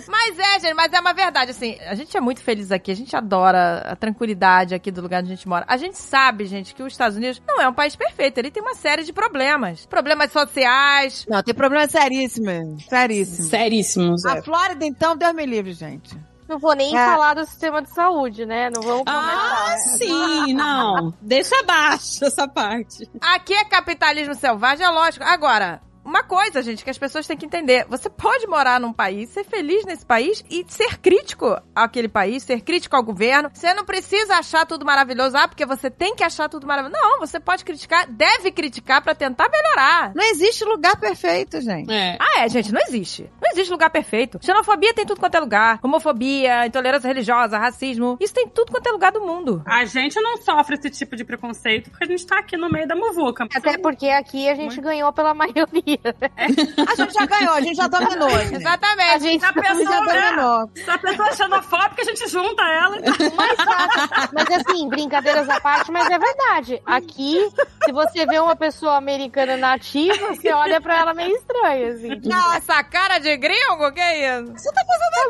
Mas 0.07 0.39
é, 0.39 0.59
gente, 0.59 0.73
mas 0.73 0.91
é 0.93 0.99
uma 0.99 1.13
verdade, 1.13 1.51
assim, 1.51 1.77
a 1.87 1.95
gente 1.95 2.15
é 2.15 2.19
muito 2.21 2.41
feliz 2.41 2.71
aqui, 2.71 2.91
a 2.91 2.95
gente 2.95 3.15
adora 3.15 3.79
a 3.85 3.95
tranquilidade 3.95 4.73
aqui 4.73 4.89
do 4.91 5.01
lugar 5.01 5.21
onde 5.21 5.31
a 5.33 5.35
gente 5.35 5.47
mora. 5.47 5.65
A 5.67 5.77
gente 5.77 5.97
sabe, 5.97 6.45
gente, 6.45 6.73
que 6.73 6.81
os 6.83 6.93
Estados 6.93 7.17
Unidos 7.17 7.41
não 7.47 7.61
é 7.61 7.67
um 7.67 7.73
país 7.73 7.95
perfeito, 7.95 8.37
ele 8.37 8.51
tem 8.51 8.61
uma 8.63 8.75
série 8.75 9.03
de 9.03 9.11
problemas. 9.13 9.85
Problemas 9.85 10.31
sociais. 10.31 11.25
Não, 11.29 11.43
tem 11.43 11.53
problema 11.53 11.87
seríssimo. 11.87 12.77
Seríssimo. 12.87 13.47
Seríssimos. 13.49 14.25
é. 14.25 14.31
A 14.39 14.41
Flórida, 14.43 14.85
então, 14.85 15.15
Deus 15.15 15.33
me 15.33 15.45
livre, 15.45 15.68
gente. 15.73 16.17
Não 16.47 16.57
vou 16.57 16.73
nem 16.73 16.97
É. 16.97 17.05
falar 17.05 17.35
do 17.35 17.45
sistema 17.45 17.79
de 17.81 17.89
saúde, 17.93 18.43
né? 18.45 18.69
Não 18.73 18.81
vamos 18.81 19.03
Ah, 19.05 19.13
comentar. 19.13 19.77
sim, 19.97 20.53
não. 20.55 21.13
Deixa 21.21 21.55
abaixo 21.59 22.25
essa 22.25 22.47
parte. 22.47 23.07
Aqui 23.21 23.53
é 23.53 23.63
capitalismo 23.65 24.33
selvagem, 24.33 24.83
é 24.85 24.89
lógico. 24.89 25.23
Agora, 25.25 25.79
uma 26.09 26.23
coisa, 26.23 26.63
gente, 26.63 26.83
que 26.83 26.89
as 26.89 26.97
pessoas 26.97 27.27
têm 27.27 27.37
que 27.37 27.45
entender. 27.45 27.85
Você 27.87 28.09
pode 28.09 28.47
morar 28.47 28.79
num 28.79 28.91
país, 28.91 29.29
ser 29.29 29.43
feliz 29.43 29.85
nesse 29.85 30.03
país 30.03 30.43
e 30.49 30.65
ser 30.67 30.97
crítico 30.97 31.55
àquele 31.75 32.09
país, 32.09 32.41
ser 32.41 32.61
crítico 32.61 32.95
ao 32.95 33.03
governo. 33.03 33.51
Você 33.53 33.73
não 33.75 33.85
precisa 33.85 34.35
achar 34.35 34.65
tudo 34.65 34.83
maravilhoso, 34.83 35.37
ah, 35.37 35.47
porque 35.47 35.65
você 35.65 35.89
tem 35.89 36.15
que 36.15 36.23
achar 36.23 36.49
tudo 36.49 36.65
maravilhoso. 36.65 36.99
Não, 37.01 37.19
você 37.19 37.39
pode 37.39 37.63
criticar, 37.63 38.07
deve 38.09 38.51
criticar 38.51 39.03
pra 39.03 39.13
tentar 39.13 39.49
melhorar. 39.49 40.11
Não 40.15 40.23
existe 40.23 40.65
lugar 40.65 40.99
perfeito, 40.99 41.61
gente. 41.61 41.93
É. 41.93 42.17
Ah, 42.19 42.43
é, 42.43 42.49
gente, 42.49 42.73
não 42.73 42.81
existe. 42.81 43.29
Não 43.39 43.51
existe 43.51 43.71
lugar 43.71 43.91
perfeito. 43.91 44.39
Xenofobia 44.41 44.93
tem 44.93 45.05
tudo 45.05 45.19
quanto 45.19 45.35
é 45.35 45.39
lugar. 45.39 45.79
Homofobia, 45.83 46.65
intolerância 46.65 47.07
religiosa, 47.07 47.59
racismo. 47.59 48.17
Isso 48.19 48.33
tem 48.33 48.49
tudo 48.49 48.71
quanto 48.71 48.87
é 48.87 48.91
lugar 48.91 49.11
do 49.11 49.21
mundo. 49.21 49.61
A 49.67 49.85
gente 49.85 50.19
não 50.19 50.37
sofre 50.37 50.75
esse 50.75 50.89
tipo 50.89 51.15
de 51.15 51.23
preconceito 51.23 51.91
porque 51.91 52.05
a 52.05 52.07
gente 52.07 52.25
tá 52.25 52.39
aqui 52.39 52.57
no 52.57 52.67
meio 52.67 52.87
da 52.87 52.95
muvuca. 52.95 53.47
Até 53.53 53.77
porque 53.77 54.07
aqui 54.09 54.49
a 54.49 54.55
gente 54.55 54.81
ganhou 54.81 55.13
pela 55.13 55.35
maioria. 55.35 55.98
A 56.05 56.95
gente 56.95 57.13
já 57.13 57.25
ganhou, 57.25 57.53
a 57.53 57.61
gente 57.61 57.75
já 57.75 57.87
dominou. 57.87 58.29
gente. 58.29 58.55
Exatamente. 58.55 59.11
A 59.11 59.19
gente 59.19 59.39
Se 59.39 59.45
a 59.45 59.49
A 59.49 59.73
gente 59.73 59.83
já 59.83 60.01
pessoa, 60.01 60.05
né? 60.13 60.21
dominou. 60.31 60.69
Se 60.75 60.89
a 60.89 60.97
pessoa 60.97 61.27
é 61.29 61.35
xenofóbica, 61.35 62.01
a 62.01 62.05
gente 62.05 62.27
junta 62.27 62.63
ela. 62.63 62.95
mais 63.35 63.55
fácil. 63.55 64.29
Mas 64.33 64.47
assim, 64.51 64.87
brincadeiras 64.89 65.49
à 65.49 65.59
parte, 65.59 65.91
mas 65.91 66.09
é 66.09 66.17
verdade. 66.17 66.81
Aqui, 66.85 67.49
se 67.85 67.91
você 67.91 68.25
vê 68.25 68.39
uma 68.39 68.55
pessoa 68.55 68.95
americana 68.97 69.57
nativa, 69.57 70.27
você 70.33 70.51
olha 70.53 70.79
pra 70.81 70.97
ela 70.99 71.13
meio 71.13 71.35
estranha, 71.35 71.93
assim. 71.93 72.21
Não, 72.25 72.53
essa 72.53 72.83
cara 72.83 73.17
de 73.19 73.35
gringo, 73.37 73.91
que 73.91 73.99
é 73.99 74.39
isso? 74.39 74.53
Você 74.53 74.71
tá 74.71 74.81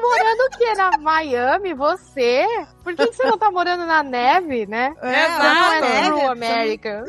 morando 0.02 0.40
o 0.54 0.58
quê? 0.58 0.74
Na 0.76 0.98
Miami? 0.98 1.74
Você? 1.74 2.46
Por 2.90 2.96
que, 2.96 3.08
que 3.08 3.18
você 3.18 3.24
não 3.24 3.38
tá 3.38 3.52
morando 3.52 3.86
na 3.86 4.02
neve, 4.02 4.66
né? 4.66 4.96
É, 5.02 5.30
não 5.30 5.74
é 5.74 5.82
neve, 5.82 6.08
true 6.08 6.26
America. 6.26 7.06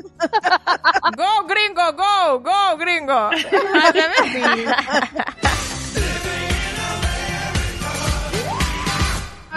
Go, 1.17 1.45
gringo, 1.47 1.93
go, 1.93 2.39
go, 2.41 2.77
gringo. 2.77 3.13
Mas 3.73 3.95
é 3.95 4.09
verdade. 4.09 4.65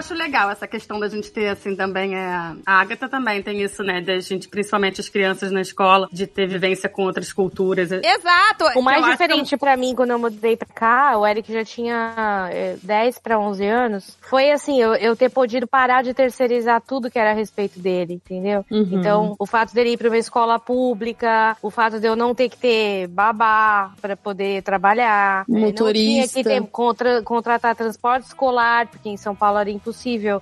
Acho 0.04 0.14
legal 0.14 0.50
essa 0.50 0.68
questão 0.68 1.00
da 1.00 1.08
gente 1.08 1.32
ter, 1.32 1.48
assim, 1.48 1.76
também 1.76 2.16
é. 2.16 2.26
A 2.66 2.82
Agatha 2.82 3.08
também 3.08 3.42
tem 3.42 3.62
isso, 3.62 3.82
né? 3.84 4.02
Da 4.02 4.20
gente, 4.20 4.48
principalmente 4.50 5.00
as 5.00 5.08
crianças 5.08 5.52
na 5.52 5.62
escola, 5.62 6.10
de 6.12 6.28
ter 6.28 6.46
vivência 6.48 6.90
com 6.90 7.04
outras 7.04 7.32
culturas. 7.32 7.90
Exato! 7.92 8.66
O 8.76 8.82
mais 8.82 9.04
eu 9.06 9.12
diferente 9.12 9.56
pra 9.58 9.78
mim 9.78 9.96
quando 9.96 10.12
eu 10.12 10.20
mudei 10.20 10.58
pra 10.58 10.68
cá, 10.68 11.18
o 11.18 11.26
Eric 11.26 11.52
já 11.52 11.64
tinha 11.64 12.50
é, 12.52 12.76
10 12.84 13.20
pra 13.20 13.40
11 13.40 13.66
anos, 13.66 14.18
foi 14.22 14.52
assim, 14.52 14.82
eu, 14.82 14.94
eu 14.96 15.16
ter 15.16 15.30
podido 15.30 15.66
parar 15.66 16.04
de 16.04 16.14
terceirizar 16.14 16.82
tudo 16.82 17.10
que 17.10 17.18
era 17.18 17.32
a 17.32 17.34
respeito 17.34 17.80
dele, 17.80 18.16
entendeu? 18.16 18.66
Uhum. 18.70 18.90
Então, 18.92 19.36
o 19.40 19.46
fato 19.46 19.74
dele 19.74 19.92
ir 19.94 19.98
pra 19.98 20.10
uma 20.10 20.18
escola 20.18 20.60
pública, 20.60 21.56
o 21.62 21.72
fato 21.72 22.00
de 22.00 22.08
eu 22.08 22.16
não 22.16 22.36
ter 22.36 22.50
que 22.50 22.58
ter 22.58 23.08
babá 23.08 23.92
pra 24.02 24.18
poder 24.18 24.62
trabalhar, 24.64 25.46
é, 25.48 25.52
não 25.52 25.56
tinha 25.60 25.68
Motorista. 25.68 26.38
que 26.40 26.44
ter, 26.44 26.62
contra- 26.68 27.22
contratar 27.22 27.76
transporte 27.76 28.26
escolar, 28.28 28.88
porque 28.88 29.08
em 29.10 29.18
São 29.18 29.34
Paulo 29.34 29.60
era 29.60 29.70
impossível 29.70 29.93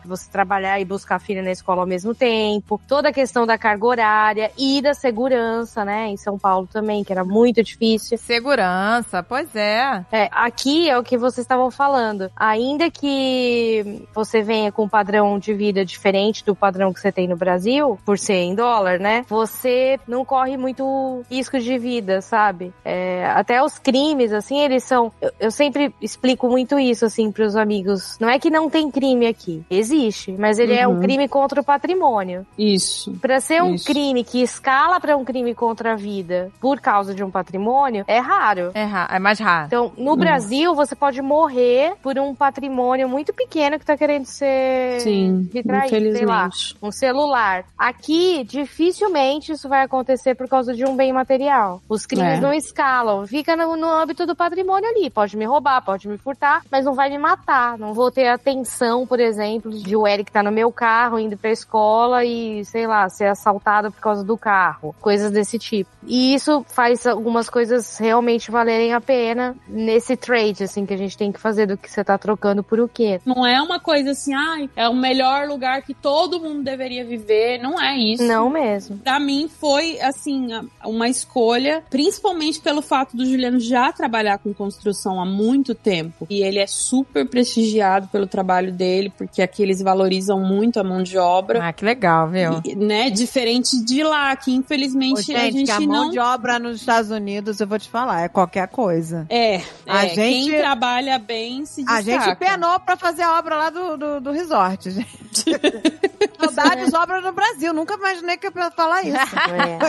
você 0.06 0.30
trabalhar 0.32 0.80
e 0.80 0.86
buscar 0.86 1.16
a 1.16 1.20
filha 1.20 1.42
na 1.42 1.52
escola 1.52 1.82
ao 1.82 1.88
mesmo 1.88 2.14
tempo. 2.14 2.80
Toda 2.88 3.10
a 3.10 3.14
questão 3.14 3.46
da 3.46 3.58
carga 3.58 3.86
horária 3.86 4.52
e 4.58 4.82
da 4.82 4.94
segurança, 4.94 5.86
né? 5.86 6.08
Em 6.08 6.18
São 6.18 6.38
Paulo 6.38 6.68
também, 6.72 7.04
que 7.04 7.12
era 7.12 7.24
muito 7.24 7.64
difícil. 7.64 8.18
Segurança, 8.18 9.24
pois 9.24 9.56
é. 9.56 10.06
É, 10.12 10.30
aqui 10.32 10.90
é 10.90 10.98
o 10.98 11.04
que 11.04 11.18
vocês 11.18 11.44
estavam 11.44 11.70
falando. 11.72 12.32
Ainda 12.36 12.90
que 12.90 14.06
você 14.14 14.42
venha 14.42 14.72
com 14.72 14.84
um 14.84 14.90
padrão 14.90 15.40
de 15.40 15.54
vida 15.54 15.86
diferente 15.86 16.44
do 16.46 16.56
padrão 16.56 16.94
que 16.94 17.00
você 17.00 17.12
tem 17.12 17.28
no 17.28 17.36
Brasil, 17.36 18.00
por 18.06 18.18
ser 18.18 18.36
em 18.36 18.56
dólar, 18.56 19.00
né? 19.00 19.26
Você 19.28 20.00
não 20.08 20.24
corre 20.24 20.58
muito 20.58 21.24
risco 21.30 21.60
de 21.60 21.78
vida, 21.78 22.22
sabe? 22.22 22.74
É, 22.84 23.26
até 23.36 23.64
os 23.64 23.78
crimes, 23.78 24.32
assim, 24.32 24.60
eles 24.60 24.84
são. 24.84 25.12
Eu, 25.22 25.32
eu 25.40 25.52
sempre 25.52 25.94
explico 26.02 26.48
muito 26.48 26.80
isso, 26.80 27.06
assim, 27.06 27.32
pros 27.32 27.56
amigos. 27.56 28.18
Não 28.20 28.30
é 28.30 28.40
que 28.40 28.50
não 28.50 28.70
tem 28.70 28.90
crime 28.92 29.26
aqui. 29.32 29.64
Existe, 29.70 30.32
mas 30.34 30.60
ele 30.60 30.74
é 30.74 30.88
um 30.88 30.94
Uhum. 30.96 31.02
crime 31.02 31.28
contra 31.28 31.60
o 31.62 31.64
patrimônio. 31.64 32.46
Isso. 32.58 33.12
Pra 33.22 33.40
ser 33.40 33.62
um 33.64 33.74
Isso. 33.76 33.86
crime 33.86 34.24
que 34.24 34.42
escala 34.42 35.00
pra 35.00 35.18
um 35.18 35.26
crime 35.26 35.54
contra 35.56 35.94
a 35.94 35.96
vida 35.96 36.52
por 36.62 36.80
causa 36.80 37.14
de 37.16 37.24
um 37.24 37.32
patrimônio, 37.32 38.04
é 38.08 38.20
raro. 38.20 38.72
É, 38.74 38.84
ra- 38.84 39.10
é 39.12 39.20
mais 39.20 39.40
raro. 39.40 39.68
Então, 39.68 39.92
no 39.98 40.16
Brasil, 40.16 40.76
você 40.76 40.96
pode 40.96 41.22
morrer 41.22 41.94
por 42.04 42.18
um 42.20 42.36
patrimônio 42.36 43.10
muito 43.10 43.34
pequeno 43.34 43.80
que 43.80 43.86
tá 43.86 43.98
querendo 43.98 44.26
ser 44.26 45.00
Sim, 45.02 45.50
retraído, 45.54 46.16
sei 46.18 46.26
lá, 46.26 46.50
um 46.82 46.92
celular. 46.92 47.64
Aqui, 47.78 48.44
dificilmente 48.44 49.52
isso 49.54 49.70
vai 49.70 49.84
acontecer 49.84 50.36
por 50.36 50.48
causa 50.48 50.74
de 50.74 50.86
um 50.86 50.96
bem 50.96 51.14
material. 51.14 51.82
Os 51.88 52.06
crimes 52.06 52.38
É. 52.38 52.42
não 52.42 52.54
escalam. 52.54 53.26
Fica 53.28 53.56
no, 53.56 53.76
no 53.78 53.88
âmbito 53.90 54.26
do 54.26 54.36
patrimônio 54.36 54.90
ali. 54.90 55.10
Pode 55.10 55.38
me 55.38 55.46
roubar, 55.46 55.82
pode 55.84 56.08
me 56.08 56.18
furtar, 56.18 56.62
mas 56.72 56.86
não 56.86 56.94
vai 56.94 57.10
me 57.10 57.18
matar. 57.18 57.78
Não 57.78 57.94
vou 57.94 58.12
ter 58.12 58.28
atenção, 58.28 59.06
por 59.08 59.20
exemplo, 59.22 59.72
de 59.72 59.96
o 59.96 60.08
Eric 60.08 60.32
tá 60.32 60.44
no 60.44 60.52
meu 60.52 60.72
carro 60.72 61.20
indo 61.20 61.38
pra 61.38 61.52
escola 61.52 62.26
e, 62.26 62.64
sei 62.66 62.88
lá, 62.88 63.08
ser 63.10 63.26
assaltado 63.26 63.92
por 63.92 64.02
causa 64.02 64.24
do 64.24 64.38
carro. 64.38 64.96
Coisas 65.00 65.32
desse 65.32 65.58
tipo. 65.58 65.90
E 66.06 66.34
isso 66.34 66.66
faz 66.70 67.06
algumas 67.06 67.50
coisas 67.50 67.98
realmente 67.98 68.52
valerem 68.52 68.94
a 68.94 69.02
pena 69.02 69.56
nesse 69.68 70.16
trade, 70.16 70.64
assim, 70.64 70.86
que 70.86 70.94
a 70.94 70.98
gente 70.98 71.18
tem 71.18 71.32
que 71.32 71.40
fazer 71.40 71.68
do 71.68 71.78
que 71.78 71.90
você 71.90 72.04
tá 72.04 72.18
trocando 72.18 72.64
por 72.64 72.80
o 72.80 72.88
quê. 72.88 73.20
Não 73.26 73.46
é 73.46 73.62
uma 73.62 73.80
coisa 73.80 74.12
assim, 74.12 74.34
ai, 74.34 74.70
é 74.76 74.88
o 74.90 74.96
melhor 74.96 75.48
lugar 75.48 75.82
que 75.82 75.94
todo 75.94 76.40
mundo 76.40 76.64
deveria 76.64 77.06
viver. 77.06 77.60
Não 77.60 77.80
é 77.80 77.96
isso. 77.96 78.24
Não 78.24 78.50
mesmo. 78.50 78.98
Pra 78.98 79.20
mim 79.20 79.48
foi, 79.48 80.00
assim, 80.02 80.50
uma 80.84 81.08
escolha, 81.08 81.84
principalmente 81.90 82.60
pelo 82.60 82.82
fato 82.82 83.16
do 83.16 83.26
Juliano 83.26 83.60
já 83.60 83.92
trabalhar 83.92 84.38
com 84.40 84.54
construção 84.54 85.22
há 85.22 85.26
muito 85.26 85.76
tempo. 85.76 86.26
E 86.30 86.42
ele 86.42 86.60
é 86.60 86.68
super 86.68 87.28
prestigiado 87.28 88.08
pelo 88.08 88.28
trabalho 88.28 88.72
dele, 88.72 89.11
porque 89.18 89.42
aqui 89.42 89.62
eles 89.64 89.82
valorizam 89.82 90.40
muito 90.40 90.80
a 90.80 90.84
mão 90.84 91.02
de 91.04 91.18
obra. 91.18 91.60
Ah, 91.68 91.74
que 91.74 91.84
legal, 91.86 92.28
viu? 92.28 92.62
E, 92.66 92.76
né, 92.76 93.10
diferente 93.10 93.84
de 93.84 94.04
lá, 94.04 94.36
que 94.36 94.52
Ô, 94.52 94.56
infelizmente 94.56 95.34
a 95.36 95.40
gente, 95.40 95.54
gente 95.60 95.66
que 95.68 95.72
a 95.72 95.80
mão 95.80 96.06
não. 96.06 96.10
de 96.12 96.20
obra 96.20 96.58
nos 96.60 96.78
Estados 96.78 97.12
Unidos, 97.12 97.60
eu 97.60 97.68
vou 97.68 97.78
te 97.80 97.90
falar, 97.90 98.22
é 98.24 98.28
qualquer 98.30 98.68
coisa. 98.68 99.26
É, 99.30 99.62
A 99.88 100.06
é, 100.06 100.10
gente- 100.10 100.50
quem 100.50 100.58
trabalha 100.58 101.18
bem 101.20 101.66
se 101.66 101.84
A 101.88 102.02
destaca. 102.02 102.26
gente 102.26 102.38
penou 102.38 102.80
pra 102.80 102.96
fazer 102.98 103.24
a 103.24 103.38
obra 103.38 103.56
lá 103.56 103.70
do, 103.70 103.98
do, 103.98 104.22
do 104.22 104.32
resort, 104.32 104.90
gente. 104.92 105.46
Saudades 106.40 106.94
obras 106.94 107.24
no 107.24 107.32
Brasil. 107.32 107.74
Nunca 107.74 107.94
imaginei 107.96 108.38
que 108.38 108.48
eu 108.48 108.52
ia 108.56 108.72
falar 108.72 109.04
isso. 109.04 109.18
É. 109.18 109.80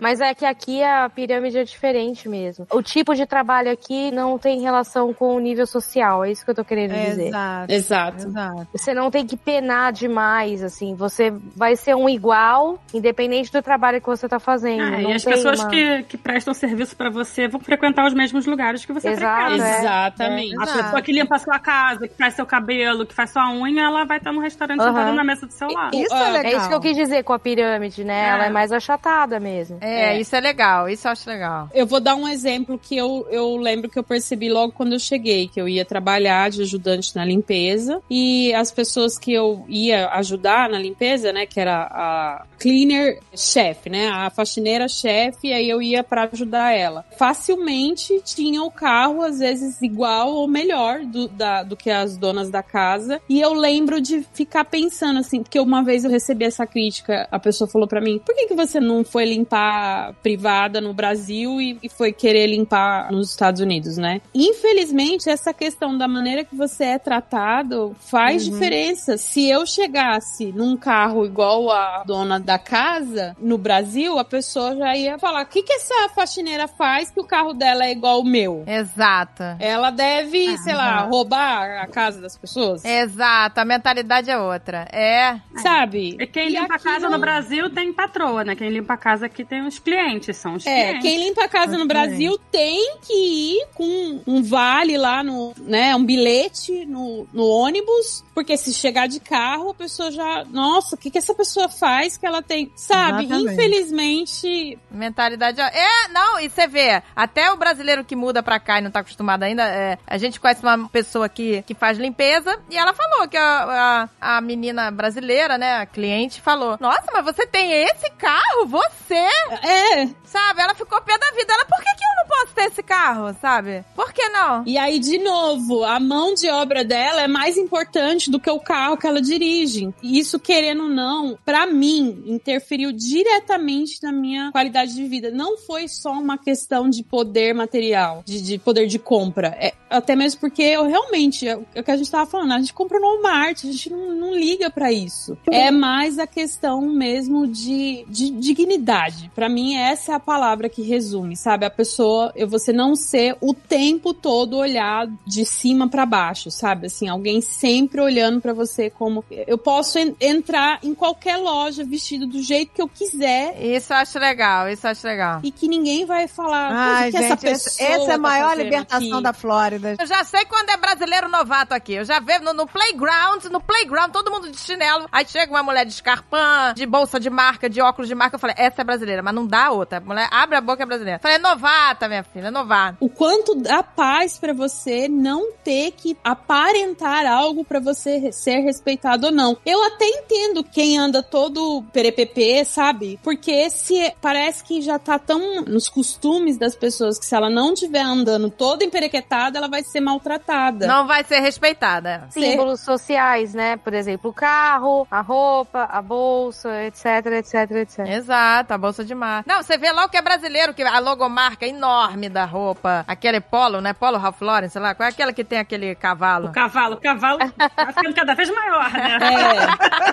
Mas 0.00 0.20
é 0.20 0.34
que 0.34 0.44
aqui 0.44 0.82
a 0.82 1.08
pirâmide 1.08 1.58
é 1.58 1.64
diferente 1.64 2.28
mesmo. 2.28 2.66
O 2.72 2.82
tipo 2.82 3.14
de 3.14 3.26
trabalho 3.26 3.70
aqui 3.70 4.10
não 4.10 4.38
tem 4.38 4.60
relação 4.60 5.12
com 5.12 5.34
o 5.34 5.40
nível 5.40 5.66
social, 5.66 6.24
é 6.24 6.30
isso 6.32 6.44
que 6.44 6.50
eu 6.50 6.54
tô 6.54 6.64
querendo 6.64 6.94
dizer. 6.94 7.28
Exato. 7.28 7.72
Exato. 7.84 8.26
Exato. 8.26 8.68
Você 8.72 8.94
não 8.94 9.10
tem 9.10 9.26
que 9.26 9.36
penar 9.36 9.92
demais, 9.92 10.62
assim. 10.62 10.94
Você 10.94 11.32
vai 11.54 11.76
ser 11.76 11.94
um 11.94 12.08
igual, 12.08 12.78
independente 12.92 13.52
do 13.52 13.62
trabalho 13.62 14.00
que 14.00 14.06
você 14.06 14.28
tá 14.28 14.38
fazendo. 14.38 14.82
Ah, 14.82 15.00
não 15.02 15.10
e 15.10 15.14
as 15.14 15.22
tem 15.24 15.34
pessoas 15.34 15.60
uma- 15.60 15.70
que, 15.70 16.02
que 16.04 16.16
prestam 16.16 16.54
serviço 16.54 16.96
pra 16.96 17.10
você 17.10 17.46
vão 17.48 17.60
frequentar 17.60 18.06
os 18.06 18.14
mesmos 18.14 18.46
lugares 18.46 18.84
que 18.84 18.92
você 18.92 19.08
Exato, 19.10 19.42
frequenta. 19.50 19.68
é. 19.68 19.78
Exatamente. 19.80 20.58
A 20.58 20.62
Exato. 20.62 20.82
pessoa 20.82 21.02
que 21.02 21.12
limpa 21.12 21.36
a 21.36 21.38
sua 21.38 21.58
casa, 21.58 22.08
que 22.08 22.14
faz 22.16 22.34
seu 22.34 22.46
cabelo, 22.46 23.06
que 23.06 23.14
faz 23.14 23.30
sua 23.30 23.50
unha, 23.52 23.82
ela 23.84 24.04
vai 24.04 24.18
estar 24.18 24.32
no 24.32 24.40
restaurante 24.40 24.80
Aham. 24.80 24.88
sentada 24.92 25.12
na 25.12 25.24
mesa 25.24 25.46
do 25.46 25.52
seu 25.52 25.68
lado. 25.68 25.94
Isso 25.96 26.14
Ah, 26.14 26.28
é 26.28 26.32
legal. 26.32 26.52
É 26.52 26.56
isso 26.56 26.68
que 26.68 26.74
eu 26.74 26.80
quis 26.80 26.96
dizer 26.96 27.22
com 27.24 27.32
a 27.32 27.38
pirâmide, 27.38 28.04
né? 28.04 28.24
É. 28.24 28.28
Ela 28.30 28.46
é 28.46 28.50
mais 28.50 28.72
achatada 28.72 29.38
mesmo. 29.40 29.78
É, 29.80 30.18
isso 30.18 30.34
é 30.34 30.40
legal, 30.40 30.88
isso 30.88 31.06
eu 31.06 31.12
acho 31.12 31.28
legal. 31.28 31.68
Eu 31.74 31.86
vou 31.86 32.00
dar 32.00 32.14
um 32.14 32.26
exemplo 32.28 32.78
que 32.78 32.96
eu, 32.96 33.26
eu 33.30 33.56
lembro 33.56 33.90
que 33.90 33.98
eu 33.98 34.02
percebi 34.04 34.48
logo 34.48 34.72
quando 34.72 34.92
eu 34.92 34.98
cheguei, 34.98 35.48
que 35.48 35.60
eu 35.60 35.68
ia 35.68 35.84
trabalhar 35.84 36.50
de 36.50 36.62
ajudante 36.62 37.14
na 37.14 37.24
limpeza 37.24 37.73
e 38.10 38.52
as 38.54 38.70
pessoas 38.70 39.18
que 39.18 39.32
eu 39.32 39.64
ia 39.68 40.08
ajudar 40.10 40.68
na 40.68 40.78
limpeza, 40.78 41.32
né, 41.32 41.46
que 41.46 41.60
era 41.60 41.88
a 41.90 42.46
cleaner 42.58 43.20
chef, 43.34 43.88
né, 43.88 44.08
a 44.08 44.30
faxineira 44.30 44.88
chefe, 44.88 45.52
aí 45.52 45.68
eu 45.68 45.82
ia 45.82 46.02
pra 46.02 46.28
ajudar 46.32 46.72
ela. 46.72 47.04
Facilmente 47.16 48.20
tinha 48.24 48.62
o 48.62 48.70
carro, 48.70 49.22
às 49.22 49.38
vezes 49.38 49.80
igual 49.82 50.32
ou 50.32 50.48
melhor 50.48 51.04
do, 51.04 51.28
da, 51.28 51.62
do 51.62 51.76
que 51.76 51.90
as 51.90 52.16
donas 52.16 52.50
da 52.50 52.62
casa. 52.62 53.20
E 53.28 53.40
eu 53.40 53.52
lembro 53.52 54.00
de 54.00 54.22
ficar 54.32 54.64
pensando 54.64 55.18
assim, 55.18 55.42
porque 55.42 55.60
uma 55.60 55.82
vez 55.82 56.04
eu 56.04 56.10
recebi 56.10 56.44
essa 56.44 56.66
crítica, 56.66 57.28
a 57.30 57.38
pessoa 57.38 57.68
falou 57.68 57.88
pra 57.88 58.00
mim: 58.00 58.18
por 58.18 58.34
que, 58.34 58.46
que 58.46 58.54
você 58.54 58.80
não 58.80 59.04
foi 59.04 59.24
limpar 59.24 60.14
privada 60.22 60.80
no 60.80 60.92
Brasil 60.92 61.60
e, 61.60 61.78
e 61.82 61.88
foi 61.88 62.12
querer 62.12 62.46
limpar 62.46 63.10
nos 63.10 63.30
Estados 63.30 63.60
Unidos, 63.60 63.96
né? 63.96 64.20
Infelizmente, 64.34 65.28
essa 65.28 65.52
questão 65.52 65.96
da 65.96 66.08
maneira 66.08 66.44
que 66.44 66.54
você 66.54 66.84
é 66.84 66.98
tratado 66.98 67.63
faz 67.98 68.44
diferença. 68.44 69.16
Se 69.16 69.48
eu 69.48 69.66
chegasse 69.66 70.52
num 70.52 70.76
carro 70.76 71.24
igual 71.24 71.70
a 71.70 72.02
dona 72.04 72.38
da 72.40 72.58
casa 72.58 73.36
no 73.38 73.56
Brasil, 73.58 74.18
a 74.18 74.24
pessoa 74.24 74.76
já 74.76 74.96
ia 74.96 75.18
falar: 75.18 75.42
o 75.44 75.46
que, 75.46 75.62
que 75.62 75.72
essa 75.72 76.08
faxineira 76.14 76.66
faz 76.68 77.10
que 77.10 77.20
o 77.20 77.24
carro 77.24 77.52
dela 77.52 77.84
é 77.84 77.92
igual 77.92 78.20
o 78.20 78.24
meu? 78.24 78.64
Exato. 78.66 79.42
Ela 79.58 79.90
deve, 79.90 80.56
sei 80.58 80.74
lá, 80.74 81.00
roubar 81.02 81.82
a 81.82 81.86
casa 81.86 82.20
das 82.20 82.36
pessoas. 82.36 82.84
Exato, 82.84 83.60
a 83.60 83.64
mentalidade 83.64 84.30
é 84.30 84.38
outra. 84.38 84.86
É. 84.92 85.38
Sabe? 85.60 86.16
E 86.20 86.26
quem 86.26 86.48
E 86.48 86.50
limpa 86.60 86.74
a 86.74 86.78
casa 86.78 87.00
não- 87.08 87.12
no 87.12 87.18
Brasil 87.18 87.70
tem 87.70 87.92
patroa, 87.92 88.44
né? 88.44 88.54
Quem 88.56 88.70
limpa 88.70 88.94
a 88.94 88.96
casa 88.96 89.26
aqui 89.26 89.44
tem 89.44 89.66
os 89.66 89.78
clientes, 89.78 90.36
são 90.36 90.54
os 90.54 90.66
É, 90.66 90.84
clientes. 90.88 91.02
quem 91.02 91.18
limpa 91.28 91.44
a 91.44 91.48
casa 91.48 91.72
no 91.72 91.84
Ok. 91.84 91.88
Brasil 91.88 92.38
tem 92.50 92.96
que 93.02 93.12
ir 93.12 93.66
com 93.74 94.20
um 94.26 94.42
vale 94.42 94.96
lá 94.96 95.22
no, 95.22 95.52
né, 95.58 95.94
um 95.94 96.04
bilhete 96.04 96.84
no, 96.86 97.26
no 97.32 97.44
ônibus, 97.54 98.24
porque 98.34 98.56
se 98.56 98.72
chegar 98.72 99.06
de 99.06 99.20
carro, 99.20 99.70
a 99.70 99.74
pessoa 99.74 100.10
já, 100.10 100.44
nossa, 100.44 100.96
o 100.96 100.98
que 100.98 101.10
que 101.10 101.18
essa 101.18 101.34
pessoa 101.34 101.68
faz 101.68 102.16
que 102.16 102.26
ela 102.26 102.42
tem, 102.42 102.72
sabe? 102.74 103.24
Exatamente. 103.24 103.52
Infelizmente, 103.52 104.78
Mentalidade. 104.90 105.60
É, 105.60 106.08
não, 106.08 106.40
e 106.40 106.48
você 106.48 106.66
vê, 106.66 107.02
até 107.14 107.50
o 107.50 107.56
brasileiro 107.56 108.04
que 108.04 108.16
muda 108.16 108.42
pra 108.42 108.60
cá 108.60 108.78
e 108.78 108.82
não 108.82 108.90
tá 108.90 109.00
acostumado 109.00 109.42
ainda, 109.42 109.64
é, 109.64 109.98
a 110.06 110.18
gente 110.18 110.40
conhece 110.40 110.62
uma 110.62 110.88
pessoa 110.88 111.28
que, 111.28 111.62
que 111.62 111.74
faz 111.74 111.98
limpeza 111.98 112.58
e 112.70 112.76
ela 112.76 112.92
falou 112.94 113.28
que 113.28 113.36
a, 113.36 114.08
a, 114.20 114.36
a 114.36 114.40
menina 114.40 114.90
brasileira, 114.90 115.58
né, 115.58 115.76
a 115.76 115.86
cliente, 115.86 116.40
falou: 116.40 116.76
Nossa, 116.80 117.04
mas 117.12 117.24
você 117.24 117.46
tem 117.46 117.72
esse 117.72 118.10
carro? 118.10 118.66
Você? 118.66 119.28
é. 119.62 120.08
Sabe? 120.24 120.60
Ela 120.62 120.74
ficou 120.74 121.00
pé 121.02 121.16
da 121.18 121.30
vida. 121.30 121.52
Ela, 121.52 121.64
por 121.64 121.78
que, 121.78 121.84
que 121.84 122.04
eu 122.04 122.16
não 122.16 122.26
posso 122.26 122.54
ter 122.54 122.64
esse 122.64 122.82
carro? 122.82 123.34
Sabe? 123.40 123.84
Por 123.94 124.12
que 124.12 124.28
não? 124.30 124.64
E 124.66 124.76
aí, 124.76 124.98
de 124.98 125.18
novo, 125.18 125.84
a 125.84 126.00
mão 126.00 126.34
de 126.34 126.48
obra 126.50 126.84
dela 126.84 127.22
é 127.22 127.28
mais 127.28 127.43
importante 127.56 128.30
do 128.30 128.40
que 128.40 128.50
o 128.50 128.60
carro 128.60 128.96
que 128.96 129.06
ela 129.06 129.20
dirige. 129.20 129.92
E 130.02 130.18
isso, 130.18 130.38
querendo 130.38 130.84
ou 130.84 130.88
não, 130.88 131.38
pra 131.44 131.66
mim, 131.66 132.22
interferiu 132.26 132.92
diretamente 132.92 134.02
na 134.02 134.12
minha 134.12 134.50
qualidade 134.52 134.94
de 134.94 135.04
vida. 135.06 135.30
Não 135.30 135.56
foi 135.58 135.88
só 135.88 136.12
uma 136.12 136.38
questão 136.38 136.88
de 136.88 137.02
poder 137.02 137.54
material, 137.54 138.22
de, 138.24 138.40
de 138.40 138.58
poder 138.58 138.86
de 138.86 138.98
compra. 138.98 139.56
É, 139.60 139.74
até 139.90 140.16
mesmo 140.16 140.40
porque 140.40 140.62
eu 140.62 140.86
realmente, 140.86 141.46
é 141.46 141.56
o 141.56 141.82
que 141.82 141.90
a 141.90 141.96
gente 141.96 142.10
tava 142.10 142.28
falando, 142.28 142.52
a 142.52 142.58
gente 142.58 142.72
compra 142.72 142.98
no 142.98 143.06
Walmart, 143.06 143.64
a 143.64 143.66
gente 143.66 143.90
não, 143.90 144.14
não 144.14 144.34
liga 144.34 144.70
pra 144.70 144.92
isso. 144.92 145.36
É 145.50 145.70
mais 145.70 146.18
a 146.18 146.26
questão 146.26 146.80
mesmo 146.82 147.46
de, 147.46 148.04
de 148.08 148.30
dignidade. 148.30 149.30
Pra 149.34 149.48
mim, 149.48 149.76
essa 149.76 150.12
é 150.12 150.14
a 150.14 150.20
palavra 150.20 150.68
que 150.68 150.82
resume, 150.82 151.36
sabe? 151.36 151.66
A 151.66 151.70
pessoa, 151.70 152.32
você 152.48 152.72
não 152.72 152.94
ser 152.94 153.36
o 153.40 153.54
tempo 153.54 154.12
todo 154.12 154.56
olhar 154.56 155.08
de 155.26 155.44
cima 155.44 155.88
pra 155.88 156.06
baixo, 156.06 156.50
sabe? 156.50 156.86
Assim, 156.86 157.08
alguém 157.24 157.40
sempre 157.40 158.02
olhando 158.02 158.38
pra 158.40 158.52
você 158.52 158.90
como 158.90 159.24
eu 159.30 159.56
posso 159.56 159.98
en- 159.98 160.14
entrar 160.20 160.78
em 160.82 160.94
qualquer 160.94 161.38
loja 161.38 161.82
vestido 161.82 162.26
do 162.26 162.42
jeito 162.42 162.72
que 162.74 162.82
eu 162.82 162.88
quiser 162.88 163.56
Isso 163.64 163.94
eu 163.94 163.96
acho 163.96 164.18
legal, 164.18 164.68
isso 164.68 164.86
eu 164.86 164.90
acho 164.90 165.06
legal. 165.06 165.40
e 165.42 165.50
que 165.50 165.66
ninguém 165.66 166.04
vai 166.04 166.28
falar 166.28 166.70
Ai, 166.70 166.74
"Mas 166.74 167.14
o 167.14 167.16
que 167.16 167.22
gente, 167.22 167.24
essa 167.24 167.36
pessoa 167.38 167.88
essa 167.88 168.02
é 168.02 168.04
a 168.04 168.08
tá 168.08 168.18
maior 168.18 168.50
fazendo 168.50 168.64
libertação 168.64 169.12
aqui?" 169.14 169.22
da 169.22 169.32
Flórida. 169.32 169.96
Eu 169.98 170.06
já 170.06 170.22
sei 170.22 170.44
quando 170.44 170.68
é 170.68 170.76
brasileiro 170.76 171.28
novato 171.30 171.72
aqui. 171.72 171.94
Eu 171.94 172.04
já 172.04 172.20
vejo 172.20 172.44
no, 172.44 172.52
no 172.52 172.66
playground, 172.66 173.44
no 173.50 173.60
playground, 173.60 174.10
todo 174.12 174.30
mundo 174.30 174.50
de 174.50 174.58
chinelo. 174.58 175.06
Aí 175.10 175.24
chega 175.26 175.50
uma 175.50 175.62
mulher 175.62 175.86
de 175.86 175.92
escarpã, 175.92 176.74
de 176.74 176.84
bolsa 176.84 177.18
de 177.18 177.30
marca, 177.30 177.70
de 177.70 177.80
óculos 177.80 178.06
de 178.08 178.14
marca. 178.14 178.36
Eu 178.36 178.40
falei, 178.40 178.54
essa 178.58 178.82
é 178.82 178.84
brasileira, 178.84 179.22
mas 179.22 179.34
não 179.34 179.46
dá 179.46 179.70
outra. 179.70 179.96
A 179.98 180.00
mulher 180.00 180.28
abre 180.30 180.56
a 180.56 180.60
boca 180.60 180.82
é 180.82 180.86
brasileira. 180.86 181.16
Eu 181.16 181.22
falei, 181.22 181.36
é 181.38 181.40
novata, 181.40 182.06
minha 182.06 182.22
filha, 182.22 182.48
é 182.48 182.50
novata. 182.50 182.98
O 183.00 183.08
quanto 183.08 183.54
dá 183.54 183.82
paz 183.82 184.36
pra 184.38 184.52
você 184.52 185.08
não 185.08 185.52
ter 185.64 185.92
que 185.92 186.16
aparentar 186.22 187.13
algo 187.22 187.64
pra 187.64 187.80
você 187.80 188.32
ser 188.32 188.60
respeitado 188.60 189.26
ou 189.26 189.32
não. 189.32 189.56
Eu 189.64 189.82
até 189.84 190.06
entendo 190.06 190.64
quem 190.64 190.98
anda 190.98 191.22
todo 191.22 191.84
perepepe, 191.92 192.64
sabe? 192.64 193.18
Porque 193.22 193.70
se 193.70 194.12
parece 194.20 194.64
que 194.64 194.82
já 194.82 194.98
tá 194.98 195.18
tão 195.18 195.62
nos 195.62 195.88
costumes 195.88 196.58
das 196.58 196.74
pessoas 196.74 197.18
que 197.18 197.26
se 197.26 197.34
ela 197.34 197.50
não 197.50 197.72
estiver 197.72 198.02
andando 198.02 198.50
toda 198.50 198.84
emperequetada, 198.84 199.58
ela 199.58 199.68
vai 199.68 199.82
ser 199.82 200.00
maltratada. 200.00 200.86
Não 200.86 201.06
vai 201.06 201.24
ser 201.24 201.40
respeitada. 201.40 202.26
Símbolos 202.30 202.80
sociais, 202.80 203.54
né? 203.54 203.76
Por 203.76 203.94
exemplo, 203.94 204.30
o 204.30 204.34
carro, 204.34 205.06
a 205.10 205.20
roupa, 205.20 205.84
a 205.84 206.02
bolsa, 206.02 206.84
etc, 206.84 207.26
etc, 207.38 207.70
etc. 207.70 207.98
Exato, 208.06 208.74
a 208.74 208.78
bolsa 208.78 209.04
de 209.04 209.14
marca. 209.14 209.52
Não, 209.52 209.62
você 209.62 209.76
vê 209.76 209.92
lá 209.92 210.04
o 210.04 210.08
que 210.08 210.16
é 210.16 210.22
brasileiro, 210.22 210.74
que 210.74 210.82
a 210.82 210.98
logomarca 210.98 211.66
enorme 211.66 212.28
da 212.28 212.44
roupa. 212.44 213.04
Aquele 213.06 213.40
polo, 213.40 213.80
né? 213.80 213.92
Polo 213.92 214.18
Ralph 214.18 214.40
Lauren, 214.40 214.68
sei 214.68 214.80
lá. 214.80 214.94
Qual 214.94 215.06
é 215.06 215.10
aquela 215.10 215.32
que 215.32 215.44
tem 215.44 215.58
aquele 215.58 215.94
cavalo? 215.94 216.48
O 216.48 216.52
cavalo, 216.52 216.94
o 216.94 217.00
cavalo 217.04 217.38
tá 217.76 217.92
ficando 217.92 218.14
cada 218.14 218.34
vez 218.34 218.50
maior, 218.50 218.90
né? 218.90 219.18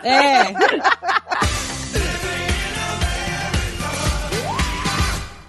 É, 0.04 0.10
é. 0.10 0.54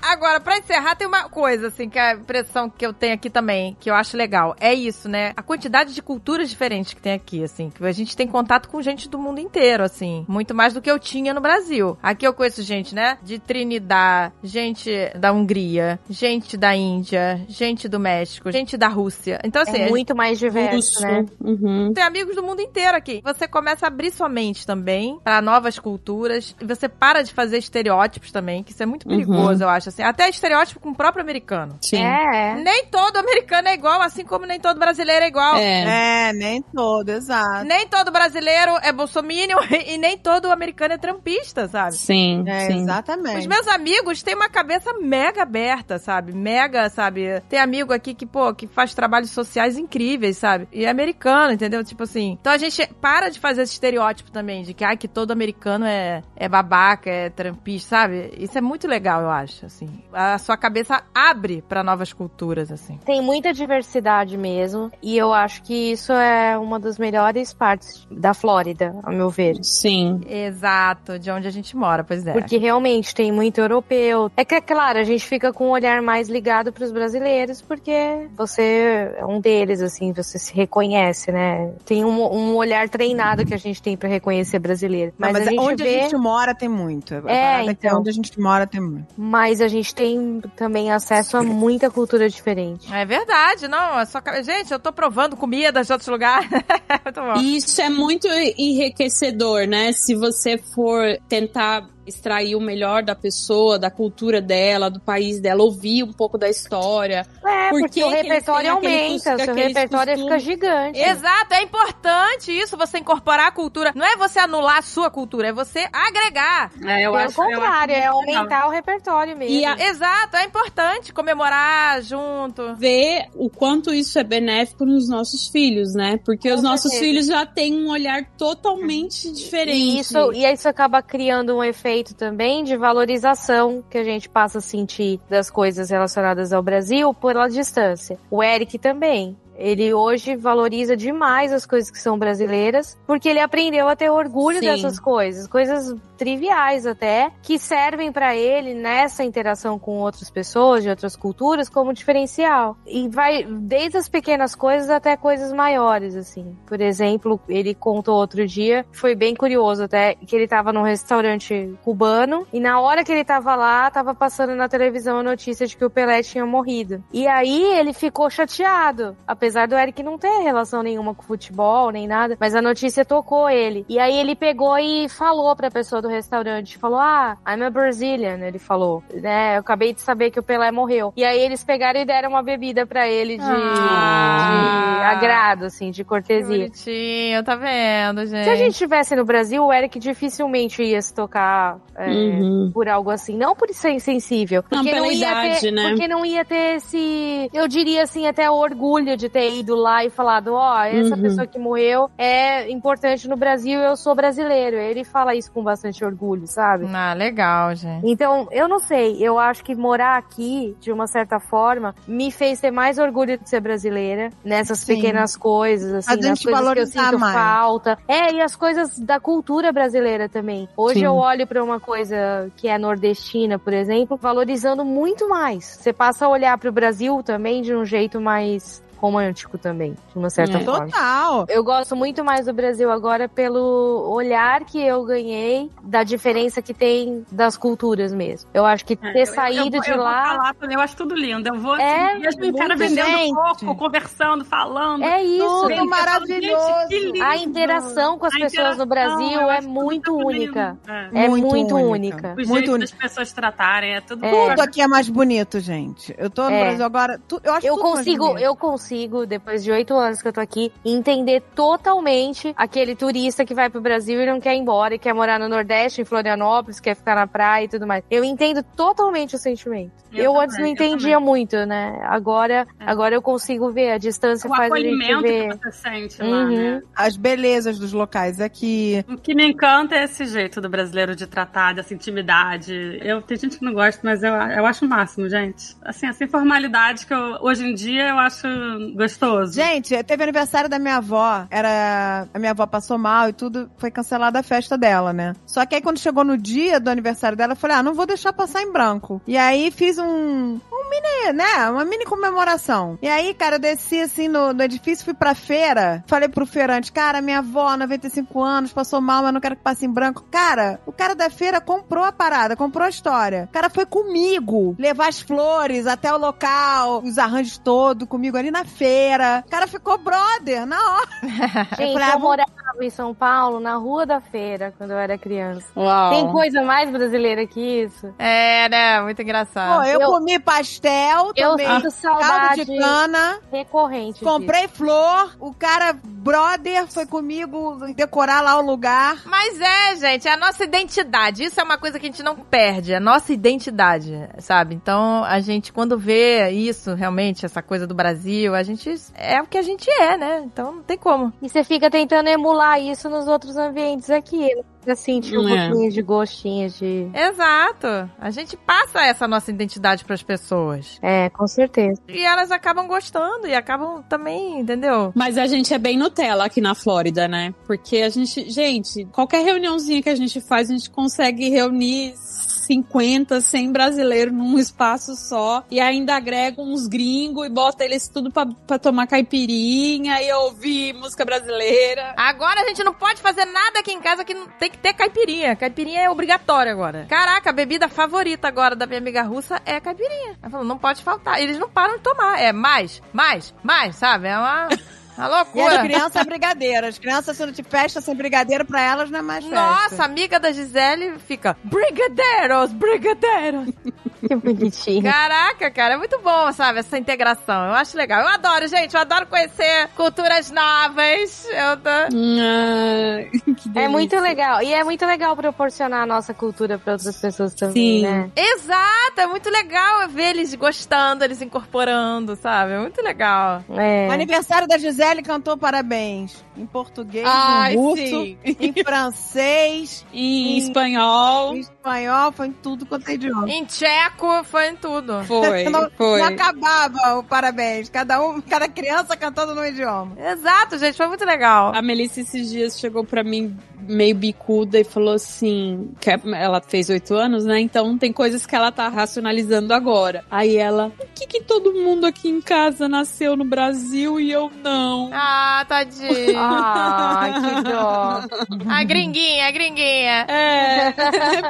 Agora, 0.02 0.40
pra 0.40 0.58
encerrar, 0.58 0.94
tem 0.96 1.06
uma 1.06 1.28
coisa, 1.28 1.68
assim, 1.68 1.88
que 1.88 1.98
é 1.98 2.10
a 2.10 2.14
impressão 2.14 2.68
que 2.68 2.84
eu 2.84 2.92
tenho 2.92 3.14
aqui 3.14 3.30
também, 3.30 3.76
que 3.78 3.88
eu 3.88 3.94
acho 3.94 4.16
legal. 4.16 4.54
É 4.60 4.74
isso, 4.74 5.08
né? 5.08 5.32
A 5.36 5.42
quantidade 5.42 5.94
de 5.94 6.02
culturas 6.02 6.50
diferentes 6.50 6.92
que 6.92 7.00
tem 7.00 7.12
aqui, 7.12 7.42
assim. 7.44 7.70
Que 7.70 7.84
a 7.84 7.92
gente 7.92 8.16
tem 8.16 8.26
contato 8.26 8.68
com 8.68 8.82
gente 8.82 9.08
do 9.08 9.18
mundo 9.18 9.40
inteiro, 9.40 9.84
assim. 9.84 10.24
Muito 10.28 10.54
mais 10.54 10.74
do 10.74 10.82
que 10.82 10.90
eu 10.90 10.98
tinha 10.98 11.32
no 11.32 11.40
Brasil. 11.40 11.96
Aqui 12.02 12.26
eu 12.26 12.34
conheço 12.34 12.62
gente, 12.62 12.94
né? 12.94 13.18
De 13.22 13.38
Trinidad, 13.38 14.32
gente 14.42 14.90
da 15.16 15.32
Hungria, 15.32 16.00
gente 16.10 16.56
da 16.56 16.74
Índia, 16.74 17.44
gente 17.48 17.88
do 17.88 18.00
México, 18.00 18.50
gente 18.50 18.76
da 18.76 18.88
Rússia. 18.88 19.38
Então, 19.44 19.62
assim, 19.62 19.82
É 19.82 19.88
muito 19.88 20.14
mais 20.16 20.38
diverso, 20.38 20.76
Russo. 20.76 21.02
né? 21.02 21.26
Uhum. 21.40 21.92
tem 21.94 22.02
amigos 22.02 22.34
do 22.34 22.42
mundo 22.42 22.60
inteiro 22.60 22.96
aqui. 22.96 23.20
Você 23.24 23.46
começa 23.46 23.86
a 23.86 23.88
abrir 23.88 24.10
sua 24.10 24.28
mente 24.28 24.66
também 24.66 25.18
para 25.22 25.40
novas 25.40 25.78
culturas. 25.78 26.54
E 26.60 26.64
você 26.64 26.88
para 26.88 27.22
de 27.22 27.32
fazer 27.32 27.58
estereótipos 27.58 28.32
também, 28.32 28.62
que 28.62 28.72
isso 28.72 28.82
é 28.82 28.86
muito 28.86 29.06
perigoso, 29.06 29.62
eu 29.62 29.68
acho. 29.68 29.88
Assim. 29.88 30.01
Até 30.02 30.28
estereótipo 30.28 30.80
com 30.80 30.90
o 30.90 30.94
próprio 30.94 31.22
americano. 31.22 31.76
Sim. 31.80 32.02
É, 32.02 32.52
é. 32.52 32.54
Nem 32.56 32.86
todo 32.86 33.16
americano 33.16 33.68
é 33.68 33.74
igual, 33.74 34.00
assim 34.02 34.24
como 34.24 34.46
nem 34.46 34.60
todo 34.60 34.78
brasileiro 34.78 35.24
é 35.24 35.28
igual. 35.28 35.56
É. 35.56 36.28
É, 36.28 36.32
nem 36.32 36.62
todo, 36.62 37.08
exato. 37.08 37.64
Nem 37.64 37.86
todo 37.88 38.10
brasileiro 38.10 38.76
é 38.82 38.92
bolsominion 38.92 39.58
e 39.86 39.98
nem 39.98 40.16
todo 40.18 40.50
americano 40.50 40.94
é 40.94 40.98
trampista, 40.98 41.68
sabe? 41.68 41.96
Sim, 41.96 42.44
É, 42.46 42.66
sim. 42.66 42.82
exatamente. 42.82 43.38
Os 43.38 43.46
meus 43.46 43.66
amigos 43.68 44.22
têm 44.22 44.34
uma 44.34 44.48
cabeça 44.48 44.92
mega 45.00 45.42
aberta, 45.42 45.98
sabe? 45.98 46.32
Mega, 46.32 46.88
sabe? 46.90 47.40
Tem 47.48 47.58
amigo 47.58 47.92
aqui 47.92 48.14
que, 48.14 48.26
pô, 48.26 48.54
que 48.54 48.66
faz 48.66 48.94
trabalhos 48.94 49.30
sociais 49.30 49.76
incríveis, 49.78 50.38
sabe? 50.38 50.68
E 50.72 50.84
é 50.84 50.90
americano, 50.90 51.52
entendeu? 51.52 51.82
Tipo 51.84 52.04
assim. 52.04 52.36
Então 52.40 52.52
a 52.52 52.58
gente 52.58 52.86
para 53.00 53.28
de 53.28 53.38
fazer 53.40 53.62
esse 53.62 53.72
estereótipo 53.72 54.30
também 54.30 54.62
de 54.62 54.74
que, 54.74 54.84
ai, 54.84 54.96
que 54.96 55.08
todo 55.08 55.30
americano 55.32 55.84
é, 55.84 56.22
é 56.36 56.48
babaca, 56.48 57.10
é 57.10 57.30
trampista, 57.30 57.90
sabe? 57.90 58.32
Isso 58.38 58.56
é 58.56 58.60
muito 58.60 58.86
legal, 58.88 59.22
eu 59.22 59.30
acho, 59.30 59.66
assim. 59.66 59.81
A 60.12 60.38
sua 60.38 60.56
cabeça 60.56 61.02
abre 61.14 61.62
pra 61.68 61.82
novas 61.82 62.12
culturas, 62.12 62.70
assim. 62.70 62.98
Tem 63.04 63.22
muita 63.22 63.52
diversidade 63.52 64.36
mesmo. 64.36 64.90
E 65.02 65.16
eu 65.16 65.32
acho 65.32 65.62
que 65.62 65.92
isso 65.92 66.12
é 66.12 66.56
uma 66.58 66.78
das 66.78 66.98
melhores 66.98 67.52
partes 67.52 68.06
da 68.10 68.34
Flórida, 68.34 68.94
ao 69.02 69.12
meu 69.12 69.30
ver. 69.30 69.56
Sim. 69.62 70.20
Exato, 70.28 71.18
de 71.18 71.30
onde 71.30 71.46
a 71.48 71.50
gente 71.50 71.76
mora, 71.76 72.04
pois 72.04 72.26
é. 72.26 72.32
Porque 72.32 72.56
realmente 72.58 73.14
tem 73.14 73.32
muito 73.32 73.58
europeu. 73.60 74.30
É 74.36 74.44
que, 74.44 74.54
é 74.54 74.60
claro, 74.60 74.98
a 74.98 75.04
gente 75.04 75.26
fica 75.26 75.52
com 75.52 75.68
um 75.68 75.70
olhar 75.70 76.00
mais 76.02 76.28
ligado 76.28 76.72
pros 76.72 76.92
brasileiros, 76.92 77.60
porque 77.62 78.28
você 78.36 79.12
é 79.16 79.24
um 79.26 79.40
deles, 79.40 79.80
assim, 79.80 80.12
você 80.12 80.38
se 80.38 80.54
reconhece, 80.54 81.30
né? 81.32 81.72
Tem 81.84 82.04
um, 82.04 82.10
um 82.10 82.54
olhar 82.56 82.88
treinado 82.88 83.44
que 83.44 83.54
a 83.54 83.58
gente 83.58 83.82
tem 83.82 83.96
pra 83.96 84.08
reconhecer 84.08 84.58
brasileiro. 84.58 85.12
Não, 85.18 85.28
Mas, 85.28 85.32
mas 85.38 85.46
a 85.48 85.50
gente 85.50 85.60
onde 85.60 85.82
vê. 85.82 86.00
a 86.00 86.02
gente 86.02 86.16
mora 86.16 86.54
tem 86.54 86.68
muito. 86.68 87.14
A 87.14 87.22
É, 87.32 87.66
é 87.66 87.70
então. 87.70 88.00
onde 88.00 88.10
a 88.10 88.12
gente 88.12 88.38
mora 88.40 88.66
tem 88.66 88.80
muito. 88.80 89.06
Mas 89.16 89.60
a 89.60 89.68
gente 89.72 89.94
tem 89.94 90.40
também 90.56 90.90
acesso 90.90 91.36
a 91.36 91.42
muita 91.42 91.90
cultura 91.90 92.28
diferente. 92.28 92.92
É 92.92 93.04
verdade, 93.04 93.66
não. 93.68 93.98
É 93.98 94.04
só... 94.04 94.20
Gente, 94.42 94.72
eu 94.72 94.78
tô 94.78 94.92
provando 94.92 95.36
comida 95.36 95.82
de 95.82 95.92
outros 95.92 96.08
lugares. 96.08 96.48
muito 97.04 97.20
bom. 97.20 97.36
E 97.40 97.56
isso 97.56 97.80
é 97.80 97.88
muito 97.88 98.28
enriquecedor, 98.28 99.66
né? 99.66 99.92
Se 99.92 100.14
você 100.14 100.58
for 100.58 101.18
tentar 101.28 101.86
extrair 102.06 102.54
o 102.56 102.60
melhor 102.60 103.02
da 103.02 103.14
pessoa, 103.14 103.78
da 103.78 103.90
cultura 103.90 104.40
dela, 104.40 104.90
do 104.90 105.00
país 105.00 105.40
dela, 105.40 105.62
ouvir 105.62 106.02
um 106.02 106.12
pouco 106.12 106.36
da 106.38 106.48
história. 106.48 107.26
É, 107.44 107.70
Por 107.70 107.80
porque 107.80 108.00
que 108.00 108.04
o 108.04 108.08
repertório 108.08 108.72
aumenta, 108.72 109.34
o 109.34 109.54
repertório 109.54 110.16
fica 110.18 110.38
gigante. 110.38 110.98
Exato, 110.98 111.54
é 111.54 111.62
importante 111.62 112.50
isso, 112.52 112.76
você 112.76 112.98
incorporar 112.98 113.48
a 113.48 113.52
cultura. 113.52 113.92
Não 113.94 114.04
é 114.04 114.16
você 114.16 114.38
anular 114.38 114.78
a 114.78 114.82
sua 114.82 115.10
cultura, 115.10 115.48
é 115.48 115.52
você 115.52 115.86
agregar. 115.92 116.70
É, 116.84 117.06
eu 117.06 117.12
Pelo 117.12 117.16
acho, 117.16 117.40
eu 117.40 117.44
acho 117.44 117.54
contrário, 117.54 117.94
é 117.94 118.10
muito 118.10 118.26
legal. 118.26 118.36
aumentar 118.42 118.66
o 118.66 118.70
repertório 118.70 119.36
mesmo. 119.36 119.54
E 119.54 119.64
a- 119.64 119.76
Exato, 119.78 120.36
é 120.36 120.44
importante 120.44 121.12
comemorar 121.12 122.02
junto. 122.02 122.74
Ver 122.76 123.26
o 123.34 123.48
quanto 123.50 123.92
isso 123.92 124.18
é 124.18 124.24
benéfico 124.24 124.84
nos 124.84 125.08
nossos 125.08 125.48
filhos, 125.48 125.94
né? 125.94 126.18
Porque 126.24 126.48
Com 126.48 126.54
os 126.56 126.62
nossos 126.62 126.90
certeza. 126.90 127.04
filhos 127.04 127.26
já 127.26 127.44
têm 127.46 127.74
um 127.74 127.90
olhar 127.90 128.24
totalmente 128.36 129.30
diferente. 129.32 129.76
E 129.78 129.98
isso, 130.00 130.32
e 130.32 130.44
isso 130.44 130.68
acaba 130.68 131.02
criando 131.02 131.56
um 131.56 131.62
efeito 131.62 131.91
também 132.14 132.64
de 132.64 132.76
valorização 132.76 133.84
que 133.90 133.98
a 133.98 134.04
gente 134.04 134.28
passa 134.28 134.58
a 134.58 134.62
sentir 134.62 135.20
das 135.28 135.50
coisas 135.50 135.90
relacionadas 135.90 136.52
ao 136.52 136.62
Brasil 136.62 137.12
pela 137.12 137.48
distância. 137.48 138.18
O 138.30 138.42
Eric 138.42 138.78
também. 138.78 139.36
Ele 139.56 139.92
hoje 139.92 140.36
valoriza 140.36 140.96
demais 140.96 141.52
as 141.52 141.66
coisas 141.66 141.90
que 141.90 141.98
são 141.98 142.18
brasileiras, 142.18 142.98
porque 143.06 143.28
ele 143.28 143.40
aprendeu 143.40 143.88
a 143.88 143.96
ter 143.96 144.10
orgulho 144.10 144.58
Sim. 144.58 144.66
dessas 144.66 144.98
coisas, 144.98 145.46
coisas 145.46 145.94
triviais 146.16 146.86
até, 146.86 147.32
que 147.42 147.58
servem 147.58 148.12
pra 148.12 148.36
ele 148.36 148.74
nessa 148.74 149.24
interação 149.24 149.78
com 149.78 149.98
outras 149.98 150.30
pessoas 150.30 150.82
de 150.82 150.88
outras 150.88 151.16
culturas 151.16 151.68
como 151.68 151.92
diferencial. 151.92 152.76
E 152.86 153.08
vai 153.08 153.42
desde 153.44 153.98
as 153.98 154.08
pequenas 154.08 154.54
coisas 154.54 154.88
até 154.88 155.16
coisas 155.16 155.52
maiores, 155.52 156.14
assim. 156.14 156.56
Por 156.66 156.80
exemplo, 156.80 157.40
ele 157.48 157.74
contou 157.74 158.16
outro 158.16 158.46
dia, 158.46 158.86
foi 158.92 159.14
bem 159.14 159.34
curioso 159.34 159.84
até, 159.84 160.14
que 160.14 160.36
ele 160.36 160.46
tava 160.46 160.72
num 160.72 160.82
restaurante 160.82 161.74
cubano 161.82 162.46
e 162.52 162.60
na 162.60 162.80
hora 162.80 163.04
que 163.04 163.10
ele 163.10 163.24
tava 163.24 163.54
lá, 163.56 163.90
tava 163.90 164.14
passando 164.14 164.54
na 164.54 164.68
televisão 164.68 165.18
a 165.18 165.22
notícia 165.22 165.66
de 165.66 165.76
que 165.76 165.84
o 165.84 165.90
Pelé 165.90 166.22
tinha 166.22 166.46
morrido. 166.46 167.02
E 167.12 167.26
aí 167.26 167.64
ele 167.74 167.92
ficou 167.92 168.30
chateado, 168.30 169.16
apesar 169.42 169.66
do 169.66 169.74
Eric 169.76 170.04
não 170.04 170.16
ter 170.16 170.28
relação 170.42 170.84
nenhuma 170.84 171.14
com 171.16 171.22
futebol, 171.24 171.90
nem 171.90 172.06
nada, 172.06 172.36
mas 172.38 172.54
a 172.54 172.62
notícia 172.62 173.04
tocou 173.04 173.50
ele. 173.50 173.84
E 173.88 173.98
aí 173.98 174.16
ele 174.16 174.36
pegou 174.36 174.78
e 174.78 175.08
falou 175.08 175.56
pra 175.56 175.68
pessoa 175.68 176.00
do 176.00 176.06
restaurante, 176.06 176.78
falou: 176.78 177.00
"Ah, 177.00 177.36
I'm 177.48 177.64
a 177.64 177.70
Brazilian", 177.70 178.38
ele 178.38 178.60
falou, 178.60 179.02
né? 179.12 179.56
Eu 179.56 179.60
acabei 179.60 179.92
de 179.92 180.00
saber 180.00 180.30
que 180.30 180.38
o 180.38 180.42
Pelé 180.44 180.70
morreu. 180.70 181.12
E 181.16 181.24
aí 181.24 181.40
eles 181.40 181.64
pegaram 181.64 181.98
e 182.00 182.04
deram 182.04 182.30
uma 182.30 182.42
bebida 182.42 182.86
pra 182.86 183.08
ele 183.08 183.36
de, 183.36 183.42
Ah. 183.42 184.98
de 185.00 185.04
agrado, 185.16 185.64
assim, 185.64 185.90
de 185.90 186.04
Que 186.04 186.08
cortesia. 186.08 186.46
bonitinho, 186.66 187.42
tá 187.42 187.56
vendo, 187.56 188.24
gente? 188.26 188.44
Se 188.44 188.50
a 188.50 188.54
gente 188.56 188.72
estivesse 188.72 189.16
no 189.16 189.24
Brasil, 189.24 189.64
o 189.64 189.72
Eric 189.72 189.98
dificilmente 189.98 190.82
ia 190.84 191.02
se 191.02 191.12
tocar 191.12 191.78
é, 191.96 192.08
Uhum. 192.08 192.70
por 192.72 192.88
algo 192.88 193.10
assim. 193.10 193.36
Não 193.36 193.54
por 193.56 193.68
ser 193.70 193.90
insensível. 193.90 194.62
Não, 194.70 194.78
Porque 194.82 194.94
pela 194.94 195.08
ia 195.08 195.14
idade, 195.28 195.60
ter, 195.60 195.70
né? 195.72 195.88
Porque 195.90 196.06
não 196.08 196.24
ia 196.24 196.44
ter 196.44 196.76
esse, 196.76 197.50
eu 197.52 197.66
diria 197.68 198.02
assim, 198.04 198.26
até 198.26 198.50
orgulho 198.50 199.16
de 199.16 199.28
ter 199.32 199.54
ido 199.54 199.74
lá 199.74 200.04
e 200.04 200.10
falado, 200.10 200.52
ó, 200.54 200.82
essa 200.84 201.14
Uhum. 201.16 201.22
pessoa 201.22 201.46
que 201.46 201.58
morreu 201.58 202.10
é 202.18 202.70
importante 202.70 203.26
no 203.28 203.36
Brasil, 203.36 203.80
eu 203.80 203.96
sou 203.96 204.14
brasileiro. 204.14 204.76
Ele 204.76 205.04
fala 205.04 205.34
isso 205.34 205.50
com 205.52 205.62
bastante 205.62 206.04
orgulho, 206.04 206.46
sabe? 206.46 206.86
Ah, 206.92 207.14
legal, 207.14 207.74
gente. 207.74 208.06
Então, 208.06 208.46
eu 208.50 208.68
não 208.68 208.78
sei, 208.78 209.16
eu 209.20 209.38
acho 209.38 209.64
que 209.64 209.74
morar 209.74 210.18
aqui, 210.18 210.76
de 210.80 210.92
uma 210.92 211.06
certa 211.06 211.40
forma, 211.40 211.94
me 212.06 212.30
fez 212.30 212.60
ter 212.60 212.70
mais 212.70 212.98
orgulho 212.98 213.38
de 213.38 213.48
ser 213.48 213.60
brasileira, 213.60 214.30
nessas 214.44 214.80
Sim. 214.80 214.96
pequenas 214.96 215.36
coisas, 215.36 215.92
assim, 215.94 216.06
Faz 216.08 216.18
a 216.26 216.28
nas 216.28 216.38
gente 216.38 216.50
coisas 216.52 216.72
que 216.74 216.78
eu 216.80 216.86
sinto 216.86 217.18
mais. 217.18 217.34
falta. 217.34 217.98
É, 218.06 218.32
e 218.34 218.40
as 218.40 218.54
coisas 218.54 218.98
da 218.98 219.18
cultura 219.18 219.72
brasileira 219.72 220.28
também. 220.28 220.68
Hoje 220.76 221.00
Sim. 221.00 221.06
eu 221.06 221.14
olho 221.14 221.46
pra 221.46 221.62
uma 221.64 221.80
coisa 221.80 222.50
que 222.56 222.68
é 222.68 222.76
nordestina, 222.78 223.58
por 223.58 223.72
exemplo, 223.72 224.16
valorizando 224.16 224.84
muito 224.84 225.28
mais. 225.28 225.64
Você 225.64 225.92
passa 225.92 226.26
a 226.26 226.28
olhar 226.28 226.58
pro 226.58 226.70
Brasil 226.72 227.22
também 227.22 227.62
de 227.62 227.74
um 227.74 227.84
jeito 227.84 228.20
mais 228.20 228.82
romântico 229.02 229.58
também, 229.58 229.94
de 230.12 230.16
uma 230.18 230.30
certa 230.30 230.58
É. 230.58 230.64
forma. 230.64 230.86
Total. 230.86 231.44
Eu 231.48 231.64
gosto 231.64 231.96
muito 231.96 232.24
mais 232.24 232.46
do 232.46 232.52
Brasil 232.52 232.90
agora 232.90 233.28
pelo 233.28 234.08
olhar 234.12 234.64
que 234.64 234.80
eu 234.80 235.04
ganhei 235.04 235.70
da 235.82 236.04
diferença 236.04 236.62
que 236.62 236.72
tem 236.72 237.26
das 237.30 237.56
culturas 237.56 238.12
mesmo. 238.14 238.48
Eu 238.54 238.64
acho 238.64 238.84
que 238.84 238.92
É, 239.02 239.12
ter 239.12 239.22
eu- 239.22 239.26
saído 239.26 239.76
eu, 239.76 239.80
de 239.82 239.90
eu 239.90 239.96
Vou 239.96 240.04
lá 240.04 240.24
falar, 240.24 240.54
também, 240.54 240.76
eu 240.76 240.80
acho 240.82 240.96
tudo 240.96 241.14
lindo. 241.14 241.48
Eu 241.48 241.60
vou 241.60 241.76
É, 241.76 242.12
assim, 242.12 242.18
mesmo 242.20 242.44
em 242.44 242.52
cara 242.52 242.76
vendendo 242.76 243.06
gente. 243.06 243.34
pouco, 243.34 243.74
conversando, 243.76 244.44
falando. 244.44 245.02
é 245.04 245.22
isso. 245.22 245.44
Tudo 245.44 245.68
Gente, 245.68 245.70
eu 245.72 245.76
falo, 245.78 245.90
maravilhoso. 245.90 246.66
gente, 246.66 246.88
que 246.88 246.98
lindo. 247.12 247.24
A 247.24 247.36
interação 247.36 248.18
com 248.18 248.26
as 248.26 248.34
A 248.34 248.38
pessoas 248.38 248.78
no 248.78 248.86
Brasil 248.86 249.30
eu 249.40 249.50
é 249.50 249.58
acho 249.58 249.68
muito 249.68 250.16
única. 250.16 250.78
É. 250.86 251.24
É 251.24 251.28
Muito 251.28 251.46
muito, 251.48 251.74
única. 251.74 251.88
única. 251.88 252.28
O 252.28 252.34
Muito 252.36 252.46
jeito 252.46 252.72
único. 252.72 252.78
das 252.78 252.92
pessoas 252.92 253.32
tratarem, 253.32 253.94
é 253.96 254.00
tudo. 254.00 254.24
É. 254.24 254.48
Tudo 254.50 254.60
aqui 254.60 254.80
é 254.80 254.86
mais 254.86 255.08
bonito, 255.08 255.58
gente. 255.60 256.14
Eu 256.16 256.30
tô 256.30 256.44
no 256.44 256.50
É. 256.50 256.64
Brasil 256.64 256.84
agora. 256.84 257.20
tu- 257.28 257.40
eu 257.42 257.52
acho 257.54 257.66
Eu 257.66 257.74
tudo 257.74 257.82
mais 257.84 257.96
consigo, 257.98 258.26
bonito. 258.28 258.42
eu 258.44 258.56
consigo, 258.56 258.91
depois 259.26 259.64
de 259.64 259.70
oito 259.72 259.94
anos 259.94 260.20
que 260.20 260.28
eu 260.28 260.32
tô 260.32 260.40
aqui, 260.40 260.72
entender 260.84 261.42
totalmente 261.54 262.52
aquele 262.56 262.94
turista 262.94 263.44
que 263.44 263.54
vai 263.54 263.68
pro 263.70 263.80
Brasil 263.80 264.20
e 264.20 264.26
não 264.26 264.40
quer 264.40 264.54
ir 264.54 264.58
embora, 264.58 264.94
e 264.94 264.98
quer 264.98 265.12
morar 265.14 265.38
no 265.38 265.48
Nordeste, 265.48 266.00
em 266.00 266.04
Florianópolis, 266.04 266.78
quer 266.80 266.94
ficar 266.94 267.14
na 267.14 267.26
praia 267.26 267.64
e 267.64 267.68
tudo 267.68 267.86
mais. 267.86 268.04
Eu 268.10 268.22
entendo 268.24 268.62
totalmente 268.76 269.34
o 269.34 269.38
sentimento. 269.38 269.92
Eu 270.12 270.24
Eu, 270.24 270.32
também, 270.32 270.44
antes 270.44 270.58
não 270.58 270.66
entendia 270.66 271.18
muito, 271.18 271.56
né? 271.64 271.98
Agora, 272.04 272.66
É. 272.78 272.84
agora 272.84 273.14
eu 273.14 273.22
consigo 273.22 273.70
ver. 273.70 273.92
A 273.92 273.98
distância 273.98 274.48
O 274.50 274.54
faz 274.54 274.70
a 274.70 274.76
gente 274.76 274.86
acolhimento 274.88 275.22
ver. 275.22 275.48
que 275.58 275.64
você 275.64 275.72
sente 275.72 276.22
lá, 276.22 276.44
Uhum. 276.44 276.50
né? 276.50 276.82
As 276.94 277.16
belezas 277.16 277.78
dos 277.78 277.92
locais 277.92 278.38
aqui. 278.40 279.04
O 279.08 279.16
que 279.16 279.34
me 279.34 279.46
encanta 279.50 279.94
é 279.94 280.04
esse 280.04 280.26
jeito 280.26 280.60
do 280.60 280.68
brasileiro 280.68 281.16
de 281.16 281.26
tratar, 281.26 281.72
dessa 281.74 281.94
intimidade. 281.94 282.98
Eu, 283.02 283.22
tem 283.22 283.38
gente 283.38 283.58
que 283.58 283.64
não 283.64 283.72
gosta, 283.72 284.00
mas 284.04 284.22
eu, 284.22 284.34
eu 284.34 284.66
acho 284.66 284.84
o 284.84 284.88
máximo, 284.88 285.28
gente. 285.30 285.74
Assim, 285.82 286.06
essa 286.06 286.22
informalidade 286.24 287.06
que 287.06 287.14
eu, 287.14 287.38
hoje 287.40 287.64
em 287.64 287.74
dia 287.74 288.08
eu 288.08 288.18
acho 288.18 288.46
gostoso. 288.90 289.52
Gente, 289.52 290.02
teve 290.04 290.22
aniversário 290.22 290.68
da 290.68 290.78
minha 290.78 290.96
avó. 290.96 291.46
Era. 291.50 292.26
A 292.32 292.38
minha 292.38 292.52
avó 292.52 292.66
passou 292.66 292.98
mal 292.98 293.28
e 293.28 293.32
tudo. 293.32 293.70
Foi 293.76 293.90
cancelada 293.90 294.38
a 294.38 294.42
festa 294.42 294.76
dela, 294.76 295.12
né? 295.12 295.34
Só 295.46 295.64
que 295.66 295.74
aí 295.74 295.80
quando 295.80 295.98
chegou 295.98 296.24
no 296.24 296.36
dia 296.36 296.80
do 296.80 296.90
aniversário 296.90 297.36
dela, 297.36 297.52
eu 297.52 297.56
falei, 297.56 297.76
ah, 297.76 297.82
não 297.82 297.94
vou 297.94 298.06
deixar 298.06 298.32
passar 298.32 298.62
em 298.62 298.72
branco. 298.72 299.20
E 299.26 299.36
aí 299.36 299.70
fiz 299.70 299.98
um. 299.98 300.60
Um 300.72 300.90
mini, 300.90 301.32
né? 301.34 301.70
Uma 301.70 301.84
mini 301.84 302.04
comemoração. 302.04 302.98
E 303.00 303.08
aí, 303.08 303.32
cara, 303.34 303.56
eu 303.56 303.60
desci 303.60 304.00
assim 304.00 304.28
no, 304.28 304.52
no 304.52 304.62
edifício, 304.62 305.04
fui 305.04 305.14
pra 305.14 305.34
feira. 305.34 306.04
Falei 306.06 306.28
pro 306.28 306.46
feirante, 306.46 306.92
cara, 306.92 307.22
minha 307.22 307.38
avó, 307.38 307.76
95 307.76 308.42
anos, 308.42 308.72
passou 308.72 309.00
mal, 309.00 309.22
mas 309.22 309.32
não 309.32 309.40
quero 309.40 309.56
que 309.56 309.62
passe 309.62 309.86
em 309.86 309.90
branco. 309.90 310.24
Cara, 310.30 310.80
o 310.86 310.92
cara 310.92 311.14
da 311.14 311.30
feira 311.30 311.60
comprou 311.60 312.04
a 312.04 312.12
parada, 312.12 312.56
comprou 312.56 312.86
a 312.86 312.90
história. 312.90 313.48
O 313.48 313.52
cara 313.52 313.70
foi 313.70 313.86
comigo 313.86 314.74
levar 314.78 315.08
as 315.08 315.20
flores 315.20 315.86
até 315.86 316.12
o 316.12 316.18
local, 316.18 317.02
os 317.02 317.18
arranjos 317.18 317.58
todos 317.58 318.08
comigo 318.08 318.36
ali 318.36 318.50
na 318.50 318.64
feira. 318.72 319.44
O 319.46 319.50
cara 319.50 319.66
ficou 319.66 319.98
brother 319.98 320.66
na 320.66 320.76
hora. 320.76 321.08
Gente, 321.78 321.92
falei, 321.92 322.08
ah, 322.08 322.12
eu 322.14 322.18
morava 322.20 322.50
em 322.80 322.90
São 322.90 323.14
Paulo, 323.14 323.60
na 323.60 323.76
Rua 323.76 324.04
da 324.06 324.20
Feira, 324.20 324.72
quando 324.76 324.90
eu 324.92 324.98
era 324.98 325.16
criança. 325.18 325.66
Uau. 325.76 326.10
Tem 326.10 326.26
coisa 326.32 326.62
mais 326.62 326.90
brasileira 326.90 327.46
que 327.46 327.60
isso? 327.60 328.12
É, 328.18 328.68
né? 328.68 329.00
Muito 329.02 329.16
Pô, 329.18 329.22
engraçado. 329.22 329.84
eu, 329.86 330.00
Eu- 330.00 330.08
comi 330.10 330.38
pastel, 330.38 331.32
Eu 331.36 331.50
tomei 331.50 331.66
sinto 331.66 331.82
caldo 331.82 331.90
saudade 331.92 332.64
de 332.64 332.78
cana, 332.78 333.38
recorrente. 333.52 334.14
disso. 334.20 334.24
comprei 334.24 334.66
flor, 334.68 335.36
o 335.38 335.52
cara 335.54 335.94
brother 336.04 336.86
foi 336.88 337.06
comigo 337.06 337.78
decorar 337.94 338.40
lá 338.40 338.58
o 338.58 338.62
lugar. 338.62 339.22
Mas 339.26 339.60
é, 339.60 339.96
gente, 339.96 340.26
é 340.28 340.32
a 340.32 340.36
nossa 340.36 340.64
identidade. 340.64 341.44
Isso 341.44 341.60
é 341.60 341.64
uma 341.64 341.76
coisa 341.78 341.98
que 341.98 342.06
a 342.06 342.10
gente 342.10 342.22
não 342.22 342.36
perde, 342.36 342.92
é 342.92 342.96
a 342.96 343.00
nossa 343.00 343.32
identidade, 343.32 344.12
sabe? 344.38 344.74
Então, 344.74 345.24
a 345.24 345.40
gente, 345.40 345.72
quando 345.72 345.98
vê 345.98 346.50
isso, 346.50 346.94
realmente, 346.94 347.44
essa 347.44 347.62
coisa 347.62 347.86
do 347.86 347.94
Brasil, 347.94 348.51
a 348.54 348.62
gente 348.62 348.92
é 349.14 349.40
o 349.40 349.46
que 349.46 349.58
a 349.58 349.62
gente 349.62 349.88
é, 349.90 350.16
né? 350.16 350.42
Então, 350.44 350.76
não 350.76 350.82
tem 350.82 350.96
como. 350.98 351.32
E 351.42 351.48
você 351.48 351.62
fica 351.64 351.90
tentando 351.90 352.28
emular 352.28 352.80
isso 352.80 353.08
nos 353.08 353.26
outros 353.26 353.56
ambientes 353.56 354.10
aqui. 354.10 354.48
Pra 354.84 354.96
sentir 354.96 355.38
um 355.38 355.48
É. 355.48 355.68
pouquinho 355.68 355.92
de 355.92 356.02
gostinho 356.02 356.68
de. 356.68 357.08
Exato. 357.14 357.86
A 358.18 358.30
gente 358.30 358.56
passa 358.56 359.00
essa 359.06 359.28
nossa 359.28 359.48
identidade 359.50 360.04
pras 360.04 360.24
pessoas. 360.24 360.98
É, 361.00 361.30
com 361.30 361.46
certeza. 361.46 362.02
E 362.08 362.24
elas 362.24 362.50
acabam 362.50 362.88
gostando 362.88 363.46
e 363.46 363.54
acabam 363.54 364.02
também, 364.08 364.58
entendeu? 364.58 365.12
Mas 365.14 365.38
a 365.38 365.46
gente 365.46 365.72
é 365.72 365.78
bem 365.78 365.96
Nutella 365.96 366.46
aqui 366.46 366.60
na 366.60 366.74
Flórida, 366.74 367.28
né? 367.28 367.54
Porque 367.64 367.98
a 367.98 368.08
gente, 368.08 368.50
gente, 368.50 369.04
qualquer 369.12 369.44
reuniãozinha 369.44 370.02
que 370.02 370.08
a 370.08 370.16
gente 370.16 370.40
faz, 370.40 370.68
a 370.68 370.72
gente 370.72 370.90
consegue 370.90 371.48
reunir 371.48 372.14
50, 372.64 373.40
100 373.40 373.72
brasileiros 373.72 374.32
num 374.32 374.58
espaço 374.58 375.16
só 375.16 375.64
e 375.70 375.80
ainda 375.80 376.16
agrega 376.16 376.60
uns 376.60 376.86
gringos 376.86 377.46
e 377.46 377.50
bota 377.50 377.84
eles 377.84 378.08
tudo 378.08 378.30
pra, 378.30 378.46
pra 378.66 378.78
tomar 378.78 379.06
caipirinha 379.06 380.22
e 380.22 380.32
ouvir 380.32 380.92
música 380.94 381.24
brasileira. 381.24 382.14
Agora 382.16 382.60
a 382.62 382.68
gente 382.68 382.84
não 382.84 382.94
pode 382.94 383.20
fazer 383.20 383.44
nada 383.44 383.80
aqui 383.80 383.92
em 383.92 384.00
casa 384.00 384.24
que 384.24 384.34
não 384.34 384.46
tem 384.58 384.70
que 384.70 384.78
ter 384.78 384.92
caipirinha. 384.92 385.56
Caipirinha 385.56 386.02
é 386.02 386.10
obrigatório 386.10 386.72
agora. 386.72 387.06
Caraca, 387.08 387.50
a 387.50 387.52
bebida 387.52 387.88
favorita 387.88 388.48
agora 388.48 388.76
da 388.76 388.86
minha 388.86 388.98
amiga 388.98 389.22
russa 389.22 389.60
é 389.64 389.80
caipirinha. 389.80 390.36
Ela 390.40 390.50
falou, 390.50 390.66
não 390.66 390.78
pode 390.78 391.02
faltar. 391.02 391.40
Eles 391.40 391.58
não 391.58 391.68
param 391.68 391.96
de 391.96 392.02
tomar. 392.02 392.40
É 392.40 392.52
mais, 392.52 393.02
mais, 393.12 393.54
mais, 393.62 393.96
sabe? 393.96 394.28
É 394.28 394.38
uma, 394.38 394.68
uma 395.28 395.38
E 395.38 395.40
as 395.40 395.44
loucura. 395.54 395.82
crianças 395.82 396.16
é 396.16 396.24
brigadeiro. 396.24 396.86
As 396.86 396.98
crianças, 396.98 397.36
se 397.36 397.46
não 397.46 397.52
te 397.52 397.62
festa 397.62 398.00
sem 398.00 398.14
brigadeiro, 398.14 398.64
pra 398.64 398.80
elas 398.80 399.10
não 399.10 399.18
é 399.18 399.22
mais 399.22 399.44
festa. 399.44 399.60
Nossa, 399.60 400.02
a 400.02 400.06
amiga 400.06 400.38
da 400.40 400.52
Gisele 400.52 401.18
fica 401.18 401.56
brigadeiros, 401.64 402.72
brigadeiros. 402.72 403.68
Que 404.22 404.36
bonitinho. 404.36 405.02
Caraca, 405.02 405.68
cara, 405.72 405.94
é 405.94 405.96
muito 405.96 406.16
bom, 406.20 406.52
sabe? 406.52 406.78
Essa 406.78 406.96
integração. 406.96 407.66
Eu 407.66 407.72
acho 407.72 407.96
legal. 407.96 408.20
Eu 408.20 408.28
adoro, 408.28 408.68
gente. 408.68 408.94
Eu 408.94 409.00
adoro 409.00 409.26
conhecer 409.26 409.88
culturas 409.96 410.48
novas. 410.48 411.44
Eu 411.46 411.76
tô... 411.78 411.90
Ah, 411.90 413.24
que 413.56 413.78
É 413.78 413.88
muito 413.88 414.16
legal. 414.20 414.62
E 414.62 414.72
é 414.72 414.84
muito 414.84 415.04
legal 415.04 415.34
proporcionar 415.36 416.04
a 416.04 416.06
nossa 416.06 416.32
cultura 416.32 416.78
pra 416.78 416.92
outras 416.92 417.16
pessoas 417.16 417.52
também, 417.52 417.74
Sim. 417.74 418.02
né? 418.02 418.30
Exato, 418.36 419.20
é 419.20 419.26
muito 419.26 419.50
legal 419.50 420.08
ver 420.08 420.30
eles 420.36 420.54
gostando, 420.54 421.24
eles 421.24 421.42
incorporando, 421.42 422.36
sabe? 422.36 422.74
É 422.74 422.78
muito 422.78 423.02
legal. 423.02 423.64
É. 423.70 424.06
O 424.08 424.12
aniversário 424.12 424.68
da 424.68 424.78
Gisele 424.78 425.11
cantou 425.20 425.56
parabéns. 425.58 426.44
Em 426.56 426.64
português, 426.64 427.24
Ai, 427.26 427.74
em 427.74 427.76
russo, 427.76 428.36
em 428.44 428.72
francês, 428.84 430.06
Em 430.14 430.58
espanhol. 430.58 431.56
em 431.56 431.60
espanhol, 431.82 432.30
foi 432.30 432.46
em 432.46 432.52
tudo 432.52 432.86
quanto 432.86 433.08
é 433.08 433.14
idioma. 433.14 433.50
Em 433.50 433.64
tcheco, 433.64 434.44
foi 434.44 434.68
em 434.68 434.76
tudo. 434.76 435.24
Foi, 435.24 435.64
não, 435.68 435.90
foi. 435.90 436.20
não 436.20 436.28
acabava 436.28 437.18
o 437.18 437.24
parabéns. 437.24 437.88
Cada 437.88 438.22
um, 438.22 438.40
cada 438.40 438.68
criança 438.68 439.16
cantando 439.16 439.54
num 439.54 439.64
idioma. 439.64 440.16
Exato, 440.16 440.78
gente, 440.78 440.96
foi 440.96 441.08
muito 441.08 441.24
legal. 441.24 441.74
A 441.74 441.82
Melissa 441.82 442.20
esses 442.20 442.50
dias 442.50 442.78
chegou 442.78 443.04
pra 443.04 443.24
mim 443.24 443.56
meio 443.80 444.14
bicuda 444.14 444.78
e 444.78 444.84
falou 444.84 445.14
assim, 445.14 445.90
que 446.00 446.08
ela 446.10 446.60
fez 446.60 446.88
oito 446.88 447.14
anos, 447.14 447.44
né? 447.44 447.60
Então 447.60 447.98
tem 447.98 448.12
coisas 448.12 448.46
que 448.46 448.54
ela 448.54 448.70
tá 448.70 448.88
racionalizando 448.88 449.74
agora. 449.74 450.24
Aí 450.30 450.56
ela, 450.56 450.90
por 450.90 451.06
que 451.08 451.26
que 451.26 451.42
todo 451.42 451.74
mundo 451.74 452.06
aqui 452.06 452.28
em 452.28 452.40
casa 452.40 452.88
nasceu 452.88 453.36
no 453.36 453.44
Brasil 453.44 454.20
e 454.20 454.30
eu 454.30 454.50
não? 454.62 455.10
Ah, 455.12 455.64
tadinho. 455.68 456.12
Ah, 456.44 457.40
que 457.40 457.62
dó. 457.70 458.70
A 458.70 458.84
gringuinha, 458.84 459.46
a 459.46 459.50
gringuinha. 459.50 460.26
É, 460.28 460.92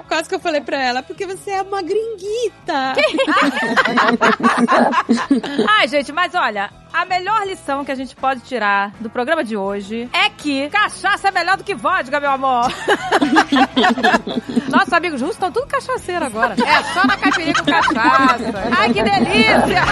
quase 0.23 0.29
que 0.29 0.35
eu 0.35 0.41
falei 0.41 0.61
pra 0.61 0.79
ela, 0.79 1.03
porque 1.03 1.27
você 1.27 1.51
é 1.51 1.63
uma 1.63 1.83
gringuita. 1.83 2.95
Ai, 5.69 5.89
gente, 5.89 6.13
mas 6.13 6.33
olha, 6.35 6.71
a 6.93 7.05
melhor 7.05 7.45
lição 7.47 7.85
que 7.85 7.91
a 7.91 7.95
gente 7.95 8.15
pode 8.15 8.41
tirar 8.43 8.93
do 9.01 9.11
programa 9.11 9.43
de 9.43 9.57
hoje 9.57 10.09
é 10.13 10.31
que 10.31 10.69
cachaça 10.71 11.29
é 11.29 11.31
melhor 11.31 11.57
do 11.57 11.65
que 11.65 11.75
vodka, 11.75 12.21
meu 12.21 12.31
amor. 12.31 12.73
Nossos 14.71 14.93
amigos 14.93 15.21
russos 15.21 15.37
estão 15.37 15.51
tudo 15.51 15.67
cachaceiro 15.67 16.25
agora. 16.25 16.55
É 16.55 16.83
só 16.95 17.05
na 17.05 17.17
caipirinha 17.17 17.55
com 17.55 17.65
cachaça. 17.65 18.53
Ai, 18.79 18.93
que 18.93 19.03
delícia! 19.03 19.83